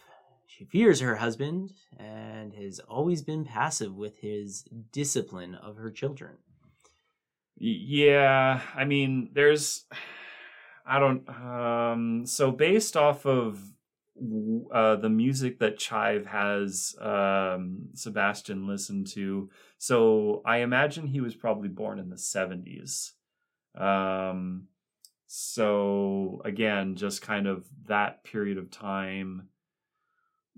She 0.47 0.65
fears 0.65 1.01
her 1.01 1.15
husband 1.15 1.73
and 1.97 2.53
has 2.53 2.79
always 2.79 3.21
been 3.21 3.45
passive 3.45 3.95
with 3.95 4.19
his 4.19 4.63
discipline 4.91 5.55
of 5.55 5.77
her 5.77 5.91
children. 5.91 6.37
Yeah, 7.57 8.61
I 8.75 8.85
mean, 8.85 9.29
there's, 9.33 9.85
I 10.85 10.99
don't. 10.99 11.27
Um, 11.29 12.25
so 12.25 12.51
based 12.51 12.97
off 12.97 13.25
of 13.25 13.59
uh, 14.73 14.97
the 14.97 15.09
music 15.09 15.59
that 15.59 15.77
Chive 15.77 16.25
has 16.25 16.95
um, 16.99 17.89
Sebastian 17.93 18.67
listened 18.67 19.07
to, 19.13 19.49
so 19.77 20.41
I 20.45 20.57
imagine 20.57 21.07
he 21.07 21.21
was 21.21 21.35
probably 21.35 21.69
born 21.69 21.97
in 21.99 22.09
the 22.09 22.17
seventies. 22.17 23.13
Um, 23.73 24.67
so 25.27 26.41
again, 26.45 26.95
just 26.95 27.21
kind 27.21 27.47
of 27.47 27.65
that 27.87 28.23
period 28.23 28.57
of 28.57 28.69
time. 28.69 29.49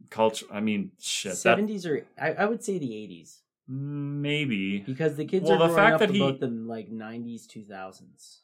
Culture. 0.10 0.46
I 0.52 0.60
mean, 0.62 0.92
shit. 1.00 1.36
Seventies 1.36 1.86
or 1.86 2.06
I, 2.20 2.34
I 2.34 2.46
would 2.46 2.64
say 2.64 2.78
the 2.78 2.96
eighties 2.96 3.42
maybe. 3.68 4.80
because 4.80 5.16
the 5.18 5.26
kids 5.26 5.50
Well, 5.50 5.62
are 5.62 5.68
the 5.68 5.74
growing 5.74 5.94
up 5.94 6.00
that 6.00 6.10
he- 6.12 6.22
about 6.22 6.40
the 6.40 6.48
like 6.48 6.90
nineties, 6.90 7.46
two 7.48 7.66
thousands. 7.66 8.42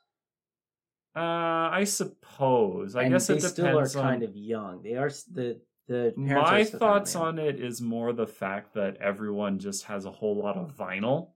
Uh, 1.16 1.70
I 1.72 1.84
suppose. 1.86 2.96
I 2.96 3.04
and 3.04 3.14
guess 3.14 3.28
they 3.28 3.36
it 3.36 3.44
still 3.44 3.68
are 3.68 3.72
depends 3.74 3.96
on. 3.96 4.04
kind 4.04 4.24
of 4.24 4.36
young. 4.36 4.82
They 4.82 4.96
are 4.96 5.10
the 5.32 5.62
the 5.88 6.14
parents 6.16 6.18
My 6.18 6.32
are 6.32 6.44
still 6.44 6.48
kind 6.56 6.74
of 6.74 6.80
thoughts 6.80 7.16
on 7.16 7.40
it 7.40 7.60
is 7.60 7.82
more 7.82 8.14
the 8.14 8.26
fact 8.28 8.74
that 8.74 8.98
everyone 8.98 9.60
just 9.60 9.86
has 9.86 10.06
a 10.06 10.12
whole 10.12 10.38
lot 10.38 10.58
of 10.58 10.76
vinyl. 10.76 11.30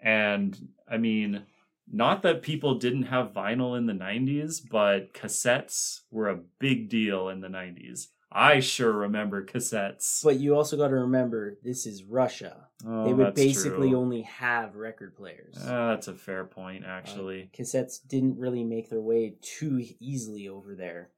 And 0.00 0.56
I 0.90 0.96
mean, 0.98 1.42
not 1.90 2.22
that 2.22 2.42
people 2.42 2.76
didn't 2.76 3.04
have 3.04 3.32
vinyl 3.32 3.76
in 3.76 3.86
the 3.86 3.92
90s, 3.92 4.62
but 4.70 5.12
cassettes 5.14 6.00
were 6.10 6.28
a 6.28 6.38
big 6.58 6.88
deal 6.88 7.28
in 7.28 7.40
the 7.40 7.48
90s. 7.48 8.06
I 8.30 8.60
sure 8.60 8.92
remember 8.92 9.44
cassettes. 9.44 10.22
But 10.22 10.38
you 10.38 10.54
also 10.54 10.76
got 10.76 10.88
to 10.88 10.96
remember, 10.96 11.56
this 11.64 11.86
is 11.86 12.04
Russia. 12.04 12.66
Oh, 12.86 13.04
they 13.04 13.12
would 13.14 13.34
basically 13.34 13.90
true. 13.90 13.98
only 13.98 14.22
have 14.22 14.76
record 14.76 15.16
players. 15.16 15.56
Uh, 15.56 15.88
that's 15.88 16.08
a 16.08 16.14
fair 16.14 16.44
point, 16.44 16.84
actually. 16.86 17.50
Cassettes 17.56 17.98
didn't 18.06 18.38
really 18.38 18.64
make 18.64 18.90
their 18.90 19.00
way 19.00 19.36
too 19.40 19.82
easily 19.98 20.48
over 20.48 20.74
there. 20.74 21.10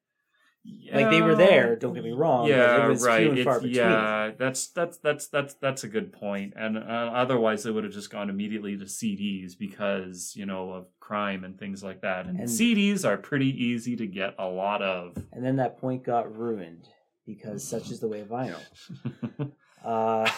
Like 0.92 1.08
they 1.08 1.22
were 1.22 1.34
there, 1.34 1.74
don't 1.74 1.94
get 1.94 2.04
me 2.04 2.12
wrong. 2.12 2.46
Yeah, 2.46 2.88
right. 3.00 3.20
few 3.22 3.30
and 3.30 3.38
It's- 3.38 3.44
far 3.44 3.60
between. 3.60 3.76
yeah, 3.76 4.32
that's 4.38 4.66
that's 4.68 4.98
that's 4.98 5.26
that's 5.28 5.54
that's 5.54 5.84
a 5.84 5.88
good 5.88 6.12
point. 6.12 6.52
And 6.54 6.76
uh, 6.76 6.80
otherwise, 6.82 7.62
they 7.62 7.70
would 7.70 7.84
have 7.84 7.94
just 7.94 8.10
gone 8.10 8.28
immediately 8.28 8.76
to 8.76 8.84
CDs 8.84 9.58
because 9.58 10.34
you 10.36 10.44
know 10.44 10.72
of 10.72 10.86
crime 11.00 11.44
and 11.44 11.58
things 11.58 11.82
like 11.82 12.02
that. 12.02 12.26
And, 12.26 12.38
And- 12.40 12.46
CDs 12.48 13.06
are 13.08 13.16
pretty 13.16 13.48
easy 13.48 13.96
to 13.96 14.06
get 14.06 14.34
a 14.38 14.46
lot 14.48 14.82
of. 14.82 15.16
And 15.32 15.42
then 15.42 15.56
that 15.56 15.78
point 15.78 16.04
got 16.04 16.36
ruined 16.36 16.88
because 17.26 17.66
such 17.66 17.90
is 17.90 18.00
the 18.00 18.08
way 18.08 18.20
of 18.20 18.28
vinyl. 18.28 18.60
Uh, 19.82 20.30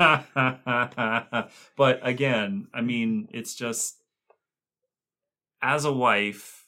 but 1.76 2.00
again, 2.02 2.66
I 2.74 2.80
mean, 2.80 3.28
it's 3.32 3.54
just 3.54 4.02
as 5.62 5.84
a 5.84 5.92
wife, 5.92 6.66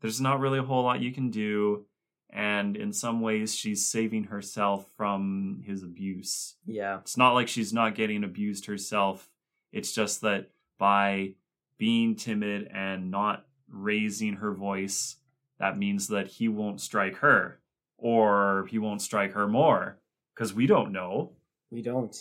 there's 0.00 0.20
not 0.20 0.40
really 0.40 0.58
a 0.58 0.64
whole 0.64 0.82
lot 0.82 1.00
you 1.00 1.12
can 1.12 1.30
do. 1.30 1.86
And 2.30 2.76
in 2.76 2.92
some 2.92 3.20
ways, 3.20 3.54
she's 3.54 3.86
saving 3.86 4.24
herself 4.24 4.86
from 4.96 5.62
his 5.64 5.84
abuse. 5.84 6.56
yeah, 6.66 6.98
It's 6.98 7.16
not 7.16 7.34
like 7.34 7.46
she's 7.46 7.72
not 7.72 7.94
getting 7.94 8.24
abused 8.24 8.66
herself. 8.66 9.30
It's 9.70 9.92
just 9.92 10.22
that 10.22 10.50
by 10.76 11.34
being 11.78 12.16
timid 12.16 12.68
and 12.74 13.12
not 13.12 13.46
raising 13.70 14.34
her 14.34 14.52
voice, 14.52 15.16
that 15.60 15.78
means 15.78 16.08
that 16.08 16.26
he 16.26 16.48
won't 16.48 16.80
strike 16.80 17.18
her 17.18 17.60
or 18.04 18.66
he 18.70 18.78
won't 18.78 19.00
strike 19.00 19.32
her 19.32 19.48
more 19.48 19.98
because 20.34 20.52
we 20.52 20.66
don't 20.66 20.92
know. 20.92 21.32
we 21.70 21.80
don't. 21.80 22.14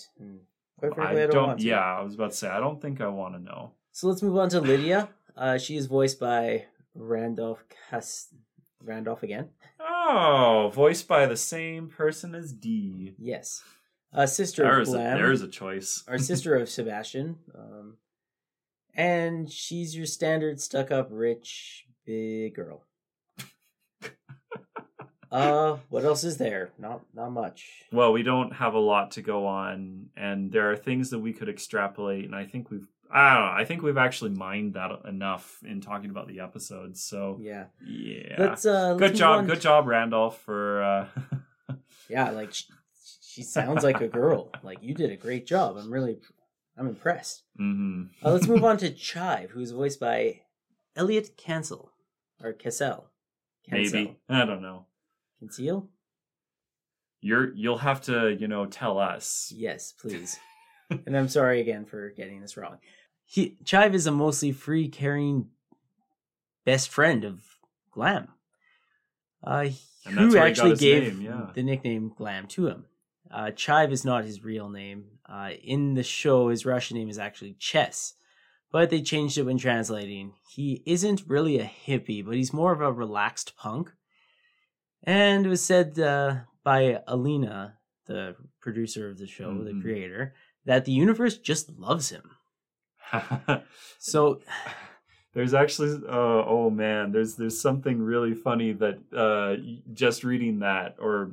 Quite 0.80 0.96
frankly, 0.96 1.22
I, 1.22 1.24
I 1.26 1.28
don't, 1.28 1.48
don't. 1.50 1.62
yeah, 1.62 1.82
I 1.82 2.02
was 2.02 2.16
about 2.16 2.32
to 2.32 2.38
say 2.38 2.48
I 2.48 2.62
don't 2.62 2.82
think 2.82 3.02
I 3.02 3.10
want 3.10 3.36
to 3.36 3.42
know. 3.42 3.74
So 3.92 4.08
let's 4.08 4.24
move 4.24 4.38
on 4.38 4.48
to 4.50 4.62
Lydia. 4.62 5.10
Uh, 5.36 5.58
she 5.58 5.76
is 5.76 5.88
voiced 5.88 6.22
by 6.22 6.66
Randolph 6.96 7.66
Cast 7.90 8.30
Randolph 8.82 9.24
again. 9.24 9.50
Oh, 9.82 10.72
voiced 10.74 11.06
by 11.06 11.26
the 11.26 11.36
same 11.36 11.90
person 11.90 12.34
as 12.34 12.54
D. 12.54 13.14
Yes, 13.18 13.62
uh, 14.14 14.26
sister 14.26 14.64
of 14.64 14.76
There's 14.76 14.90
a, 14.90 14.92
Glam. 14.94 15.18
there's 15.18 15.42
a 15.42 15.48
choice. 15.50 16.06
our 16.08 16.18
sister 16.18 16.56
of 16.56 16.70
Sebastian. 16.70 17.40
Um, 17.54 17.98
and 18.96 19.52
she's 19.52 19.98
your 19.98 20.06
standard 20.06 20.62
stuck 20.62 20.92
up 20.92 21.10
rich 21.12 21.88
big 22.06 22.56
girl. 22.56 22.86
Uh, 25.34 25.78
what 25.90 26.06
else 26.06 26.24
is 26.24 26.38
there? 26.38 26.72
Not 26.78 27.02
not 27.14 27.32
much. 27.32 27.68
Well, 27.92 28.14
we 28.14 28.22
don't 28.24 28.54
have 28.54 28.74
a 28.76 28.80
lot 28.80 29.12
to 29.12 29.22
go 29.22 29.48
on, 29.48 30.10
and 30.16 30.52
there 30.52 30.72
are 30.72 30.76
things 30.78 31.10
that 31.10 31.20
we 31.20 31.34
could 31.34 31.50
extrapolate, 31.50 32.26
and 32.26 32.36
I 32.36 32.46
think 32.46 32.70
we've. 32.70 32.88
I 33.12 33.34
don't 33.36 33.44
know. 33.46 33.52
I 33.62 33.66
think 33.66 33.82
we've 33.84 33.98
actually 33.98 34.32
mined 34.32 34.74
that 34.74 34.92
enough 35.08 35.60
in 35.64 35.82
talking 35.82 36.10
about 36.10 36.28
the 36.28 36.40
episodes. 36.40 37.04
So 37.04 37.38
Yeah. 37.40 37.66
yeah, 37.86 38.36
Let's 38.40 38.66
uh 38.66 38.96
let's 38.96 39.00
good 39.00 39.16
job, 39.16 39.40
on- 39.40 39.46
good 39.48 39.62
job, 39.62 39.88
Randolph, 39.88 40.40
for. 40.42 40.82
uh 40.84 41.08
Yeah, 42.10 42.32
like 42.32 42.54
she, 42.54 42.66
she 43.22 43.44
sounds 43.44 43.84
like 43.84 44.02
a 44.02 44.08
girl. 44.08 44.52
Like 44.64 44.80
you 44.82 44.94
did 44.94 45.12
a 45.12 45.16
great 45.16 45.46
job. 45.48 45.78
I'm 45.78 45.92
really 45.92 46.20
I'm 46.78 46.88
impressed. 46.88 47.44
mhm. 47.60 48.10
Uh, 48.24 48.32
let's 48.34 48.48
move 48.48 48.64
on 48.64 48.78
to 48.78 48.90
Chive, 49.08 49.52
who's 49.52 49.72
voiced 49.72 50.00
by 50.00 50.42
Elliot 50.96 51.38
Cancel 51.38 51.92
or 52.44 52.52
Cassell. 52.54 53.10
Maybe 53.72 54.18
I 54.30 54.44
don't 54.46 54.62
know. 54.62 54.86
Cancel? 55.44 55.90
You're 57.22 57.54
you'll 57.54 57.78
have 57.78 58.02
to 58.02 58.36
you 58.38 58.48
know 58.48 58.66
tell 58.66 59.00
us. 59.00 59.52
Yes, 59.56 59.94
please. 59.94 60.38
and 60.90 61.16
I'm 61.18 61.30
sorry 61.30 61.62
again 61.62 61.86
for 61.86 62.10
getting 62.10 62.42
this 62.42 62.58
wrong. 62.58 62.78
He, 63.26 63.58
Chive 63.64 63.96
is 63.96 64.06
a 64.06 64.12
mostly 64.12 64.52
free 64.52 64.90
carrying 64.90 65.48
best 66.66 66.90
friend 66.90 67.24
of 67.24 67.42
Glam. 67.92 68.28
Uh, 69.44 69.68
who 70.06 70.16
where 70.16 70.28
he 70.28 70.34
got 70.34 70.48
actually 70.48 70.76
gave 70.76 71.18
name, 71.18 71.22
yeah. 71.22 71.48
the 71.54 71.64
nickname 71.64 72.14
Glam 72.16 72.48
to 72.48 72.68
him. 72.68 72.86
Uh, 73.32 73.52
Chive 73.52 73.92
is 73.92 74.06
not 74.06 74.26
his 74.26 74.44
real 74.44 74.70
name. 74.70 75.06
Uh, 75.28 75.52
in 75.64 75.94
the 75.94 76.04
show, 76.04 76.50
his 76.50 76.66
Russian 76.66 76.98
name 76.98 77.10
is 77.10 77.18
actually 77.18 77.56
Chess, 77.58 78.14
but 78.72 78.90
they 78.90 79.02
changed 79.02 79.38
it 79.38 79.44
when 79.44 79.58
translating. 79.58 80.34
He 80.50 80.84
isn't 80.86 81.24
really 81.28 81.60
a 81.60 81.72
hippie, 81.88 82.24
but 82.24 82.36
he's 82.36 82.54
more 82.54 82.74
of 82.74 82.82
a 82.82 82.92
relaxed 82.92 83.56
punk. 83.58 83.94
And 85.04 85.46
it 85.46 85.50
was 85.50 85.64
said 85.64 86.00
uh, 86.00 86.38
by 86.64 87.02
Alina, 87.08 87.78
the 88.06 88.36
producer 88.62 89.10
of 89.10 89.18
the 89.18 89.28
show, 89.28 89.64
the 89.64 89.72
Mhm. 89.74 89.82
creator, 89.82 90.34
that 90.66 90.86
the 90.86 90.92
universe 90.92 91.38
just 91.38 91.70
loves 91.78 92.10
him. 92.10 92.32
So, 94.00 94.42
there's 95.34 95.54
actually 95.54 96.06
uh, 96.08 96.44
oh 96.46 96.70
man 96.70 97.12
there's 97.12 97.36
there's 97.36 97.60
something 97.60 98.02
really 98.02 98.34
funny 98.34 98.72
that 98.74 99.00
uh 99.14 99.56
just 99.94 100.24
reading 100.24 100.60
that 100.60 100.96
or 101.00 101.32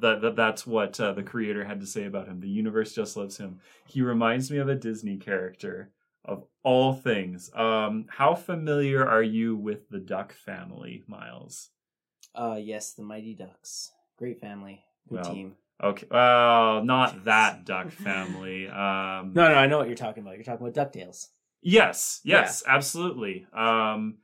that, 0.00 0.20
that 0.22 0.36
that's 0.36 0.66
what 0.66 0.98
uh, 1.00 1.12
the 1.12 1.22
creator 1.22 1.64
had 1.64 1.80
to 1.80 1.86
say 1.86 2.04
about 2.04 2.26
him 2.28 2.40
the 2.40 2.48
universe 2.48 2.92
just 2.94 3.16
loves 3.16 3.36
him 3.36 3.60
he 3.86 4.02
reminds 4.02 4.50
me 4.50 4.58
of 4.58 4.68
a 4.68 4.74
disney 4.74 5.16
character 5.16 5.90
of 6.24 6.44
all 6.64 6.92
things 6.94 7.50
um 7.54 8.06
how 8.08 8.34
familiar 8.34 9.06
are 9.06 9.22
you 9.22 9.54
with 9.56 9.88
the 9.88 9.98
duck 10.00 10.32
family 10.32 11.02
Myles 11.06 11.70
uh, 12.34 12.58
yes, 12.60 12.92
the 12.92 13.02
Mighty 13.02 13.34
Ducks, 13.34 13.92
great 14.16 14.40
family, 14.40 14.84
good 15.08 15.20
Well, 15.22 15.32
team. 15.34 15.56
okay 15.82 16.06
well 16.10 16.82
not 16.84 17.24
that 17.24 17.64
duck 17.64 17.90
family 18.08 18.66
um 18.68 19.32
No, 19.32 19.48
no, 19.48 19.54
I 19.54 19.66
know 19.66 19.78
what 19.78 19.86
you're 19.86 19.96
talking 19.96 20.22
about. 20.24 20.34
You're 20.34 20.44
talking 20.44 20.66
about 20.66 20.92
Ducktales. 20.92 21.28
Yes, 21.62 22.20
yes, 22.24 22.62
absolutely. 22.66 23.46
Um, 23.52 24.18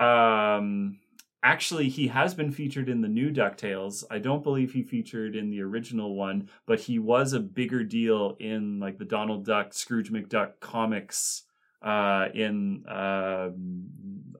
um, 0.00 0.98
actually, 1.42 1.88
he 1.88 2.08
has 2.08 2.34
been 2.34 2.50
featured 2.52 2.88
in 2.88 3.00
the 3.00 3.08
new 3.08 3.30
Ducktales. 3.30 4.04
I 4.10 4.18
don't 4.18 4.42
believe 4.42 4.72
he 4.72 4.82
featured 4.82 5.34
in 5.36 5.50
the 5.50 5.62
original 5.62 6.14
one, 6.14 6.48
but 6.66 6.80
he 6.80 6.98
was 6.98 7.32
a 7.32 7.40
bigger 7.40 7.82
deal 7.84 8.36
in 8.38 8.78
like 8.80 8.98
the 8.98 9.04
Donald 9.04 9.44
Duck, 9.46 9.72
Scrooge 9.74 10.10
McDuck 10.12 10.60
comics. 10.60 11.44
Uh, 11.80 12.26
in 12.34 12.82
um 12.88 13.88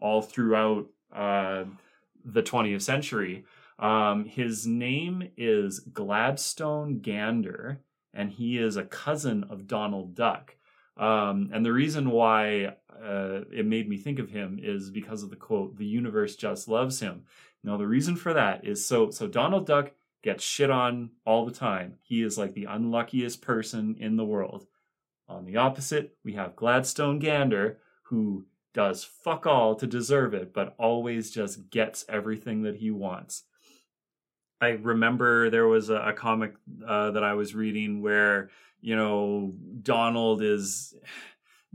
all 0.01 0.21
throughout 0.23 0.87
uh, 1.15 1.63
the 2.33 2.43
20th 2.43 2.83
century. 2.83 3.45
Um, 3.79 4.25
his 4.25 4.67
name 4.67 5.31
is 5.37 5.81
Gladstone 5.81 7.01
Gander, 7.01 7.81
and 8.13 8.31
he 8.31 8.59
is 8.59 8.77
a 8.77 8.85
cousin 8.85 9.45
of 9.45 9.67
Donald 9.67 10.15
Duck. 10.15 10.57
Um, 10.97 11.51
and 11.53 11.65
the 11.65 11.73
reason 11.73 12.11
why 12.11 12.75
uh, 12.91 13.41
it 13.53 13.65
made 13.67 13.89
me 13.89 13.97
think 13.97 14.19
of 14.19 14.31
him 14.31 14.59
is 14.61 14.91
because 14.91 15.23
of 15.23 15.31
the 15.31 15.37
quote, 15.37 15.77
"The 15.77 15.87
universe 15.87 16.35
just 16.35 16.69
loves 16.69 17.01
him." 17.01 17.25
Now, 17.63 17.77
the 17.77 17.87
reason 17.87 18.17
for 18.17 18.35
that 18.35 18.67
is 18.67 18.85
so 18.85 19.11
so 19.11 19.29
Donald 19.29 19.67
Duck 19.67 19.93
gets 20.23 20.43
shit 20.43 20.71
on 20.71 21.11
all 21.25 21.47
the 21.47 21.53
time. 21.53 21.95
He 22.03 22.23
is 22.23 22.37
like 22.37 22.55
the 22.55 22.65
unluckiest 22.65 23.41
person 23.41 23.97
in 23.99 24.17
the 24.17 24.25
world. 24.25 24.67
On 25.29 25.45
the 25.45 25.57
opposite, 25.57 26.17
we 26.25 26.33
have 26.33 26.57
Gladstone 26.57 27.19
Gander, 27.19 27.79
who 28.03 28.47
does 28.79 29.03
fuck 29.03 29.45
all 29.45 29.75
to 29.75 29.89
deserve 29.89 30.35
it, 30.35 30.55
but 30.55 30.77
always 30.79 31.33
just 31.33 31.69
gets 31.69 32.05
everything 32.09 32.63
that 32.63 32.77
he 32.77 32.93
wants. 32.93 33.43
I 34.61 34.69
remember 34.69 35.51
there 35.51 35.67
was 35.67 35.91
a, 35.91 35.97
a 35.97 36.13
comic 36.13 36.55
uh, 36.87 37.11
that 37.11 37.25
I 37.25 37.35
was 37.35 37.57
reading 37.57 38.03
where 38.03 38.51
you 38.81 38.95
know 38.95 39.53
Donald 39.83 40.43
is 40.43 40.95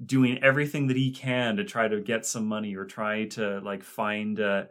doing 0.06 0.42
everything 0.42 0.88
that 0.88 0.96
he 0.96 1.12
can 1.12 1.58
to 1.58 1.66
try 1.66 1.90
to 1.90 2.00
get 2.00 2.26
some 2.26 2.48
money 2.48 2.74
or 2.74 2.86
try 2.86 3.26
to 3.26 3.60
like 3.60 3.84
find 3.84 4.40
uh, 4.40 4.64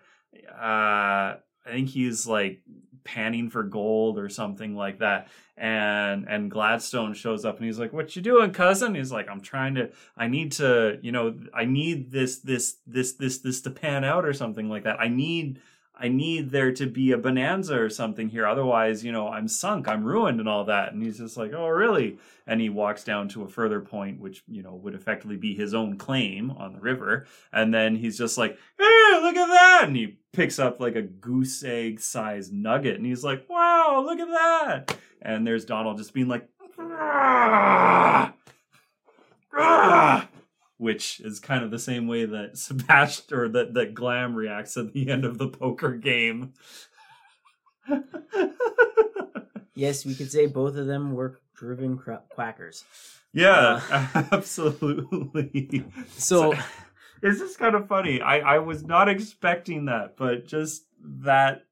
uh 0.50 1.36
I 1.66 1.70
think 1.70 1.90
he's 1.90 2.26
like 2.26 2.62
panning 3.04 3.50
for 3.50 3.62
gold 3.62 4.18
or 4.18 4.28
something 4.28 4.74
like 4.74 4.98
that. 4.98 5.28
And 5.56 6.26
and 6.28 6.50
Gladstone 6.50 7.14
shows 7.14 7.44
up 7.44 7.58
and 7.58 7.66
he's 7.66 7.78
like 7.78 7.92
what 7.92 8.16
you 8.16 8.22
doing 8.22 8.52
cousin? 8.52 8.94
He's 8.94 9.12
like 9.12 9.28
I'm 9.28 9.40
trying 9.40 9.74
to 9.76 9.90
I 10.16 10.28
need 10.28 10.52
to 10.52 10.98
you 11.02 11.12
know 11.12 11.34
I 11.54 11.64
need 11.64 12.10
this 12.10 12.38
this 12.38 12.76
this 12.86 13.12
this 13.12 13.38
this 13.38 13.60
to 13.62 13.70
pan 13.70 14.04
out 14.04 14.24
or 14.24 14.32
something 14.32 14.68
like 14.68 14.84
that. 14.84 15.00
I 15.00 15.08
need 15.08 15.60
I 16.02 16.08
need 16.08 16.50
there 16.50 16.72
to 16.72 16.86
be 16.86 17.12
a 17.12 17.16
bonanza 17.16 17.80
or 17.80 17.88
something 17.88 18.28
here. 18.28 18.44
Otherwise, 18.44 19.04
you 19.04 19.12
know, 19.12 19.28
I'm 19.28 19.46
sunk, 19.46 19.86
I'm 19.86 20.02
ruined 20.02 20.40
and 20.40 20.48
all 20.48 20.64
that. 20.64 20.92
And 20.92 21.00
he's 21.00 21.18
just 21.18 21.36
like, 21.36 21.52
oh, 21.54 21.68
really? 21.68 22.18
And 22.44 22.60
he 22.60 22.68
walks 22.70 23.04
down 23.04 23.28
to 23.28 23.44
a 23.44 23.48
further 23.48 23.80
point, 23.80 24.18
which, 24.18 24.42
you 24.48 24.64
know, 24.64 24.74
would 24.74 24.96
effectively 24.96 25.36
be 25.36 25.54
his 25.54 25.74
own 25.74 25.96
claim 25.96 26.50
on 26.50 26.72
the 26.72 26.80
river. 26.80 27.26
And 27.52 27.72
then 27.72 27.94
he's 27.94 28.18
just 28.18 28.36
like, 28.36 28.58
hey, 28.80 29.20
look 29.22 29.36
at 29.36 29.46
that. 29.46 29.82
And 29.84 29.94
he 29.94 30.18
picks 30.32 30.58
up 30.58 30.80
like 30.80 30.96
a 30.96 31.02
goose 31.02 31.62
egg 31.62 32.00
sized 32.00 32.52
nugget. 32.52 32.96
And 32.96 33.06
he's 33.06 33.22
like, 33.22 33.48
wow, 33.48 34.02
look 34.04 34.18
at 34.18 34.26
that. 34.26 34.98
And 35.20 35.46
there's 35.46 35.64
Donald 35.64 35.98
just 35.98 36.12
being 36.12 36.26
like! 36.26 36.48
Which 40.82 41.20
is 41.20 41.38
kind 41.40 41.62
of 41.64 41.70
the 41.70 41.78
same 41.78 42.08
way 42.08 42.24
that 42.24 42.58
Sebastian 42.58 43.38
or 43.38 43.48
that, 43.48 43.74
that 43.74 43.94
Glam 43.94 44.34
reacts 44.34 44.76
at 44.76 44.92
the 44.92 45.08
end 45.08 45.24
of 45.24 45.38
the 45.38 45.48
poker 45.48 45.92
game. 45.92 46.52
Yes, 49.74 50.04
we 50.04 50.14
could 50.14 50.30
say 50.30 50.46
both 50.46 50.76
of 50.76 50.86
them 50.86 51.14
were 51.14 51.40
driven 51.54 51.98
quackers. 52.34 52.84
yeah, 53.32 53.80
uh, 53.90 54.24
absolutely. 54.32 55.84
So, 56.08 56.52
it's 57.22 57.38
just 57.38 57.58
kind 57.58 57.74
of 57.74 57.88
funny. 57.88 58.20
I, 58.20 58.56
I 58.56 58.58
was 58.58 58.84
not 58.84 59.08
expecting 59.08 59.86
that, 59.86 60.16
but 60.16 60.46
just 60.46 60.84
that 61.00 61.64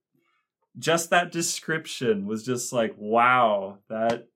just 0.78 1.10
that 1.10 1.30
description 1.30 2.26
was 2.26 2.42
just 2.42 2.72
like, 2.72 2.94
wow, 2.96 3.78
that. 3.88 4.28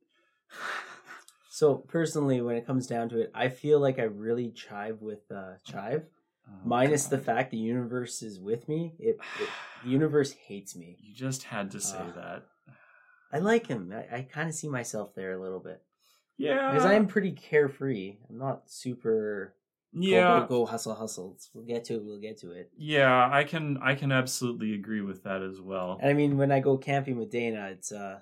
So 1.55 1.77
personally, 1.77 2.41
when 2.41 2.57
it 2.57 2.67
comes 2.67 2.89
down 2.89 3.09
to 3.11 3.21
it, 3.21 3.31
I 3.33 3.49
feel 3.49 3.79
like 3.79 4.01
I 4.01 4.03
really 4.03 4.51
chive 4.51 5.01
with 5.01 5.31
uh, 5.31 5.53
chive. 5.65 6.03
Oh, 6.49 6.53
Minus 6.65 7.07
the 7.07 7.17
fact 7.17 7.53
the 7.53 7.57
universe 7.59 8.23
is 8.23 8.41
with 8.41 8.69
me. 8.69 8.95
It, 8.99 9.21
it 9.41 9.49
the 9.85 9.89
universe 9.89 10.33
hates 10.33 10.75
me. 10.75 10.97
You 11.01 11.15
just 11.15 11.45
had 11.45 11.71
to 11.71 11.81
say 11.81 12.01
Ah. 12.01 12.13
that. 12.17 12.43
I 13.33 13.39
like 13.39 13.69
him. 13.69 13.95
I, 13.95 14.17
I 14.17 14.23
kind 14.23 14.49
of 14.49 14.55
see 14.57 14.69
myself 14.69 15.15
there 15.15 15.31
a 15.31 15.41
little 15.41 15.61
bit 15.61 15.81
Yeah. 16.39 16.73
because 16.73 16.85
I 16.85 16.95
am 16.95 17.07
pretty 17.07 17.31
carefree. 17.31 18.17
I'm 18.29 18.37
not 18.39 18.69
super 18.69 19.55
Yeah. 19.93 20.41
go, 20.41 20.41
go, 20.41 20.47
go 20.49 20.67
hustle 20.67 20.97
hustle. 20.97 21.37
We'll 21.55 21.65
get 21.67 21.85
to 21.85 21.95
it. 21.95 22.05
We'll 22.05 22.19
get 22.19 22.37
to 22.39 22.51
it. 22.51 22.73
Yeah, 22.77 23.31
I 23.33 23.45
can 23.45 23.79
I 23.81 23.95
can 23.95 24.11
absolutely 24.11 24.75
agree 24.75 25.03
with 25.03 25.23
that 25.23 25.41
as 25.41 25.61
well. 25.61 25.99
And 26.03 26.11
I 26.11 26.15
mean, 26.15 26.37
when 26.37 26.51
I 26.51 26.59
go 26.59 26.77
camping 26.77 27.17
with 27.17 27.31
Dana, 27.31 27.69
it's 27.71 27.93
uh, 27.93 28.19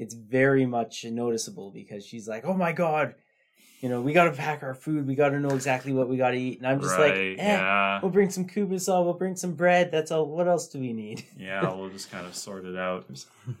it's 0.00 0.14
very 0.14 0.64
much 0.64 1.04
noticeable 1.04 1.70
because 1.70 2.06
she's 2.06 2.26
like, 2.26 2.46
"Oh 2.46 2.54
my 2.54 2.72
god, 2.72 3.14
you 3.82 3.90
know, 3.90 4.00
we 4.00 4.14
got 4.14 4.24
to 4.24 4.32
pack 4.32 4.62
our 4.62 4.72
food. 4.72 5.06
We 5.06 5.14
got 5.14 5.28
to 5.28 5.38
know 5.38 5.50
exactly 5.50 5.92
what 5.92 6.08
we 6.08 6.16
got 6.16 6.30
to 6.30 6.38
eat." 6.38 6.56
And 6.56 6.66
I'm 6.66 6.80
just 6.80 6.98
like, 6.98 7.12
eh, 7.12 7.34
yeah. 7.36 8.00
"We'll 8.00 8.10
bring 8.10 8.30
some 8.30 8.46
kubasol. 8.46 9.04
We'll 9.04 9.12
bring 9.12 9.36
some 9.36 9.52
bread. 9.52 9.92
That's 9.92 10.10
all. 10.10 10.26
What 10.26 10.48
else 10.48 10.68
do 10.68 10.80
we 10.80 10.94
need?" 10.94 11.24
Yeah, 11.36 11.70
we'll 11.74 11.90
just 11.90 12.10
kind 12.10 12.26
of 12.26 12.34
sort 12.34 12.64
it 12.64 12.78
out. 12.78 13.06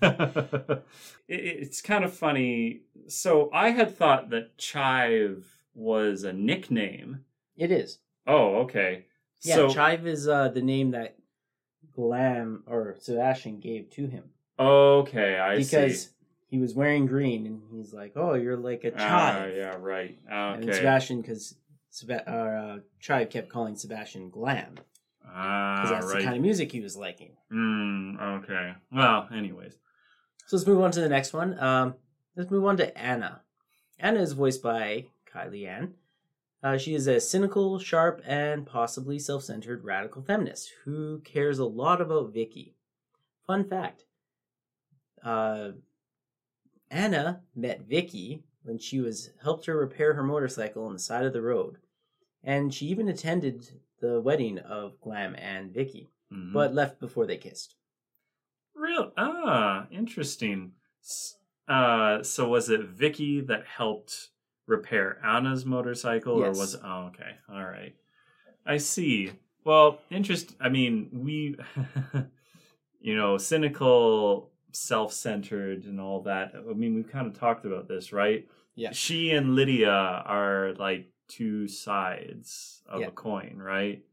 it, 0.02 0.82
it's 1.28 1.82
kind 1.82 2.04
of 2.04 2.12
funny. 2.14 2.80
So 3.06 3.50
I 3.52 3.70
had 3.70 3.94
thought 3.94 4.30
that 4.30 4.56
Chive 4.56 5.46
was 5.74 6.24
a 6.24 6.32
nickname. 6.32 7.24
It 7.56 7.70
is. 7.70 7.98
Oh, 8.26 8.60
okay. 8.60 9.04
Yeah, 9.42 9.56
so, 9.56 9.68
Chive 9.68 10.06
is 10.06 10.26
uh, 10.26 10.48
the 10.48 10.62
name 10.62 10.92
that 10.92 11.16
Glam 11.94 12.64
or 12.66 12.96
Sebastian 12.98 13.60
gave 13.60 13.90
to 13.90 14.06
him 14.06 14.30
okay, 14.60 15.38
I 15.38 15.56
because 15.56 16.02
see. 16.04 16.08
He 16.50 16.58
was 16.58 16.74
wearing 16.74 17.06
green, 17.06 17.46
and 17.46 17.62
he's 17.70 17.94
like, 17.94 18.12
"Oh, 18.16 18.34
you're 18.34 18.56
like 18.56 18.84
a 18.84 18.90
child." 18.90 19.46
chive." 19.48 19.56
yeah, 19.56 19.76
right. 19.78 20.18
And. 20.28 20.64
Sebastian, 20.64 21.20
because 21.22 21.54
Seba- 21.90 22.28
uh, 22.28 22.78
Chive 23.00 23.30
kept 23.30 23.48
calling 23.48 23.76
Sebastian 23.76 24.30
Glam 24.30 24.74
because 24.74 24.86
Ah, 25.24 25.88
that's 25.90 26.06
right. 26.06 26.18
the 26.18 26.24
kind 26.24 26.36
of 26.36 26.42
music 26.42 26.72
he 26.72 26.80
was 26.80 26.96
liking. 26.96 27.36
Mm, 27.52 28.42
okay. 28.42 28.74
Well, 28.92 29.28
anyways. 29.32 29.74
So 30.46 30.56
let's 30.56 30.66
move 30.66 30.80
on 30.80 30.90
to 30.92 31.00
the 31.00 31.08
next 31.08 31.32
one. 31.32 31.58
Um, 31.60 31.94
let's 32.36 32.50
move 32.50 32.64
on 32.64 32.76
to 32.78 32.96
Anna. 32.98 33.42
Anna 33.98 34.20
is 34.20 34.32
voiced 34.32 34.62
by 34.62 35.06
Kylie 35.32 35.68
Ann. 35.68 35.94
Uh, 36.62 36.76
she 36.76 36.94
is 36.94 37.06
a 37.06 37.20
cynical, 37.20 37.78
sharp, 37.78 38.20
and 38.26 38.66
possibly 38.66 39.18
self-centered 39.18 39.84
radical 39.84 40.22
feminist 40.22 40.72
who 40.84 41.20
cares 41.20 41.58
a 41.58 41.64
lot 41.64 42.00
about 42.00 42.32
Vicky. 42.34 42.74
Fun 43.46 43.64
fact: 43.64 44.04
uh, 45.24 45.70
Anna 46.90 47.42
met 47.54 47.82
Vicky 47.82 48.42
when 48.62 48.78
she 48.78 49.00
was 49.00 49.30
helped 49.42 49.66
her 49.66 49.76
repair 49.76 50.14
her 50.14 50.22
motorcycle 50.22 50.84
on 50.84 50.92
the 50.92 50.98
side 50.98 51.24
of 51.24 51.32
the 51.32 51.42
road, 51.42 51.78
and 52.42 52.72
she 52.74 52.86
even 52.86 53.08
attended 53.08 53.68
the 54.00 54.20
wedding 54.20 54.58
of 54.58 55.00
Glam 55.00 55.34
and 55.36 55.72
Vicky, 55.72 56.08
Mhm. 56.32 56.52
but 56.52 56.74
left 56.74 56.98
before 57.00 57.26
they 57.26 57.36
kissed. 57.36 57.76
Real 58.74 59.12
ah, 59.16 59.86
interesting. 59.90 60.72
S- 61.02 61.36
Uh, 61.68 62.20
so 62.24 62.48
was 62.48 62.68
it 62.68 62.80
Vicky 62.80 63.40
that 63.42 63.64
helped 63.64 64.30
repair 64.66 65.24
Anna's 65.24 65.64
motorcycle, 65.64 66.42
or 66.42 66.48
was 66.50 66.74
it? 66.74 66.80
Oh, 66.82 67.06
okay, 67.14 67.36
all 67.48 67.64
right. 67.64 67.94
I 68.66 68.78
see. 68.78 69.32
Well, 69.64 70.00
interest. 70.10 70.56
I 70.60 70.68
mean, 70.68 71.10
we, 71.12 71.54
you 73.00 73.14
know, 73.16 73.38
cynical, 73.38 74.50
self-centered, 74.72 75.84
and 75.84 76.00
all 76.00 76.22
that. 76.22 76.52
I 76.54 76.72
mean, 76.74 76.94
we've 76.94 77.10
kind 77.10 77.26
of 77.26 77.38
talked 77.38 77.64
about 77.64 77.88
this, 77.88 78.12
right? 78.12 78.48
Yeah. 78.74 78.92
She 78.92 79.30
and 79.30 79.54
Lydia 79.54 79.90
are 79.90 80.72
like 80.78 81.10
two 81.28 81.68
sides 81.68 82.82
of 82.88 83.00
Yeah. 83.00 83.08
a 83.08 83.10
coin, 83.10 83.56
right? 83.58 84.04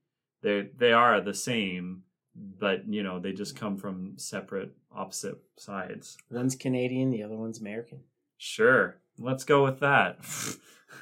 They 0.41 0.70
they 0.78 0.91
are 0.93 1.20
the 1.22 1.34
same, 1.34 2.03
but 2.36 2.88
you 2.88 3.03
know 3.03 3.20
they 3.20 3.34
just 3.34 3.55
come 3.55 3.78
from 3.78 4.18
separate, 4.18 4.72
opposite 4.95 5.39
sides. 5.58 6.18
One's 6.30 6.55
Canadian, 6.55 7.10
the 7.12 7.24
other 7.24 7.36
one's 7.38 7.60
American. 7.60 8.01
Sure, 8.38 8.97
let's 9.18 9.43
go 9.43 9.64
with 9.64 9.80
that. 9.80 10.20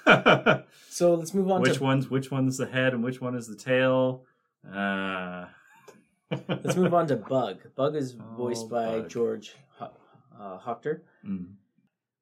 So 0.89 1.15
let's 1.15 1.33
move 1.33 1.49
on 1.51 1.61
which 1.61 1.77
to 1.77 1.83
one's 1.83 2.09
which 2.09 2.31
one's 2.31 2.57
the 2.57 2.67
head 2.67 2.93
and 2.93 3.03
which 3.03 3.19
one 3.19 3.35
is 3.35 3.47
the 3.47 3.55
tail? 3.55 4.23
Uh, 4.65 5.45
let's 6.31 6.75
move 6.75 6.93
on 6.93 7.07
to 7.07 7.15
Bug. 7.17 7.59
Bug 7.75 7.95
is 7.95 8.13
voiced 8.13 8.65
Oh, 8.65 8.69
by 8.69 8.85
Bug. 9.01 9.09
George 9.09 9.55
Ho- 9.79 9.91
uh, 10.39 10.59
Hochter. 10.59 11.01
Mm. 11.25 11.53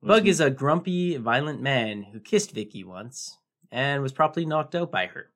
Bug 0.01 0.27
is 0.27 0.39
a 0.41 0.49
grumpy, 0.49 1.15
violent 1.17 1.61
man 1.61 2.03
who 2.03 2.19
kissed 2.19 2.51
Vicky 2.51 2.83
once 2.83 3.37
and 3.71 4.01
was 4.01 4.11
promptly 4.11 4.45
knocked 4.45 4.75
out 4.75 4.91
by 4.91 5.05
her. 5.07 5.29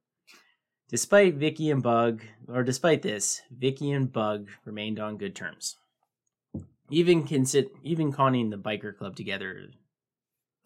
Despite 0.90 1.36
Vicky 1.36 1.70
and 1.70 1.84
Bug, 1.84 2.22
or 2.48 2.64
despite 2.64 3.02
this, 3.02 3.42
Vicky 3.52 3.92
and 3.92 4.12
Bug 4.12 4.50
remained 4.66 5.00
on 5.00 5.18
good 5.18 5.36
terms. 5.36 5.78
Even 6.90 7.24
consi- 7.28 7.70
even 7.84 8.14
conning 8.14 8.50
the 8.50 8.58
biker 8.58 8.98
club 8.98 9.16
together, 9.18 9.64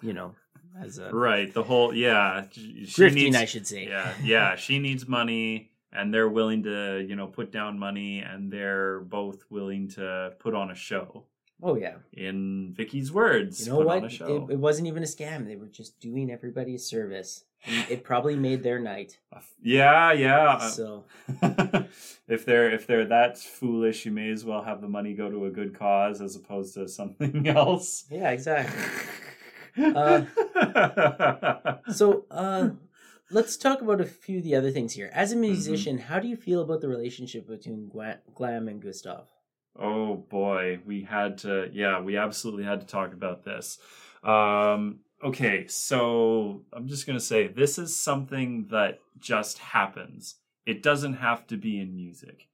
you 0.04 0.14
know, 0.14 0.36
as 0.80 1.00
a 1.00 1.10
right. 1.12 1.52
The 1.52 1.64
whole 1.64 1.92
yeah. 1.94 2.46
She 2.52 2.86
grifting, 2.86 3.14
needs- 3.16 3.36
I 3.36 3.46
should 3.46 3.66
say. 3.66 3.88
yeah 3.88 4.14
yeah 4.24 4.56
she 4.56 4.78
needs 4.78 5.08
money 5.08 5.71
and 5.94 6.14
they're 6.14 6.30
willing 6.30 6.64
to 6.64 7.06
you 7.08 7.16
know 7.16 7.28
put 7.28 7.52
down 7.52 7.78
money 7.80 8.20
and 8.20 8.52
they're 8.52 9.00
both 9.02 9.44
willing 9.50 9.88
to 9.90 10.34
put 10.40 10.54
on 10.54 10.72
a 10.72 10.76
show 10.76 11.26
Oh 11.64 11.76
yeah. 11.76 11.98
in 12.14 12.74
vicky's 12.76 13.12
words 13.12 13.66
You 13.66 13.72
know 13.72 13.78
put 13.80 13.86
what? 13.88 13.98
on 13.98 14.04
a 14.04 14.08
It, 14.08 14.12
show 14.12 14.48
it 14.50 14.58
wasn't 14.58 14.88
even 14.88 15.04
a 15.04 15.06
scam. 15.06 15.46
They 15.46 15.58
were 15.58 15.68
just 15.68 16.00
doing 16.00 16.32
everybody 16.32 16.74
a 16.74 16.80
service. 16.80 17.44
And 17.68 17.86
It 17.92 18.04
probably 18.04 18.36
made 18.36 18.64
their 18.64 18.80
night. 18.80 19.20
yeah 19.62 20.12
yeah 20.14 20.58
So 20.70 21.04
if 22.28 22.46
they're 22.46 22.72
if 22.72 22.88
they're 22.88 23.06
that 23.06 23.38
foolish 23.38 24.06
you 24.08 24.12
may 24.12 24.32
as 24.32 24.44
well 24.44 24.64
have 24.64 24.82
the 24.82 24.88
money 24.88 25.14
go 25.14 25.30
to 25.30 25.46
a 25.46 25.52
good 25.52 25.78
cause 25.78 26.20
as 26.22 26.36
opposed 26.36 26.74
to 26.76 26.88
something 26.88 27.48
else 27.62 28.06
yeah, 28.10 28.32
exactly. 28.32 28.82
Uh, 29.78 30.24
So 31.92 32.26
uh 32.32 32.70
let's 33.32 33.58
talk 33.58 33.82
about 33.82 34.02
a 34.02 34.06
few 34.06 34.38
of 34.40 34.44
the 34.44 34.56
other 34.56 34.72
things 34.72 34.94
here. 34.94 35.10
As 35.14 35.32
a 35.32 35.36
Mm-hmm. 35.36 35.42
musician, 35.42 35.98
how 35.98 36.20
do 36.20 36.28
you 36.28 36.36
feel 36.36 36.62
about 36.62 36.82
the 36.82 36.88
relationship 36.88 37.48
between 37.48 37.90
Glam 37.90 38.68
and 38.68 38.82
Gustav? 38.82 39.28
Oh 39.78 40.16
boy, 40.30 40.80
we 40.86 41.04
had 41.04 41.38
to 41.40 41.70
yeah, 41.72 42.02
we 42.02 42.18
absolutely 42.18 42.64
had 42.66 42.82
to 42.82 42.88
talk 42.88 43.14
about 43.14 43.44
this. 43.44 43.80
Um 44.24 45.00
okay, 45.24 45.68
so 45.68 46.64
I'm 46.74 46.88
just 46.88 47.06
going 47.06 47.18
to 47.18 47.24
say 47.24 47.48
this 47.48 47.78
is 47.78 47.96
something 47.96 48.68
that 48.72 49.00
just 49.20 49.60
happens. 49.60 50.36
It 50.66 50.84
doesn't 50.84 51.14
have 51.14 51.48
to 51.48 51.58
be 51.58 51.80
in 51.80 51.96
music. 51.96 52.48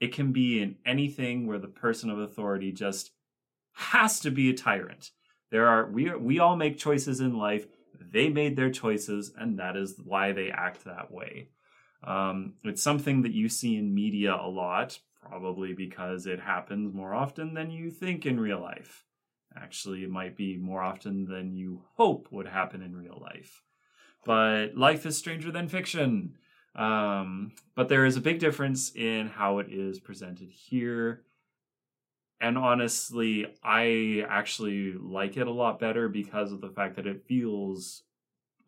It 0.00 0.12
can 0.12 0.32
be 0.32 0.60
in 0.60 0.76
anything 0.84 1.46
where 1.46 1.58
the 1.58 1.68
person 1.68 2.10
of 2.10 2.18
authority 2.18 2.72
just 2.72 3.12
has 3.74 4.20
to 4.20 4.30
be 4.30 4.50
a 4.50 4.54
tyrant. 4.54 5.10
There 5.50 5.66
are 5.68 5.86
we 5.90 6.08
are, 6.08 6.18
we 6.18 6.38
all 6.40 6.56
make 6.56 6.78
choices 6.78 7.20
in 7.20 7.38
life. 7.38 7.66
They 8.00 8.28
made 8.28 8.56
their 8.56 8.70
choices 8.70 9.32
and 9.36 9.58
that 9.58 9.76
is 9.76 10.00
why 10.04 10.32
they 10.32 10.50
act 10.50 10.84
that 10.84 11.10
way. 11.10 11.48
Um, 12.04 12.54
it's 12.64 12.82
something 12.82 13.22
that 13.22 13.32
you 13.32 13.48
see 13.48 13.76
in 13.76 13.94
media 13.94 14.34
a 14.34 14.48
lot, 14.48 14.98
probably 15.20 15.72
because 15.72 16.26
it 16.26 16.40
happens 16.40 16.94
more 16.94 17.14
often 17.14 17.54
than 17.54 17.70
you 17.70 17.90
think 17.90 18.26
in 18.26 18.38
real 18.38 18.60
life. 18.60 19.04
Actually, 19.56 20.04
it 20.04 20.10
might 20.10 20.36
be 20.36 20.56
more 20.56 20.82
often 20.82 21.24
than 21.24 21.54
you 21.54 21.82
hope 21.96 22.28
would 22.30 22.46
happen 22.46 22.82
in 22.82 22.94
real 22.94 23.18
life. 23.20 23.62
But 24.24 24.76
life 24.76 25.06
is 25.06 25.16
stranger 25.16 25.50
than 25.50 25.68
fiction. 25.68 26.36
Um, 26.74 27.52
but 27.74 27.88
there 27.88 28.04
is 28.04 28.16
a 28.16 28.20
big 28.20 28.38
difference 28.38 28.94
in 28.94 29.28
how 29.28 29.58
it 29.58 29.68
is 29.70 29.98
presented 29.98 30.50
here. 30.50 31.22
And 32.40 32.58
honestly, 32.58 33.46
I 33.62 34.24
actually 34.28 34.92
like 34.92 35.36
it 35.36 35.46
a 35.46 35.50
lot 35.52 35.80
better 35.80 36.08
because 36.08 36.52
of 36.52 36.60
the 36.60 36.68
fact 36.70 36.96
that 36.96 37.06
it 37.06 37.24
feels 37.26 38.02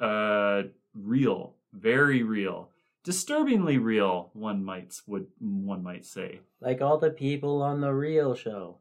uh, 0.01 0.63
real, 0.95 1.55
very 1.73 2.23
real 2.23 2.71
disturbingly 3.05 3.79
real 3.79 4.29
one 4.35 4.63
might 4.63 5.01
would 5.07 5.27
one 5.39 5.83
might 5.83 6.05
say 6.05 6.41
Like 6.61 6.83
all 6.83 6.99
the 6.99 7.11
people 7.11 7.63
on 7.63 7.81
the 7.81 7.91
real 7.93 8.35
show. 8.35 8.79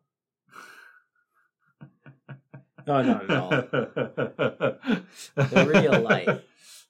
No, 2.85 3.01
not 3.03 3.29
at 3.29 3.37
all. 3.37 3.49
the 3.49 5.01
real 5.73 6.01
life. 6.01 6.41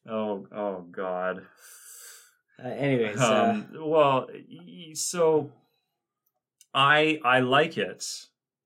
oh 0.10 0.48
oh 0.52 0.86
god 0.91 1.44
Uh, 2.64 2.69
anyways, 2.69 3.19
uh, 3.19 3.52
um, 3.52 3.68
well 3.88 4.28
so 4.94 5.52
i 6.78 7.20
i 7.26 7.40
like 7.40 7.78
it 7.78 8.06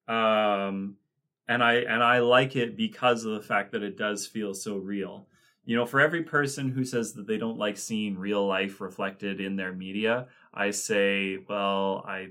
um 0.08 0.96
and 1.48 1.64
i 1.64 1.76
and 1.76 2.04
i 2.04 2.20
like 2.20 2.56
it 2.56 2.76
because 2.76 3.24
of 3.24 3.34
the 3.34 3.42
fact 3.42 3.72
that 3.72 3.84
it 3.84 3.98
does 3.98 4.28
feel 4.28 4.54
so 4.54 4.76
real 4.78 5.28
you 5.66 5.76
know 5.76 5.86
for 5.86 6.00
every 6.02 6.24
person 6.24 6.70
who 6.70 6.84
says 6.84 7.14
that 7.14 7.28
they 7.28 7.38
don't 7.38 7.58
like 7.58 7.78
seeing 7.78 8.18
real 8.18 8.46
life 8.46 8.82
reflected 8.82 9.40
in 9.40 9.56
their 9.56 9.72
media 9.72 10.28
i 10.54 10.70
say 10.70 11.38
well 11.48 12.04
i 12.08 12.28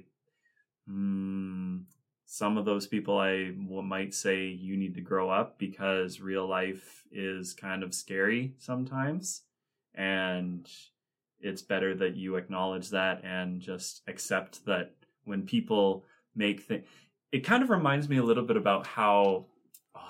mm, 0.91 1.81
some 2.27 2.57
of 2.57 2.65
those 2.65 2.87
people 2.87 3.19
I 3.19 3.53
might 3.57 4.15
say 4.15 4.47
you 4.47 4.77
need 4.77 4.95
to 4.95 5.01
grow 5.01 5.31
up 5.31 5.59
because 5.59 6.21
real 6.21 6.47
life 6.47 7.03
is 7.11 7.55
kind 7.55 7.83
of 7.83 7.93
scary 7.93 8.55
sometimes. 8.59 9.43
And 9.97 10.69
it's 11.41 11.63
better 11.63 11.93
that 11.97 12.15
you 12.15 12.37
acknowledge 12.37 12.91
that 12.91 13.25
and 13.25 13.61
just 13.61 14.03
accept 14.07 14.65
that 14.67 14.93
when 15.25 15.43
people 15.43 16.05
make 16.35 16.63
things. 16.63 16.87
It 17.33 17.41
kind 17.45 17.63
of 17.63 17.71
reminds 17.71 18.09
me 18.09 18.17
a 18.17 18.23
little 18.23 18.45
bit 18.45 18.57
about 18.57 18.87
how. 18.87 19.47
Oh, 19.95 20.01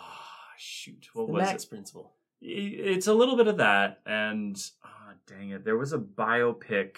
shoot. 0.57 1.09
What 1.13 1.27
the 1.27 1.33
was 1.33 1.43
Max 1.43 1.65
it? 1.65 1.71
principle. 1.71 2.13
it's 2.41 3.07
a 3.07 3.15
little 3.15 3.37
bit 3.37 3.47
of 3.49 3.59
that 3.59 4.01
and 4.07 4.63
ah, 4.83 5.13
dang 5.27 5.51
it 5.51 5.63
there 5.65 5.77
was 5.77 5.93
a 5.93 5.99
biopic 5.99 6.97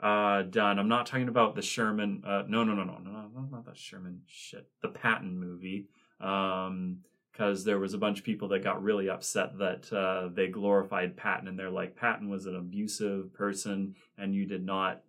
uh 0.00 0.42
done 0.42 0.80
i'm 0.80 0.88
not 0.88 1.06
talking 1.06 1.28
about 1.28 1.54
the 1.54 1.62
sherman 1.62 2.22
uh 2.26 2.42
no 2.48 2.64
no 2.64 2.74
no 2.74 2.82
no 2.82 2.98
no 2.98 3.30
no 3.32 3.48
not 3.52 3.64
that 3.64 3.76
sherman 3.78 4.20
shit 4.26 4.66
the 4.82 4.88
patton 4.88 5.38
movie 5.38 5.86
um 6.20 6.98
because 7.32 7.64
there 7.64 7.78
was 7.78 7.94
a 7.94 7.98
bunch 7.98 8.18
of 8.18 8.24
people 8.24 8.48
that 8.48 8.62
got 8.62 8.82
really 8.82 9.08
upset 9.08 9.56
that 9.58 9.90
uh, 9.92 10.28
they 10.34 10.48
glorified 10.48 11.16
Patton 11.16 11.48
and 11.48 11.58
they're 11.58 11.70
like 11.70 11.96
Patton 11.96 12.28
was 12.28 12.44
an 12.44 12.56
abusive 12.56 13.32
person 13.32 13.94
and 14.18 14.34
you 14.34 14.44
did 14.44 14.66
not 14.66 15.00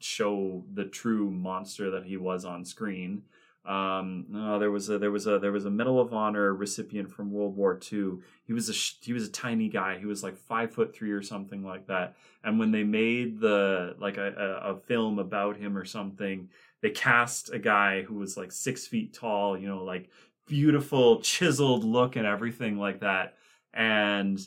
show 0.00 0.64
the 0.72 0.84
true 0.84 1.30
monster 1.30 1.90
that 1.90 2.04
he 2.04 2.16
was 2.16 2.44
on 2.44 2.64
screen. 2.64 3.22
Um, 3.66 4.24
no, 4.30 4.58
there 4.58 4.70
was 4.70 4.88
a 4.88 4.98
there 4.98 5.10
was 5.10 5.26
a 5.26 5.38
there 5.38 5.52
was 5.52 5.66
a 5.66 5.70
Medal 5.70 6.00
of 6.00 6.14
Honor 6.14 6.54
recipient 6.54 7.10
from 7.10 7.30
World 7.30 7.56
War 7.56 7.78
II. 7.92 8.14
He 8.46 8.52
was 8.54 8.70
a 8.70 9.04
he 9.04 9.12
was 9.12 9.28
a 9.28 9.30
tiny 9.30 9.68
guy. 9.68 9.98
He 9.98 10.06
was 10.06 10.22
like 10.22 10.36
five 10.36 10.72
foot 10.72 10.94
three 10.94 11.12
or 11.12 11.22
something 11.22 11.62
like 11.62 11.86
that. 11.88 12.16
And 12.42 12.58
when 12.58 12.72
they 12.72 12.84
made 12.84 13.38
the 13.38 13.96
like 13.98 14.16
a, 14.16 14.32
a, 14.64 14.72
a 14.72 14.76
film 14.80 15.18
about 15.18 15.58
him 15.58 15.76
or 15.76 15.84
something, 15.84 16.48
they 16.80 16.90
cast 16.90 17.52
a 17.52 17.58
guy 17.58 18.02
who 18.02 18.14
was 18.14 18.36
like 18.36 18.50
six 18.50 18.86
feet 18.86 19.12
tall. 19.12 19.58
You 19.58 19.68
know, 19.68 19.84
like 19.84 20.08
beautiful 20.46 21.20
chiseled 21.20 21.84
look 21.84 22.16
and 22.16 22.26
everything 22.26 22.78
like 22.78 23.00
that. 23.00 23.36
And 23.74 24.40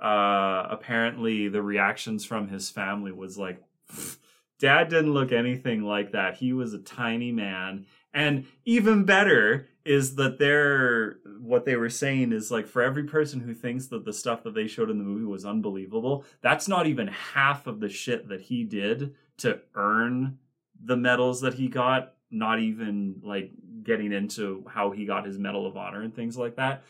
uh, 0.00 0.66
apparently, 0.70 1.48
the 1.48 1.62
reactions 1.62 2.24
from 2.26 2.48
his 2.48 2.70
family 2.70 3.12
was 3.12 3.38
like. 3.38 3.62
Dad 4.58 4.88
didn't 4.88 5.12
look 5.12 5.32
anything 5.32 5.82
like 5.82 6.12
that. 6.12 6.36
He 6.36 6.52
was 6.52 6.74
a 6.74 6.78
tiny 6.78 7.32
man. 7.32 7.86
And 8.12 8.46
even 8.64 9.04
better 9.04 9.68
is 9.84 10.16
that 10.16 10.38
they're 10.38 11.18
what 11.40 11.64
they 11.64 11.76
were 11.76 11.88
saying 11.88 12.32
is 12.32 12.50
like 12.50 12.66
for 12.66 12.82
every 12.82 13.04
person 13.04 13.40
who 13.40 13.54
thinks 13.54 13.86
that 13.86 14.04
the 14.04 14.12
stuff 14.12 14.42
that 14.42 14.54
they 14.54 14.66
showed 14.66 14.90
in 14.90 14.98
the 14.98 15.04
movie 15.04 15.24
was 15.24 15.44
unbelievable, 15.44 16.24
that's 16.42 16.68
not 16.68 16.86
even 16.86 17.06
half 17.08 17.66
of 17.66 17.80
the 17.80 17.88
shit 17.88 18.28
that 18.28 18.42
he 18.42 18.64
did 18.64 19.14
to 19.38 19.60
earn 19.74 20.38
the 20.82 20.96
medals 20.96 21.40
that 21.40 21.54
he 21.54 21.68
got, 21.68 22.14
not 22.30 22.58
even 22.58 23.20
like 23.22 23.52
getting 23.82 24.12
into 24.12 24.64
how 24.68 24.90
he 24.90 25.06
got 25.06 25.24
his 25.24 25.38
medal 25.38 25.66
of 25.66 25.76
honor 25.76 26.02
and 26.02 26.14
things 26.14 26.36
like 26.36 26.56
that. 26.56 26.84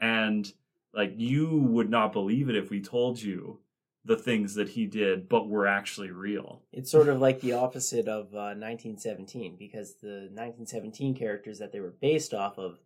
And 0.00 0.50
like 0.92 1.14
you 1.16 1.48
would 1.48 1.88
not 1.88 2.12
believe 2.12 2.48
it 2.48 2.56
if 2.56 2.70
we 2.70 2.80
told 2.80 3.20
you 3.20 3.60
the 4.04 4.16
things 4.16 4.54
that 4.54 4.70
he 4.70 4.86
did, 4.86 5.28
but 5.28 5.48
were 5.48 5.66
actually 5.66 6.10
real. 6.10 6.60
It's 6.72 6.90
sort 6.90 7.08
of 7.08 7.20
like 7.20 7.40
the 7.40 7.52
opposite 7.52 8.08
of 8.08 8.34
uh, 8.34 8.54
1917 8.58 9.56
because 9.58 9.94
the 10.02 10.28
1917 10.32 11.14
characters 11.14 11.58
that 11.60 11.72
they 11.72 11.80
were 11.80 11.94
based 12.00 12.34
off 12.34 12.58
of, 12.58 12.78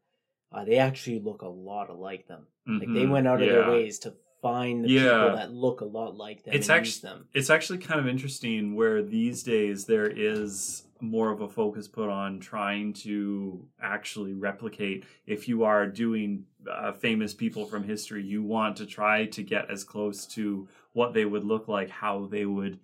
uh, 0.53 0.65
they 0.65 0.77
actually 0.79 1.19
look 1.21 1.43
a 1.43 1.49
lot 1.49 1.89
alike 1.91 2.27
them. 2.29 2.47
Like 2.67 2.93
they 2.93 3.05
Mhm, 3.07 3.11
went 3.11 3.27
out 3.29 3.41
of 3.41 3.47
yeah. 3.47 3.53
their 3.53 3.71
ways 3.71 3.99
to 4.01 4.15
find 4.43 4.85
the 4.85 4.89
Yeah. 4.91 5.03
people 5.15 5.37
that 5.37 5.53
look 5.53 5.81
a 5.81 5.85
lot 5.87 6.17
like 6.17 6.45
them 6.45 6.55
It's 6.55 6.69
and 6.69 6.79
actu- 6.79 6.89
use 6.89 7.01
them. 7.01 7.29
It's 7.33 7.49
actually 7.51 7.79
kind 7.79 7.99
of 7.99 8.07
interesting 8.07 8.75
where 8.75 9.03
these 9.03 9.43
days 9.43 9.87
there 9.87 10.07
is 10.09 10.83
more 11.01 11.31
of 11.31 11.41
a 11.41 11.49
focus 11.49 11.89
put 11.89 12.09
on 12.09 12.41
trying 12.41 12.93
to 12.93 13.67
actually 13.81 14.33
replicate. 14.35 15.05
If 15.27 15.47
you 15.49 15.65
are 15.65 15.87
doing 15.87 16.47
uh, 16.71 16.93
famous 16.93 17.33
people 17.35 17.65
from 17.67 17.85
history, 17.85 18.23
you 18.25 18.43
want 18.43 18.77
to 18.79 18.87
try 18.87 19.27
to 19.27 19.43
get 19.43 19.71
as 19.71 19.85
close 19.85 20.27
to 20.27 20.67
what 20.97 21.13
they 21.13 21.27
would 21.27 21.45
look 21.45 21.69
like, 21.69 21.91
how 21.91 22.25
they 22.25 22.47
would 22.47 22.79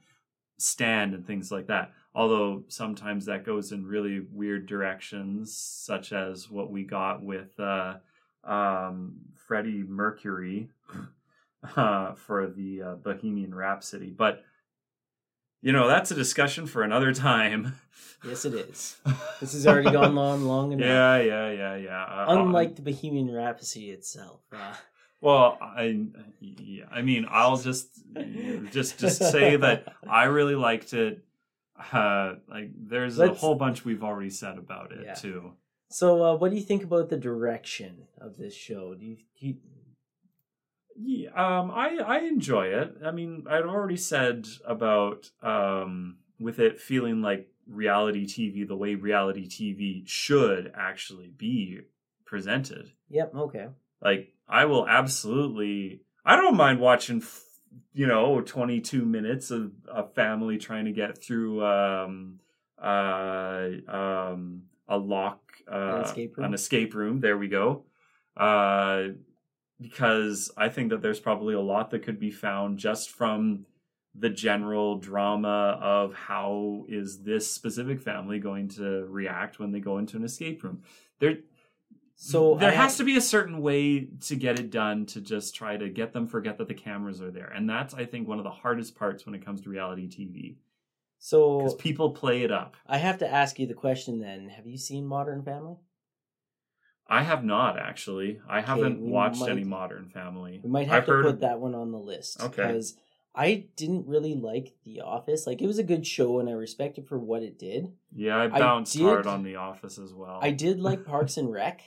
stand, 0.59 1.14
and 1.14 1.26
things 1.26 1.51
like 1.51 1.68
that. 1.68 1.93
Although 2.14 2.64
sometimes 2.68 3.24
that 3.24 3.43
goes 3.43 3.72
in 3.72 3.86
really 3.86 4.20
weird 4.30 4.66
directions, 4.66 5.56
such 5.56 6.12
as 6.12 6.51
what 6.51 6.70
we 6.70 6.82
got 6.84 7.22
with 7.22 7.59
uh, 7.59 7.94
um, 8.44 9.14
Freddie 9.34 9.82
Mercury 9.89 10.68
uh, 11.76 12.12
for 12.12 12.48
the 12.48 12.82
uh, 12.82 12.94
Bohemian 12.97 13.55
Rhapsody. 13.55 14.10
But 14.10 14.44
you 15.62 15.72
know, 15.72 15.89
that's 15.89 16.10
a 16.10 16.14
discussion 16.14 16.66
for 16.66 16.82
another 16.82 17.14
time. 17.14 17.76
Yes, 18.24 18.44
it 18.44 18.55
is. 18.55 18.97
This 19.40 19.52
has 19.52 19.66
already 19.66 19.90
gone 19.90 20.16
on 20.16 20.44
long 20.47 20.70
enough. 20.72 20.86
yeah, 20.86 21.18
yeah, 21.18 21.51
yeah, 21.51 21.74
yeah. 21.74 22.05
Uh, 22.05 22.26
Unlike 22.28 22.76
the 22.76 22.82
Bohemian 22.82 23.28
Rhapsody 23.28 23.90
itself. 23.90 24.43
Uh, 24.52 24.74
well, 25.23 25.57
I, 25.62 26.05
yeah, 26.40 26.85
I 26.90 27.01
mean, 27.01 27.24
I'll 27.31 27.57
just, 27.57 27.89
just, 28.70 28.99
just 28.99 29.31
say 29.32 29.57
that 29.65 29.94
I 30.07 30.24
really 30.24 30.55
liked 30.57 30.93
it. 30.93 31.24
Uh, 31.93 32.35
like, 32.49 32.70
there's 32.77 33.19
a 33.19 33.27
Let's- 33.27 33.40
whole 33.40 33.55
bunch 33.55 33.85
we've 33.85 34.05
already 34.05 34.28
said 34.31 34.59
about 34.59 34.93
it 34.93 35.01
Yeah. 35.05 35.15
too. 35.15 35.53
so, 35.89 36.23
uh, 36.23 36.36
what 36.36 36.51
do 36.51 36.57
you 36.57 36.62
think 36.62 36.85
about 36.85 37.09
the 37.09 37.16
direction 37.16 38.07
of 38.20 38.36
this 38.36 38.55
show? 38.55 38.94
Do 38.94 39.05
you, 39.07 39.16
do 39.40 39.47
you 39.47 39.57
Yeah, 40.97 41.31
um, 41.31 41.70
I 41.70 41.97
I 42.05 42.19
enjoy 42.20 42.66
it. 42.66 42.97
I 43.05 43.11
mean, 43.12 43.47
I'd 43.49 43.65
already 43.65 43.97
said 43.97 44.47
about 44.66 45.31
um, 45.43 46.19
with 46.39 46.59
it 46.59 46.78
feeling 46.81 47.23
like 47.23 47.49
reality 47.66 48.27
TV, 48.27 48.66
the 48.66 48.77
way 48.77 48.94
reality 48.94 49.49
TV 49.49 50.07
should 50.07 50.70
actually 50.74 51.28
be 51.36 51.81
presented. 52.27 52.93
Yep. 53.09 53.35
Okay. 53.35 53.69
Like, 54.03 54.32
I 54.48 54.64
will 54.66 54.86
absolutely. 54.86 56.02
I 56.24 56.36
don't 56.36 56.56
mind 56.56 56.81
watching, 56.81 57.23
you 57.93 58.06
know, 58.06 58.40
twenty 58.40 58.81
two 58.81 59.05
minutes 59.05 59.51
of 59.51 59.73
a 59.90 60.05
family 60.05 60.59
trying 60.59 60.85
to 60.86 60.93
get 60.93 61.23
through 61.23 61.64
um, 61.64 62.40
uh, 62.81 63.69
um, 63.89 64.62
a 64.89 64.97
lock, 64.97 65.40
uh, 65.70 66.02
escape 66.05 66.36
room? 66.36 66.47
An 66.47 66.55
escape 66.55 66.94
room. 66.94 67.20
There 67.20 67.39
we 67.39 67.48
go. 67.48 67.85
Uh, 68.36 69.09
because 69.81 70.51
I 70.56 70.69
think 70.69 70.90
that 70.90 71.02
there's 71.02 71.20
probably 71.20 71.55
a 71.55 71.60
lot 71.60 71.90
that 71.90 72.02
could 72.05 72.20
be 72.20 72.31
found 72.31 72.78
just 72.78 73.10
from 73.10 73.66
the 74.14 74.28
general 74.28 74.98
drama 74.98 75.78
of 75.81 76.14
how 76.14 76.85
is 76.89 77.23
this 77.23 77.51
specific 77.51 78.01
family 78.01 78.39
going 78.39 78.69
to 78.69 79.06
react 79.06 79.59
when 79.59 79.73
they 79.73 79.81
go 79.81 79.98
into 79.98 80.16
an 80.16 80.24
escape 80.24 80.62
room. 80.62 80.82
There 81.19 81.39
So 82.24 82.55
there 82.55 82.70
I 82.70 82.74
has 82.74 82.97
to 82.99 83.05
be 83.05 83.16
a 83.16 83.20
certain 83.20 83.61
way 83.61 84.07
to 84.27 84.36
get 84.36 84.57
it 84.61 84.70
done 84.70 85.07
to 85.07 85.20
just 85.20 85.57
try 85.57 85.77
to 85.77 85.89
get 85.89 86.12
them 86.12 86.28
forget 86.28 86.57
that 86.59 86.69
the 86.69 86.74
cameras 86.74 87.20
are 87.20 87.32
there. 87.32 87.49
And 87.49 87.69
that's 87.69 87.94
I 87.94 88.05
think 88.05 88.28
one 88.28 88.39
of 88.39 88.44
the 88.44 88.51
hardest 88.51 88.94
parts 88.94 89.27
when 89.27 89.35
it 89.35 89.44
comes 89.44 89.61
to 89.62 89.69
reality 89.70 90.09
TV 90.09 90.57
So 91.19 91.59
because 91.59 91.74
people 91.74 92.11
play 92.11 92.43
it 92.44 92.53
up. 92.53 92.77
I 92.86 92.99
have 92.99 93.19
to 93.19 93.28
ask 93.28 93.59
you 93.59 93.66
the 93.66 93.74
question 93.74 94.20
then. 94.20 94.51
Have 94.51 94.69
you 94.69 94.78
seen 94.78 95.05
Modern 95.05 95.43
Family? 95.43 95.78
I 97.09 97.24
have 97.24 97.44
not 97.44 97.77
actually. 97.77 98.40
I 98.49 98.61
haven't 98.61 99.01
watched 99.01 99.40
might- 99.40 99.51
any 99.51 99.65
Modern 99.65 100.09
Family. 100.09 100.61
We 100.62 100.70
might 100.70 100.86
have 100.86 101.03
I've 101.03 101.07
to 101.07 101.23
put 101.23 101.40
that 101.40 101.59
one 101.59 101.74
on 101.74 101.90
the 101.90 101.99
list. 101.99 102.40
Okay. 102.40 102.69
Because 102.69 102.94
I 103.35 103.66
didn't 103.77 104.07
really 104.07 104.36
like 104.36 104.74
The 104.85 105.01
Office. 105.01 105.44
Like 105.44 105.61
it 105.61 105.66
was 105.66 105.78
a 105.81 105.82
good 105.82 106.07
show 106.07 106.39
and 106.39 106.49
I 106.49 106.53
respect 106.53 106.99
it 106.99 107.09
for 107.09 107.19
what 107.19 107.43
it 107.43 107.59
did. 107.59 107.90
Yeah, 108.15 108.36
I 108.36 108.44
I 108.44 108.49
bounced 108.61 108.93
did- 108.93 109.03
hard 109.03 109.27
on 109.27 109.43
The 109.43 109.57
Office 109.57 109.99
as 109.99 110.15
well. 110.15 110.39
I 110.40 110.53
did 110.53 110.78
like 110.78 111.05
Parks 111.05 111.36
and 111.36 111.51
Rec. 111.51 111.82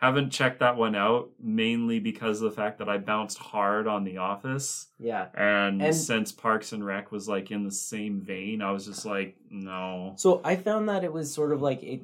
Haven't 0.00 0.30
checked 0.30 0.60
that 0.60 0.76
one 0.76 0.94
out 0.96 1.28
mainly 1.38 1.98
because 2.00 2.40
of 2.40 2.50
the 2.50 2.56
fact 2.56 2.78
that 2.78 2.88
I 2.88 2.96
bounced 2.98 3.36
hard 3.38 3.86
on 3.86 4.02
The 4.04 4.16
Office. 4.16 4.88
Yeah. 4.98 5.26
And, 5.34 5.82
And- 5.82 5.94
since 5.94 6.32
Parks 6.32 6.72
and 6.72 6.84
Rec 6.84 7.12
was 7.12 7.28
like 7.28 7.50
in 7.50 7.64
the 7.64 7.70
same 7.70 8.20
vein, 8.20 8.62
I 8.62 8.70
was 8.72 8.86
just 8.86 9.04
like, 9.04 9.36
no. 9.50 10.14
So 10.16 10.40
I 10.42 10.56
found 10.56 10.88
that 10.88 11.04
it 11.04 11.12
was 11.12 11.32
sort 11.32 11.52
of 11.52 11.60
like 11.62 11.82
it 11.82 12.00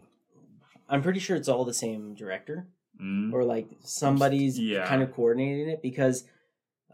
I'm 0.89 1.03
pretty 1.03 1.19
sure 1.19 1.37
it's 1.37 1.49
all 1.49 1.65
the 1.65 1.75
same 1.75 2.15
director 2.15 2.67
Mm. 3.03 3.33
or 3.33 3.45
like 3.45 3.67
somebody's 3.83 4.59
Yeah. 4.59 4.87
kind 4.87 5.03
of 5.03 5.13
coordinating 5.13 5.69
it 5.69 5.83
because 5.83 6.25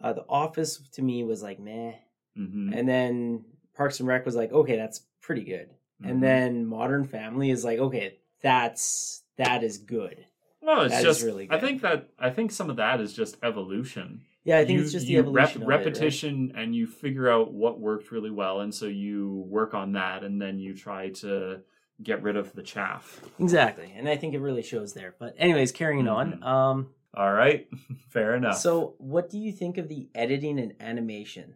uh, 0.00 0.12
The 0.12 0.24
Office 0.28 0.78
to 0.94 1.02
me 1.02 1.22
was 1.24 1.42
like 1.42 1.60
meh. 1.60 1.92
Mhm. 2.36 2.76
And 2.76 2.88
then 2.88 3.44
Parks 3.76 4.00
and 4.00 4.08
Rec 4.08 4.24
was 4.26 4.34
like, 4.34 4.52
okay, 4.52 4.76
that's 4.76 5.02
pretty 5.20 5.44
good. 5.44 5.70
Mhm. 6.02 6.10
And 6.10 6.22
then 6.22 6.66
Modern 6.66 7.04
Family 7.04 7.50
is 7.50 7.64
like, 7.64 7.78
okay, 7.78 8.18
that's 8.40 9.22
that 9.36 9.62
is 9.62 9.78
good. 9.78 10.24
Well, 10.62 10.82
it's 10.82 10.94
That 10.94 11.00
is 11.00 11.04
just 11.16 11.22
really 11.26 11.48
I 11.50 11.58
think 11.58 11.82
that 11.82 12.08
I 12.18 12.30
think 12.30 12.52
some 12.52 12.70
of 12.70 12.76
that 12.76 13.00
is 13.00 13.12
just 13.12 13.36
evolution. 13.42 14.22
Yeah, 14.44 14.58
I 14.58 14.64
think 14.64 14.78
you, 14.78 14.82
it's 14.84 14.92
just 14.92 15.06
the 15.06 15.18
evolution 15.18 15.36
rep- 15.38 15.56
of 15.56 15.62
it, 15.62 15.66
right? 15.66 15.78
repetition, 15.86 16.52
and 16.56 16.74
you 16.74 16.86
figure 16.86 17.30
out 17.30 17.52
what 17.52 17.78
worked 17.80 18.10
really 18.10 18.30
well, 18.30 18.60
and 18.60 18.74
so 18.74 18.86
you 18.86 19.44
work 19.48 19.72
on 19.74 19.92
that, 19.92 20.24
and 20.24 20.40
then 20.42 20.58
you 20.58 20.74
try 20.74 21.10
to 21.10 21.60
get 22.02 22.22
rid 22.22 22.36
of 22.36 22.52
the 22.52 22.62
chaff. 22.62 23.20
Exactly, 23.38 23.92
and 23.96 24.08
I 24.08 24.16
think 24.16 24.34
it 24.34 24.40
really 24.40 24.62
shows 24.62 24.94
there. 24.94 25.14
But 25.18 25.34
anyways, 25.38 25.70
carrying 25.72 26.06
Mhm. 26.06 26.12
on. 26.12 26.42
Um, 26.42 26.90
All 27.14 27.32
right, 27.32 27.68
fair 28.10 28.34
enough. 28.34 28.58
so 28.58 28.94
what 28.98 29.30
do 29.30 29.38
you 29.38 29.52
think 29.52 29.78
of 29.78 29.88
the 29.88 30.08
editing 30.14 30.58
and 30.58 30.74
animation? 30.80 31.54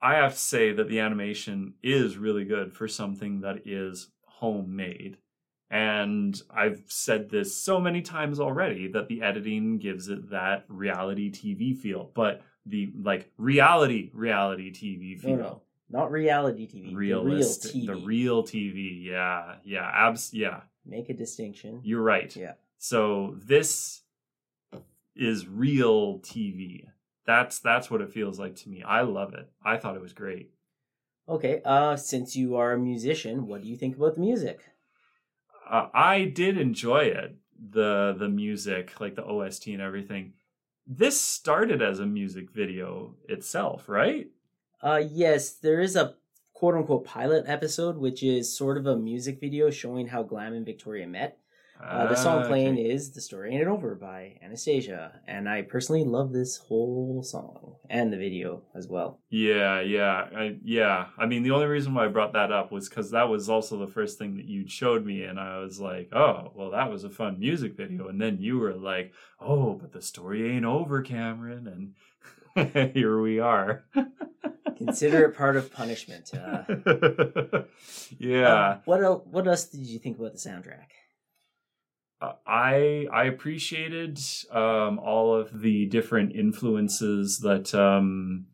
I 0.00 0.14
have 0.16 0.34
to 0.34 0.38
say 0.38 0.72
that 0.72 0.88
the 0.88 1.00
animation 1.00 1.74
is 1.82 2.16
really 2.16 2.44
good 2.44 2.72
for 2.72 2.86
something 2.86 3.40
that 3.40 3.66
is 3.66 4.08
homemade. 4.26 5.16
And 5.70 6.40
I've 6.50 6.82
said 6.86 7.28
this 7.30 7.54
so 7.54 7.78
many 7.78 8.00
times 8.00 8.40
already 8.40 8.88
that 8.92 9.08
the 9.08 9.22
editing 9.22 9.78
gives 9.78 10.08
it 10.08 10.30
that 10.30 10.64
reality 10.68 11.30
TV 11.30 11.76
feel, 11.76 12.10
but 12.14 12.42
the 12.64 12.90
like 13.02 13.30
reality 13.36 14.10
reality 14.14 14.72
TV 14.72 15.18
feel. 15.20 15.36
No, 15.36 15.42
no, 15.42 15.62
not 15.90 16.10
reality 16.10 16.66
TV. 16.66 16.94
Realistic, 16.94 17.72
The 17.72 17.94
real 17.94 17.94
TV. 17.94 18.00
the 18.00 18.06
real 18.06 18.42
TV. 18.44 19.04
Yeah, 19.04 19.54
yeah, 19.64 19.90
abs. 19.92 20.32
Yeah, 20.32 20.60
Make 20.86 21.10
a 21.10 21.14
distinction. 21.14 21.80
you're 21.82 22.02
right. 22.02 22.34
Yeah. 22.34 22.52
So 22.78 23.34
this 23.36 24.02
is 25.16 25.46
real 25.48 26.20
TV. 26.20 26.84
That's 27.26 27.58
that's 27.58 27.90
what 27.90 28.00
it 28.00 28.10
feels 28.12 28.38
like 28.38 28.56
to 28.56 28.70
me. 28.70 28.82
I 28.82 29.02
love 29.02 29.34
it. 29.34 29.50
I 29.62 29.76
thought 29.76 29.96
it 29.96 30.00
was 30.00 30.12
great. 30.14 30.50
Okay. 31.28 31.60
Uh, 31.62 31.94
since 31.96 32.34
you 32.36 32.56
are 32.56 32.72
a 32.72 32.78
musician, 32.78 33.46
what 33.46 33.60
do 33.62 33.68
you 33.68 33.76
think 33.76 33.96
about 33.96 34.14
the 34.14 34.22
music? 34.22 34.60
Uh, 35.68 35.88
I 35.92 36.24
did 36.24 36.58
enjoy 36.58 37.00
it. 37.00 37.36
The 37.70 38.14
the 38.18 38.28
music, 38.28 39.00
like 39.00 39.14
the 39.14 39.24
OST 39.24 39.68
and 39.68 39.82
everything. 39.82 40.34
This 40.86 41.20
started 41.20 41.82
as 41.82 42.00
a 42.00 42.06
music 42.06 42.50
video 42.50 43.16
itself, 43.28 43.88
right? 43.88 44.28
Uh, 44.80 45.02
yes, 45.10 45.50
there 45.50 45.80
is 45.80 45.96
a 45.96 46.14
quote 46.54 46.74
unquote 46.74 47.04
pilot 47.04 47.44
episode, 47.46 47.98
which 47.98 48.22
is 48.22 48.56
sort 48.56 48.78
of 48.78 48.86
a 48.86 48.96
music 48.96 49.40
video 49.40 49.70
showing 49.70 50.06
how 50.06 50.22
Glam 50.22 50.54
and 50.54 50.64
Victoria 50.64 51.06
met. 51.06 51.38
Uh, 51.82 52.08
the 52.08 52.16
song 52.16 52.42
Ah, 52.42 52.46
playing 52.48 52.74
okay. 52.74 52.90
is 52.90 53.12
The 53.12 53.20
Story 53.20 53.52
Ain't 53.52 53.62
It 53.62 53.68
Over 53.68 53.94
by 53.94 54.36
Anastasia, 54.42 55.20
and 55.28 55.48
I 55.48 55.62
personally 55.62 56.04
love 56.04 56.32
this 56.32 56.56
whole 56.56 57.22
song 57.22 57.76
and 57.88 58.12
the 58.12 58.16
video 58.16 58.62
as 58.74 58.88
well. 58.88 59.20
Yeah, 59.30 59.80
yeah, 59.80 60.26
I, 60.36 60.56
yeah. 60.64 61.06
I 61.16 61.26
mean, 61.26 61.44
the 61.44 61.52
only 61.52 61.66
reason 61.66 61.94
why 61.94 62.06
I 62.06 62.08
brought 62.08 62.32
that 62.32 62.50
up 62.50 62.72
was 62.72 62.88
because 62.88 63.12
that 63.12 63.28
was 63.28 63.48
also 63.48 63.78
the 63.78 63.92
first 63.92 64.18
thing 64.18 64.36
that 64.38 64.46
you 64.46 64.68
showed 64.68 65.06
me, 65.06 65.22
and 65.22 65.38
I 65.38 65.58
was 65.60 65.78
like, 65.78 66.08
"Oh, 66.12 66.50
well, 66.54 66.70
that 66.72 66.90
was 66.90 67.04
a 67.04 67.10
fun 67.10 67.38
music 67.38 67.76
video." 67.76 68.08
And 68.08 68.20
then 68.20 68.38
you 68.40 68.58
were 68.58 68.74
like, 68.74 69.12
"Oh, 69.40 69.74
but 69.74 69.92
the 69.92 70.02
story 70.02 70.50
ain't 70.50 70.64
over, 70.64 71.00
Cameron," 71.02 71.94
and 72.56 72.92
here 72.92 73.20
we 73.20 73.38
are. 73.38 73.84
Consider 74.76 75.26
it 75.26 75.36
part 75.36 75.56
of 75.56 75.72
punishment. 75.72 76.30
Uh, 76.34 76.64
yeah, 78.18 78.48
uh, 78.48 78.78
what 78.84 79.02
else? 79.02 79.22
What 79.30 79.46
else 79.46 79.66
did 79.66 79.80
you 79.86 79.98
think 80.00 80.18
about 80.18 80.32
the 80.32 80.38
soundtrack? 80.38 80.88
Uh, 82.20 82.32
I 82.46 83.06
I 83.12 83.24
appreciated 83.24 84.18
um, 84.50 84.98
all 84.98 85.34
of 85.34 85.60
the 85.60 85.86
different 85.86 86.34
influences 86.34 87.38
that 87.40 87.74
um, 87.74 88.46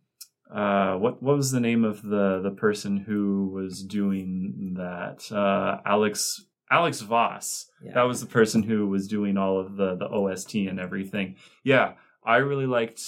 uh, 0.52 0.94
what 0.96 1.22
what 1.22 1.36
was 1.36 1.50
the 1.50 1.60
name 1.60 1.84
of 1.84 2.02
the 2.02 2.40
the 2.42 2.50
person 2.50 2.98
who 2.98 3.50
was 3.52 3.82
doing 3.82 4.74
that? 4.76 5.30
Uh, 5.32 5.80
Alex 5.84 6.44
Alex 6.70 7.00
Voss. 7.00 7.66
Yeah. 7.82 7.92
that 7.94 8.02
was 8.02 8.20
the 8.20 8.26
person 8.26 8.62
who 8.62 8.86
was 8.86 9.06
doing 9.08 9.36
all 9.36 9.58
of 9.58 9.76
the 9.76 9.94
the 9.96 10.08
OST 10.08 10.54
and 10.54 10.78
everything. 10.78 11.36
Yeah 11.62 11.94
I 12.24 12.36
really 12.36 12.66
liked 12.66 13.02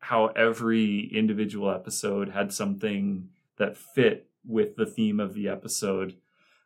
how 0.00 0.26
every 0.28 1.10
individual 1.12 1.70
episode 1.70 2.28
had 2.30 2.52
something 2.52 3.28
that 3.56 3.76
fit 3.76 4.28
with 4.44 4.76
the 4.76 4.86
theme 4.86 5.20
of 5.20 5.34
the 5.34 5.48
episode. 5.48 6.16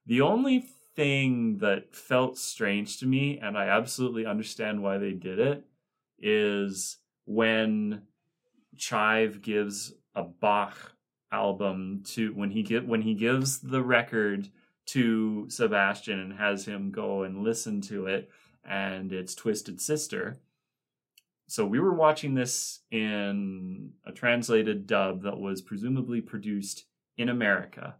The 0.07 0.21
only 0.21 0.67
thing 0.97 1.59
that 1.59 1.95
felt 1.95 2.39
strange 2.39 2.99
to 2.99 3.07
me, 3.07 3.39
and 3.39 3.57
I 3.57 3.67
absolutely 3.67 4.27
understand 4.27 4.83
why 4.83 4.99
they 4.99 5.13
did 5.13 5.39
it, 5.39 5.65
is 6.19 6.97
when 7.27 8.03
Chive 8.77 9.43
gives 9.43 9.93
a 10.15 10.25
Bach 10.25 10.93
album 11.31 12.03
to 12.07 12.33
when 12.35 12.51
he 12.51 12.63
get 12.63 12.87
when 12.87 13.03
he 13.03 13.13
gives 13.13 13.59
the 13.59 13.83
record 13.83 14.49
to 14.87 15.45
Sebastian 15.51 16.21
and 16.21 16.33
has 16.35 16.65
him 16.65 16.91
go 16.91 17.25
and 17.25 17.43
listen 17.43 17.81
to 17.83 18.07
it, 18.07 18.31
and 18.65 19.13
it's 19.13 19.35
Twisted 19.35 19.81
Sister. 19.81 20.39
So 21.49 21.65
we 21.67 21.79
were 21.79 21.95
watching 21.95 22.35
this 22.35 22.81
in 22.91 23.93
a 24.05 24.13
translated 24.13 24.87
dub 24.87 25.23
that 25.23 25.39
was 25.39 25.63
presumably 25.63 26.21
produced 26.21 26.87
in 27.17 27.29
America. 27.29 27.97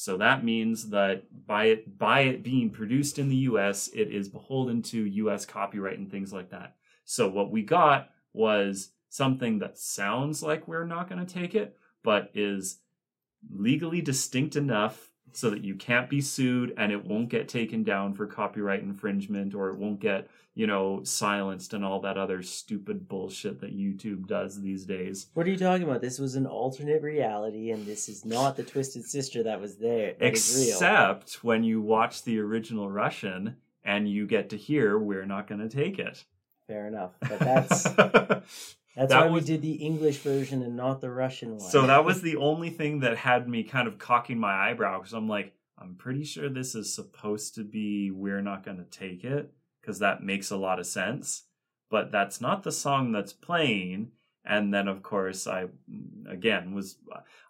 So 0.00 0.16
that 0.16 0.46
means 0.46 0.88
that 0.88 1.24
by 1.46 1.66
it 1.66 1.98
by 1.98 2.20
it 2.20 2.42
being 2.42 2.70
produced 2.70 3.18
in 3.18 3.28
the 3.28 3.36
US, 3.50 3.88
it 3.88 4.10
is 4.10 4.30
beholden 4.30 4.80
to 4.84 5.04
US 5.04 5.44
copyright 5.44 5.98
and 5.98 6.10
things 6.10 6.32
like 6.32 6.48
that. 6.52 6.76
So 7.04 7.28
what 7.28 7.50
we 7.50 7.60
got 7.60 8.08
was 8.32 8.92
something 9.10 9.58
that 9.58 9.76
sounds 9.76 10.42
like 10.42 10.66
we're 10.66 10.86
not 10.86 11.06
going 11.06 11.22
to 11.22 11.30
take 11.34 11.54
it, 11.54 11.76
but 12.02 12.30
is 12.32 12.78
legally 13.54 14.00
distinct 14.00 14.56
enough 14.56 15.09
so 15.32 15.50
that 15.50 15.64
you 15.64 15.74
can't 15.74 16.08
be 16.08 16.20
sued 16.20 16.74
and 16.76 16.92
it 16.92 17.04
won't 17.04 17.28
get 17.28 17.48
taken 17.48 17.82
down 17.82 18.14
for 18.14 18.26
copyright 18.26 18.82
infringement 18.82 19.54
or 19.54 19.70
it 19.70 19.76
won't 19.76 20.00
get, 20.00 20.28
you 20.54 20.66
know, 20.66 21.00
silenced 21.04 21.74
and 21.74 21.84
all 21.84 22.00
that 22.00 22.18
other 22.18 22.42
stupid 22.42 23.08
bullshit 23.08 23.60
that 23.60 23.76
YouTube 23.76 24.26
does 24.26 24.60
these 24.60 24.84
days. 24.84 25.26
What 25.34 25.46
are 25.46 25.50
you 25.50 25.56
talking 25.56 25.84
about? 25.84 26.00
This 26.00 26.18
was 26.18 26.34
an 26.36 26.46
alternate 26.46 27.02
reality, 27.02 27.70
and 27.70 27.86
this 27.86 28.08
is 28.08 28.24
not 28.24 28.56
the 28.56 28.64
Twisted 28.64 29.04
Sister 29.04 29.42
that 29.44 29.60
was 29.60 29.76
there. 29.76 30.14
That. 30.18 30.26
Except 30.26 31.44
when 31.44 31.64
you 31.64 31.80
watch 31.80 32.24
the 32.24 32.38
original 32.38 32.90
Russian 32.90 33.56
and 33.84 34.08
you 34.08 34.26
get 34.26 34.50
to 34.50 34.56
hear 34.56 34.98
we're 34.98 35.26
not 35.26 35.46
going 35.46 35.60
to 35.60 35.68
take 35.68 35.98
it. 35.98 36.24
Fair 36.66 36.86
enough, 36.86 37.12
but 37.20 37.38
that's 37.40 37.82
that's 39.00 39.10
That 39.12 39.26
why 39.26 39.30
was- 39.32 39.42
we 39.44 39.46
did 39.54 39.62
the 39.62 39.72
English 39.74 40.18
version 40.18 40.62
and 40.62 40.76
not 40.76 41.00
the 41.00 41.10
Russian 41.10 41.50
one. 41.52 41.60
so 41.60 41.86
that 41.86 42.04
was 42.04 42.22
the 42.22 42.36
only 42.36 42.70
thing 42.70 43.00
that 43.00 43.16
had 43.16 43.48
me 43.48 43.62
kind 43.64 43.88
of 43.88 43.98
cocking 43.98 44.38
my 44.38 44.52
eyebrow 44.52 44.98
because 44.98 45.12
I'm 45.12 45.28
like, 45.28 45.54
I'm 45.78 45.94
pretty 45.94 46.24
sure 46.24 46.48
this 46.48 46.74
is 46.74 46.94
supposed 46.94 47.54
to 47.54 47.64
be 47.64 48.10
we're 48.10 48.42
not 48.42 48.64
going 48.64 48.76
to 48.76 48.84
take 48.84 49.24
it 49.24 49.52
because 49.80 49.98
that 50.00 50.22
makes 50.22 50.50
a 50.50 50.56
lot 50.56 50.78
of 50.78 50.86
sense. 50.86 51.44
But 51.90 52.12
that's 52.12 52.40
not 52.40 52.62
the 52.62 52.70
song 52.72 53.12
that's 53.12 53.32
playing. 53.32 54.12
And 54.44 54.72
then, 54.72 54.88
of 54.88 55.02
course, 55.02 55.46
I 55.46 55.66
again 56.28 56.72
was 56.74 56.98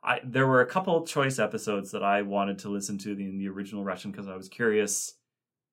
I 0.03 0.21
there 0.25 0.47
were 0.47 0.61
a 0.61 0.67
couple 0.67 1.05
choice 1.07 1.39
episodes 1.39 1.91
that 1.93 2.03
I 2.03 2.23
wanted 2.23 2.59
to 2.61 2.69
listen 2.69 2.99
to 2.99 3.11
in 3.13 3.39
the 3.39 3.49
original 3.49 3.85
Russian 3.85 4.11
because 4.11 4.29
I 4.29 4.37
was 4.37 4.49
curious 4.49 5.15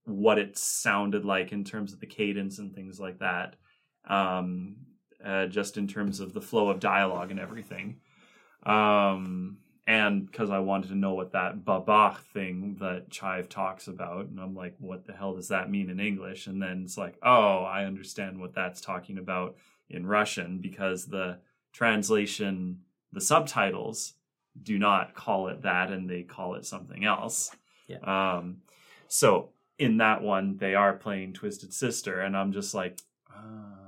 what 0.05 0.37
it 0.37 0.57
sounded 0.57 1.25
like 1.25 1.51
in 1.51 1.63
terms 1.63 1.91
of 1.93 1.99
the 1.99 2.05
cadence 2.07 2.59
and 2.59 2.73
things 2.73 2.99
like 2.99 3.19
that. 3.19 3.55
Um, 4.07 4.75
uh, 5.23 5.47
just 5.47 5.77
in 5.77 5.87
terms 5.87 6.19
of 6.19 6.33
the 6.33 6.41
flow 6.41 6.69
of 6.69 6.79
dialogue 6.79 7.31
and 7.31 7.39
everything. 7.39 7.97
Um, 8.63 9.57
and 9.87 10.25
because 10.25 10.49
I 10.49 10.59
wanted 10.59 10.89
to 10.89 10.95
know 10.95 11.13
what 11.13 11.31
that 11.31 11.63
babach 11.63 12.17
thing 12.33 12.75
that 12.81 13.09
Chive 13.09 13.47
talks 13.47 13.87
about, 13.87 14.25
and 14.25 14.39
I'm 14.39 14.53
like, 14.53 14.75
what 14.79 15.07
the 15.07 15.13
hell 15.13 15.33
does 15.33 15.47
that 15.47 15.71
mean 15.71 15.89
in 15.89 16.01
English? 16.01 16.47
And 16.47 16.61
then 16.61 16.81
it's 16.83 16.97
like, 16.97 17.17
oh, 17.23 17.63
I 17.63 17.85
understand 17.85 18.39
what 18.39 18.53
that's 18.53 18.81
talking 18.81 19.17
about 19.17 19.55
in 19.89 20.05
Russian 20.05 20.57
because 20.59 21.05
the 21.05 21.37
translation, 21.71 22.81
the 23.13 23.21
subtitles 23.21 24.13
do 24.61 24.77
not 24.77 25.13
call 25.13 25.47
it 25.47 25.61
that, 25.61 25.91
and 25.91 26.09
they 26.09 26.23
call 26.23 26.55
it 26.55 26.65
something 26.65 27.05
else. 27.05 27.55
Yeah. 27.87 27.99
Um, 27.99 28.57
so 29.07 29.49
in 29.79 29.97
that 29.97 30.21
one, 30.21 30.57
they 30.57 30.75
are 30.75 30.93
playing 30.93 31.33
Twisted 31.33 31.73
Sister, 31.73 32.19
and 32.19 32.35
I'm 32.35 32.51
just 32.51 32.73
like, 32.73 32.99
ah, 33.31 33.86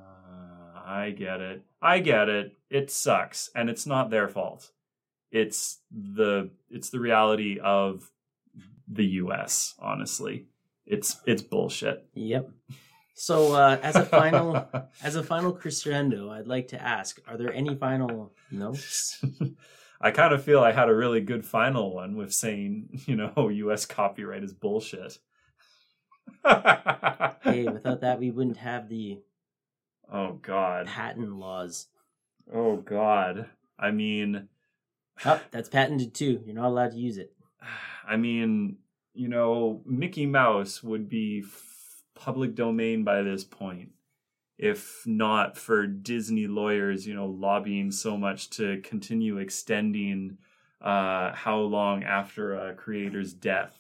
I 0.90 1.12
get 1.12 1.40
it. 1.40 1.62
I 1.84 2.00
get 2.00 2.30
it. 2.30 2.58
It 2.72 2.90
sucks, 2.90 3.52
and 3.56 3.70
it's 3.70 3.86
not 3.86 4.10
their 4.10 4.28
fault. 4.28 4.72
It's 5.32 5.82
the 5.92 6.50
it's 6.72 6.90
the 6.90 7.00
reality 7.00 7.60
of 7.64 8.10
the 8.88 9.06
U.S. 9.06 9.76
Honestly, 9.78 10.48
it's 10.88 11.18
it's 11.28 11.44
bullshit. 11.44 12.08
Yep. 12.16 12.50
So 13.14 13.54
uh, 13.54 13.78
as 13.84 13.96
a 13.98 14.04
final 14.04 14.68
as 15.04 15.16
a 15.16 15.22
final 15.22 15.52
crescendo, 15.52 16.32
I'd 16.32 16.48
like 16.48 16.70
to 16.70 16.82
ask: 16.82 17.22
Are 17.28 17.38
there 17.38 17.54
any 17.54 17.76
final 17.76 18.34
notes? 18.50 19.24
I 20.02 20.10
kind 20.10 20.34
of 20.34 20.44
feel 20.44 20.62
I 20.62 20.72
had 20.72 20.90
a 20.90 20.96
really 20.96 21.22
good 21.22 21.46
final 21.46 21.94
one 21.94 22.16
with 22.16 22.34
saying, 22.34 23.02
you 23.06 23.16
know, 23.16 23.50
U.S. 23.50 23.86
copyright 23.86 24.44
is 24.44 24.54
bullshit. 24.54 25.20
hey, 26.44 27.68
without 27.68 28.02
that, 28.02 28.18
we 28.20 28.32
wouldn't 28.32 28.58
have 28.58 28.90
the 28.90 29.20
oh 30.12 30.34
God. 30.42 30.88
patent 30.88 31.36
laws. 31.36 31.88
Oh 32.54 32.78
God. 32.78 33.48
I 33.78 33.92
mean, 33.92 34.48
Oh, 35.26 35.42
that's 35.52 35.70
patented 35.70 36.14
too. 36.14 36.42
You're 36.46 36.56
not 36.56 36.68
allowed 36.68 36.92
to 36.92 36.98
use 36.98 37.18
it. 37.18 37.34
I 38.08 38.16
mean, 38.18 38.78
you 39.14 39.28
know, 39.28 39.82
Mickey 39.86 40.26
Mouse 40.26 40.82
would 40.82 41.10
be 41.10 41.44
f- 41.46 42.02
public 42.16 42.56
domain 42.56 43.04
by 43.04 43.22
this 43.22 43.44
point, 43.44 43.90
if 44.58 45.04
not 45.06 45.58
for 45.58 45.86
Disney 45.86 46.48
lawyers, 46.48 47.06
you 47.06 47.14
know, 47.14 47.28
lobbying 47.28 47.92
so 47.92 48.18
much 48.18 48.50
to 48.52 48.82
continue 48.82 49.38
extending 49.38 50.38
uh, 50.82 51.34
how 51.34 51.60
long 51.60 52.04
after 52.04 52.56
a 52.56 52.74
creator's 52.74 53.34
death 53.34 53.79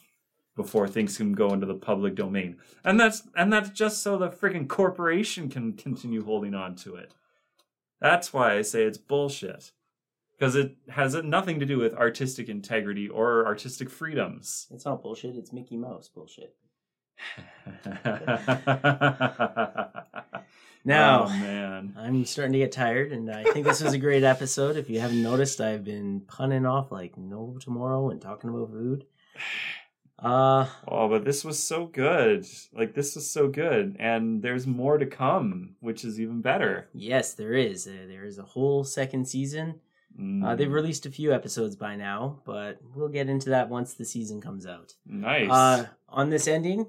before 0.60 0.90
things 0.90 1.16
can 1.16 1.32
go 1.32 1.54
into 1.54 1.66
the 1.66 1.74
public 1.74 2.16
domain, 2.16 2.58
and 2.84 3.00
that's 3.00 3.24
and 3.34 3.54
that's 3.54 3.70
just 3.70 4.04
so 4.04 4.18
the 4.18 4.28
freaking 4.28 4.68
corporation 4.68 5.48
can 5.48 5.72
continue 5.72 6.26
holding 6.26 6.54
on 6.54 6.76
to 6.76 6.96
it. 6.96 7.16
That's 8.02 8.34
why 8.34 8.58
I 8.58 8.62
say 8.62 8.84
it's 8.84 8.98
bullshit. 8.98 9.72
Because 10.38 10.56
it 10.56 10.76
has 10.90 11.16
nothing 11.16 11.62
to 11.62 11.66
do 11.66 11.80
with 11.80 11.94
artistic 11.94 12.50
integrity 12.50 13.08
or 13.08 13.46
artistic 13.46 13.90
freedoms. 13.90 14.68
It's 14.70 14.84
not 14.84 15.02
bullshit. 15.02 15.38
It's 15.38 15.54
Mickey 15.54 15.78
Mouse 15.78 16.10
bullshit. 16.10 16.58
Now, 20.86 21.26
oh, 21.26 21.30
man. 21.30 21.94
I'm 21.98 22.26
starting 22.26 22.54
to 22.54 22.60
get 22.60 22.72
tired, 22.72 23.12
and 23.12 23.30
I 23.30 23.44
think 23.44 23.66
this 23.66 23.82
was 23.82 23.94
a 23.94 23.98
great 23.98 24.24
episode. 24.24 24.78
If 24.78 24.90
you 24.90 25.02
haven't 25.02 25.22
noticed, 25.22 25.60
I've 25.60 25.84
been 25.84 26.22
punning 26.22 26.66
off 26.66 26.92
like 26.92 27.18
no 27.18 27.58
tomorrow 27.60 28.10
and 28.10 28.22
talking 28.22 28.50
about 28.50 28.72
food. 28.72 29.06
Uh, 30.22 30.66
Oh, 30.88 31.08
but 31.08 31.24
this 31.24 31.46
was 31.46 31.58
so 31.62 31.86
good. 31.86 32.46
Like 32.74 32.94
this 32.94 33.16
was 33.16 33.30
so 33.30 33.48
good, 33.48 33.96
and 34.00 34.42
there's 34.42 34.68
more 34.68 34.98
to 34.98 35.06
come, 35.06 35.76
which 35.80 36.04
is 36.04 36.20
even 36.20 36.42
better. 36.42 36.90
yes, 36.94 37.34
there 37.34 37.54
is. 37.54 37.88
Uh, 37.88 38.06
there 38.08 38.26
is 38.26 38.38
a 38.38 38.44
whole 38.44 38.84
second 38.84 39.28
season. 39.28 39.80
Uh, 40.44 40.54
they've 40.56 40.68
Mm, 40.68 40.74
released 40.74 41.06
a 41.06 41.12
few 41.12 41.32
episodes 41.34 41.78
by 41.78 41.96
now, 41.96 42.42
but 42.46 42.80
we'll 42.94 43.08
get 43.08 43.30
into 43.30 43.50
that 43.52 43.70
once 43.70 43.94
the 43.94 44.04
season 44.04 44.42
comes 44.42 44.66
out. 44.66 44.94
nice. 45.06 45.50
Uh, 45.50 45.88
on 46.10 46.30
this 46.30 46.46
ending, 46.48 46.86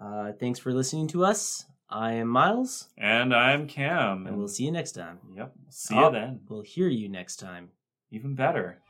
uh, 0.00 0.32
thanks 0.32 0.58
for 0.58 0.72
listening 0.72 1.06
to 1.08 1.24
us. 1.24 1.66
I 1.88 2.14
am 2.14 2.26
Myles, 2.26 2.88
and 2.98 3.32
I'm 3.32 3.68
Cam. 3.68 4.26
and 4.26 4.36
we'll 4.36 4.48
see 4.48 4.64
you 4.64 4.72
next 4.72 4.92
time. 4.92 5.20
Yep. 5.36 5.52
See 5.68 5.94
Oh. 5.94 6.06
you 6.06 6.12
then. 6.12 6.40
We'll 6.48 6.62
hear 6.62 6.88
you 6.88 7.08
next 7.08 7.36
time. 7.36 7.70
Even 8.10 8.34
better. 8.34 8.80